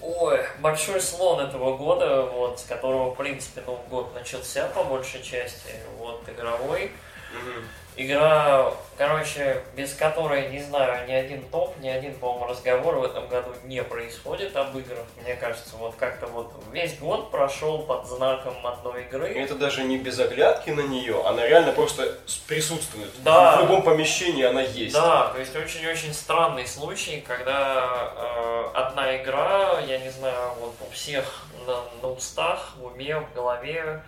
Ой, 0.00 0.44
большой 0.60 1.00
слон 1.00 1.40
этого 1.40 1.76
года, 1.76 2.22
вот, 2.22 2.60
с 2.60 2.64
которого, 2.64 3.12
в 3.12 3.16
принципе, 3.16 3.62
Новый 3.62 3.86
год 3.88 4.14
начался 4.14 4.66
по 4.68 4.84
большей 4.84 5.22
части, 5.22 5.74
вот, 5.98 6.28
игровой. 6.28 6.92
Угу. 7.32 7.64
Игра, 7.98 8.74
короче, 8.98 9.62
без 9.74 9.94
которой, 9.94 10.50
не 10.50 10.60
знаю, 10.62 11.08
ни 11.08 11.12
один 11.12 11.42
топ, 11.48 11.78
ни 11.78 11.88
один, 11.88 12.14
по-моему, 12.14 12.46
разговор 12.46 12.96
в 12.96 13.04
этом 13.04 13.26
году 13.28 13.52
не 13.64 13.82
происходит 13.82 14.54
об 14.54 14.76
играх. 14.76 15.06
Мне 15.22 15.34
кажется, 15.34 15.76
вот 15.76 15.94
как-то 15.96 16.26
вот 16.26 16.52
весь 16.72 16.98
год 16.98 17.30
прошел 17.30 17.78
под 17.84 18.06
знаком 18.06 18.54
одной 18.66 19.04
игры. 19.04 19.32
И 19.32 19.38
это 19.38 19.54
даже 19.54 19.82
не 19.84 19.96
без 19.96 20.20
оглядки 20.20 20.68
на 20.70 20.82
нее, 20.82 21.22
она 21.26 21.46
реально 21.46 21.72
просто 21.72 22.18
присутствует. 22.46 23.10
Да. 23.24 23.56
В 23.56 23.60
любом 23.62 23.82
помещении 23.82 24.44
она 24.44 24.60
есть. 24.60 24.94
Да, 24.94 25.28
то 25.28 25.40
есть 25.40 25.56
очень-очень 25.56 26.12
странный 26.12 26.66
случай, 26.66 27.24
когда 27.26 28.12
э, 28.14 28.64
одна 28.74 29.16
игра, 29.16 29.80
я 29.80 29.98
не 29.98 30.10
знаю, 30.10 30.52
вот 30.60 30.74
у 30.86 30.92
всех 30.92 31.44
на, 31.66 31.82
на 32.02 32.12
устах, 32.12 32.74
в 32.76 32.84
уме, 32.84 33.20
в 33.20 33.34
голове, 33.34 34.02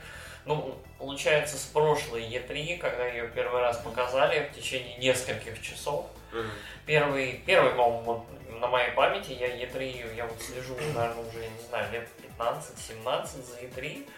ну, 0.45 0.74
получается, 0.99 1.57
с 1.57 1.65
прошлой 1.65 2.23
E3, 2.23 2.79
когда 2.79 3.07
ее 3.07 3.29
первый 3.29 3.61
раз 3.61 3.79
показали 3.79 4.49
в 4.49 4.57
течение 4.57 4.97
нескольких 4.99 5.61
часов. 5.63 6.07
Mm-hmm. 6.33 6.51
Первый, 6.87 7.43
первый, 7.47 7.73
по-моему, 7.73 8.27
на 8.61 8.67
моей 8.67 8.91
памяти, 8.93 9.33
я 9.33 9.49
E3, 9.49 10.17
я 10.17 10.27
вот 10.27 10.41
слежу, 10.43 10.75
наверное, 10.95 11.25
уже, 11.25 11.41
не 11.41 11.69
знаю, 11.69 11.91
лет 11.93 12.09
15-17 12.39 13.27
за 13.45 13.59
E3, 13.61 14.09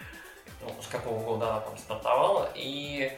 ну, 0.62 0.74
с 0.82 0.86
какого 0.86 1.22
года 1.22 1.50
она 1.50 1.60
там 1.60 1.78
стартовала, 1.78 2.50
и 2.54 3.12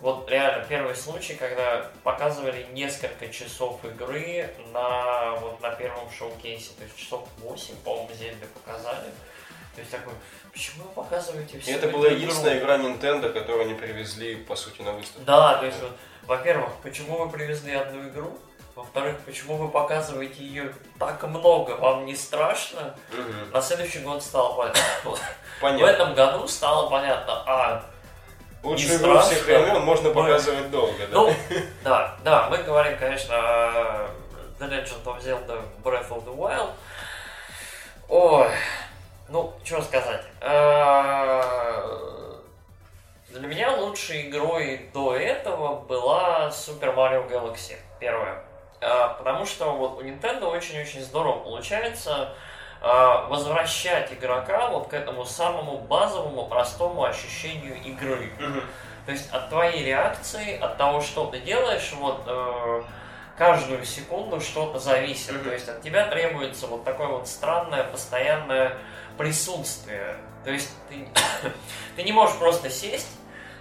вот 0.00 0.30
реально 0.30 0.64
первый 0.68 0.94
случай, 0.94 1.34
когда 1.34 1.90
показывали 2.04 2.66
несколько 2.72 3.28
часов 3.28 3.84
игры 3.84 4.48
на, 4.72 5.34
вот, 5.36 5.60
на 5.60 5.70
первом 5.70 6.08
шоу-кейсе, 6.10 6.70
то 6.78 6.84
есть 6.84 6.96
часов 6.96 7.28
8, 7.38 7.74
по-моему, 7.84 8.14
Зельды 8.14 8.46
показали. 8.46 9.10
То 9.74 9.80
есть 9.80 9.90
такой, 9.90 10.14
почему 10.52 10.84
вы 10.84 10.90
показываете 10.90 11.58
все 11.58 11.72
это 11.72 11.88
была 11.88 12.08
единственная 12.08 12.58
игра 12.58 12.76
Nintendo, 12.76 13.32
которую 13.32 13.62
они 13.62 13.74
привезли, 13.74 14.36
по 14.36 14.56
сути, 14.56 14.82
на 14.82 14.92
выставку. 14.92 15.24
Да, 15.24 15.56
то 15.56 15.66
есть, 15.66 15.80
вот, 15.80 15.92
во-первых, 16.26 16.70
почему 16.82 17.18
вы 17.18 17.30
привезли 17.30 17.74
одну 17.74 18.08
игру? 18.08 18.38
Во-вторых, 18.74 19.16
почему 19.26 19.56
вы 19.56 19.68
показываете 19.68 20.44
ее 20.44 20.72
так 21.00 21.20
много? 21.24 21.72
Вам 21.72 22.06
не 22.06 22.14
страшно? 22.14 22.94
Угу. 23.12 23.52
На 23.52 23.60
следующий 23.60 23.98
год 24.00 24.22
стало 24.22 24.54
понятно. 24.56 25.18
понятно. 25.60 25.86
В 25.86 25.88
этом 25.88 26.14
году 26.14 26.46
стало 26.46 26.88
понятно, 26.88 27.42
а 27.46 27.84
Лучшую 28.62 28.98
игру 28.98 29.18
всех 29.20 29.44
времен 29.46 29.82
можно 29.82 30.10
показывать 30.10 30.70
долго, 30.70 31.06
да? 31.06 31.12
Ну, 31.12 31.34
да, 31.84 32.16
да, 32.24 32.48
мы 32.50 32.58
говорим, 32.58 32.98
конечно, 32.98 33.34
о 33.34 34.10
The 34.58 34.68
Legend 34.68 35.04
of 35.04 35.22
Zelda 35.22 35.62
Breath 35.82 36.08
of 36.10 36.24
the 36.24 36.36
Wild. 36.36 36.70
Ой, 38.08 38.48
ну, 39.28 39.52
что 39.62 39.82
сказать. 39.82 40.22
Э, 40.40 41.42
для 43.28 43.46
меня 43.46 43.76
лучшей 43.76 44.28
игрой 44.28 44.88
до 44.94 45.14
этого 45.14 45.80
была 45.80 46.48
Super 46.48 46.94
Mario 46.94 47.30
Galaxy, 47.30 47.76
первая. 48.00 48.42
Э, 48.80 49.08
потому 49.18 49.44
что 49.44 49.72
вот 49.72 49.98
у 49.98 50.02
Nintendo 50.02 50.46
очень-очень 50.46 51.02
здорово 51.02 51.40
получается 51.40 52.30
э, 52.80 52.86
возвращать 53.28 54.12
игрока 54.12 54.68
вот 54.70 54.88
к 54.88 54.94
этому 54.94 55.26
самому 55.26 55.78
базовому, 55.78 56.46
простому 56.46 57.04
ощущению 57.04 57.76
игры. 57.82 58.30
То 59.04 59.12
есть 59.12 59.30
от 59.32 59.48
твоей 59.50 59.84
реакции, 59.84 60.58
от 60.58 60.76
того, 60.76 61.00
что 61.00 61.26
ты 61.26 61.40
делаешь, 61.40 61.92
вот 61.94 62.20
каждую 63.38 63.82
секунду 63.86 64.38
что-то 64.38 64.78
зависит. 64.78 65.42
То 65.42 65.50
есть 65.50 65.66
от 65.66 65.80
тебя 65.80 66.06
требуется 66.08 66.66
вот 66.66 66.84
такое 66.84 67.06
вот 67.06 67.26
странное, 67.26 67.84
постоянное 67.84 68.76
присутствие. 69.18 70.16
То 70.44 70.50
есть 70.50 70.70
ты, 70.88 71.06
ты 71.96 72.02
не 72.02 72.12
можешь 72.12 72.36
просто 72.36 72.70
сесть 72.70 73.08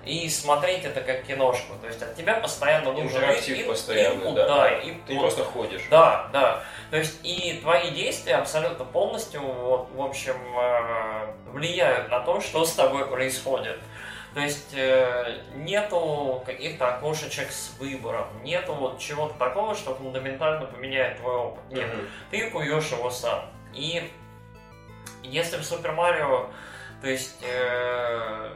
и 0.05 0.30
смотреть 0.30 0.86
это 0.86 1.01
как 1.01 1.24
киношку. 1.24 1.74
То 1.82 1.88
есть 1.88 2.01
от 2.01 2.16
тебя 2.16 2.36
постоянно 2.36 2.93
нужен 2.93 3.08
Интерактив 3.08 3.60
ин, 3.60 3.68
постоянно, 3.68 4.32
да. 4.32 4.47
да 4.47 4.80
и, 4.80 4.93
ты 5.05 5.18
просто 5.18 5.43
ходишь. 5.43 5.82
Да, 5.89 6.30
да. 6.32 6.64
То 6.89 6.97
есть 6.97 7.20
и 7.24 7.60
твои 7.62 7.91
действия 7.91 8.36
абсолютно 8.36 8.86
полностью, 8.86 9.41
вот, 9.41 9.89
в 9.93 10.01
общем, 10.01 10.36
э, 10.58 11.34
влияют 11.51 12.10
на 12.10 12.22
то, 12.22 12.39
что 12.39 12.66
с 12.66 12.74
тобой 12.74 13.05
происходит. 13.08 13.80
То 14.34 14.41
есть 14.41 14.74
э, 14.74 15.41
нету 15.55 16.43
каких-то 16.45 16.95
окошечек 16.95 17.51
с 17.51 17.72
выбором, 17.80 18.28
нету 18.43 18.74
вот 18.74 18.99
чего-то 18.99 19.34
такого, 19.34 19.76
что 19.76 19.95
фундаментально 19.95 20.68
поменяет 20.68 21.18
твой 21.18 21.36
опыт. 21.36 21.64
Нет, 21.72 21.86
mm-hmm. 21.86 22.08
ты 22.32 22.49
куешь 22.51 22.91
его 22.91 23.10
сам. 23.10 23.45
И 23.74 24.12
если 25.28 25.57
в 25.57 25.63
Супер 25.63 25.91
Марио, 25.91 26.49
то 27.01 27.07
есть 27.07 27.43
э, 27.43 28.51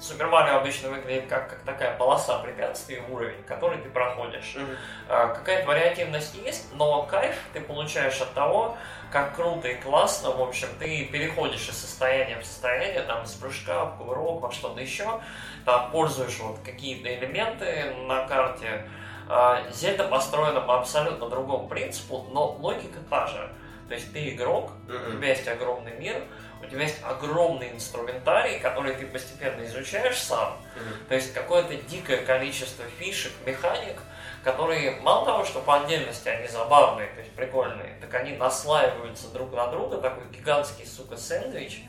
Супер 0.00 0.28
Марио 0.28 0.56
обычно 0.56 0.88
выглядит 0.88 1.28
как, 1.28 1.50
как 1.50 1.62
такая 1.62 1.96
полоса 1.96 2.38
препятствий, 2.38 3.02
уровень, 3.10 3.42
который 3.44 3.78
ты 3.78 3.90
проходишь. 3.90 4.56
Mm-hmm. 4.56 4.76
Э, 5.08 5.34
какая-то 5.34 5.66
вариативность 5.68 6.34
есть, 6.36 6.74
но 6.74 7.02
кайф 7.02 7.36
ты 7.52 7.60
получаешь 7.60 8.18
от 8.22 8.32
того, 8.32 8.78
как 9.12 9.36
круто 9.36 9.68
и 9.68 9.74
классно, 9.74 10.30
в 10.30 10.40
общем, 10.40 10.68
ты 10.78 11.04
переходишь 11.04 11.68
из 11.68 11.76
состояния 11.76 12.40
в 12.40 12.46
состояние, 12.46 13.02
там, 13.02 13.26
с 13.26 13.34
прыжка, 13.34 13.84
в 13.84 13.98
кувырок, 13.98 14.40
во 14.40 14.50
что-то 14.50 14.80
еще, 14.80 15.20
там, 15.66 15.90
пользуешь 15.90 16.38
вот 16.38 16.60
какие-то 16.64 17.14
элементы 17.14 17.92
на 18.06 18.26
карте. 18.26 18.88
Э, 19.28 19.70
Зельда 19.70 20.04
построена 20.04 20.62
по 20.62 20.78
абсолютно 20.78 21.28
другому 21.28 21.68
принципу, 21.68 22.26
но 22.30 22.52
логика 22.52 23.00
та 23.10 23.26
же. 23.26 23.50
То 23.90 23.96
есть 23.96 24.12
ты 24.12 24.30
игрок, 24.30 24.70
mm-hmm. 24.86 25.08
у 25.08 25.16
тебя 25.16 25.28
есть 25.30 25.48
огромный 25.48 25.92
мир, 25.98 26.22
у 26.62 26.66
тебя 26.66 26.82
есть 26.82 27.02
огромный 27.02 27.72
инструментарий, 27.72 28.60
который 28.60 28.94
ты 28.94 29.04
постепенно 29.04 29.64
изучаешь 29.64 30.16
сам. 30.16 30.52
Mm-hmm. 30.76 31.08
То 31.08 31.14
есть 31.16 31.34
какое-то 31.34 31.74
дикое 31.74 32.24
количество 32.24 32.84
фишек, 33.00 33.32
механик, 33.44 33.96
которые 34.44 35.00
мало 35.00 35.26
того, 35.26 35.44
что 35.44 35.58
по 35.58 35.80
отдельности 35.80 36.28
они 36.28 36.46
забавные, 36.46 37.08
то 37.08 37.18
есть 37.18 37.32
прикольные, 37.32 37.96
так 38.00 38.14
они 38.14 38.36
наслаиваются 38.36 39.26
друг 39.32 39.52
на 39.54 39.66
друга, 39.66 39.98
такой 39.98 40.22
гигантский, 40.30 40.86
сука, 40.86 41.16
сэндвич. 41.16 41.82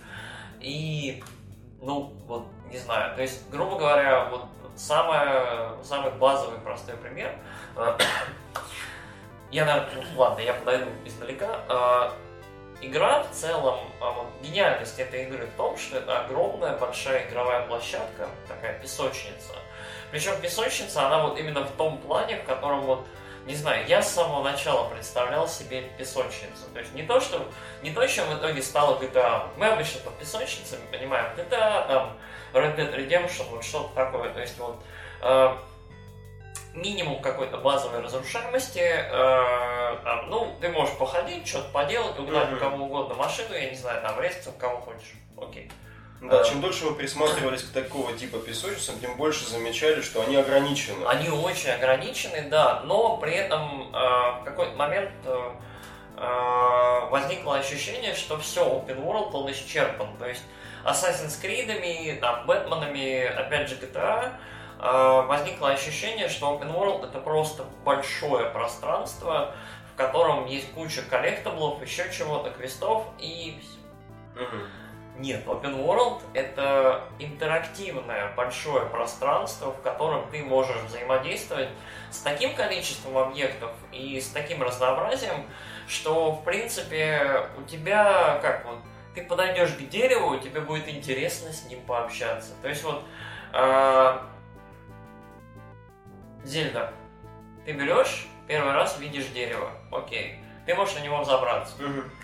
И, 0.60 1.24
ну, 1.82 2.16
вот, 2.26 2.48
не 2.72 2.80
знаю, 2.80 3.16
то 3.16 3.22
есть, 3.22 3.48
грубо 3.52 3.78
говоря, 3.78 4.26
вот 4.30 4.48
самое, 4.76 5.78
самый 5.84 6.12
базовый 6.14 6.58
простой 6.62 6.98
пример 6.98 7.36
я, 9.52 9.66
наверное, 9.66 10.06
ладно, 10.16 10.40
я 10.42 10.54
подойду 10.54 10.90
издалека. 11.06 11.60
А, 11.68 12.14
игра 12.82 13.24
в 13.24 13.32
целом, 13.32 13.80
а, 14.00 14.26
гениальность 14.42 14.98
этой 15.00 15.24
игры 15.24 15.46
в 15.46 15.58
том, 15.58 15.78
что 15.78 15.98
это 15.98 16.22
огромная 16.22 16.78
большая 16.78 17.28
игровая 17.28 17.68
площадка, 17.68 18.30
такая 18.48 18.80
песочница. 18.80 19.54
Причем 20.12 20.40
песочница, 20.42 21.06
она 21.06 21.28
вот 21.28 21.38
именно 21.38 21.64
в 21.64 21.72
том 21.72 21.98
плане, 22.00 22.38
в 22.38 22.44
котором 22.46 22.82
вот, 22.82 23.06
не 23.46 23.56
знаю, 23.56 23.86
я 23.88 24.02
с 24.02 24.14
самого 24.14 24.44
начала 24.44 24.90
представлял 24.90 25.48
себе 25.48 25.84
песочницу. 25.98 26.68
То 26.74 26.80
есть 26.80 26.94
не 26.94 27.04
то, 27.04 27.20
что, 27.20 27.46
не 27.82 27.92
то, 27.92 28.06
чем 28.08 28.28
в 28.28 28.38
итоге 28.38 28.62
стало 28.62 29.00
GTA. 29.00 29.48
Мы 29.58 29.68
обычно 29.68 30.02
под 30.02 30.18
песочницами 30.18 30.82
понимаем 30.92 31.26
GTA, 31.36 31.88
там, 31.88 32.18
Red 32.54 32.76
Dead 32.76 32.96
Redemption, 32.96 33.50
вот 33.50 33.64
что-то 33.64 33.94
такое. 33.96 34.34
То 34.34 34.42
есть 34.42 34.58
вот 34.58 34.82
а, 35.22 35.58
минимум 36.74 37.22
какой-то 37.22 37.58
базовой 37.58 38.02
разрушаемости. 38.02 38.80
Э, 38.80 39.98
там, 40.04 40.30
ну, 40.30 40.56
ты 40.62 40.70
можешь 40.70 40.98
походить, 40.98 41.48
что-то 41.48 41.70
поделать, 41.70 42.18
угнать 42.18 42.50
mm-hmm. 42.50 42.60
кому 42.60 42.86
угодно 42.86 43.16
машину, 43.16 43.54
я 43.54 43.70
не 43.70 43.76
знаю, 43.76 44.02
там 44.02 44.20
резаться 44.20 44.52
кого 44.58 44.80
хочешь. 44.80 45.14
Окей. 45.38 45.70
Да, 46.22 46.44
чем 46.44 46.62
дольше 46.62 46.86
мы 46.86 46.94
присматривались 46.94 47.64
к 47.64 47.74
такого 47.74 48.14
типа 48.14 48.38
песочницам, 48.38 49.00
тем 49.00 49.18
больше 49.18 49.44
замечали, 49.46 50.02
что 50.02 50.22
они 50.22 50.36
ограничены. 50.36 51.04
Они 51.08 51.30
очень 51.30 51.72
ограничены, 51.72 52.48
да, 52.48 52.82
но 52.86 53.18
при 53.18 53.34
этом 53.34 53.90
э, 53.92 54.42
в 54.42 54.44
какой-то 54.46 54.76
момент 54.76 55.12
э, 55.26 55.52
э, 56.18 57.10
возникло 57.10 57.58
ощущение, 57.58 58.14
что 58.14 58.38
все, 58.38 58.64
Open 58.64 59.04
World, 59.04 59.32
он 59.34 59.52
исчерпан. 59.52 60.16
То 60.18 60.28
есть 60.28 60.44
Assassin's 60.86 61.42
Creed, 61.42 62.20
там, 62.20 62.46
Бэтменами, 62.46 63.26
опять 63.26 63.70
же 63.70 63.76
GTA, 63.78 64.26
э, 64.26 64.30
возникло 64.82 65.70
ощущение, 65.70 66.28
что 66.28 66.56
Open 66.56 66.74
World 66.74 67.08
это 67.08 67.20
просто 67.20 67.66
большое 67.86 68.50
пространство, 68.50 69.54
в 69.94 69.96
котором 69.96 70.46
есть 70.48 70.72
куча 70.74 71.04
коллектаблов, 71.04 71.82
еще 71.82 72.12
чего-то, 72.12 72.50
квестов 72.50 73.04
и... 73.20 73.62
Угу. 74.36 74.58
Нет, 75.18 75.46
Open 75.46 75.86
World— 75.86 76.22
это 76.34 77.04
интерактивное 77.20 78.34
большое 78.36 78.86
пространство, 78.88 79.72
в 79.72 79.82
котором 79.82 80.28
ты 80.32 80.44
можешь 80.44 80.78
взаимодействовать 80.88 81.70
с 82.10 82.20
таким 82.20 82.56
количеством 82.56 83.18
объектов 83.18 83.72
и 83.92 84.20
с 84.20 84.30
таким 84.30 84.64
разнообразием, 84.64 85.46
что, 85.88 86.32
в 86.32 86.44
принципе, 86.44 87.46
у 87.58 87.64
тебя, 87.64 88.40
как 88.42 88.66
вот, 88.66 88.80
ты 89.14 89.24
подойдешь 89.24 89.74
к 89.74 89.90
дереву, 89.90 90.38
тебе 90.40 90.62
будет 90.62 90.88
интересно 90.88 91.52
с 91.52 91.66
ним 91.66 91.82
пообщаться. 91.82 92.54
То 92.62 92.70
есть 92.70 92.84
вот, 92.84 93.04
э, 93.54 94.18
Зельда, 96.44 96.94
ты 97.66 97.74
берешь, 97.74 98.28
первый 98.48 98.74
раз 98.74 99.00
видишь 99.00 99.28
дерево, 99.28 99.72
окей, 99.92 100.40
ты 100.66 100.74
можешь 100.74 100.96
на 100.96 101.00
него 101.00 101.24
забраться, 101.24 101.76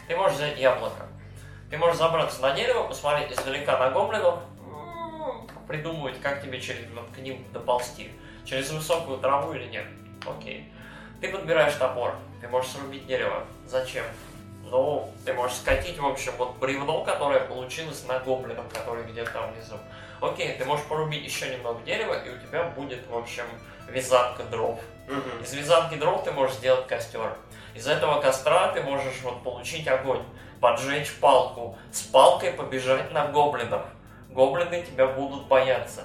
ты 0.08 0.16
можешь 0.16 0.38
взять 0.38 0.60
яблоко, 0.60 1.06
ты 1.70 1.78
можешь 1.78 1.98
забраться 1.98 2.42
на 2.42 2.52
дерево, 2.54 2.88
посмотреть 2.88 3.32
издалека 3.32 3.78
на 3.78 3.92
гоблинов, 3.92 4.40
придумывать, 5.68 6.20
как 6.22 6.42
тебе 6.42 6.60
через, 6.60 6.86
к 7.14 7.18
ним 7.20 7.46
доползти. 7.52 8.10
Через 8.46 8.72
высокую 8.72 9.20
траву 9.20 9.54
или 9.54 9.66
нет. 9.66 9.86
Окей. 10.26 10.72
Ты 11.20 11.30
подбираешь 11.30 11.74
топор, 11.74 12.16
ты 12.40 12.48
можешь 12.48 12.72
срубить 12.72 13.06
дерево. 13.06 13.44
Зачем? 13.66 14.06
Ну, 14.64 15.12
ты 15.26 15.34
можешь 15.34 15.58
скатить, 15.58 15.98
в 15.98 16.06
общем, 16.06 16.32
вот 16.38 16.58
бревно, 16.58 17.04
которое 17.04 17.42
получилось 17.42 18.06
на 18.08 18.20
гоблином, 18.20 18.68
который 18.70 19.04
где-то 19.04 19.32
там 19.32 19.52
внизу. 19.52 19.76
Окей, 20.22 20.58
ты 20.58 20.66
можешь 20.66 20.86
порубить 20.86 21.26
еще 21.26 21.50
немного 21.50 21.82
дерева, 21.84 22.14
и 22.24 22.30
у 22.30 22.38
тебя 22.40 22.64
будет, 22.64 23.06
в 23.08 23.18
общем, 23.18 23.46
вязанка 23.90 24.44
дров. 24.44 24.80
Угу. 25.08 25.44
Из 25.44 25.54
вязанки 25.54 25.96
дров 25.96 26.24
ты 26.24 26.32
можешь 26.32 26.58
сделать 26.58 26.88
костер. 26.88 27.38
Из 27.76 27.88
этого 27.88 28.22
костра 28.22 28.70
ты 28.70 28.82
можешь 28.82 29.22
вот 29.24 29.44
получить 29.44 29.88
огонь 29.88 30.24
поджечь 30.60 31.14
палку, 31.20 31.78
с 31.92 32.02
палкой 32.02 32.54
побежать 32.54 33.12
на 33.12 33.28
гоблинов. 33.28 33.86
Гоблины 34.30 34.84
тебя 34.84 35.08
будут 35.08 35.48
бояться. 35.48 36.04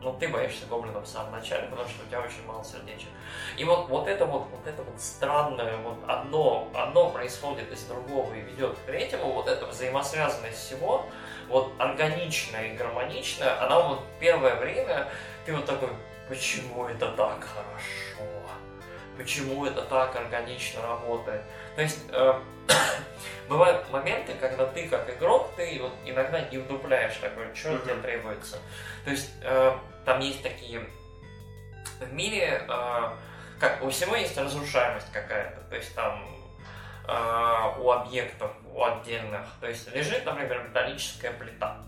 Ну, 0.00 0.12
ты 0.12 0.28
боишься 0.28 0.64
гоблинов 0.66 1.04
в 1.04 1.08
самом 1.08 1.32
начале, 1.32 1.66
потому 1.66 1.88
что 1.88 2.04
у 2.04 2.06
тебя 2.06 2.20
очень 2.20 2.46
мало 2.46 2.62
сердечек. 2.62 3.08
И 3.56 3.64
вот, 3.64 3.88
вот 3.88 4.06
это 4.06 4.26
вот, 4.26 4.46
вот 4.48 4.64
это 4.64 4.82
вот 4.84 5.00
странное, 5.00 5.76
вот 5.78 5.98
одно, 6.06 6.68
одно 6.72 7.10
происходит 7.10 7.72
из 7.72 7.82
другого 7.82 8.32
и 8.32 8.40
ведет 8.40 8.76
к 8.76 8.78
третьему, 8.86 9.32
вот 9.32 9.48
эта 9.48 9.66
взаимосвязанность 9.66 10.56
всего, 10.56 11.04
вот 11.48 11.72
органичная 11.78 12.68
и 12.68 12.76
гармоничная, 12.76 13.60
она 13.60 13.80
вот 13.80 14.04
первое 14.20 14.54
время, 14.54 15.08
ты 15.44 15.52
вот 15.52 15.66
такой, 15.66 15.88
почему 16.28 16.86
это 16.86 17.10
так 17.12 17.44
хорошо? 17.44 18.30
Почему 19.16 19.66
это 19.66 19.82
так 19.82 20.14
органично 20.14 20.82
работает? 20.82 21.42
То 21.74 21.82
есть, 21.82 21.98
э, 22.10 22.40
бывают 23.48 23.90
моменты, 23.90 24.34
когда 24.34 24.66
ты 24.66 24.88
как 24.88 25.10
игрок, 25.10 25.50
ты 25.56 25.78
вот 25.82 25.92
иногда 26.04 26.40
не 26.40 26.58
вдупляешь 26.58 27.16
такое, 27.16 27.52
что 27.54 27.70
mm-hmm. 27.70 27.84
тебе 27.84 27.94
требуется. 27.96 28.58
То 29.04 29.10
есть 29.10 29.30
э, 29.42 29.76
там 30.04 30.20
есть 30.20 30.42
такие 30.42 30.88
в 32.00 32.12
мире, 32.12 32.62
э, 32.68 33.10
как 33.58 33.82
у 33.82 33.90
всего 33.90 34.14
есть 34.14 34.36
разрушаемость 34.38 35.10
какая-то, 35.12 35.60
то 35.62 35.74
есть 35.74 35.94
там 35.94 36.24
э, 37.08 37.80
у 37.80 37.90
объектов, 37.90 38.52
у 38.72 38.84
отдельных. 38.84 39.46
То 39.60 39.66
есть 39.66 39.92
лежит, 39.92 40.24
например, 40.24 40.68
металлическая 40.68 41.32
плита, 41.32 41.78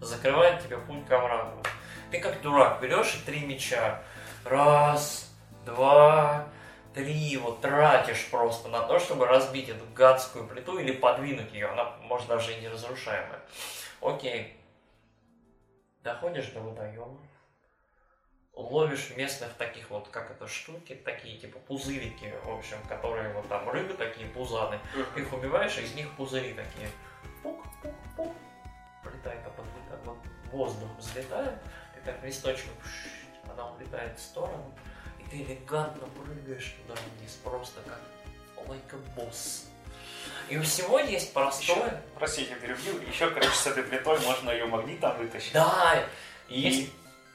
закрывает 0.00 0.62
тебе 0.62 0.78
путь 0.78 1.06
к 1.06 1.12
оврагу. 1.12 1.62
Ты 2.10 2.18
как 2.18 2.42
дурак 2.42 2.80
берешь 2.80 3.22
три 3.24 3.40
меча, 3.46 4.02
раз, 4.44 5.32
два, 5.64 6.48
три 6.92 7.36
вот 7.36 7.60
тратишь 7.60 8.28
просто 8.30 8.68
на 8.68 8.82
то, 8.82 8.98
чтобы 8.98 9.26
разбить 9.26 9.68
эту 9.68 9.84
гадскую 9.94 10.48
плиту 10.48 10.78
или 10.78 10.92
подвинуть 10.92 11.52
ее, 11.52 11.68
она 11.68 11.96
может 12.02 12.26
даже 12.26 12.52
и 12.52 12.60
неразрушаемая. 12.60 13.40
Окей. 14.00 14.56
Доходишь 16.02 16.48
до 16.48 16.60
водоема, 16.60 17.20
ловишь 18.54 19.14
местных 19.16 19.52
таких 19.54 19.90
вот, 19.90 20.08
как 20.08 20.30
это, 20.30 20.48
штуки, 20.48 20.94
такие 21.04 21.38
типа 21.38 21.58
пузырики, 21.60 22.34
в 22.44 22.50
общем, 22.50 22.78
которые 22.88 23.32
вот 23.34 23.48
там 23.48 23.68
рыбы 23.68 23.94
такие, 23.94 24.26
пузаны. 24.28 24.80
Их 25.16 25.32
убиваешь, 25.32 25.78
и 25.78 25.82
из 25.82 25.94
них 25.94 26.10
пузыри 26.16 26.54
такие. 26.54 26.88
Пук-пук-пук. 27.42 28.34
Прилетает, 29.04 29.40
а 29.46 29.98
вот 30.04 30.16
воздух 30.50 30.88
взлетает, 30.98 31.54
ты 32.04 32.12
так 32.12 32.22
листочком, 32.24 32.72
она 33.50 33.70
улетает 33.70 34.18
в 34.18 34.22
сторону 34.22 34.72
ты 35.30 35.42
элегантно 35.42 36.06
прыгаешь 36.08 36.74
туда 36.82 37.00
вниз, 37.18 37.38
просто 37.44 37.80
как 37.82 38.00
like 38.66 38.92
a 38.92 39.20
boss. 39.20 39.66
И 40.48 40.58
у 40.58 40.62
всего 40.62 40.98
есть 40.98 41.32
простое... 41.32 41.76
Еще, 41.76 42.02
простите, 42.18 42.54
перебью. 42.56 43.00
Еще, 43.08 43.30
короче, 43.30 43.54
с 43.54 43.66
этой 43.66 43.84
плитой 43.84 44.18
можно 44.20 44.50
ее 44.50 44.66
магнитом 44.66 45.16
вытащить. 45.16 45.52
Да, 45.52 46.04
и 46.48 46.60
есть... 46.60 46.90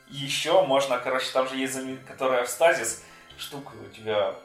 еще 0.08 0.64
можно, 0.66 1.00
короче, 1.00 1.32
там 1.32 1.48
же 1.48 1.56
есть, 1.56 1.78
которая 2.06 2.46
в 2.46 2.50
стазис, 2.50 3.04
штука 3.38 3.72
у 3.74 3.90
тебя, 3.90 4.36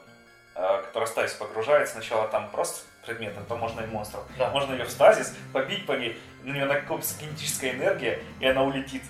а, 0.55 0.81
которая 0.83 1.07
в 1.07 1.09
стазис 1.11 1.33
погружается. 1.35 1.95
Сначала 1.95 2.27
там 2.29 2.49
просто 2.49 2.85
предмет, 3.05 3.37
а 3.37 3.43
то 3.43 3.57
можно 3.57 3.81
и 3.81 3.87
монстров. 3.87 4.23
Да. 4.37 4.49
Можно 4.51 4.73
ее 4.73 4.85
в 4.85 4.91
стазис, 4.91 5.35
побить 5.53 5.85
по 5.85 5.93
ней, 5.93 6.19
на 6.43 6.53
нее 6.53 6.65
накопится 6.65 7.19
кинетическая 7.19 7.71
энергия, 7.71 8.23
и 8.39 8.47
она 8.47 8.63
улетит. 8.63 9.03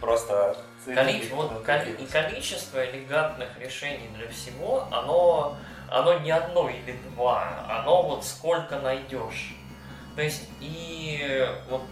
Просто 0.00 0.56
Коли... 0.84 1.28
Вот, 1.30 1.62
коли... 1.64 1.92
И 1.92 2.06
количество 2.06 2.84
элегантных 2.84 3.48
решений 3.58 4.08
для 4.16 4.28
всего, 4.28 4.88
оно, 4.90 5.56
оно 5.88 6.18
не 6.20 6.30
одно 6.30 6.70
или 6.70 6.92
два, 7.10 7.66
оно 7.68 8.02
вот 8.02 8.24
сколько 8.24 8.78
найдешь. 8.78 9.54
То 10.16 10.22
есть, 10.22 10.48
и 10.60 11.46
вот, 11.68 11.82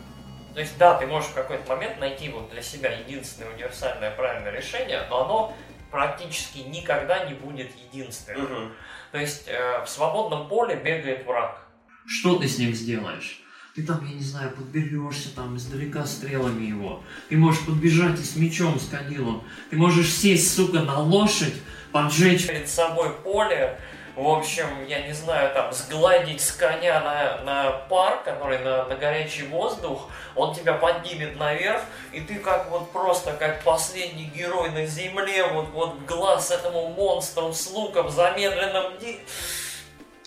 то 0.54 0.61
есть, 0.61 0.76
да, 0.78 0.94
ты 0.94 1.06
можешь 1.06 1.30
в 1.30 1.34
какой-то 1.34 1.68
момент 1.68 2.00
найти 2.00 2.30
вот 2.30 2.50
для 2.50 2.62
себя 2.62 2.90
единственное 2.92 3.52
универсальное 3.52 4.11
правильное 4.11 4.52
решение, 4.52 5.06
но 5.11 5.24
оно 5.24 5.54
практически 5.90 6.59
никогда 6.59 7.24
не 7.26 7.34
будет 7.34 7.70
единственным. 7.76 8.44
Угу. 8.44 8.72
То 9.12 9.18
есть, 9.18 9.48
э, 9.48 9.84
в 9.84 9.89
свободном 9.89 10.48
поле 10.48 10.76
бегает 10.76 11.26
враг. 11.26 11.62
Что 12.06 12.39
ты 12.39 12.48
с 12.48 12.59
ним 12.59 12.72
сделаешь? 12.72 13.43
Ты 13.78 13.84
там, 13.84 14.05
я 14.05 14.12
не 14.12 14.24
знаю, 14.24 14.50
подберешься 14.50 15.32
там 15.36 15.56
издалека 15.56 16.05
стрелами 16.05 16.64
его. 16.64 17.00
Ты 17.28 17.36
можешь 17.36 17.64
подбежать 17.64 18.18
и 18.18 18.24
с 18.24 18.34
мечом, 18.34 18.80
с 18.80 18.88
кадилом. 18.88 19.44
Ты 19.70 19.76
можешь 19.76 20.12
сесть, 20.12 20.52
сука, 20.52 20.80
на 20.80 20.98
лошадь, 20.98 21.55
поджечь 21.92 22.48
перед 22.48 22.68
собой 22.68 23.10
поле, 23.22 23.78
в 24.16 24.28
общем, 24.28 24.66
я 24.88 25.06
не 25.06 25.12
знаю, 25.12 25.55
там, 25.55 25.72
сгладить 25.72 26.40
с 26.40 26.50
коня 26.50 26.98
на, 26.98 27.44
на 27.44 27.70
пар, 27.88 28.20
который 28.24 28.59
на, 28.59 28.84
на 28.86 28.96
горячий 28.96 29.44
воздух, 29.44 30.09
он 30.34 30.56
тебя 30.56 30.74
поднимет 30.74 31.36
наверх, 31.38 31.82
и 32.10 32.20
ты 32.20 32.40
как 32.40 32.68
вот 32.72 32.90
просто, 32.90 33.34
как 33.34 33.62
последний 33.62 34.24
герой 34.24 34.70
на 34.70 34.86
земле, 34.86 35.44
вот, 35.44 35.68
вот 35.68 36.00
глаз 36.00 36.50
этому 36.50 36.88
монстру 36.88 37.52
с 37.52 37.70
луком 37.70 38.10
замедленным... 38.10 38.86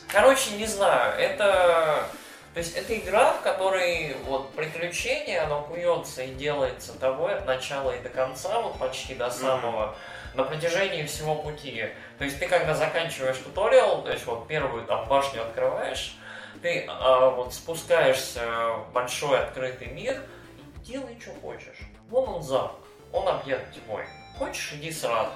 Короче, 0.08 0.52
не 0.52 0.68
знаю, 0.68 1.20
это 1.20 2.08
то 2.54 2.60
есть 2.60 2.76
это 2.76 2.98
игра, 2.98 3.32
в 3.32 3.42
которой 3.42 4.18
вот 4.26 4.54
приключение, 4.54 5.40
оно 5.40 5.62
куется 5.62 6.24
и 6.24 6.34
делается 6.34 6.98
тобой 7.00 7.36
от 7.36 7.46
начала 7.46 7.92
и 7.92 8.02
до 8.02 8.10
конца, 8.10 8.60
вот 8.60 8.78
почти 8.78 9.16
до 9.16 9.30
самого, 9.30 9.96
mm-hmm. 10.34 10.38
на 10.38 10.44
протяжении 10.44 11.06
всего 11.06 11.36
пути. 11.36 11.86
То 12.18 12.26
есть 12.26 12.40
ты 12.40 12.48
когда 12.48 12.76
заканчиваешь 12.76 13.38
туториал, 13.38 14.04
то 14.04 14.12
есть 14.12 14.26
вот 14.26 14.48
первую 14.48 14.86
там 14.86 15.08
башню 15.08 15.44
открываешь, 15.44 16.18
ты 16.62 16.86
а, 16.90 17.30
вот 17.30 17.54
спускаешься 17.54 18.46
в 18.86 18.92
большой 18.92 19.40
открытый 19.40 19.88
мир 19.88 20.22
и 20.58 20.80
делай, 20.84 21.18
что 21.22 21.32
хочешь. 21.42 21.80
Вон 22.10 22.28
он 22.28 22.44
замок, 22.44 22.76
он 23.14 23.30
объект 23.30 23.74
твой. 23.86 24.04
Хочешь, 24.38 24.74
иди 24.74 24.92
сразу. 24.92 25.32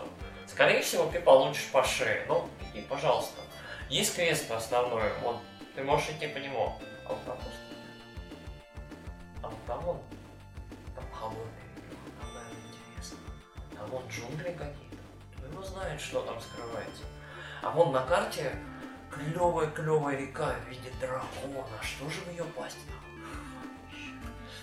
Скорее 0.48 0.82
всего, 0.82 1.06
ты 1.06 1.22
получишь 1.22 1.70
по 1.72 1.84
шее. 1.84 2.26
Ну, 2.28 2.50
иди, 2.74 2.82
пожалуйста. 2.82 3.42
Есть 3.90 4.16
квест 4.16 4.52
основной, 4.52 5.04
вот 5.24 5.38
ты 5.76 5.84
можешь 5.84 6.10
идти 6.10 6.28
по 6.28 6.38
нему. 6.38 6.74
А 7.06 7.10
вот 7.10 7.26
там 7.26 7.38
просто... 7.38 7.60
А 9.44 9.48
вот 9.50 9.66
там 9.68 9.88
он, 9.88 10.00
там 10.96 11.06
холодный, 11.14 11.46
там, 12.20 12.34
наверное, 12.34 12.62
интересно. 12.92 13.18
А 13.80 13.86
вон 13.88 14.04
джунгли 14.08 14.52
какие-то. 14.52 14.98
Кто 15.38 15.46
его 15.46 15.64
знает, 15.64 16.02
что 16.02 16.22
там 16.22 16.40
скрывается. 16.42 17.04
А 17.62 17.70
вон 17.70 17.92
на 17.92 18.04
карте 18.06 18.56
клевая-клевая 19.12 20.18
река 20.18 20.56
в 20.66 20.70
виде 20.70 20.92
дракона. 21.00 21.68
Что 21.82 22.10
же 22.10 22.22
в 22.22 22.32
ее 22.32 22.44
пасть? 22.44 22.78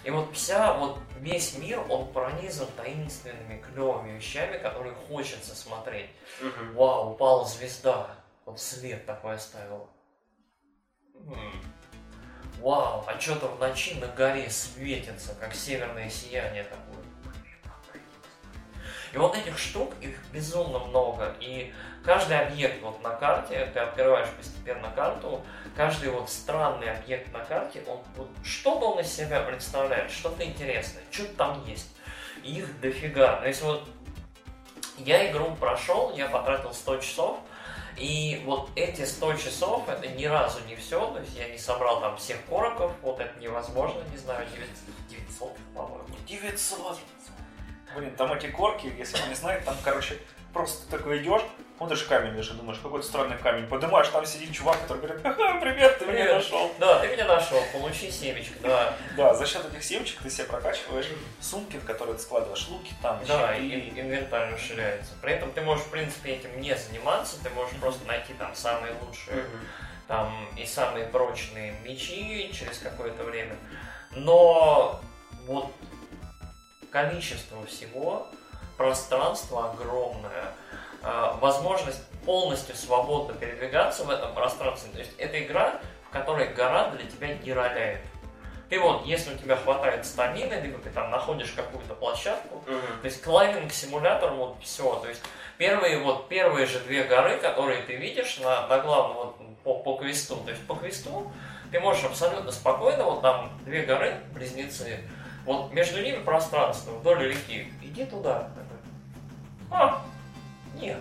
И 0.05 0.11
вот 0.11 0.35
вся, 0.35 0.75
вот 0.75 0.99
весь 1.21 1.57
мир, 1.59 1.81
он 1.89 2.13
пронизан 2.13 2.67
таинственными, 2.77 3.63
клевыми 3.63 4.17
вещами, 4.17 4.59
которые 4.59 4.95
хочется 4.95 5.55
смотреть. 5.55 6.11
Угу. 6.41 6.73
Вау, 6.75 7.13
упала 7.13 7.45
звезда. 7.45 8.17
Вот 8.45 8.59
след 8.59 9.07
такой 9.07 9.35
оставил. 9.35 9.89
Вау, 12.61 13.05
а 13.09 13.21
что-то 13.21 13.49
в 13.49 13.59
ночи 13.59 13.95
на 13.95 14.07
горе 14.07 14.49
светится, 14.49 15.35
как 15.35 15.55
северное 15.55 16.09
сияние 16.09 16.65
такое. 16.65 17.03
И 19.13 19.19
вот 19.19 19.37
этих 19.37 19.59
штук, 19.59 19.93
их 20.01 20.17
безумно 20.33 20.79
много. 20.79 21.35
И 21.41 21.73
каждый 22.05 22.39
объект 22.39 22.81
вот 22.83 23.03
на 23.03 23.11
карте, 23.11 23.69
ты 23.75 23.81
открываешь 23.81 24.29
постепенно 24.31 24.91
карту, 24.95 25.45
каждый 25.77 26.11
вот 26.11 26.31
странный 26.31 26.91
объект 26.91 27.33
на 27.33 27.41
карте, 27.45 27.83
он 27.87 28.01
вот 28.17 28.31
что-то 28.43 28.93
он 28.93 29.01
из 29.01 29.13
себя 29.13 29.41
представляет, 29.43 30.11
что-то 30.11 30.45
интересное, 30.45 31.03
что-то 31.11 31.35
там 31.35 31.65
есть. 31.67 31.95
И 32.43 32.59
их 32.59 32.81
дофига. 32.81 33.37
То 33.37 33.49
есть 33.49 33.63
вот 33.63 33.87
я 34.99 35.31
игру 35.31 35.55
прошел, 35.57 36.15
я 36.17 36.29
потратил 36.29 36.73
100 36.73 36.97
часов, 36.99 37.41
и 37.97 38.43
вот 38.45 38.71
эти 38.75 39.05
100 39.05 39.35
часов, 39.35 39.89
это 39.89 40.09
ни 40.09 40.25
разу 40.25 40.59
не 40.67 40.77
все, 40.77 41.07
то 41.13 41.21
есть 41.21 41.37
я 41.37 41.49
не 41.49 41.59
собрал 41.59 42.01
там 42.01 42.17
всех 42.17 42.39
короков, 42.49 42.93
вот 43.03 43.21
это 43.21 43.39
невозможно, 43.39 44.03
не 44.11 44.17
знаю, 44.17 44.47
900, 44.47 44.69
900 45.09 45.57
по-моему. 45.75 46.07
900! 46.27 46.99
Блин, 47.95 48.17
там 48.17 48.33
эти 48.33 48.47
корки, 48.47 48.93
если 48.97 49.21
вы 49.21 49.29
не 49.29 49.35
знаете, 49.35 49.65
там, 49.65 49.77
короче, 49.85 50.19
просто 50.53 50.91
такой 50.91 51.23
идешь, 51.23 51.43
смотришь 51.79 52.05
камень 52.05 52.37
лежит, 52.37 52.57
думаешь, 52.57 52.79
какой-то 52.79 53.07
странный 53.07 53.37
камень, 53.39 53.67
поднимаешь, 53.67 54.09
там 54.09 54.25
сидит 54.25 54.53
чувак, 54.53 54.81
который 54.83 54.99
говорит, 54.99 55.23
ха 55.23 55.59
привет, 55.61 55.99
ты 55.99 56.05
привет. 56.05 56.25
меня 56.27 56.35
нашел. 56.35 56.71
Да, 56.79 57.01
ты 57.01 57.09
меня 57.09 57.25
нашел, 57.25 57.61
получи 57.73 58.11
семечко, 58.11 58.55
да. 58.63 58.95
Да, 59.17 59.35
за 59.35 59.47
счет 59.47 59.65
этих 59.65 59.83
семечек 59.83 60.21
ты 60.23 60.31
себе 60.31 60.45
прокачиваешь 60.45 61.09
сумки, 61.41 61.77
в 61.77 61.85
которые 61.85 62.17
ты 62.17 62.23
складываешь 62.23 62.69
луки, 62.69 62.95
там, 63.03 63.21
Да, 63.27 63.57
и 63.57 63.91
инвентарь 63.99 64.53
расширяется. 64.53 65.13
При 65.21 65.33
этом 65.33 65.51
ты 65.53 65.61
можешь, 65.63 65.85
в 65.85 65.91
принципе, 65.91 66.33
этим 66.35 66.61
не 66.61 66.77
заниматься, 66.77 67.43
ты 67.43 67.51
можешь 67.51 67.75
просто 67.81 68.07
найти 68.07 68.35
там 68.35 68.55
самые 68.55 68.95
лучшие, 69.03 69.45
там, 70.07 70.49
и 70.57 70.65
самые 70.67 71.07
прочные 71.07 71.75
мечи 71.85 72.51
через 72.53 72.79
какое-то 72.79 73.25
время. 73.25 73.57
Но 74.13 75.01
вот 75.47 75.73
количество 76.91 77.65
всего, 77.67 78.29
пространство 78.77 79.71
огромное, 79.71 80.53
а, 81.03 81.37
возможность 81.41 82.03
полностью 82.25 82.77
свободно 82.77 83.35
передвигаться 83.35 84.05
в 84.05 84.11
этом 84.11 84.35
пространстве. 84.35 84.91
То 84.93 84.99
есть 85.01 85.13
это 85.19 85.43
игра, 85.43 85.81
в 86.09 86.13
которой 86.13 86.49
гора 86.49 86.91
для 86.91 87.09
тебя 87.09 87.35
не 87.35 87.53
роляет. 87.53 88.01
Ты 88.69 88.81
вот, 88.81 89.05
если 89.05 89.35
у 89.35 89.37
тебя 89.37 89.57
хватает 89.57 90.07
стамины, 90.07 90.55
либо 90.55 90.79
ты 90.79 90.89
там 90.91 91.11
находишь 91.11 91.51
какую-то 91.51 91.95
площадку, 91.95 92.63
mm-hmm. 92.67 93.01
то 93.03 93.05
есть 93.05 93.23
клайминг 93.23 93.71
симулятор, 93.73 94.33
вот 94.33 94.57
все. 94.63 94.95
То 94.97 95.09
есть 95.09 95.21
первые 95.59 95.99
вот 95.99 96.29
первые 96.29 96.67
же 96.67 96.81
две 96.81 97.05
горы, 97.05 97.37
которые 97.37 97.83
ты 97.83 97.97
видишь 97.97 98.39
на, 98.39 98.67
на 98.69 98.79
главном 98.79 99.17
вот, 99.17 99.37
по, 99.63 99.75
по 99.81 99.97
квесту, 99.97 100.37
то 100.37 100.51
есть 100.51 100.67
по 100.67 100.75
квесту 100.75 101.31
ты 101.71 101.81
можешь 101.81 102.05
абсолютно 102.05 102.51
спокойно, 102.51 103.05
вот 103.05 103.21
там 103.21 103.51
две 103.65 103.83
горы, 103.83 104.17
близнецы, 104.33 105.01
вот 105.45 105.73
между 105.73 106.03
ними 106.03 106.23
пространство 106.23 106.93
вдоль 106.93 107.29
реки. 107.29 107.73
Иди 107.83 108.05
туда. 108.05 108.49
А, 109.73 110.03
нет. 110.75 110.99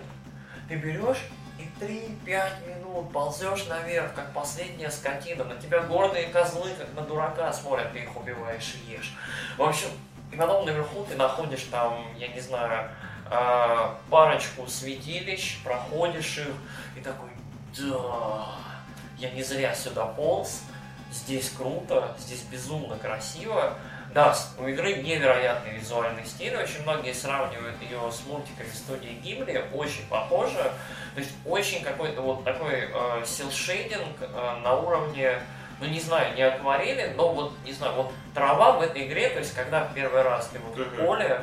Ты 0.68 0.76
берешь 0.76 1.18
и 1.58 1.84
3-5 1.84 2.68
минут 2.68 3.12
ползешь 3.12 3.66
наверх, 3.66 4.14
как 4.14 4.32
последняя 4.32 4.90
скотина. 4.90 5.44
На 5.44 5.56
тебя 5.56 5.80
гордые 5.82 6.28
козлы, 6.28 6.70
как 6.78 6.92
на 6.94 7.02
дурака 7.02 7.52
смотрят, 7.52 7.92
ты 7.92 8.00
их 8.00 8.16
убиваешь 8.16 8.74
и 8.74 8.92
ешь. 8.92 9.14
В 9.58 9.62
общем, 9.62 9.88
и 10.32 10.36
потом 10.36 10.64
наверху 10.64 11.04
ты 11.04 11.14
находишь 11.16 11.64
там, 11.64 12.06
я 12.16 12.28
не 12.28 12.40
знаю, 12.40 12.90
а, 13.30 13.98
парочку 14.10 14.66
святилищ, 14.66 15.62
проходишь 15.62 16.38
их 16.38 16.54
и 16.96 17.00
такой, 17.00 17.30
да, 17.78 18.46
я 19.18 19.30
не 19.30 19.42
зря 19.42 19.74
сюда 19.74 20.06
полз, 20.06 20.62
здесь 21.10 21.50
круто, 21.50 22.16
здесь 22.18 22.42
безумно 22.42 22.96
красиво, 22.96 23.74
да, 24.14 24.36
у 24.58 24.66
игры 24.66 24.94
невероятный 24.94 25.72
визуальный 25.72 26.24
стиль, 26.26 26.54
очень 26.56 26.82
многие 26.82 27.14
сравнивают 27.14 27.80
ее 27.80 27.98
с 28.10 28.26
мультиками 28.26 28.68
студии 28.68 29.18
Гимли, 29.22 29.64
очень 29.72 30.06
похоже, 30.08 30.72
то 31.14 31.20
есть 31.20 31.32
очень 31.46 31.82
какой-то 31.82 32.20
вот 32.20 32.44
такой 32.44 32.90
э, 32.92 33.22
силшейдинг 33.24 34.16
э, 34.20 34.60
на 34.62 34.74
уровне, 34.74 35.38
ну 35.80 35.86
не 35.86 36.00
знаю, 36.00 36.34
не 36.34 36.42
акварели, 36.42 37.14
но 37.16 37.32
вот, 37.32 37.52
не 37.64 37.72
знаю, 37.72 37.94
вот 37.94 38.12
трава 38.34 38.72
в 38.72 38.82
этой 38.82 39.06
игре, 39.06 39.30
то 39.30 39.38
есть 39.38 39.54
когда 39.54 39.88
первый 39.94 40.22
раз 40.22 40.48
ты 40.48 40.58
вот 40.58 40.76
в 40.76 40.96
поле, 40.96 41.40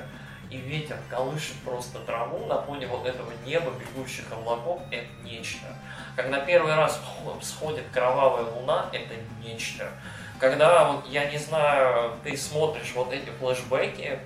и 0.52 0.58
ветер 0.58 0.98
колышет 1.10 1.56
просто 1.64 2.00
траву 2.00 2.46
на 2.48 2.62
фоне 2.62 2.88
вот 2.88 3.06
этого 3.06 3.32
неба, 3.46 3.72
бегущих 3.72 4.32
облаков, 4.32 4.82
это 4.90 5.08
нечто. 5.24 5.68
Когда 6.16 6.40
первый 6.40 6.76
раз 6.76 7.00
всходит 7.40 7.86
кровавая 7.94 8.46
луна, 8.46 8.90
это 8.92 9.14
нечто 9.44 9.92
когда, 10.40 10.86
вот, 10.86 11.08
я 11.08 11.30
не 11.30 11.38
знаю, 11.38 12.14
ты 12.24 12.36
смотришь 12.38 12.94
вот 12.96 13.12
эти 13.12 13.30
флешбеки, 13.40 14.20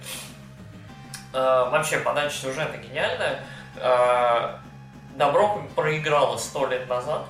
э, 1.34 1.34
вообще 1.34 2.00
подача 2.00 2.36
сюжета 2.36 2.78
гениальная, 2.78 3.44
э, 3.78 4.58
добро 5.16 5.64
проиграла 5.76 6.38
сто 6.38 6.68
лет 6.68 6.88
назад, 6.88 7.26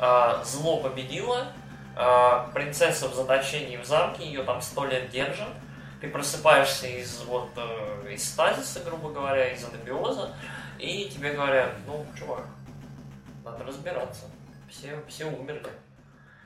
э, 0.00 0.42
зло 0.44 0.78
победило, 0.78 1.46
э, 1.96 2.46
принцесса 2.52 3.08
в 3.08 3.14
заточении 3.14 3.76
в 3.76 3.84
замке, 3.84 4.26
ее 4.26 4.42
там 4.42 4.60
сто 4.60 4.84
лет 4.84 5.10
держат, 5.10 5.48
ты 6.00 6.08
просыпаешься 6.10 6.88
из 6.88 7.22
вот 7.22 7.50
э, 7.56 8.12
из 8.12 8.28
стазиса, 8.28 8.80
грубо 8.80 9.10
говоря, 9.10 9.52
из 9.52 9.64
анабиоза, 9.64 10.34
и 10.80 11.08
тебе 11.08 11.32
говорят, 11.32 11.70
ну, 11.86 12.04
чувак, 12.18 12.46
надо 13.44 13.62
разбираться, 13.64 14.24
все, 14.68 15.00
все 15.08 15.26
умерли 15.26 15.70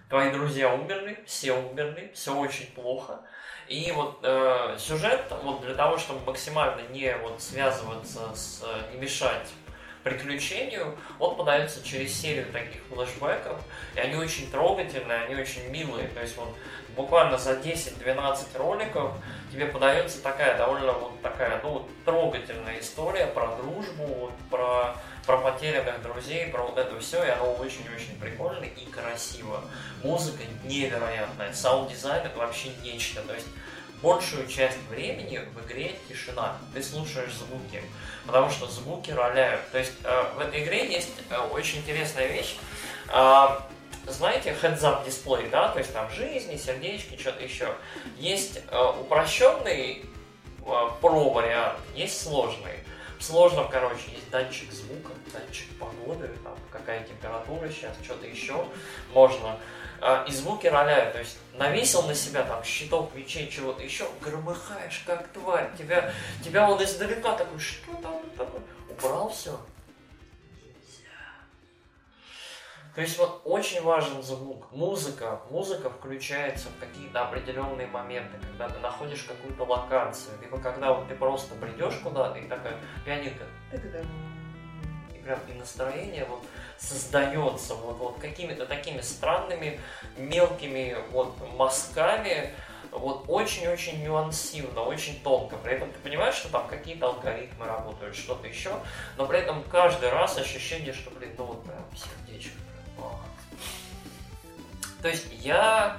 твои 0.08 0.30
друзья 0.32 0.72
умерли, 0.72 1.18
все 1.26 1.52
умерли, 1.52 2.10
все 2.14 2.34
очень 2.34 2.66
плохо. 2.72 3.20
И 3.68 3.92
вот 3.92 4.20
э, 4.22 4.76
сюжет, 4.78 5.30
вот 5.42 5.60
для 5.60 5.74
того, 5.74 5.98
чтобы 5.98 6.24
максимально 6.24 6.80
не 6.88 7.14
вот 7.16 7.42
связываться 7.42 8.34
с, 8.34 8.64
не 8.92 8.98
мешать 8.98 9.48
приключению, 10.02 10.96
он 11.18 11.36
подается 11.36 11.84
через 11.84 12.18
серию 12.18 12.46
таких 12.50 12.80
флешбеков, 12.84 13.60
и 13.94 14.00
они 14.00 14.16
очень 14.16 14.50
трогательные, 14.50 15.24
они 15.24 15.34
очень 15.34 15.68
милые, 15.68 16.08
то 16.08 16.20
есть 16.20 16.36
вот 16.38 16.54
буквально 16.96 17.36
за 17.36 17.52
10-12 17.52 18.56
роликов 18.56 19.12
тебе 19.52 19.66
подается 19.66 20.22
такая 20.22 20.56
довольно 20.56 20.92
вот 20.92 21.20
такая, 21.20 21.60
ну, 21.62 21.86
трогательная 22.06 22.80
история 22.80 23.26
про 23.26 23.54
дружбу, 23.56 24.04
вот, 24.04 24.32
про 24.50 24.96
про 25.28 25.36
потерянных 25.36 26.00
друзей, 26.00 26.46
про 26.46 26.62
вот 26.62 26.78
это 26.78 26.98
все, 27.00 27.22
и 27.22 27.28
оно 27.28 27.52
очень-очень 27.52 28.18
прикольно 28.18 28.64
и 28.64 28.86
красиво. 28.86 29.62
Музыка 30.02 30.42
невероятная, 30.64 31.52
саунд-дизайн 31.52 32.24
это 32.24 32.38
вообще 32.38 32.70
нечто, 32.82 33.20
то 33.20 33.34
есть 33.34 33.46
большую 34.00 34.46
часть 34.46 34.78
времени 34.88 35.46
в 35.54 35.66
игре 35.66 35.96
тишина, 36.08 36.56
ты 36.72 36.82
слушаешь 36.82 37.34
звуки, 37.34 37.82
потому 38.24 38.48
что 38.48 38.68
звуки 38.68 39.10
роляют. 39.10 39.70
То 39.70 39.76
есть 39.76 39.92
э, 40.02 40.24
в 40.34 40.40
этой 40.40 40.64
игре 40.64 40.90
есть 40.90 41.10
э, 41.28 41.36
очень 41.36 41.80
интересная 41.80 42.28
вещь, 42.28 42.56
э, 43.12 43.46
знаете, 44.06 44.56
heads-up 44.62 45.04
дисплей, 45.04 45.50
да, 45.50 45.68
то 45.68 45.78
есть 45.78 45.92
там 45.92 46.10
жизни, 46.10 46.56
сердечки, 46.56 47.20
что-то 47.20 47.44
еще. 47.44 47.74
Есть 48.16 48.60
э, 48.70 48.92
упрощенный 48.98 50.06
э, 50.64 50.88
про 51.02 51.28
вариант, 51.28 51.78
есть 51.94 52.22
сложный. 52.22 52.78
В 53.18 53.22
сложном, 53.22 53.68
короче, 53.68 54.12
есть 54.12 54.30
датчик 54.30 54.72
звука, 54.72 55.10
датчик 55.32 55.68
погоды, 55.78 56.30
там, 56.44 56.54
какая 56.70 57.02
температура 57.04 57.68
сейчас, 57.68 57.96
что-то 58.04 58.26
еще 58.26 58.64
можно. 59.12 59.58
А, 60.00 60.24
и 60.28 60.32
звуки 60.32 60.68
роляют, 60.68 61.14
то 61.14 61.18
есть 61.18 61.36
навесил 61.54 62.02
на 62.02 62.14
себя 62.14 62.44
там 62.44 62.62
щиток, 62.62 63.12
мечей, 63.16 63.50
чего-то 63.50 63.82
еще, 63.82 64.08
громыхаешь 64.20 65.02
как 65.04 65.26
тварь, 65.32 65.70
тебя, 65.76 66.12
тебя 66.44 66.70
он 66.70 66.82
издалека 66.82 67.34
такой, 67.34 67.58
что 67.58 67.92
там 67.94 68.20
такое? 68.36 68.62
Убрал 68.88 69.30
все, 69.30 69.58
То 72.98 73.02
есть 73.02 73.16
вот 73.16 73.42
очень 73.44 73.80
важен 73.80 74.20
звук. 74.24 74.72
Музыка. 74.72 75.40
Музыка 75.50 75.88
включается 75.88 76.68
в 76.68 76.80
какие-то 76.80 77.28
определенные 77.28 77.86
моменты, 77.86 78.40
когда 78.44 78.68
ты 78.68 78.80
находишь 78.80 79.22
какую-то 79.22 79.62
локацию, 79.62 80.36
либо 80.42 80.58
когда 80.58 80.92
вот 80.92 81.06
ты 81.06 81.14
просто 81.14 81.54
бредешь 81.54 81.94
куда-то 82.02 82.40
и 82.40 82.48
такая 82.48 82.74
пианинка. 83.04 83.44
И 85.14 85.18
прям 85.20 85.38
и 85.48 85.52
настроение 85.52 86.24
вот 86.24 86.42
создается 86.76 87.76
вот, 87.76 87.98
вот 87.98 88.18
какими-то 88.18 88.66
такими 88.66 89.00
странными 89.00 89.78
мелкими 90.16 90.96
вот 91.12 91.36
мазками, 91.56 92.52
вот 92.90 93.26
очень-очень 93.28 94.02
нюансивно, 94.02 94.80
очень 94.80 95.22
тонко. 95.22 95.54
При 95.58 95.74
этом 95.74 95.92
ты 95.92 96.00
понимаешь, 96.00 96.34
что 96.34 96.48
там 96.48 96.66
какие-то 96.66 97.06
алгоритмы 97.06 97.64
работают, 97.64 98.16
что-то 98.16 98.48
еще, 98.48 98.72
но 99.16 99.24
при 99.24 99.38
этом 99.38 99.62
каждый 99.70 100.10
раз 100.10 100.36
ощущение, 100.36 100.92
что, 100.92 101.12
блин, 101.12 101.32
ну 101.38 101.44
вот 101.44 101.62
прям 101.62 101.84
сердечко 101.94 102.58
то 105.02 105.08
есть 105.08 105.26
я 105.32 105.96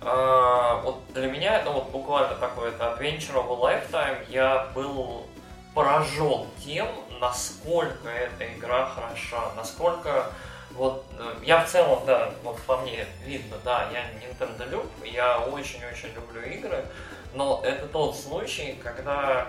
э, 0.00 0.80
вот 0.84 1.02
для 1.12 1.30
меня 1.30 1.58
это 1.58 1.70
вот 1.70 1.90
буквально 1.90 2.34
такой 2.36 2.70
это 2.70 2.84
adventure 2.84 3.34
of 3.34 3.50
a 3.50 3.82
lifetime. 3.82 4.24
Я 4.28 4.68
был 4.74 5.26
поражен 5.74 6.46
тем, 6.64 6.88
насколько 7.20 8.08
эта 8.08 8.52
игра 8.54 8.86
хороша, 8.86 9.52
насколько 9.56 10.26
вот 10.72 11.04
э, 11.18 11.34
я 11.44 11.64
в 11.64 11.68
целом, 11.68 12.04
да, 12.06 12.30
вот 12.42 12.60
по 12.62 12.76
мне 12.78 13.06
видно, 13.24 13.56
да, 13.64 13.88
я 13.92 14.02
Nintendo 14.20 14.68
люб, 14.70 14.86
я 15.04 15.38
очень-очень 15.38 16.12
люблю 16.14 16.42
игры, 16.42 16.84
но 17.34 17.62
это 17.64 17.86
тот 17.86 18.16
случай, 18.16 18.78
когда 18.82 19.48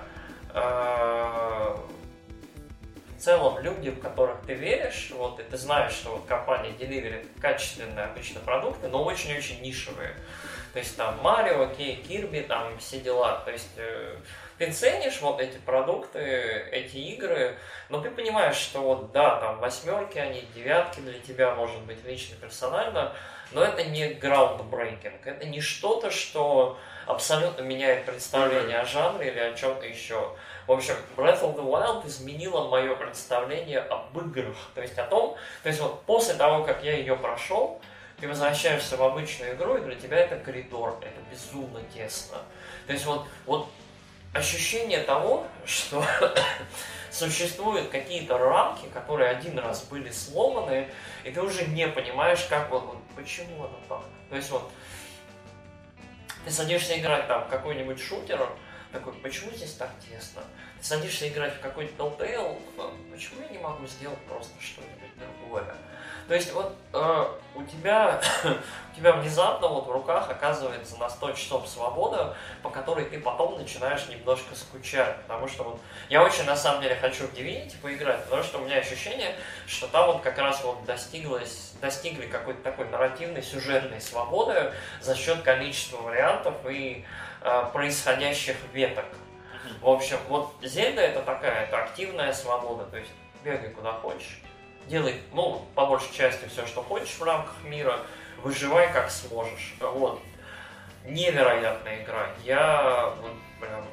э, 0.53 1.75
в 3.19 3.21
целом 3.21 3.59
люди, 3.59 3.89
в 3.89 3.99
которых 3.99 4.37
ты 4.47 4.53
веришь, 4.53 5.11
вот, 5.13 5.41
и 5.41 5.43
ты 5.43 5.57
знаешь, 5.57 5.91
что 5.91 6.11
вот 6.11 6.25
компания 6.25 6.69
Delivery 6.69 7.27
качественные 7.41 8.05
обычно 8.05 8.39
продукты, 8.39 8.87
но 8.87 9.03
очень-очень 9.03 9.61
нишевые. 9.61 10.15
То 10.71 10.79
есть 10.79 10.95
там 10.95 11.19
Марио, 11.21 11.67
Кей, 11.75 11.97
Кирби, 11.97 12.39
там 12.39 12.77
все 12.79 13.01
дела. 13.01 13.41
То 13.43 13.51
есть 13.51 13.71
э, 13.75 14.15
ты 14.59 14.71
ценишь 14.71 15.21
вот 15.21 15.39
эти 15.39 15.57
продукты, 15.57 16.19
эти 16.19 16.97
игры, 16.97 17.55
но 17.87 18.01
ты 18.01 18.11
понимаешь, 18.11 18.57
что 18.57 18.81
вот 18.81 19.11
да, 19.13 19.37
там 19.37 19.59
восьмерки, 19.59 20.19
они 20.19 20.43
девятки 20.53 20.99
для 20.99 21.17
тебя, 21.19 21.55
может 21.55 21.81
быть, 21.83 22.03
лично, 22.03 22.35
персонально, 22.35 23.15
но 23.53 23.63
это 23.63 23.85
не 23.85 24.13
groundbreaking, 24.13 25.21
это 25.23 25.45
не 25.45 25.61
что-то, 25.61 26.11
что 26.11 26.77
абсолютно 27.07 27.61
меняет 27.61 28.05
представление 28.05 28.79
о 28.79 28.85
жанре 28.85 29.29
или 29.29 29.39
о 29.39 29.53
чем-то 29.53 29.85
еще. 29.85 30.35
В 30.67 30.73
общем, 30.73 30.95
Breath 31.15 31.41
of 31.41 31.55
the 31.55 31.63
Wild 31.63 32.05
изменила 32.05 32.67
мое 32.67 32.95
представление 32.95 33.79
об 33.79 34.15
играх, 34.19 34.57
то 34.75 34.81
есть 34.81 34.99
о 34.99 35.05
том, 35.05 35.37
то 35.63 35.69
есть 35.69 35.79
вот 35.79 36.03
после 36.03 36.33
того, 36.33 36.65
как 36.65 36.83
я 36.83 36.97
ее 36.97 37.15
прошел, 37.15 37.81
ты 38.19 38.27
возвращаешься 38.27 38.97
в 38.97 39.01
обычную 39.01 39.55
игру, 39.55 39.77
и 39.77 39.81
для 39.81 39.95
тебя 39.95 40.17
это 40.17 40.35
коридор, 40.35 40.97
это 41.01 41.21
безумно 41.31 41.79
тесно. 41.95 42.39
То 42.85 42.91
есть 42.91 43.05
вот, 43.05 43.25
вот 43.45 43.69
ощущение 44.33 45.01
того, 45.01 45.47
что 45.65 46.03
существуют 47.11 47.89
какие-то 47.89 48.37
рамки, 48.37 48.85
которые 48.93 49.29
один 49.29 49.57
раз 49.59 49.83
были 49.83 50.09
сломаны, 50.11 50.87
и 51.23 51.31
ты 51.31 51.41
уже 51.41 51.65
не 51.65 51.87
понимаешь, 51.87 52.45
как 52.49 52.69
вот, 52.69 52.83
вот 52.85 52.97
почему 53.15 53.63
оно 53.63 53.79
так. 53.87 54.03
То 54.29 54.35
есть 54.35 54.49
вот 54.51 54.71
ты 56.45 56.51
садишься 56.51 56.97
играть 56.97 57.27
там 57.27 57.47
какой-нибудь 57.49 58.01
шутер, 58.01 58.49
такой, 58.91 59.13
почему 59.13 59.51
здесь 59.51 59.73
так 59.73 59.91
тесно? 60.09 60.41
Ты 60.79 60.85
садишься 60.85 61.27
играть 61.27 61.55
в 61.55 61.59
какой-то 61.59 61.93
Telltale, 61.95 62.59
почему 63.11 63.41
я 63.43 63.49
не 63.49 63.59
могу 63.59 63.85
сделать 63.87 64.19
просто 64.27 64.53
что-нибудь 64.61 65.11
другое? 65.17 65.75
То 66.29 66.35
есть 66.35 66.53
вот 66.53 66.75
э, 66.93 67.25
у 67.55 67.63
тебя 67.63 68.21
у 68.93 68.95
тебя 68.95 69.13
внезапно 69.13 69.67
вот 69.67 69.87
в 69.87 69.91
руках 69.91 70.29
оказывается 70.29 70.95
на 70.97 71.09
100 71.09 71.31
часов 71.31 71.67
свобода, 71.67 72.37
по 72.61 72.69
которой 72.69 73.05
ты 73.05 73.19
потом 73.19 73.57
начинаешь 73.57 74.07
немножко 74.07 74.53
скучать, 74.53 75.15
потому 75.23 75.47
что 75.47 75.63
вот 75.63 75.81
я 76.07 76.23
очень 76.23 76.43
на 76.43 76.55
самом 76.55 76.83
деле 76.83 76.95
хочу 76.97 77.25
в 77.25 77.33
Divinity 77.33 77.81
поиграть, 77.81 78.23
потому 78.25 78.43
что 78.43 78.59
у 78.59 78.65
меня 78.65 78.77
ощущение, 78.77 79.35
что 79.65 79.87
там 79.87 80.05
вот 80.05 80.21
как 80.21 80.37
раз 80.37 80.63
вот 80.63 80.85
достиглось, 80.85 81.73
достигли 81.81 82.27
какой-то 82.27 82.61
такой 82.61 82.87
нарративной, 82.89 83.41
сюжетной 83.41 83.99
свободы 83.99 84.71
за 85.01 85.15
счет 85.15 85.41
количества 85.41 85.97
вариантов 85.97 86.53
и 86.69 87.05
э, 87.41 87.63
происходящих 87.73 88.55
веток. 88.71 89.05
В 89.81 89.89
общем, 89.89 90.17
вот 90.27 90.53
Зельда 90.61 91.01
это 91.01 91.23
такая, 91.23 91.65
это 91.65 91.85
активная 91.85 92.33
свобода, 92.33 92.85
то 92.85 92.97
есть 92.97 93.09
бегай 93.43 93.71
куда 93.71 93.93
хочешь 93.93 94.41
делай, 94.89 95.21
ну, 95.33 95.65
по 95.75 95.85
большей 95.85 96.13
части 96.13 96.45
все, 96.47 96.65
что 96.65 96.81
хочешь 96.81 97.17
в 97.17 97.23
рамках 97.23 97.55
мира, 97.63 97.99
выживай 98.41 98.91
как 98.91 99.09
сможешь. 99.09 99.75
Вот. 99.79 100.21
Невероятная 101.05 102.03
игра. 102.03 102.27
Я 102.43 103.13
вот 103.21 103.31
прям, 103.59 103.85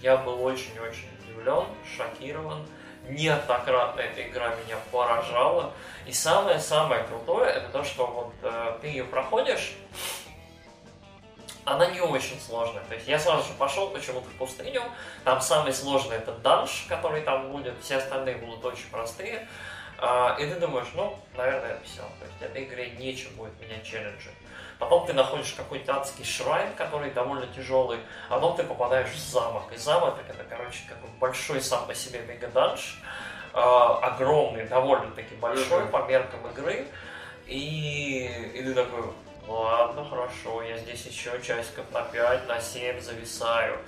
я 0.00 0.16
был 0.18 0.44
очень-очень 0.44 1.08
удивлен, 1.20 1.64
шокирован. 1.96 2.66
Неоднократно 3.08 4.00
эта 4.00 4.28
игра 4.28 4.48
меня 4.48 4.76
поражала. 4.90 5.72
И 6.06 6.12
самое-самое 6.12 7.04
крутое, 7.04 7.50
это 7.50 7.68
то, 7.68 7.84
что 7.84 8.06
вот 8.06 8.34
э, 8.42 8.78
ты 8.82 8.88
ее 8.88 9.04
проходишь, 9.04 9.74
она 11.64 11.86
не 11.86 12.00
очень 12.00 12.40
сложная. 12.40 12.82
То 12.84 12.94
есть 12.94 13.06
я 13.06 13.18
сразу 13.18 13.46
же 13.46 13.54
пошел 13.58 13.90
почему-то 13.90 14.28
в 14.28 14.34
пустыню, 14.34 14.82
там 15.24 15.40
самый 15.40 15.72
сложный 15.72 16.16
это 16.16 16.32
данж, 16.32 16.86
который 16.88 17.20
там 17.22 17.50
будет, 17.52 17.74
все 17.80 17.96
остальные 17.96 18.36
будут 18.36 18.64
очень 18.64 18.88
простые. 18.90 19.46
А, 19.98 20.36
и 20.38 20.46
ты 20.46 20.58
думаешь, 20.60 20.88
ну, 20.94 21.18
наверное, 21.36 21.78
все. 21.84 22.02
То 22.02 22.26
есть 22.26 22.42
этой 22.42 22.64
игре 22.64 22.90
нечем 22.90 23.34
будет 23.36 23.58
менять 23.60 23.84
челленджи. 23.84 24.30
Потом 24.78 25.06
ты 25.06 25.14
находишь 25.14 25.54
какой-то 25.54 25.96
адский 25.96 26.24
шрайн, 26.24 26.74
который 26.74 27.10
довольно 27.10 27.46
тяжелый, 27.46 27.98
а 28.28 28.34
потом 28.34 28.56
ты 28.56 28.64
попадаешь 28.64 29.08
в 29.08 29.18
замок. 29.18 29.72
И 29.72 29.76
замок 29.76 30.18
это, 30.28 30.44
короче, 30.44 30.80
какой 30.86 31.08
большой 31.18 31.62
сам 31.62 31.86
по 31.86 31.94
себе 31.94 32.20
мегаданж, 32.28 33.00
э, 33.54 33.58
огромный, 33.58 34.66
довольно-таки 34.66 35.34
большой 35.36 35.84
mm-hmm. 35.84 35.90
по 35.90 36.06
меркам 36.06 36.46
игры. 36.48 36.86
И, 37.46 38.26
и 38.54 38.62
ты 38.62 38.74
такой, 38.74 39.04
ладно, 39.46 40.04
хорошо, 40.08 40.62
я 40.62 40.78
здесь 40.78 41.06
еще 41.06 41.40
часиков 41.42 41.90
на 41.92 42.02
5, 42.02 42.48
на 42.48 42.60
7 42.60 43.00
зависаю. 43.00 43.78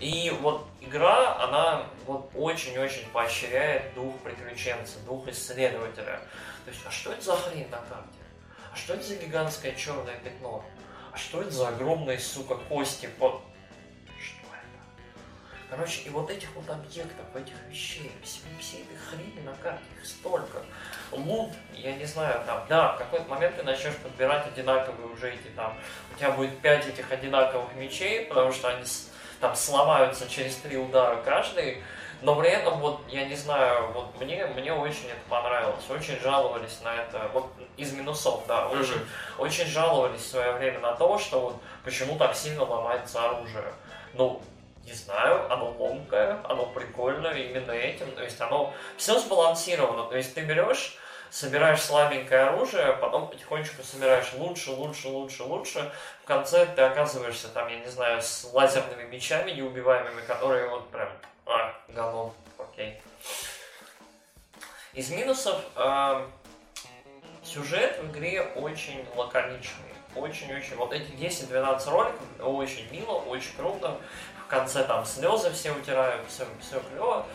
И 0.00 0.30
вот 0.40 0.66
игра, 0.80 1.42
она 1.42 1.86
вот 2.06 2.30
очень-очень 2.34 3.08
поощряет 3.10 3.94
дух 3.94 4.18
приключенца, 4.20 4.98
дух 5.00 5.28
исследователя. 5.28 6.20
То 6.64 6.70
есть, 6.70 6.80
а 6.86 6.90
что 6.90 7.12
это 7.12 7.22
за 7.22 7.36
хрень 7.36 7.68
на 7.70 7.78
карте? 7.78 8.18
А 8.72 8.76
что 8.76 8.94
это 8.94 9.04
за 9.04 9.16
гигантское 9.16 9.74
черное 9.74 10.16
пятно? 10.18 10.64
А 11.12 11.16
что 11.16 11.42
это 11.42 11.50
за 11.52 11.68
огромные, 11.68 12.18
сука, 12.18 12.56
кости 12.56 13.06
под... 13.06 13.40
Что 14.18 14.46
это? 14.48 15.70
Короче, 15.70 16.02
и 16.02 16.10
вот 16.10 16.28
этих 16.28 16.50
вот 16.56 16.68
объектов, 16.68 17.24
этих 17.36 17.54
вещей, 17.68 18.10
всей, 18.24 18.42
всей 18.58 18.82
этой 18.82 18.96
хрени 18.96 19.44
на 19.44 19.54
карте, 19.56 19.84
их 19.96 20.04
столько. 20.04 20.64
Лут, 21.16 21.50
я 21.72 21.94
не 21.94 22.04
знаю, 22.04 22.42
там, 22.46 22.64
да, 22.68 22.92
в 22.92 22.98
какой-то 22.98 23.28
момент 23.28 23.56
ты 23.56 23.62
начнешь 23.62 23.96
подбирать 23.96 24.46
одинаковые 24.46 25.08
уже 25.08 25.30
эти 25.32 25.48
там, 25.56 25.76
у 26.12 26.18
тебя 26.18 26.30
будет 26.30 26.58
пять 26.60 26.86
этих 26.86 27.10
одинаковых 27.10 27.74
мечей, 27.76 28.26
потому 28.26 28.52
что 28.52 28.68
они 28.68 28.84
там 29.40 29.54
сломаются 29.54 30.28
через 30.28 30.56
три 30.56 30.76
удара 30.76 31.16
каждый, 31.24 31.82
но 32.22 32.34
при 32.36 32.48
этом, 32.48 32.78
вот, 32.78 33.00
я 33.08 33.26
не 33.26 33.34
знаю, 33.34 33.92
вот 33.92 34.18
мне, 34.20 34.46
мне 34.46 34.72
очень 34.72 35.06
это 35.06 35.20
понравилось, 35.28 35.84
очень 35.90 36.18
жаловались 36.20 36.80
на 36.82 36.94
это, 36.94 37.28
вот 37.32 37.52
из 37.76 37.92
минусов, 37.92 38.46
да, 38.46 38.68
очень, 38.68 39.00
очень 39.38 39.66
жаловались 39.66 40.22
в 40.22 40.28
свое 40.28 40.52
время 40.52 40.80
на 40.80 40.94
то, 40.94 41.18
что 41.18 41.40
вот 41.40 41.56
почему 41.84 42.16
так 42.16 42.34
сильно 42.34 42.64
ломается 42.64 43.22
оружие. 43.22 43.72
Ну, 44.14 44.40
не 44.86 44.92
знаю, 44.92 45.52
оно 45.52 45.70
ломкое, 45.78 46.38
оно 46.44 46.66
прикольное 46.66 47.34
именно 47.34 47.72
этим, 47.72 48.10
то 48.12 48.22
есть 48.22 48.40
оно 48.40 48.72
все 48.96 49.18
сбалансировано, 49.18 50.04
то 50.04 50.16
есть 50.16 50.34
ты 50.34 50.42
берешь 50.42 50.96
собираешь 51.34 51.82
слабенькое 51.82 52.44
оружие, 52.44 52.84
а 52.84 52.92
потом 52.92 53.28
потихонечку 53.28 53.82
собираешь 53.82 54.32
лучше, 54.34 54.70
лучше, 54.70 55.08
лучше, 55.08 55.42
лучше. 55.42 55.92
В 56.22 56.26
конце 56.26 56.64
ты 56.64 56.82
оказываешься 56.82 57.48
там, 57.48 57.66
я 57.66 57.80
не 57.80 57.88
знаю, 57.88 58.22
с 58.22 58.48
лазерными 58.52 59.02
мечами 59.08 59.50
неубиваемыми, 59.50 60.20
которые 60.20 60.68
вот 60.68 60.88
прям, 60.90 61.08
а, 61.46 61.74
говно, 61.88 62.32
окей. 62.56 63.00
Из 64.92 65.10
минусов 65.10 65.60
э, 65.74 66.26
сюжет 67.42 67.98
в 67.98 68.12
игре 68.12 68.42
очень 68.54 69.04
лаконичный. 69.16 69.92
Очень-очень. 70.14 70.76
Вот 70.76 70.92
эти 70.92 71.10
10-12 71.10 71.90
роликов 71.90 72.22
очень 72.40 72.88
мило, 72.92 73.14
очень 73.14 73.56
круто. 73.56 73.98
В 74.44 74.46
конце 74.46 74.84
там 74.84 75.04
слезы 75.04 75.50
все 75.50 75.72
утирают, 75.72 76.24
все, 76.28 76.46
все 76.60 76.78
клево 76.78 77.26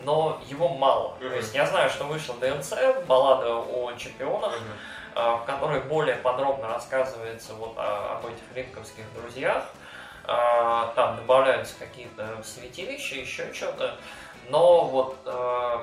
но 0.00 0.40
его 0.46 0.68
мало. 0.68 1.16
Mm-hmm. 1.20 1.28
То 1.28 1.36
есть 1.36 1.54
я 1.54 1.66
знаю, 1.66 1.90
что 1.90 2.04
вышла 2.04 2.34
DLC, 2.34 3.04
баллада 3.06 3.56
о 3.56 3.92
чемпионах, 3.96 4.52
mm-hmm. 5.14 5.42
в 5.42 5.44
которой 5.44 5.80
более 5.80 6.16
подробно 6.16 6.68
рассказывается 6.68 7.54
вот 7.54 7.74
о, 7.76 8.18
об 8.18 8.26
этих 8.26 8.42
линковских 8.54 9.04
друзьях. 9.14 9.64
А, 10.30 10.92
там 10.94 11.16
добавляются 11.16 11.74
какие-то 11.78 12.42
святилища, 12.44 13.16
еще 13.16 13.52
что-то. 13.54 13.96
Но 14.50 14.84
вот 14.84 15.16
э, 15.24 15.78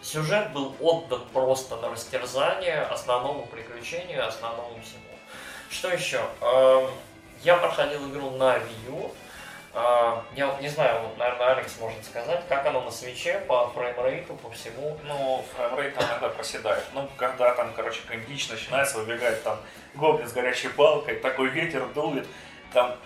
сюжет 0.00 0.52
был 0.52 0.74
отдан 0.80 1.22
просто 1.32 1.76
на 1.76 1.90
растерзание 1.90 2.82
основному 2.82 3.46
приключению, 3.46 4.26
основному 4.26 4.80
всему. 4.80 5.02
Что 5.70 5.88
еще? 5.88 6.20
Э, 6.40 6.86
я 7.42 7.56
проходил 7.56 8.08
игру 8.10 8.30
на 8.30 8.58
Wii 8.58 8.90
U. 8.90 9.12
А, 9.74 10.24
я 10.34 10.54
не 10.60 10.68
знаю, 10.68 11.02
вот, 11.02 11.16
наверное, 11.16 11.52
Алекс 11.52 11.78
может 11.80 12.04
сказать, 12.04 12.46
как 12.48 12.66
оно 12.66 12.82
на 12.82 12.90
Switch 12.90 13.31
е 13.31 13.38
по 13.48 13.68
framerate 13.70 14.22
у, 14.22 14.34
по 14.34 14.50
всему. 14.50 14.98
Ну, 15.04 15.44
framerate 15.54 15.94
там 15.94 16.04
иногда 16.04 16.28
проседает. 16.28 16.84
Ну, 16.92 17.08
когда 17.16 17.54
там, 17.54 17.72
короче, 17.74 18.02
какая-нибудь 18.02 18.50
начинается, 18.50 18.98
выбегает 18.98 19.42
там 19.42 19.58
гоблин 19.94 20.28
с 20.28 20.32
горячей 20.32 20.68
палкой, 20.68 21.16
такой 21.16 21.48
ветер 21.48 21.86
дует, 21.94 22.26
там 22.72 22.96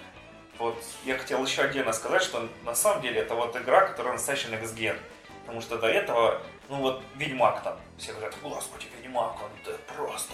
вот 0.59 0.83
я 1.05 1.17
хотел 1.19 1.45
еще 1.45 1.63
отдельно 1.63 1.93
сказать, 1.93 2.23
что 2.23 2.49
на 2.65 2.75
самом 2.75 3.03
деле 3.03 3.21
это 3.21 3.35
вот 3.35 3.55
игра, 3.57 3.87
которая 3.87 4.15
настоящий 4.15 4.49
next 4.49 4.75
gen. 4.75 4.97
Потому 5.43 5.61
что 5.61 5.79
до 5.79 5.87
этого, 5.87 6.41
ну 6.69 6.79
вот 6.79 7.03
Ведьмак 7.15 7.63
там, 7.63 7.79
все 7.99 8.13
говорят, 8.13 8.35
господи, 8.43 8.87
Ведьмак, 8.97 9.35
он 9.43 9.51
да, 9.65 9.73
просто 9.95 10.33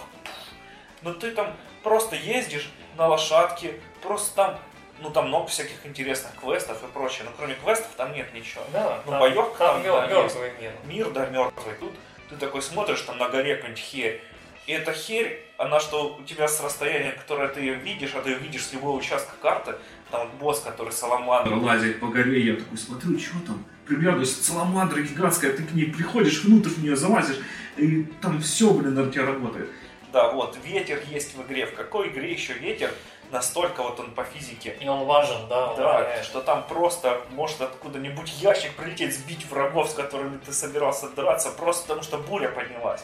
но 1.03 1.13
ты 1.13 1.31
там 1.31 1.55
просто 1.83 2.15
ездишь 2.15 2.71
на 2.97 3.07
лошадке, 3.07 3.79
просто 4.01 4.35
там 4.35 4.59
ну 5.01 5.09
там 5.09 5.27
много 5.27 5.47
всяких 5.47 5.85
интересных 5.85 6.31
квестов 6.39 6.83
и 6.83 6.87
прочее, 6.87 7.23
но 7.25 7.31
кроме 7.35 7.55
квестов 7.55 7.89
там 7.97 8.13
нет 8.13 8.33
ничего. 8.33 8.63
Да, 8.71 9.01
ну 9.05 9.19
боевка 9.19 9.57
там, 9.57 9.83
там 9.83 9.83
да, 9.83 10.07
мертвый 10.07 10.51
мир. 10.59 10.71
Мир, 10.85 11.11
да, 11.11 11.25
мертвый. 11.27 11.75
Тут 11.79 11.93
ты 12.29 12.35
такой 12.35 12.61
смотришь 12.61 13.01
там 13.01 13.17
на 13.17 13.29
горе 13.29 13.55
какую-нибудь 13.55 13.83
херь, 13.83 14.21
и 14.65 14.71
эта 14.71 14.93
херь, 14.93 15.45
она 15.57 15.79
что 15.79 16.15
у 16.19 16.23
тебя 16.23 16.47
с 16.47 16.61
расстояния, 16.61 17.11
которое 17.11 17.49
ты 17.49 17.59
ее 17.59 17.75
видишь, 17.75 18.11
а 18.15 18.21
ты 18.21 18.29
ее 18.31 18.37
видишь 18.37 18.65
с 18.65 18.73
любого 18.73 18.97
участка 18.97 19.33
карты, 19.41 19.75
там 20.09 20.27
вот 20.27 20.33
босс, 20.39 20.61
который 20.61 20.93
саламандра 20.93 21.55
лазит 21.55 21.99
по 21.99 22.07
горе, 22.07 22.39
я 22.39 22.55
такой 22.55 22.77
смотрю, 22.77 23.19
что 23.19 23.39
там, 23.45 23.65
приглядываюсь, 23.85 24.33
саламандра 24.33 25.01
гигантская, 25.01 25.51
ты 25.51 25.63
к 25.63 25.73
ней 25.73 25.87
приходишь, 25.87 26.43
внутрь 26.43 26.69
в 26.69 26.77
нее 26.81 26.95
залазишь, 26.95 27.39
и 27.75 28.03
там 28.21 28.41
все, 28.41 28.71
блин, 28.71 28.93
на 28.93 29.11
тебя 29.11 29.25
работает. 29.25 29.69
Да, 30.13 30.31
вот, 30.31 30.57
ветер 30.63 31.01
есть 31.09 31.35
в 31.35 31.41
игре. 31.41 31.65
В 31.65 31.73
какой 31.73 32.09
игре 32.09 32.31
еще 32.31 32.53
ветер? 32.53 32.91
Настолько 33.33 33.81
вот 33.81 33.99
он 33.99 34.11
по 34.11 34.23
физике. 34.23 34.77
И 34.79 34.87
он 34.87 35.05
важен, 35.05 35.47
да. 35.49 35.73
Да, 35.73 35.97
он 36.17 36.23
что 36.23 36.39
там 36.41 36.63
просто 36.67 37.19
может 37.31 37.61
откуда-нибудь 37.61 38.31
ящик 38.33 38.75
прилететь, 38.75 39.17
сбить 39.17 39.43
врагов, 39.47 39.89
с 39.89 39.95
которыми 39.95 40.37
ты 40.37 40.53
собирался 40.53 41.09
драться, 41.09 41.49
просто 41.49 41.81
потому 41.81 42.03
что 42.03 42.19
буря 42.19 42.49
поднялась. 42.49 43.03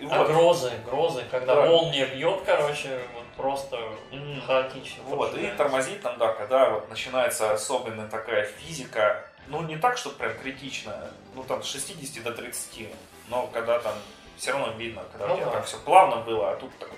И 0.00 0.08
а 0.10 0.18
вот. 0.18 0.32
грозы, 0.32 0.72
грозы, 0.84 1.22
когда 1.30 1.54
да. 1.54 1.66
молния 1.66 2.06
бьет, 2.06 2.40
короче, 2.44 3.00
вот 3.14 3.24
просто 3.36 3.76
mm. 4.10 4.44
хаотично. 4.44 5.04
Вот, 5.04 5.38
и 5.38 5.46
тормозит 5.56 6.02
там, 6.02 6.18
да, 6.18 6.32
когда 6.32 6.70
вот 6.70 6.90
начинается 6.90 7.52
особенная 7.52 8.08
такая 8.08 8.46
физика, 8.46 9.24
ну 9.46 9.62
не 9.62 9.76
так, 9.76 9.96
что 9.96 10.10
прям 10.10 10.36
критично, 10.38 11.08
ну 11.36 11.44
там 11.44 11.62
с 11.62 11.66
60 11.66 12.24
до 12.24 12.32
30, 12.32 12.88
но 13.28 13.46
когда 13.52 13.78
там 13.78 13.94
все 14.36 14.50
равно 14.50 14.72
видно, 14.72 15.04
когда 15.12 15.28
ну, 15.28 15.34
у 15.34 15.36
тебя 15.36 15.46
да. 15.46 15.52
так 15.52 15.66
все 15.66 15.76
плавно 15.78 16.16
было, 16.16 16.50
а 16.50 16.56
тут 16.56 16.76
так 16.80 16.90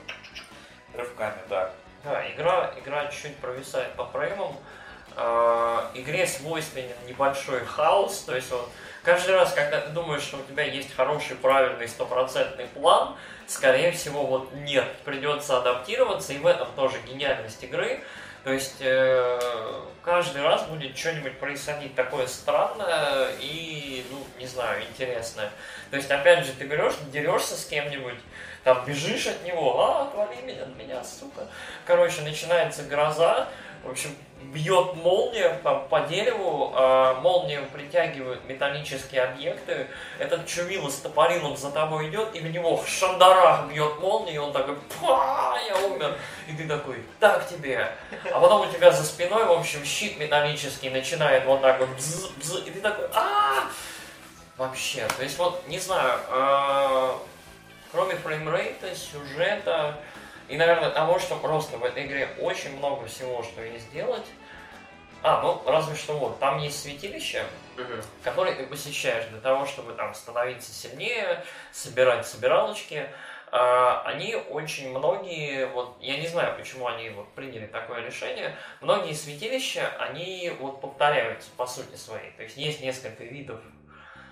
рывками, 0.94 1.42
да. 1.50 1.70
Да, 2.04 2.28
игра, 2.30 2.74
игра 2.82 3.06
чуть-чуть 3.06 3.36
провисает 3.36 3.94
по 3.94 4.06
фреймам. 4.06 4.56
Э, 5.16 5.90
игре 5.94 6.26
свойственен 6.26 6.96
небольшой 7.06 7.60
хаос, 7.64 8.20
то 8.20 8.34
есть 8.34 8.50
вот 8.50 8.68
каждый 9.02 9.36
раз, 9.36 9.52
когда 9.52 9.80
ты 9.80 9.90
думаешь, 9.90 10.22
что 10.22 10.38
у 10.38 10.42
тебя 10.42 10.64
есть 10.64 10.94
хороший, 10.94 11.36
правильный, 11.36 11.86
стопроцентный 11.86 12.66
план, 12.68 13.14
скорее 13.46 13.92
всего, 13.92 14.24
вот 14.24 14.52
нет, 14.54 14.88
придется 15.04 15.58
адаптироваться, 15.58 16.32
и 16.32 16.38
в 16.38 16.46
этом 16.46 16.68
тоже 16.74 16.96
гениальность 17.06 17.62
игры. 17.62 18.02
То 18.42 18.52
есть 18.52 18.78
э, 18.80 19.38
каждый 20.02 20.42
раз 20.42 20.64
будет 20.64 20.98
что-нибудь 20.98 21.38
происходить 21.38 21.94
такое 21.94 22.26
странное 22.26 23.28
и, 23.38 24.04
ну, 24.10 24.26
не 24.38 24.46
знаю, 24.46 24.82
интересное. 24.82 25.50
То 25.90 25.96
есть, 25.96 26.10
опять 26.10 26.44
же, 26.44 26.52
ты 26.52 26.64
берешь, 26.64 26.94
дерешься 27.12 27.56
с 27.56 27.66
кем-нибудь, 27.66 28.18
там 28.64 28.84
бежишь 28.86 29.26
от 29.26 29.44
него, 29.44 29.80
а, 29.80 30.02
отвали 30.02 30.40
меня 30.43 30.62
от 30.62 30.76
меня, 30.76 31.02
сука. 31.05 31.47
Короче, 31.86 32.22
начинается 32.22 32.84
гроза, 32.84 33.48
в 33.84 33.90
общем, 33.90 34.14
бьет 34.52 34.94
молния 34.94 35.59
там, 35.64 35.89
по 35.89 36.01
дереву, 36.01 36.72
э, 36.76 37.14
молния 37.20 37.62
притягивает 37.62 38.44
металлические 38.44 39.22
объекты, 39.22 39.89
этот 40.18 40.47
чувила 40.47 40.89
с 40.89 40.97
топорином 40.97 41.56
за 41.56 41.70
тобой 41.70 42.09
идет, 42.09 42.34
и 42.34 42.40
в 42.40 42.47
него 42.51 42.82
шандарах 42.86 43.66
бьет 43.66 43.98
молния, 43.98 44.34
и 44.34 44.39
он 44.39 44.52
такой, 44.52 44.76
па, 45.01 45.59
я 45.66 45.76
умер. 45.86 46.16
И 46.47 46.52
ты 46.52 46.68
такой, 46.68 47.02
так 47.18 47.48
тебе. 47.48 47.93
А 48.32 48.40
потом 48.40 48.68
у 48.68 48.72
тебя 48.72 48.93
за 48.93 49.05
спиной, 49.05 49.44
в 49.44 49.52
общем, 49.52 49.84
щит 49.84 50.18
металлический 50.18 50.90
начинает 50.90 51.44
вот 51.44 51.60
так 51.60 51.80
вот 51.80 51.89
бз, 51.90 52.30
бз, 52.36 52.66
и 52.66 52.70
ты 52.70 52.80
такой, 52.80 53.06
а 53.14 53.64
Вообще, 54.59 55.09
то 55.16 55.22
есть 55.22 55.39
вот, 55.39 55.66
не 55.66 55.78
знаю, 55.78 56.20
э, 56.28 57.12
кроме 57.93 58.16
фреймрейта, 58.16 58.94
сюжета, 58.97 60.01
и, 60.48 60.56
наверное, 60.56 60.90
того, 60.90 61.19
что 61.19 61.36
просто 61.36 61.77
в 61.77 61.85
этой 61.85 62.06
игре 62.06 62.28
очень 62.40 62.77
много 62.77 63.06
всего, 63.06 63.43
что 63.43 63.62
есть 63.62 63.86
сделать. 63.90 64.27
А, 65.23 65.40
ну, 65.40 65.62
разве 65.70 65.94
что 65.94 66.14
вот, 66.14 66.40
там 66.40 66.59
есть 66.59 66.82
святилище, 66.82 67.44
uh-huh. 67.77 68.05
которые 68.24 68.56
ты 68.56 68.66
посещаешь 68.66 69.27
для 69.27 69.39
того, 69.39 69.66
чтобы 69.66 69.93
там 69.93 70.14
становиться 70.14 70.73
сильнее, 70.73 71.44
собирать 71.70 72.27
собиралочки. 72.27 73.09
А, 73.52 74.02
они 74.05 74.35
очень 74.35 74.90
многие, 74.90 75.66
вот, 75.66 75.97
я 76.01 76.19
не 76.19 76.27
знаю, 76.27 76.56
почему 76.59 76.89
они 76.89 77.10
вот 77.10 77.32
приняли 77.35 77.66
такое 77.66 78.05
решение, 78.05 78.56
многие 78.81 79.12
святилища, 79.12 79.93
они 80.01 80.51
вот 80.59 80.81
повторяются 80.81 81.51
по 81.56 81.66
сути 81.66 81.94
своей. 81.94 82.32
То 82.32 82.43
есть 82.43 82.56
есть 82.56 82.81
несколько 82.81 83.23
видов 83.23 83.60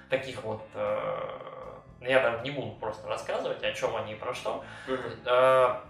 таких 0.09 0.43
вот 0.43 0.63
э, 0.75 1.60
я 2.01 2.21
там 2.21 2.43
не 2.43 2.51
буду 2.51 2.73
просто 2.73 3.09
рассказывать, 3.09 3.63
о 3.63 3.73
чем 3.73 3.97
они 3.97 4.13
и 4.13 4.17
про 4.17 4.35
что. 4.35 4.65
Uh-huh 4.87 5.81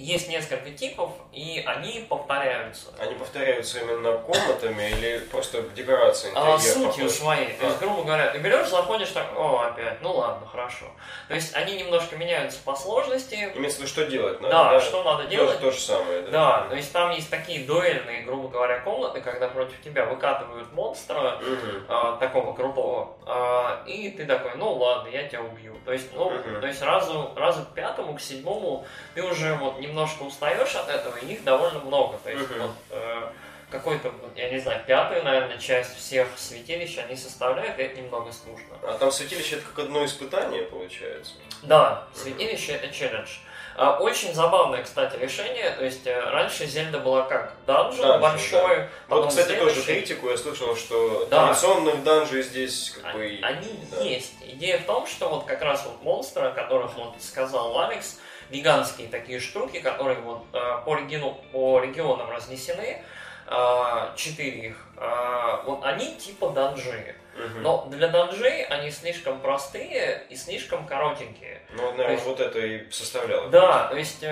есть 0.00 0.28
несколько 0.28 0.70
типов, 0.70 1.10
и 1.32 1.62
они 1.66 2.06
повторяются. 2.08 2.88
Они 2.98 3.14
повторяются 3.14 3.80
именно 3.80 4.18
комнатами 4.18 4.90
или 4.90 5.18
просто 5.30 5.62
декорацией 5.74 6.32
а, 6.34 6.58
Сутью 6.58 7.08
своей. 7.08 7.52
То 7.54 7.66
есть, 7.66 7.78
грубо 7.78 8.04
говоря, 8.04 8.30
ты 8.30 8.38
берешь, 8.38 8.68
заходишь 8.68 9.10
так, 9.10 9.26
о, 9.36 9.60
опять, 9.60 10.00
ну 10.00 10.12
ладно, 10.12 10.46
хорошо. 10.46 10.86
То 11.28 11.34
есть 11.34 11.54
они 11.54 11.76
немножко 11.76 12.16
меняются 12.16 12.60
по 12.64 12.74
сложности. 12.74 13.52
Имеется 13.54 13.78
в 13.78 13.82
виду, 13.82 13.88
что 13.88 14.06
делать 14.06 14.40
надо. 14.40 14.54
Да, 14.54 14.70
да? 14.70 14.80
что 14.80 15.02
надо 15.02 15.24
делать. 15.24 15.58
То, 15.58 15.66
то 15.66 15.70
же 15.70 15.80
самое, 15.80 16.22
да. 16.22 16.30
Да, 16.30 16.66
то 16.68 16.76
есть 16.76 16.92
там 16.92 17.10
есть 17.10 17.30
такие 17.30 17.66
дуэльные, 17.66 18.22
грубо 18.22 18.48
говоря, 18.48 18.80
комнаты, 18.80 19.20
когда 19.20 19.48
против 19.48 19.80
тебя 19.82 20.06
выкатывают 20.06 20.72
монстра, 20.72 21.36
угу. 21.36 21.84
а, 21.88 22.16
такого 22.16 22.54
крутого, 22.54 23.16
а, 23.26 23.82
и 23.86 24.10
ты 24.10 24.24
такой, 24.24 24.52
ну 24.56 24.72
ладно, 24.72 25.08
я 25.08 25.28
тебя 25.28 25.42
убью. 25.42 25.76
То 25.84 25.92
есть, 25.92 26.08
ну, 26.14 26.26
угу. 26.26 26.60
то 26.60 26.66
есть 26.66 26.82
разу, 26.82 27.32
разу 27.36 27.62
к 27.66 27.74
пятому, 27.74 28.14
к 28.14 28.20
седьмому 28.20 28.86
ты 29.14 29.22
уже 29.22 29.54
вот 29.54 29.78
немножко 29.90 30.22
устаешь 30.22 30.74
от 30.74 30.88
этого, 30.88 31.16
и 31.16 31.32
их 31.32 31.44
довольно 31.44 31.80
много. 31.80 32.18
То 32.18 32.30
есть 32.30 32.50
uh-huh. 32.50 32.62
вот 32.62 32.76
э, 32.90 33.28
какой-то, 33.70 34.12
я 34.36 34.50
не 34.50 34.58
знаю, 34.58 34.82
пятую, 34.86 35.22
наверное, 35.22 35.58
часть 35.58 35.96
всех 35.96 36.28
святилищ 36.36 36.98
они 36.98 37.16
составляют, 37.16 37.78
и 37.78 37.82
это 37.82 38.00
немного 38.00 38.32
скучно. 38.32 38.76
А 38.82 38.96
там 38.98 39.12
святилище 39.12 39.56
это 39.56 39.66
как 39.66 39.80
одно 39.80 40.04
испытание, 40.04 40.62
получается? 40.62 41.34
Да, 41.62 42.06
святилище 42.14 42.72
uh-huh. 42.72 42.76
это 42.76 42.94
челлендж. 42.94 43.28
А, 43.76 43.98
очень 43.98 44.34
забавное, 44.34 44.82
кстати, 44.82 45.16
решение. 45.16 45.70
То 45.70 45.84
есть 45.84 46.06
э, 46.06 46.20
раньше 46.20 46.66
Зельда 46.66 46.98
была 46.98 47.22
как 47.22 47.54
данжен 47.66 48.02
да, 48.02 48.18
большой. 48.18 48.76
Да. 48.76 48.88
Вот, 49.08 49.28
кстати, 49.28 49.46
следующий... 49.46 49.74
тоже 49.74 49.86
критику 49.86 50.28
я 50.28 50.36
слышал, 50.36 50.76
что 50.76 51.26
да. 51.30 51.46
традиционных 51.46 52.02
данжей 52.02 52.42
здесь 52.42 52.90
как 52.90 53.14
бы... 53.14 53.38
Они 53.42 53.68
да. 53.90 54.02
есть. 54.02 54.34
Идея 54.42 54.78
в 54.78 54.84
том, 54.84 55.06
что 55.06 55.28
вот 55.28 55.44
как 55.44 55.62
раз 55.62 55.84
вот 55.86 56.02
монстры, 56.02 56.48
о 56.48 56.50
которых 56.50 56.94
вот 56.96 57.14
сказал 57.20 57.78
Алекс, 57.80 58.18
гигантские 58.50 59.08
такие 59.08 59.40
штуки, 59.40 59.80
которые 59.80 60.20
вот 60.20 60.44
э, 60.52 60.78
по, 60.84 60.96
региону, 60.96 61.38
по 61.52 61.80
регионам 61.80 62.30
разнесены, 62.30 63.02
э, 63.46 64.12
четыре 64.16 64.68
их, 64.68 64.86
э, 64.96 65.62
вот 65.64 65.84
они 65.84 66.16
типа 66.16 66.50
данжи. 66.50 67.14
Угу. 67.36 67.60
Но 67.60 67.86
для 67.86 68.08
данжей 68.08 68.64
они 68.64 68.90
слишком 68.90 69.40
простые 69.40 70.26
и 70.28 70.36
слишком 70.36 70.84
коротенькие. 70.84 71.62
Ну, 71.72 71.90
наверное, 71.92 72.12
есть, 72.14 72.26
вот 72.26 72.40
это 72.40 72.58
и 72.58 72.90
составляло. 72.90 73.48
Да, 73.48 73.86
то 73.86 73.96
есть, 73.96 74.22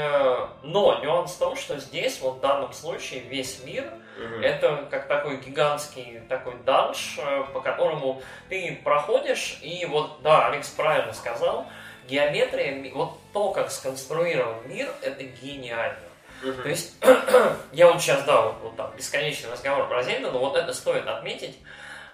но 0.63 0.99
нюанс 1.03 1.33
в 1.33 1.39
том, 1.39 1.57
что 1.57 1.79
здесь, 1.79 2.21
вот 2.21 2.39
в 2.39 2.41
данном 2.41 2.73
случае, 2.73 3.21
весь 3.21 3.63
мир 3.65 3.85
угу. 3.85 4.43
это 4.43 4.89
как 4.91 5.07
такой 5.07 5.39
гигантский 5.39 6.21
такой 6.29 6.55
данж, 6.67 7.19
по 7.55 7.61
которому 7.61 8.21
ты 8.49 8.79
проходишь, 8.83 9.59
и 9.63 9.87
вот, 9.87 10.21
да, 10.23 10.49
Алекс 10.49 10.69
правильно 10.69 11.15
сказал, 11.15 11.67
геометрия, 12.09 12.93
вот 12.93 13.19
то, 13.39 13.53
как 13.53 13.71
сконструирован 13.71 14.57
мир, 14.67 14.89
это 15.01 15.23
гениально. 15.23 16.09
Uh-huh. 16.43 16.61
То 16.61 16.69
есть, 16.69 16.97
я 17.73 17.87
вот 17.87 18.03
сейчас, 18.03 18.25
да, 18.25 18.43
вот, 18.43 18.57
вот 18.63 18.77
там 18.77 18.93
бесконечный 18.97 19.53
разговор 19.53 19.89
про 19.89 20.03
Зельду, 20.03 20.33
но 20.33 20.41
вот 20.41 20.57
это 20.57 20.73
стоит 20.75 21.07
отметить. 21.07 21.57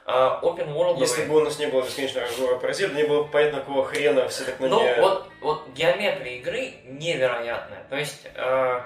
Uh, 0.06 0.38
open 0.42 0.74
world. 0.74 0.98
Если 0.98 1.24
бы 1.24 1.36
у 1.36 1.40
нас 1.40 1.58
не 1.58 1.66
было 1.66 1.80
бесконечного 1.80 2.26
разговора 2.26 2.58
про 2.58 2.74
Зельду, 2.74 2.94
не 2.94 3.04
было 3.04 3.22
бы 3.22 3.30
понятно, 3.30 3.60
какого 3.60 3.86
хрена 3.86 4.28
все 4.28 4.44
так 4.44 4.60
на 4.60 4.68
Ну, 4.68 5.00
вот, 5.00 5.26
вот 5.40 5.68
геометрия 5.68 6.36
игры 6.40 6.74
невероятная. 6.84 7.84
То 7.88 7.96
есть, 7.96 8.26
uh, 8.34 8.82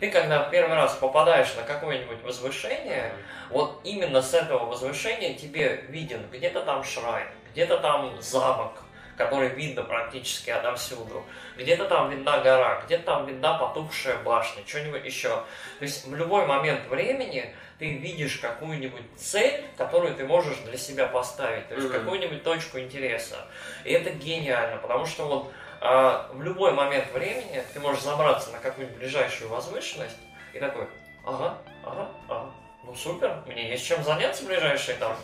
ты 0.00 0.10
когда 0.10 0.44
первый 0.44 0.74
раз 0.74 0.94
попадаешь 0.94 1.54
на 1.54 1.64
какое-нибудь 1.64 2.22
возвышение, 2.22 3.12
вот 3.50 3.78
именно 3.84 4.22
с 4.22 4.32
этого 4.32 4.64
возвышения 4.64 5.34
тебе 5.34 5.84
виден 5.90 6.22
где-то 6.32 6.62
там 6.62 6.82
шрайн, 6.82 7.28
где-то 7.52 7.76
там 7.76 8.18
замок, 8.22 8.72
который 9.18 9.48
видно 9.48 9.82
практически 9.82 10.50
отовсюду. 10.50 11.24
Где-то 11.56 11.86
там 11.86 12.08
видна 12.08 12.38
гора, 12.38 12.80
где-то 12.86 13.04
там 13.04 13.26
видна 13.26 13.58
потухшая 13.58 14.16
башня, 14.22 14.62
что-нибудь 14.64 15.04
еще. 15.04 15.28
То 15.28 15.82
есть 15.82 16.06
в 16.06 16.14
любой 16.14 16.46
момент 16.46 16.86
времени 16.88 17.52
ты 17.80 17.96
видишь 17.96 18.38
какую-нибудь 18.38 19.02
цель, 19.16 19.64
которую 19.76 20.14
ты 20.14 20.24
можешь 20.24 20.58
для 20.58 20.78
себя 20.78 21.08
поставить, 21.08 21.68
то 21.68 21.74
есть 21.74 21.88
mm-hmm. 21.88 21.98
какую-нибудь 21.98 22.42
точку 22.44 22.78
интереса. 22.78 23.46
И 23.84 23.92
это 23.92 24.10
гениально, 24.10 24.78
потому 24.78 25.04
что 25.04 25.26
вот 25.26 25.52
а, 25.80 26.30
в 26.32 26.40
любой 26.42 26.72
момент 26.72 27.12
времени 27.12 27.62
ты 27.74 27.80
можешь 27.80 28.02
забраться 28.02 28.50
на 28.52 28.58
какую-нибудь 28.58 28.98
ближайшую 28.98 29.50
возвышенность 29.50 30.16
и 30.52 30.60
такой, 30.60 30.86
ага, 31.24 31.58
ага, 31.84 32.08
ага, 32.28 32.50
ну 32.84 32.94
супер, 32.94 33.42
мне 33.46 33.70
есть 33.70 33.84
чем 33.84 34.02
заняться 34.02 34.44
в 34.44 34.46
ближайшие 34.46 34.96
там 34.96 35.16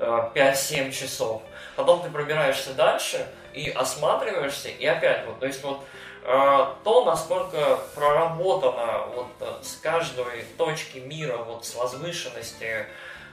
5-7 0.00 0.90
часов. 0.90 1.42
Потом 1.76 2.02
ты 2.02 2.10
пробираешься 2.10 2.74
дальше 2.74 3.26
и 3.52 3.70
осматриваешься, 3.70 4.68
и 4.68 4.86
опять 4.86 5.26
вот, 5.26 5.38
то 5.38 5.46
есть 5.46 5.62
вот 5.62 5.84
то, 6.22 7.04
насколько 7.06 7.78
проработано 7.94 9.06
вот 9.14 9.28
с 9.62 9.76
каждой 9.76 10.44
точки 10.58 10.98
мира, 10.98 11.36
вот 11.38 11.64
с 11.64 11.74
возвышенности, 11.74 12.86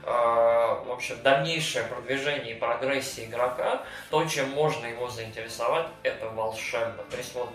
в 0.04 0.90
общем, 0.90 1.20
дальнейшее 1.22 1.84
продвижение 1.84 2.52
и 2.54 2.58
прогрессия 2.58 3.26
игрока, 3.26 3.82
то, 4.10 4.24
чем 4.24 4.48
можно 4.50 4.86
его 4.86 5.08
заинтересовать, 5.08 5.86
это 6.02 6.28
волшебно. 6.30 7.02
То 7.10 7.16
есть 7.18 7.34
вот 7.34 7.50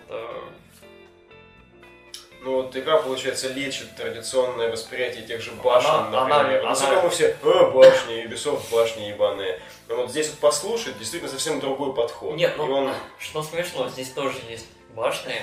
ну 2.43 2.61
вот 2.61 2.75
игра, 2.75 2.97
получается, 2.97 3.47
лечит 3.47 3.95
традиционное 3.95 4.69
восприятие 4.69 5.25
тех 5.25 5.41
же 5.41 5.51
башен, 5.53 5.89
она, 5.89 6.27
например. 6.27 6.59
Она, 6.59 6.69
Высоко 6.71 6.91
она... 6.91 7.01
мы 7.03 7.09
все, 7.09 7.37
а, 7.41 7.71
башни, 7.71 8.25
Ubisoft, 8.25 8.69
башни 8.69 9.03
ебаные. 9.03 9.61
Но 9.87 9.95
вот 9.95 10.09
здесь 10.09 10.29
вот 10.29 10.39
послушать, 10.39 10.97
действительно 10.99 11.31
совсем 11.31 11.61
другой 11.61 11.95
подход. 11.95 12.35
Нет, 12.35 12.55
ну, 12.57 12.69
он... 12.69 12.93
что 13.19 13.43
смешно, 13.43 13.87
здесь 13.87 14.11
тоже 14.11 14.37
есть 14.49 14.67
башни. 14.93 15.35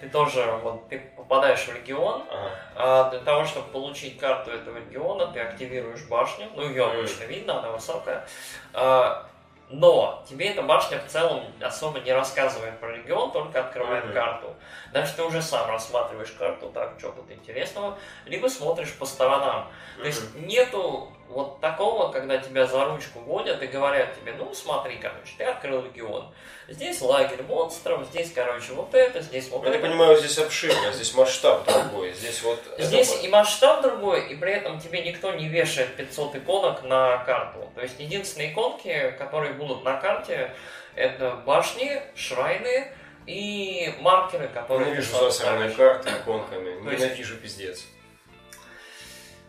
Ты 0.00 0.08
тоже, 0.08 0.58
вот, 0.62 0.88
ты 0.88 0.98
попадаешь 1.16 1.60
в 1.60 1.74
регион, 1.74 2.24
ага. 2.28 2.50
а 2.76 3.10
для 3.10 3.20
того, 3.20 3.44
чтобы 3.44 3.68
получить 3.70 4.18
карту 4.18 4.50
этого 4.50 4.78
региона, 4.78 5.28
ты 5.28 5.40
активируешь 5.40 6.04
башню, 6.08 6.48
ну 6.54 6.68
ее 6.68 6.86
обычно 6.86 7.24
видно, 7.24 7.58
она 7.58 7.72
высокая, 7.72 8.26
а, 8.72 9.28
но 9.70 10.24
тебе 10.28 10.48
эта 10.48 10.62
башня 10.62 10.98
в 10.98 11.10
целом 11.10 11.44
особо 11.60 12.00
не 12.00 12.12
рассказывает 12.12 12.78
про 12.80 12.92
регион, 12.92 13.30
только 13.32 13.60
открывает 13.60 14.06
mm-hmm. 14.06 14.12
карту. 14.12 14.54
Дальше 14.92 15.16
ты 15.16 15.22
уже 15.22 15.42
сам 15.42 15.68
рассматриваешь 15.68 16.32
карту, 16.32 16.70
так, 16.70 16.94
что 16.98 17.10
тут 17.10 17.30
интересного, 17.30 17.98
либо 18.24 18.48
смотришь 18.48 18.92
по 18.94 19.04
сторонам. 19.04 19.66
Mm-hmm. 19.66 20.00
То 20.00 20.06
есть 20.06 20.34
нету 20.36 21.12
вот 21.28 21.60
такого, 21.60 22.10
когда 22.10 22.38
тебя 22.38 22.66
за 22.66 22.84
ручку 22.84 23.20
водят 23.20 23.62
и 23.62 23.66
говорят 23.66 24.18
тебе, 24.18 24.32
ну 24.32 24.52
смотри, 24.54 24.96
короче, 24.96 25.32
ты 25.36 25.44
открыл 25.44 25.84
регион. 25.84 26.32
Здесь 26.68 27.00
лагерь 27.00 27.42
монстров, 27.42 28.06
здесь, 28.06 28.32
короче, 28.32 28.72
вот 28.72 28.94
это, 28.94 29.20
здесь 29.20 29.48
вот 29.50 29.62
Я 29.64 29.70
это. 29.70 29.78
Я 29.78 29.84
понимаю, 29.84 30.18
здесь 30.18 30.38
обширно, 30.38 30.92
здесь 30.92 31.14
масштаб 31.14 31.64
другой, 31.66 32.12
здесь 32.12 32.42
вот... 32.42 32.60
Здесь 32.78 33.12
это... 33.12 33.26
и 33.26 33.28
масштаб 33.28 33.82
другой, 33.82 34.28
и 34.28 34.36
при 34.36 34.52
этом 34.52 34.80
тебе 34.80 35.02
никто 35.02 35.32
не 35.32 35.48
вешает 35.48 35.96
500 35.96 36.36
иконок 36.36 36.82
на 36.82 37.18
карту. 37.24 37.70
То 37.74 37.82
есть 37.82 37.98
единственные 37.98 38.52
иконки, 38.52 39.14
которые 39.18 39.52
будут 39.52 39.84
на 39.84 39.96
карте, 39.98 40.52
это 40.94 41.42
башни, 41.46 42.02
шрайны 42.14 42.92
и 43.26 43.94
маркеры, 44.00 44.48
которые... 44.48 44.88
Ненавижу 44.88 45.16
засранные 45.16 45.70
карты 45.70 46.10
иконками, 46.10 46.80
ненавижу 46.80 47.36
пиздец. 47.36 47.84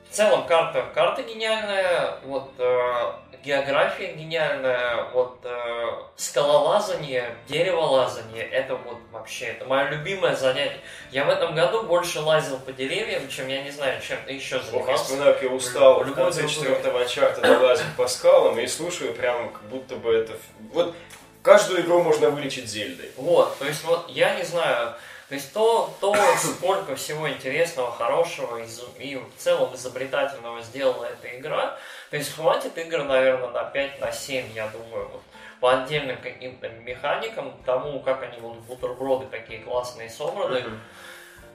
В 0.10 0.16
целом 0.16 0.48
карта, 0.48 0.86
карта 0.96 1.22
гениальная, 1.22 2.18
вот 2.24 2.52
э, 2.58 3.12
география 3.44 4.14
гениальная, 4.14 5.04
вот 5.14 5.40
э, 5.44 5.86
скалолазание, 6.16 7.36
дереволазание, 7.48 8.44
это 8.44 8.76
вот 8.76 8.98
вообще, 9.12 9.46
это 9.46 9.66
мое 9.66 9.90
любимое 9.90 10.36
занятие. 10.36 10.80
Я 11.12 11.26
в 11.26 11.30
этом 11.30 11.54
году 11.54 11.84
больше 11.84 12.22
лазил 12.22 12.58
по 12.58 12.72
деревьям, 12.72 13.30
чем 13.30 13.48
я 13.50 13.62
не 13.62 13.70
знаю, 13.70 14.02
чем 14.02 14.18
ты 14.26 14.34
еще 14.34 14.60
занимался. 14.60 14.92
Ох, 14.92 15.00
вспоминаю, 15.00 15.34
как 15.34 15.44
я 15.44 15.50
устал 15.50 16.04
в 16.04 16.14
конце 16.14 16.48
четвертого 16.48 17.06
чарта 17.06 17.60
лазить 17.60 17.96
по 17.96 18.08
скалам 18.08 18.60
и 18.60 18.66
слушаю 18.66 19.14
прям, 19.14 19.52
как 19.52 19.64
будто 19.64 19.96
бы 19.96 20.12
это... 20.14 20.34
Вот 20.74 20.96
каждую 21.44 21.82
игру 21.82 22.02
можно 22.02 22.32
вылечить 22.32 22.68
Зельдой. 22.68 23.12
Вот, 23.16 23.58
то 23.60 23.66
есть 23.66 23.84
вот 23.84 24.10
я 24.10 24.36
не 24.36 24.44
знаю, 24.44 24.96
то 25.30 25.36
есть 25.36 25.54
то, 25.54 25.96
то 26.02 26.16
сколько 26.38 26.96
всего 26.96 27.30
интересного, 27.30 27.92
хорошего 27.92 28.58
и, 28.98 29.16
в 29.16 29.38
целом 29.38 29.76
изобретательного 29.76 30.64
сделала 30.64 31.06
эта 31.06 31.38
игра, 31.38 31.78
то 32.10 32.18
есть 32.18 32.34
хватит 32.34 32.76
игр, 32.80 33.04
наверное, 33.04 33.50
на 33.50 33.64
5, 33.64 34.02
на 34.02 34.12
7, 34.12 34.54
я 34.56 34.68
думаю, 34.70 35.08
вот, 35.10 35.22
по 35.60 35.72
отдельным 35.72 36.18
каким-то 36.18 36.70
механикам, 36.70 37.54
тому, 37.64 38.00
как 38.00 38.24
они 38.24 38.40
вот 38.40 38.58
бутерброды 38.62 39.28
такие 39.28 39.60
классные 39.60 40.10
собраны. 40.10 40.64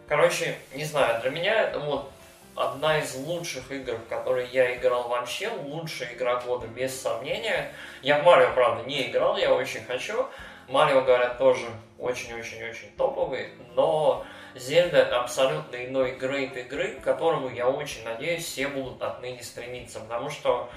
Короче, 0.07 0.57
не 0.73 0.85
знаю, 0.85 1.21
для 1.23 1.31
меня 1.31 1.63
это 1.63 1.81
вот 1.81 2.13
одна 2.55 3.01
из 3.01 3.15
лучших 3.17 3.73
игр, 3.73 3.95
в 3.95 4.09
которые 4.09 4.47
я 4.53 4.77
играл 4.77 5.09
вообще, 5.09 5.49
лучшая 5.49 6.15
игра 6.15 6.37
года, 6.37 6.69
без 6.69 7.01
сомнения. 7.01 7.73
Я 8.03 8.21
в 8.21 8.25
Марио, 8.25 8.53
правда, 8.55 8.89
не 8.89 9.11
играл, 9.11 9.37
я 9.37 9.53
очень 9.53 9.85
хочу. 9.85 10.29
Марио, 10.69 11.03
говорят, 11.03 11.39
тоже 11.39 11.66
очень-очень-очень 11.99 12.91
топовый, 12.97 13.51
но 13.74 14.24
Зельда 14.55 14.99
это 14.99 15.20
абсолютно 15.20 15.77
иной 15.85 16.12
грейд 16.12 16.57
игры, 16.57 16.93
к 16.93 17.03
которому, 17.03 17.49
я 17.49 17.69
очень 17.69 18.05
надеюсь, 18.05 18.45
все 18.45 18.69
будут 18.69 19.03
отныне 19.03 19.43
стремиться, 19.43 20.01
потому 20.01 20.31
что 20.31 20.70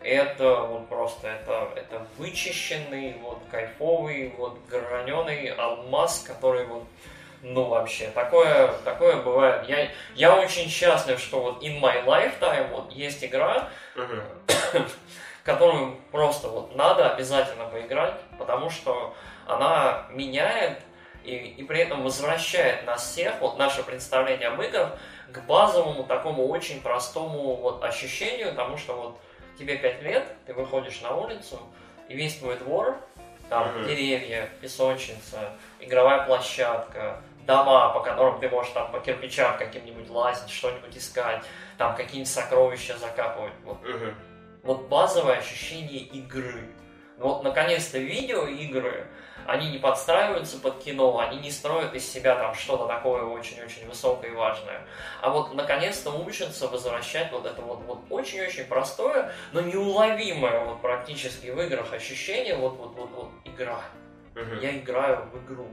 это 0.00 0.60
вот 0.60 0.88
просто, 0.88 1.28
это, 1.28 1.70
это 1.74 2.06
вычищенный, 2.18 3.16
вот 3.22 3.38
кайфовый, 3.50 4.34
вот 4.36 4.58
граненый 4.68 5.48
алмаз, 5.48 6.24
который 6.26 6.66
вот 6.66 6.84
ну 7.42 7.64
вообще, 7.64 8.08
такое, 8.08 8.68
такое 8.84 9.16
бывает. 9.16 9.68
Я, 9.68 9.90
я 10.14 10.34
очень 10.34 10.68
счастлив, 10.70 11.20
что 11.20 11.40
вот 11.40 11.62
in 11.62 11.78
my 11.78 12.04
lifetime 12.06 12.70
вот 12.70 12.90
есть 12.90 13.22
игра, 13.22 13.68
uh-huh. 13.94 14.88
которую 15.44 15.96
просто 16.10 16.48
вот 16.48 16.74
надо 16.74 17.12
обязательно 17.12 17.66
поиграть, 17.66 18.14
потому 18.38 18.70
что 18.70 19.14
она 19.46 20.06
меняет 20.10 20.78
и, 21.24 21.36
и 21.36 21.64
при 21.64 21.80
этом 21.80 22.02
возвращает 22.02 22.86
нас 22.86 23.10
всех, 23.10 23.40
вот 23.40 23.58
наше 23.58 23.82
представление 23.82 24.48
об 24.48 24.60
играх, 24.60 24.98
к 25.32 25.38
базовому 25.46 26.04
такому 26.04 26.46
очень 26.48 26.80
простому 26.80 27.56
вот 27.56 27.82
ощущению, 27.82 28.50
потому 28.50 28.76
что 28.76 28.94
вот 28.94 29.20
тебе 29.58 29.76
5 29.76 30.02
лет, 30.02 30.26
ты 30.46 30.54
выходишь 30.54 31.00
на 31.00 31.14
улицу, 31.16 31.60
и 32.08 32.14
весь 32.14 32.36
твой 32.36 32.56
двор, 32.56 32.96
там 33.48 33.68
mm-hmm. 33.68 33.86
деревья, 33.86 34.48
песочница, 34.60 35.50
игровая 35.80 36.26
площадка, 36.26 37.22
дома, 37.46 37.90
по 37.90 38.00
которым 38.00 38.40
ты 38.40 38.48
можешь 38.48 38.72
там 38.72 38.90
по 38.90 39.00
кирпичам 39.00 39.56
каким-нибудь 39.58 40.08
лазить, 40.10 40.50
что-нибудь 40.50 40.96
искать, 40.96 41.42
там 41.78 41.94
какие-нибудь 41.94 42.30
сокровища 42.30 42.96
закапывать. 42.98 43.52
Вот, 43.64 43.82
mm-hmm. 43.82 44.14
вот 44.62 44.88
базовое 44.88 45.38
ощущение 45.38 46.00
игры. 46.00 46.70
Вот 47.18 47.44
наконец-то 47.44 47.98
видеоигры, 47.98 49.06
они 49.46 49.70
не 49.70 49.78
подстраиваются 49.78 50.58
под 50.58 50.82
кино, 50.82 51.18
они 51.18 51.38
не 51.38 51.50
строят 51.50 51.94
из 51.94 52.10
себя 52.10 52.36
там 52.36 52.54
что-то 52.54 52.86
такое 52.86 53.24
очень-очень 53.24 53.86
высокое 53.86 54.30
и 54.30 54.34
важное. 54.34 54.82
А 55.20 55.30
вот 55.30 55.54
наконец-то 55.54 56.10
учатся 56.10 56.68
возвращать 56.68 57.32
вот 57.32 57.46
это 57.46 57.60
вот, 57.62 57.80
вот 57.86 58.00
очень-очень 58.10 58.64
простое, 58.64 59.32
но 59.52 59.60
неуловимое 59.60 60.64
вот 60.64 60.80
практически 60.80 61.48
в 61.48 61.60
играх 61.60 61.92
ощущение 61.92 62.56
вот 62.56 62.76
вот 62.76 62.94
вот, 62.96 63.10
вот 63.10 63.30
игра. 63.44 63.80
Угу. 64.34 64.60
Я 64.60 64.76
играю 64.76 65.28
в 65.32 65.44
игру. 65.44 65.68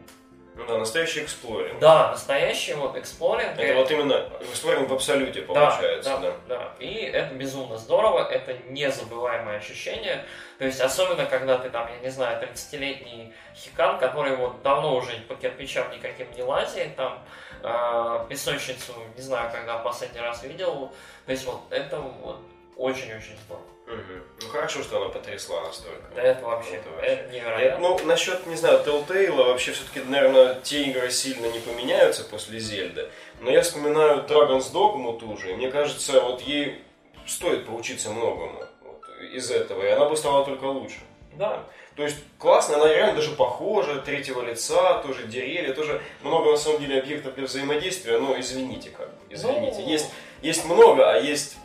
Ну 0.53 0.65
да, 0.65 0.77
настоящий 0.77 1.23
exploring. 1.23 1.79
Да, 1.79 2.11
настоящий 2.11 2.73
вот 2.73 2.97
exploring. 2.97 3.57
Это 3.57 3.79
вот 3.79 3.89
именно 3.89 4.29
exploring 4.41 4.89
в 4.89 4.93
абсолюте 4.93 5.43
получается, 5.43 6.09
да, 6.09 6.19
да, 6.19 6.33
да. 6.47 6.57
да. 6.57 6.85
И 6.85 6.93
это 6.93 7.33
безумно 7.33 7.77
здорово, 7.77 8.27
это 8.29 8.53
незабываемое 8.69 9.57
ощущение. 9.57 10.25
То 10.59 10.65
есть 10.65 10.81
особенно, 10.81 11.25
когда 11.25 11.57
ты 11.57 11.69
там, 11.69 11.87
я 11.87 11.99
не 11.99 12.09
знаю, 12.09 12.41
30-летний 12.43 13.33
хикан, 13.55 13.97
который 13.97 14.35
вот 14.35 14.61
давно 14.61 14.95
уже 14.97 15.13
по 15.27 15.35
кирпичам 15.35 15.89
никаким 15.91 16.27
не 16.35 16.43
лазит, 16.43 16.95
там 16.97 17.23
э, 17.63 18.25
песочницу, 18.29 18.93
не 19.15 19.21
знаю, 19.21 19.49
когда 19.51 19.77
последний 19.77 20.19
раз 20.19 20.43
видел. 20.43 20.91
То 21.25 21.31
есть 21.31 21.45
вот 21.45 21.61
это 21.69 21.97
вот 21.97 22.41
очень-очень 22.75 23.37
здорово. 23.45 23.65
Угу. 23.91 24.23
Ну 24.41 24.47
хорошо, 24.47 24.81
что 24.83 24.97
она 24.97 25.09
потрясла 25.09 25.61
настолько. 25.61 26.01
Да 26.15 26.21
это 26.21 26.45
вообще, 26.45 26.75
это, 26.75 26.89
вообще. 26.89 27.07
это 27.07 27.33
невероятно. 27.33 27.89
ну, 27.89 27.99
насчет, 28.05 28.47
не 28.47 28.55
знаю, 28.55 28.81
Telltale, 28.85 29.35
вообще 29.35 29.73
все-таки, 29.73 29.99
наверное, 30.07 30.55
те 30.61 30.83
игры 30.83 31.09
сильно 31.11 31.47
не 31.47 31.59
поменяются 31.59 32.23
после 32.23 32.59
Зельды. 32.59 33.09
Но 33.39 33.51
я 33.51 33.61
вспоминаю 33.61 34.23
Dragon's 34.23 34.71
Dogma 34.71 35.19
ту 35.19 35.35
же, 35.37 35.51
и 35.51 35.55
мне 35.55 35.69
кажется, 35.69 36.21
вот 36.21 36.41
ей 36.41 36.81
стоит 37.27 37.65
поучиться 37.65 38.09
многому 38.09 38.63
вот, 38.83 39.01
из 39.33 39.51
этого, 39.51 39.83
и 39.83 39.89
она 39.89 40.05
бы 40.05 40.15
стала 40.15 40.45
только 40.45 40.65
лучше. 40.65 40.99
Да. 41.33 41.63
То 41.95 42.03
есть 42.03 42.17
классно, 42.37 42.75
она 42.75 42.87
реально 42.87 43.15
даже 43.15 43.31
похожа, 43.31 44.01
третьего 44.01 44.41
лица, 44.41 44.99
тоже 44.99 45.27
деревья, 45.27 45.73
тоже 45.73 46.01
много 46.23 46.51
на 46.51 46.57
самом 46.57 46.79
деле 46.79 46.99
объектов 46.99 47.35
для 47.35 47.45
взаимодействия, 47.45 48.17
но 48.17 48.39
извините 48.39 48.89
как 48.89 49.07
бы, 49.09 49.15
извините. 49.29 49.81
Ну... 49.81 49.89
Есть, 49.89 50.09
есть 50.41 50.65
много, 50.65 51.11
а 51.11 51.17
есть 51.17 51.57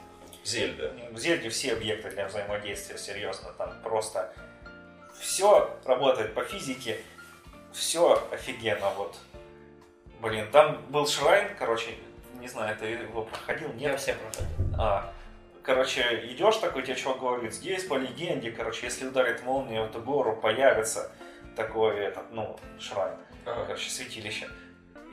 Зельда. 0.47 0.93
В 1.11 1.19
Зельде 1.19 1.49
все 1.49 1.73
объекты 1.73 2.11
для 2.11 2.27
взаимодействия, 2.29 2.99
серьезно, 2.99 3.51
там 3.59 3.75
просто 3.83 4.33
все 5.19 5.77
работает 5.85 6.35
по 6.35 6.45
физике, 6.45 7.01
все 7.73 8.27
офигенно, 8.31 8.91
вот. 8.91 9.17
Блин, 10.21 10.49
там 10.51 10.81
был 10.89 11.07
Шрайн, 11.07 11.55
короче, 11.59 11.95
не 12.41 12.49
знаю, 12.49 12.77
ты 12.77 12.87
его 12.87 13.25
проходил? 13.25 13.73
Нет? 13.75 13.93
Я 13.93 13.97
все 13.97 14.15
проходил. 14.15 14.47
А, 14.79 15.13
короче, 15.63 16.23
идешь 16.31 16.57
такой, 16.57 16.83
тебе 16.83 16.97
чувак 16.97 17.19
говорит, 17.19 17.53
здесь 17.53 17.85
по 17.85 17.95
легенде, 17.95 18.51
короче, 18.51 18.87
если 18.87 19.07
ударит 19.07 19.43
молния 19.43 19.83
в 19.83 19.91
эту 19.91 20.01
гору, 20.01 20.37
появится 20.37 21.11
такой, 21.57 21.99
этот, 21.99 22.31
ну, 22.33 22.59
Шрайн, 22.79 23.17
ага. 23.45 23.65
короче, 23.67 23.91
святилище. 23.91 24.49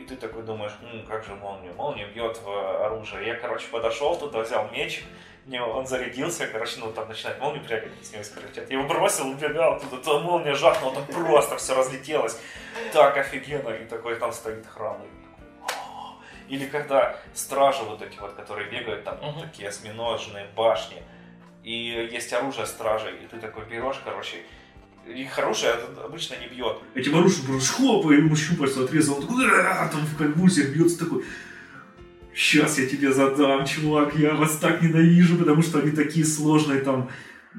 И 0.03 0.05
ты 0.05 0.17
такой 0.17 0.43
думаешь, 0.43 0.73
М, 0.81 1.05
как 1.05 1.23
же 1.23 1.33
молния? 1.35 1.71
Молния 1.71 2.05
бьет 2.07 2.37
в 2.43 2.85
оружие. 2.85 3.25
Я, 3.25 3.35
короче, 3.35 3.67
подошел 3.69 4.17
туда, 4.17 4.41
взял 4.41 4.69
меч, 4.69 5.01
мне 5.45 5.61
он 5.61 5.87
зарядился, 5.87 6.45
короче, 6.47 6.81
ну 6.81 6.91
там 6.91 7.07
начинает 7.07 7.39
молнию 7.39 7.63
прыгать, 7.63 7.91
с 8.01 8.11
него 8.11 8.21
искры 8.21 8.43
Я 8.53 8.63
его 8.63 8.83
бросил, 8.83 9.29
убегал 9.29 9.79
туда, 9.79 9.97
то 10.03 10.19
молния 10.19 10.55
жахнула, 10.55 10.95
там 10.95 11.05
просто 11.05 11.55
все 11.55 11.73
разлетелось. 11.73 12.37
Так 12.91 13.15
офигенно, 13.15 13.69
и 13.69 13.85
такой 13.85 14.17
там 14.17 14.33
стоит 14.33 14.67
храм. 14.67 15.01
Или 16.49 16.65
когда 16.65 17.17
стражи 17.33 17.83
вот 17.83 18.01
эти 18.01 18.17
вот, 18.19 18.33
которые 18.33 18.69
бегают, 18.69 19.05
там 19.05 19.15
uh-huh. 19.15 19.43
такие 19.43 19.69
осьминожные 19.69 20.47
башни, 20.53 21.01
и 21.63 22.09
есть 22.11 22.33
оружие 22.33 22.65
стражей, 22.65 23.15
и 23.23 23.27
ты 23.27 23.39
такой 23.39 23.63
берешь, 23.65 24.01
короче, 24.03 24.43
и 25.07 25.25
хорошее 25.25 25.73
обычно 26.03 26.35
не 26.35 26.47
бьет. 26.47 26.77
Этим 26.95 27.15
оружием 27.15 27.45
просто 27.45 27.73
хлопа, 27.73 28.11
ему 28.11 28.35
щупальца 28.35 28.83
отрезал, 28.83 29.17
он 29.17 29.21
такой, 29.27 29.45
там 29.47 30.05
в 30.05 30.17
конвульсиях 30.17 30.69
бьется 30.69 30.99
такой, 30.99 31.25
сейчас 32.35 32.79
я 32.79 32.87
тебе 32.87 33.11
задам, 33.11 33.65
чувак, 33.65 34.15
я 34.15 34.33
вас 34.33 34.57
так 34.57 34.81
ненавижу, 34.81 35.37
потому 35.37 35.61
что 35.61 35.79
они 35.79 35.91
такие 35.91 36.25
сложные 36.25 36.81
там. 36.81 37.09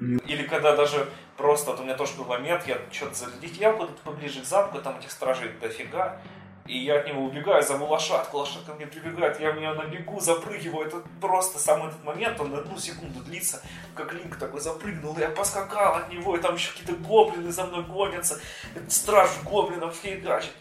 Или 0.01 0.43
когда 0.43 0.75
даже 0.75 1.07
просто, 1.37 1.71
вот 1.71 1.81
у 1.81 1.85
меня 1.85 1.95
тоже 1.95 2.17
был 2.17 2.25
момент, 2.25 2.65
я 2.67 2.79
что-то 2.91 3.15
залетел 3.15 3.73
куда-то 3.75 4.03
поближе 4.03 4.41
к 4.41 4.45
замку, 4.45 4.81
там 4.81 4.99
этих 4.99 5.11
стражей 5.11 5.51
дофига, 5.61 6.21
и 6.67 6.79
я 6.79 6.99
от 6.99 7.07
него 7.07 7.25
убегаю, 7.25 7.63
зову 7.63 7.87
лошадку, 7.87 8.39
лошадка 8.39 8.73
мне 8.73 8.87
прибегает, 8.87 9.39
я 9.39 9.53
в 9.53 9.59
нее 9.59 9.75
набегу, 9.75 10.19
запрыгиваю. 10.19 10.87
Это 10.87 11.03
просто 11.21 11.59
сам 11.59 11.87
этот 11.87 12.03
момент, 12.05 12.41
он 12.41 12.55
одну 12.55 12.79
секунду 12.79 13.21
длится, 13.21 13.63
как 13.95 14.15
Линк 14.15 14.39
такой 14.39 14.61
запрыгнул, 14.61 15.17
я 15.19 15.29
поскакал 15.29 15.97
от 15.97 16.11
него, 16.11 16.37
и 16.37 16.41
там 16.41 16.55
еще 16.55 16.71
какие-то 16.71 16.95
гоблины 16.95 17.53
за 17.53 17.65
мной 17.65 17.85
гонятся, 17.85 18.41
страж 18.89 19.31
гоблинов 19.45 19.95
фигачит. 19.95 20.53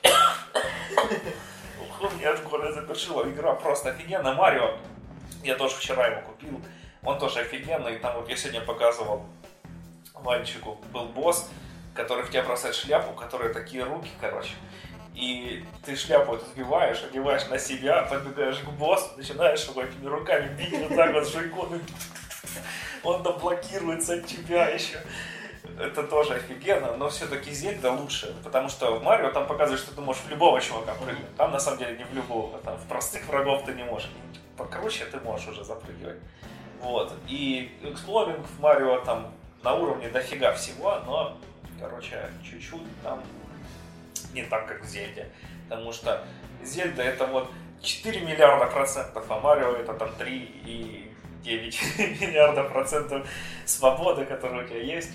У 2.02 2.16
меня 2.18 2.32
от 2.32 2.44
горя 2.44 2.74
запершила, 2.74 3.24
игра 3.30 3.54
просто 3.54 3.92
офигенная. 3.92 4.34
Марио, 4.34 4.76
я 5.42 5.56
тоже 5.56 5.78
вчера 5.78 6.08
его 6.08 6.22
купил, 6.22 6.60
он 7.02 7.18
тоже 7.18 7.40
офигенный, 7.40 7.98
там 8.00 8.18
вот 8.18 8.28
я 8.28 8.36
сегодня 8.36 8.60
показывал 8.60 9.26
мальчику, 10.22 10.78
был 10.92 11.06
босс, 11.06 11.50
который 11.96 12.26
в 12.26 12.30
тебя 12.30 12.44
бросает 12.44 12.76
шляпу, 12.76 13.12
у 13.12 13.16
которой 13.16 13.54
такие 13.54 13.84
руки, 13.84 14.10
короче 14.20 14.52
и 15.14 15.64
ты 15.86 15.96
шляпу 15.96 16.36
эту 16.36 16.46
сбиваешь, 16.46 17.04
одеваешь 17.04 17.48
на 17.48 17.60
себя, 17.60 18.04
подбегаешь 18.04 18.60
к 18.60 18.70
боссу, 18.70 19.12
начинаешь 19.16 19.64
его 19.66 19.84
этими 19.84 20.08
руками 20.08 20.56
бить 20.56 20.80
вот 20.80 20.96
так 20.96 21.14
вот 21.14 21.28
жойконы. 21.28 21.80
Он 23.04 23.24
там 23.24 23.38
блокируется 23.40 24.16
от 24.16 24.26
тебя 24.26 24.70
еще. 24.70 25.00
Это 25.80 26.04
тоже 26.04 26.36
офигенно, 26.36 26.96
но 26.98 27.10
все-таки 27.10 27.52
Зельда 27.52 27.92
лучше, 27.92 28.36
потому 28.44 28.70
что 28.70 28.96
в 28.96 29.04
Марио 29.04 29.32
там 29.32 29.48
показывают, 29.48 29.82
что 29.82 29.96
ты 29.96 30.02
можешь 30.02 30.22
в 30.24 30.30
любого 30.30 30.60
чувака 30.60 30.94
прыгнуть. 30.94 31.36
Там 31.36 31.52
на 31.52 31.60
самом 31.60 31.80
деле 31.80 31.98
не 31.98 32.04
в 32.04 32.14
любого, 32.14 32.60
там 32.60 32.78
в 32.78 32.86
простых 32.88 33.26
врагов 33.28 33.64
ты 33.66 33.74
не 33.74 33.84
можешь. 33.84 34.10
Покруче 34.58 35.06
ты 35.06 35.20
можешь 35.20 35.48
уже 35.48 35.64
запрыгивать. 35.64 36.20
Вот. 36.82 37.14
И 37.28 37.76
эксплоринг 37.82 38.46
в 38.46 38.60
Марио 38.60 39.00
там 39.00 39.34
на 39.64 39.74
уровне 39.74 40.10
дофига 40.10 40.54
всего, 40.54 41.00
но, 41.06 41.38
короче, 41.80 42.30
чуть-чуть 42.44 43.02
там 43.02 43.24
не 44.34 44.44
так, 44.44 44.68
как 44.68 44.84
в 44.84 44.88
Зельде. 44.88 45.30
Потому 45.70 45.92
что 45.92 46.24
Зельда 46.64 47.04
это 47.04 47.26
вот 47.28 47.50
4 47.82 48.22
миллиарда 48.22 48.68
процентов, 48.68 49.26
а 49.30 49.40
Марио 49.40 49.74
это 49.74 49.94
там 49.94 50.14
3 50.16 50.38
и 50.66 51.12
9 51.44 51.82
миллиарда 52.22 52.64
процентов 52.64 53.28
свободы, 53.66 54.26
которая 54.26 54.64
у 54.64 54.68
тебя 54.68 54.82
есть. 54.82 55.12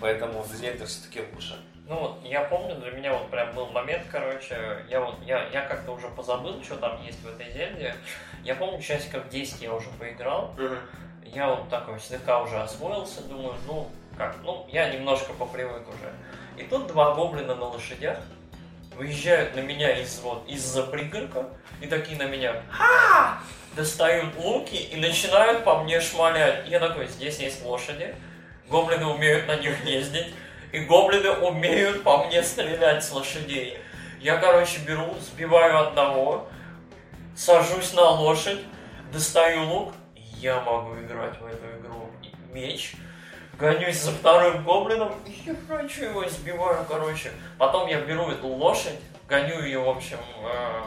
Поэтому 0.00 0.44
Зельда 0.52 0.86
все-таки 0.86 1.22
лучше. 1.32 1.56
Ну 1.88 1.98
вот, 1.98 2.24
я 2.24 2.42
помню, 2.42 2.76
для 2.76 2.92
меня 2.92 3.12
вот 3.12 3.28
прям 3.30 3.54
был 3.54 3.66
момент, 3.66 4.04
короче, 4.10 4.84
я 4.88 5.00
вот, 5.00 5.16
я, 5.26 5.48
я 5.48 5.62
как-то 5.62 5.92
уже 5.92 6.08
позабыл, 6.08 6.62
что 6.62 6.76
там 6.76 7.02
есть 7.02 7.20
в 7.20 7.28
этой 7.28 7.50
Зельде. 7.52 7.94
Я 8.44 8.54
помню, 8.54 8.80
часиков 8.80 9.28
10 9.28 9.62
я 9.62 9.74
уже 9.74 9.88
поиграл. 9.98 10.54
Я 11.24 11.48
вот 11.48 11.68
такой 11.70 11.98
слегка 11.98 12.42
уже 12.42 12.58
освоился, 12.60 13.22
думаю, 13.22 13.54
ну, 13.66 13.90
как, 14.16 14.36
ну, 14.42 14.66
я 14.70 14.90
немножко 14.90 15.32
попривык 15.32 15.88
уже. 15.88 16.12
И 16.56 16.68
тут 16.68 16.86
два 16.88 17.14
гоблина 17.14 17.54
на 17.54 17.64
лошадях, 17.66 18.18
выезжают 19.02 19.56
на 19.56 19.60
меня 19.60 19.98
из 19.98 20.20
вот 20.20 20.48
из-за 20.48 20.84
пригорка 20.84 21.48
и 21.80 21.88
такие 21.88 22.16
на 22.16 22.24
меня 22.24 22.62
Ха! 22.70 23.40
достают 23.74 24.36
луки 24.36 24.76
и 24.76 24.96
начинают 24.96 25.64
по 25.64 25.82
мне 25.82 26.00
шмалять. 26.00 26.68
Я 26.68 26.78
такой, 26.78 27.08
здесь 27.08 27.38
есть 27.38 27.64
лошади, 27.64 28.14
гоблины 28.68 29.06
умеют 29.06 29.48
на 29.48 29.56
них 29.56 29.84
ездить, 29.84 30.32
и 30.70 30.80
гоблины 30.80 31.30
умеют 31.30 32.04
по 32.04 32.24
мне 32.24 32.42
стрелять 32.44 33.02
с 33.02 33.10
лошадей. 33.10 33.78
Я, 34.20 34.36
короче, 34.36 34.78
беру, 34.86 35.16
сбиваю 35.18 35.88
одного, 35.88 36.48
сажусь 37.36 37.92
на 37.94 38.08
лошадь, 38.08 38.60
достаю 39.12 39.64
лук, 39.64 39.94
я 40.36 40.60
могу 40.60 40.94
играть 41.00 41.40
в 41.40 41.46
эту 41.46 41.66
игру. 41.80 42.10
Меч, 42.52 42.92
гонюсь 43.62 44.02
за 44.02 44.10
вторым 44.10 44.64
гоблином 44.64 45.12
и 45.24 45.30
херачу 45.30 46.02
его, 46.02 46.26
избиваю, 46.26 46.84
короче. 46.88 47.30
Потом 47.58 47.86
я 47.86 48.00
беру 48.00 48.28
эту 48.28 48.48
лошадь, 48.48 48.98
гоню 49.28 49.62
ее, 49.62 49.78
в 49.78 49.88
общем, 49.88 50.18
э, 50.44 50.82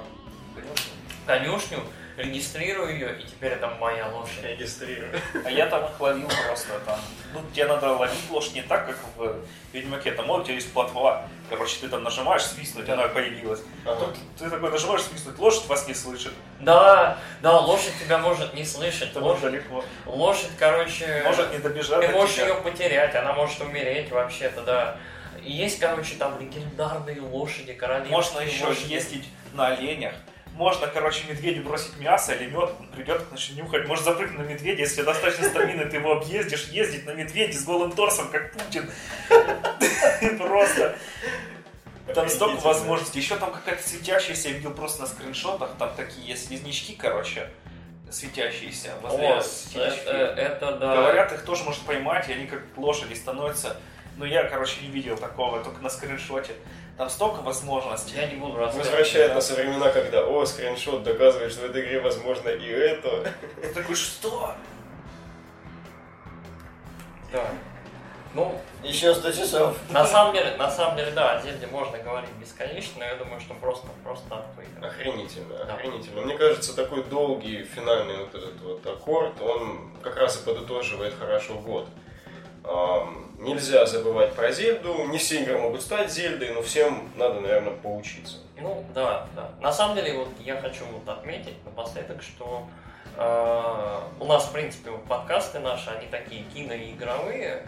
конюшню, 1.25 1.79
регистрирую 2.17 2.93
ее, 2.93 3.19
и 3.19 3.23
теперь 3.23 3.53
это 3.53 3.67
моя 3.79 4.07
лошадь. 4.07 4.43
Регистрирую. 4.43 5.19
А 5.43 5.51
я 5.51 5.67
там 5.67 5.85
их 5.85 5.99
ловил 5.99 6.29
просто 6.47 6.79
там. 6.85 6.99
Ну, 7.33 7.41
тебе 7.53 7.65
надо 7.65 7.91
ловить 7.91 8.29
лошадь 8.29 8.53
не 8.53 8.61
так, 8.61 8.87
как 8.87 8.97
в 9.15 9.35
Ведьмаке. 9.73 10.11
Там 10.11 10.27
вот 10.27 10.41
у 10.41 10.43
тебя 10.43 10.55
есть 10.55 10.71
платва. 10.71 11.27
Короче, 11.49 11.77
ты 11.81 11.89
там 11.89 12.03
нажимаешь, 12.03 12.43
свистнуть, 12.43 12.89
она 12.89 13.07
появилась. 13.07 13.61
А 13.85 13.95
тут 13.95 14.15
ты 14.39 14.49
такой 14.49 14.71
нажимаешь, 14.71 15.01
свистнуть, 15.03 15.37
лошадь 15.37 15.65
вас 15.67 15.87
не 15.87 15.93
слышит. 15.93 16.33
Да, 16.59 17.17
да, 17.41 17.59
лошадь 17.59 17.93
тебя 17.99 18.17
может 18.17 18.53
не 18.53 18.65
слышать. 18.65 19.09
Это 19.11 19.19
лошадь, 19.19 19.43
далеко. 19.43 19.83
Лошадь, 20.05 20.51
короче... 20.57 21.23
Может 21.25 21.51
не 21.51 21.59
добежать 21.59 22.01
Ты 22.05 22.13
можешь 22.13 22.35
тебя. 22.35 22.47
ее 22.47 22.55
потерять, 22.55 23.15
она 23.15 23.33
может 23.33 23.61
умереть 23.61 24.11
вообще-то, 24.11 24.61
да. 24.61 24.97
Есть, 25.41 25.79
короче, 25.79 26.15
там 26.15 26.39
легендарные 26.39 27.21
лошади, 27.21 27.73
королевские 27.73 28.15
Можно 28.15 28.39
еще 28.39 28.65
лошади. 28.65 28.93
ездить 28.93 29.29
на 29.53 29.67
оленях 29.67 30.13
можно, 30.55 30.87
короче, 30.87 31.27
медведю 31.27 31.63
бросить 31.63 31.97
мясо 31.99 32.33
или 32.33 32.49
мед, 32.49 32.71
он 32.79 32.87
придет, 32.87 33.29
начнет 33.31 33.57
нюхать. 33.57 33.87
Может 33.87 34.05
запрыгнуть 34.05 34.39
на 34.39 34.51
медведя, 34.51 34.83
если 34.83 35.01
достаточно 35.01 35.49
стамины, 35.49 35.85
ты 35.85 35.97
его 35.97 36.13
объездишь, 36.13 36.69
ездить 36.69 37.05
на 37.05 37.11
медведе 37.11 37.53
с 37.53 37.65
голым 37.65 37.91
торсом, 37.91 38.29
как 38.29 38.53
Путин. 38.53 38.89
Просто. 40.37 40.97
Там 42.13 42.29
столько 42.29 42.61
возможностей. 42.61 43.19
Еще 43.19 43.35
там 43.35 43.51
какая-то 43.51 43.85
светящаяся, 43.87 44.49
я 44.49 44.55
видел 44.55 44.71
просто 44.71 45.01
на 45.01 45.07
скриншотах, 45.07 45.71
там 45.77 45.93
такие 45.95 46.27
есть 46.27 46.47
слизнячки, 46.47 46.93
короче, 46.93 47.49
светящиеся. 48.11 48.93
О, 49.03 49.41
это, 49.75 50.77
да. 50.77 50.95
Говорят, 50.95 51.33
их 51.33 51.43
тоже 51.43 51.63
может 51.63 51.81
поймать, 51.81 52.29
и 52.29 52.33
они 52.33 52.45
как 52.45 52.61
лошади 52.77 53.15
становятся. 53.15 53.77
Но 54.17 54.25
я, 54.25 54.43
короче, 54.45 54.81
не 54.81 54.87
видел 54.87 55.17
такого, 55.17 55.61
только 55.63 55.81
на 55.81 55.89
скриншоте. 55.89 56.53
Там 56.97 57.09
столько 57.09 57.41
возможностей. 57.41 58.15
Я 58.15 58.27
не 58.27 58.35
буду 58.35 58.55
рассказывать. 58.57 58.87
Возвращает 58.87 59.35
нас 59.35 59.47
со 59.47 59.53
времена, 59.55 59.89
когда, 59.89 60.25
о, 60.25 60.45
скриншот 60.45 61.03
доказывает, 61.03 61.51
что 61.51 61.61
в 61.61 61.65
этой 61.65 61.81
игре 61.81 61.99
возможно 61.99 62.49
и 62.49 62.67
это. 62.69 63.33
Я 63.61 63.69
такой, 63.73 63.95
что? 63.95 64.55
Да. 67.33 67.43
Ну, 68.33 68.61
еще 68.83 69.13
100 69.13 69.31
часов. 69.31 69.77
На 69.89 70.05
самом 70.05 70.33
деле, 70.33 70.55
на 70.57 70.69
самом 70.69 70.97
деле, 70.97 71.11
да, 71.11 71.37
о 71.37 71.41
Зельде 71.41 71.67
можно 71.67 71.97
говорить 71.97 72.29
бесконечно, 72.39 72.99
но 72.99 73.05
я 73.05 73.15
думаю, 73.15 73.39
что 73.39 73.53
просто, 73.55 73.87
просто 74.03 74.45
Охренительно, 74.81 75.55
да. 75.65 75.73
охренительно. 75.73 76.21
Мне 76.21 76.37
кажется, 76.37 76.75
такой 76.75 77.03
долгий 77.03 77.63
финальный 77.63 78.17
вот 78.17 78.35
этот 78.35 78.61
вот 78.61 78.85
аккорд, 78.85 79.41
он 79.41 79.91
как 80.01 80.17
раз 80.17 80.37
и 80.41 80.45
подытоживает 80.45 81.13
хорошо 81.17 81.55
год. 81.55 81.87
Нельзя 83.45 83.85
забывать 83.85 84.33
про 84.33 84.51
Зельду. 84.51 85.05
Не 85.05 85.17
все 85.17 85.43
игры 85.43 85.59
могут 85.59 85.81
стать 85.81 86.11
Зельдой, 86.11 86.51
но 86.53 86.61
всем 86.61 87.09
надо, 87.15 87.41
наверное, 87.41 87.73
поучиться. 87.73 88.37
Ну, 88.57 88.83
да, 88.93 89.27
да. 89.35 89.51
На 89.61 89.71
самом 89.71 89.95
деле, 89.95 90.17
вот 90.17 90.29
я 90.39 90.59
хочу 90.59 90.83
вот 90.85 91.07
отметить 91.07 91.63
напоследок, 91.63 92.23
что 92.23 92.67
э, 93.17 93.99
у 94.19 94.25
нас, 94.25 94.45
в 94.45 94.51
принципе, 94.51 94.91
подкасты 95.07 95.59
наши, 95.59 95.89
они 95.89 96.07
такие 96.07 96.43
киноигровые. 96.45 97.63
А, 97.63 97.67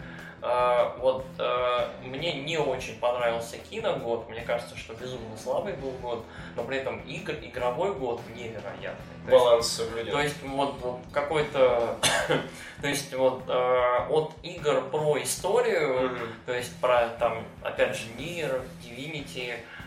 вот 1.00 1.26
а, 1.38 1.92
мне 2.02 2.40
не 2.42 2.58
очень 2.58 2.98
понравился 2.98 3.58
киногод, 3.58 4.28
мне 4.28 4.42
кажется, 4.42 4.76
что 4.76 4.94
безумно 4.94 5.36
слабый 5.36 5.72
был 5.74 5.90
год, 6.02 6.24
но 6.56 6.64
при 6.64 6.78
этом 6.78 7.00
игр, 7.00 7.34
игровой 7.42 7.92
год 7.94 8.20
невероятный. 8.34 9.18
Баланс 9.28 9.68
соблюден. 9.68 10.12
То 10.12 10.20
есть 10.20 10.42
вот, 10.42 10.74
вот 10.80 11.00
какой-то, 11.12 11.98
то 12.80 12.86
есть 12.86 13.12
вот 13.14 13.42
э, 13.48 14.06
от 14.10 14.32
игр 14.42 14.82
про 14.90 15.22
историю, 15.22 16.10
mm-hmm. 16.10 16.28
то 16.46 16.54
есть 16.54 16.80
про 16.80 17.08
там 17.18 17.44
опять 17.62 17.96
же 17.96 18.04
Нир, 18.16 18.62
Divinity, 18.82 19.54
а, 19.54 19.77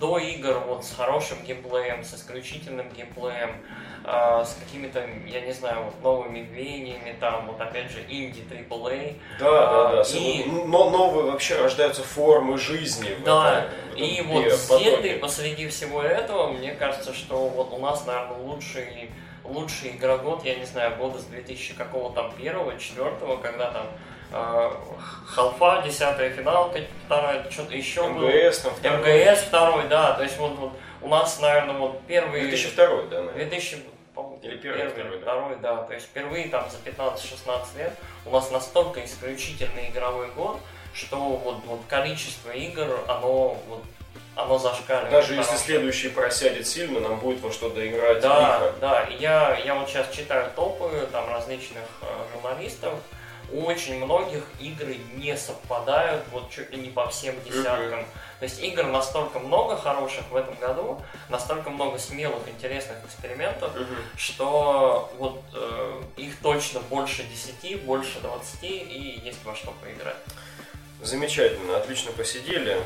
до 0.00 0.18
игр 0.18 0.58
вот 0.66 0.84
с 0.84 0.94
хорошим 0.94 1.38
геймплеем, 1.44 2.02
с 2.02 2.14
исключительным 2.14 2.88
геймплеем, 2.90 3.56
а, 4.04 4.44
с 4.44 4.54
какими-то, 4.54 5.06
я 5.26 5.40
не 5.42 5.52
знаю, 5.52 5.84
вот 5.84 6.02
новыми 6.02 6.40
веяниями, 6.40 7.16
там, 7.20 7.46
вот 7.46 7.60
опять 7.60 7.90
же, 7.90 8.00
инди, 8.08 8.40
AAA. 8.40 9.16
Да, 9.38 9.50
да, 9.50 10.02
да. 10.02 10.18
И... 10.18 10.44
Но 10.46 10.90
новые 10.90 11.30
вообще 11.30 11.56
рождаются 11.56 12.02
формы 12.02 12.58
жизни. 12.58 13.16
Да, 13.24 13.66
этом, 13.92 13.96
и 13.96 14.22
вот 14.22 14.50
с 14.50 14.68
посреди 15.20 15.68
всего 15.68 16.02
этого, 16.02 16.48
мне 16.48 16.72
кажется, 16.72 17.14
что 17.14 17.48
вот 17.48 17.72
у 17.72 17.78
нас, 17.78 18.06
наверное, 18.06 18.38
лучший 18.38 19.10
лучший 19.44 19.90
игрогод, 19.90 20.44
я 20.44 20.54
не 20.54 20.64
знаю, 20.64 20.96
года 20.96 21.18
с 21.18 21.24
2000 21.24 21.74
какого 21.74 22.12
там 22.12 22.32
первого, 22.32 22.78
четвертого, 22.78 23.36
когда 23.36 23.70
там 23.70 23.86
э, 23.86 24.19
Халфа, 24.30 25.82
десятая 25.84 26.30
финалка, 26.30 26.80
вторая, 27.06 27.50
что-то 27.50 27.74
еще 27.76 28.08
МГС, 28.08 28.60
там 28.60 28.74
второй. 28.74 28.98
МГС 28.98 29.40
второй, 29.42 29.88
да, 29.88 30.12
то 30.12 30.22
есть 30.22 30.38
вот, 30.38 30.56
вот 30.56 30.72
у 31.02 31.08
нас, 31.08 31.40
наверное, 31.40 31.76
вот 31.76 32.00
первый... 32.06 32.42
2002, 32.42 32.86
да, 32.86 33.22
наверное. 33.22 33.34
2000, 33.34 33.78
или 34.42 34.56
первый, 34.56 34.90
первый 34.90 35.18
второй, 35.18 35.20
второй, 35.20 35.56
да. 35.56 35.76
да. 35.76 35.82
То 35.82 35.94
есть 35.94 36.06
впервые 36.06 36.48
там 36.48 36.68
за 36.70 36.78
15-16 36.78 37.78
лет 37.78 37.92
у 38.26 38.30
нас 38.30 38.50
настолько 38.50 39.04
исключительный 39.04 39.90
игровой 39.90 40.30
год, 40.30 40.58
что 40.92 41.16
вот, 41.16 41.58
вот 41.66 41.80
количество 41.88 42.50
игр, 42.50 43.00
оно 43.08 43.56
вот 43.68 43.82
оно 44.36 44.58
зашкаливает. 44.58 45.10
Даже 45.10 45.34
если 45.34 45.56
следующий 45.56 46.08
просядет 46.08 46.66
сильно, 46.66 47.00
нам 47.00 47.18
будет 47.18 47.40
во 47.40 47.52
что 47.52 47.68
доиграть. 47.68 48.20
Да, 48.20 48.58
лихо. 48.58 48.74
да. 48.80 49.06
Я, 49.18 49.58
я 49.64 49.74
вот 49.74 49.88
сейчас 49.88 50.08
читаю 50.10 50.50
топы 50.54 51.08
там 51.12 51.28
различных 51.28 51.84
э, 52.02 52.06
журналистов. 52.32 52.94
У 53.52 53.64
очень 53.64 54.04
многих 54.04 54.44
игры 54.58 54.98
не 55.14 55.36
совпадают 55.36 56.24
вот 56.32 56.50
чуть 56.50 56.70
ли 56.70 56.78
не 56.78 56.90
по 56.90 57.08
всем 57.08 57.34
десяткам. 57.44 58.04
То 58.38 58.44
есть 58.44 58.62
игр 58.62 58.84
настолько 58.84 59.38
много 59.38 59.76
хороших 59.76 60.24
в 60.30 60.36
этом 60.36 60.54
году, 60.54 61.00
настолько 61.28 61.70
много 61.70 61.98
смелых, 61.98 62.48
интересных 62.48 62.96
экспериментов, 63.04 63.74
uh-huh. 63.74 63.96
что 64.16 65.12
вот 65.18 65.42
э, 65.52 66.02
их 66.16 66.38
точно 66.40 66.80
больше 66.80 67.22
10, 67.22 67.82
больше 67.82 68.18
20 68.20 68.62
и 68.62 69.20
есть 69.22 69.44
во 69.44 69.54
что 69.54 69.72
поиграть. 69.82 70.16
Замечательно, 71.02 71.76
отлично 71.76 72.12
посидели. 72.12 72.78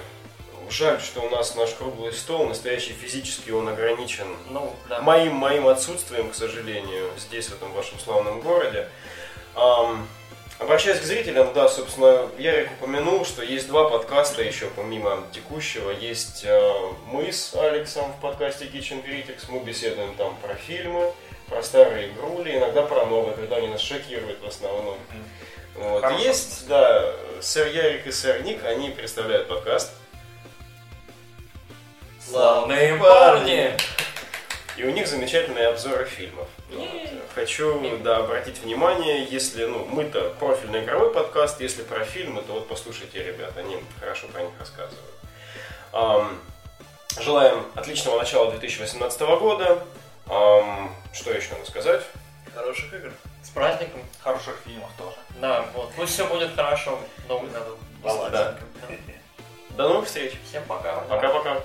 Жаль, 0.70 1.01
что 1.01 1.20
у 1.20 1.31
нас 1.31 1.57
наш 1.57 1.74
круглый 1.74 2.12
стол, 2.12 2.47
настоящий 2.47 2.93
физически 2.93 3.51
он 3.51 3.69
ограничен 3.69 4.27
ну, 4.51 4.74
да. 4.89 5.03
моим, 5.03 5.35
моим 5.35 5.69
отсутствием, 5.69 6.31
к 6.31 6.35
сожалению, 6.35 7.11
здесь, 7.19 7.49
в 7.49 7.55
этом 7.55 7.73
вашем 7.73 7.99
славном 7.99 8.41
городе. 8.41 8.89
Um, 9.55 10.07
обращаясь 10.65 11.01
к 11.01 11.05
зрителям, 11.05 11.53
да, 11.55 11.69
собственно, 11.69 12.28
Ярик 12.39 12.70
упомянул, 12.73 13.24
что 13.24 13.43
есть 13.43 13.69
два 13.69 13.89
подкаста 13.89 14.43
еще, 14.43 14.66
помимо 14.74 15.23
текущего. 15.32 15.91
Есть 15.91 16.45
uh, 16.45 16.95
мы 17.07 17.32
с 17.32 17.55
Алексом 17.55 18.12
в 18.12 18.20
подкасте 18.20 18.66
Kitchen 18.66 19.05
Critics, 19.05 19.45
мы 19.49 19.61
беседуем 19.61 20.15
там 20.16 20.36
про 20.43 20.55
фильмы, 20.55 21.12
про 21.49 21.62
старые 21.62 22.09
игрули, 22.09 22.57
иногда 22.57 22.82
про 22.82 23.07
новые, 23.07 23.36
когда 23.36 23.57
они 23.57 23.69
нас 23.69 23.81
шокируют 23.81 24.43
в 24.43 24.47
основном. 24.47 24.97
Вот. 25.77 26.05
Есть, 26.20 26.66
да, 26.66 27.12
сэр 27.41 27.69
Ярик 27.69 28.07
и 28.07 28.12
сэр 28.12 28.43
Ник, 28.43 28.65
они 28.65 28.91
представляют 28.91 29.49
подкаст 29.49 29.93
Славные 32.27 32.97
парни! 32.97 33.77
И 34.77 34.85
у 34.85 34.91
них 34.91 35.07
замечательные 35.07 35.69
обзоры 35.69 36.05
фильмов. 36.05 36.49
Вот. 36.71 36.89
Хочу 37.35 37.99
да, 37.99 38.19
обратить 38.19 38.59
внимание, 38.59 39.25
если 39.25 39.67
ну, 39.67 39.85
мы-то 39.85 40.35
профильный 40.41 40.83
игровой 40.83 41.13
подкаст, 41.13 41.61
если 41.61 41.83
про 41.83 42.05
фильмы, 42.05 42.43
то 42.43 42.55
вот 42.55 42.69
послушайте 42.69 43.23
ребят, 43.23 43.57
они 43.57 43.77
хорошо 44.01 44.27
про 44.29 44.43
них 44.43 44.53
рассказывают. 44.59 45.15
Um, 45.93 46.39
желаем 47.21 47.67
отличного 47.77 48.19
начала 48.19 48.51
2018 48.51 49.21
года. 49.21 49.85
Um, 50.27 50.91
что 51.13 51.31
еще 51.31 51.53
надо 51.53 51.67
сказать? 51.67 52.03
Хороших 52.53 52.93
игр. 52.95 53.13
С 53.45 53.51
праздником. 53.51 54.01
Хороших 54.23 54.57
фильмов 54.65 54.91
тоже. 54.99 55.17
Да, 55.41 55.67
вот. 55.75 55.93
Пусть 55.95 56.15
все 56.15 56.27
будет 56.27 56.55
хорошо 56.57 56.99
новом 57.29 57.49
году. 57.51 57.77
Да. 58.03 58.59
До 59.77 59.89
новых 59.89 60.07
встреч. 60.07 60.33
Всем 60.49 60.65
пока. 60.65 61.01
Пока-пока. 61.03 61.61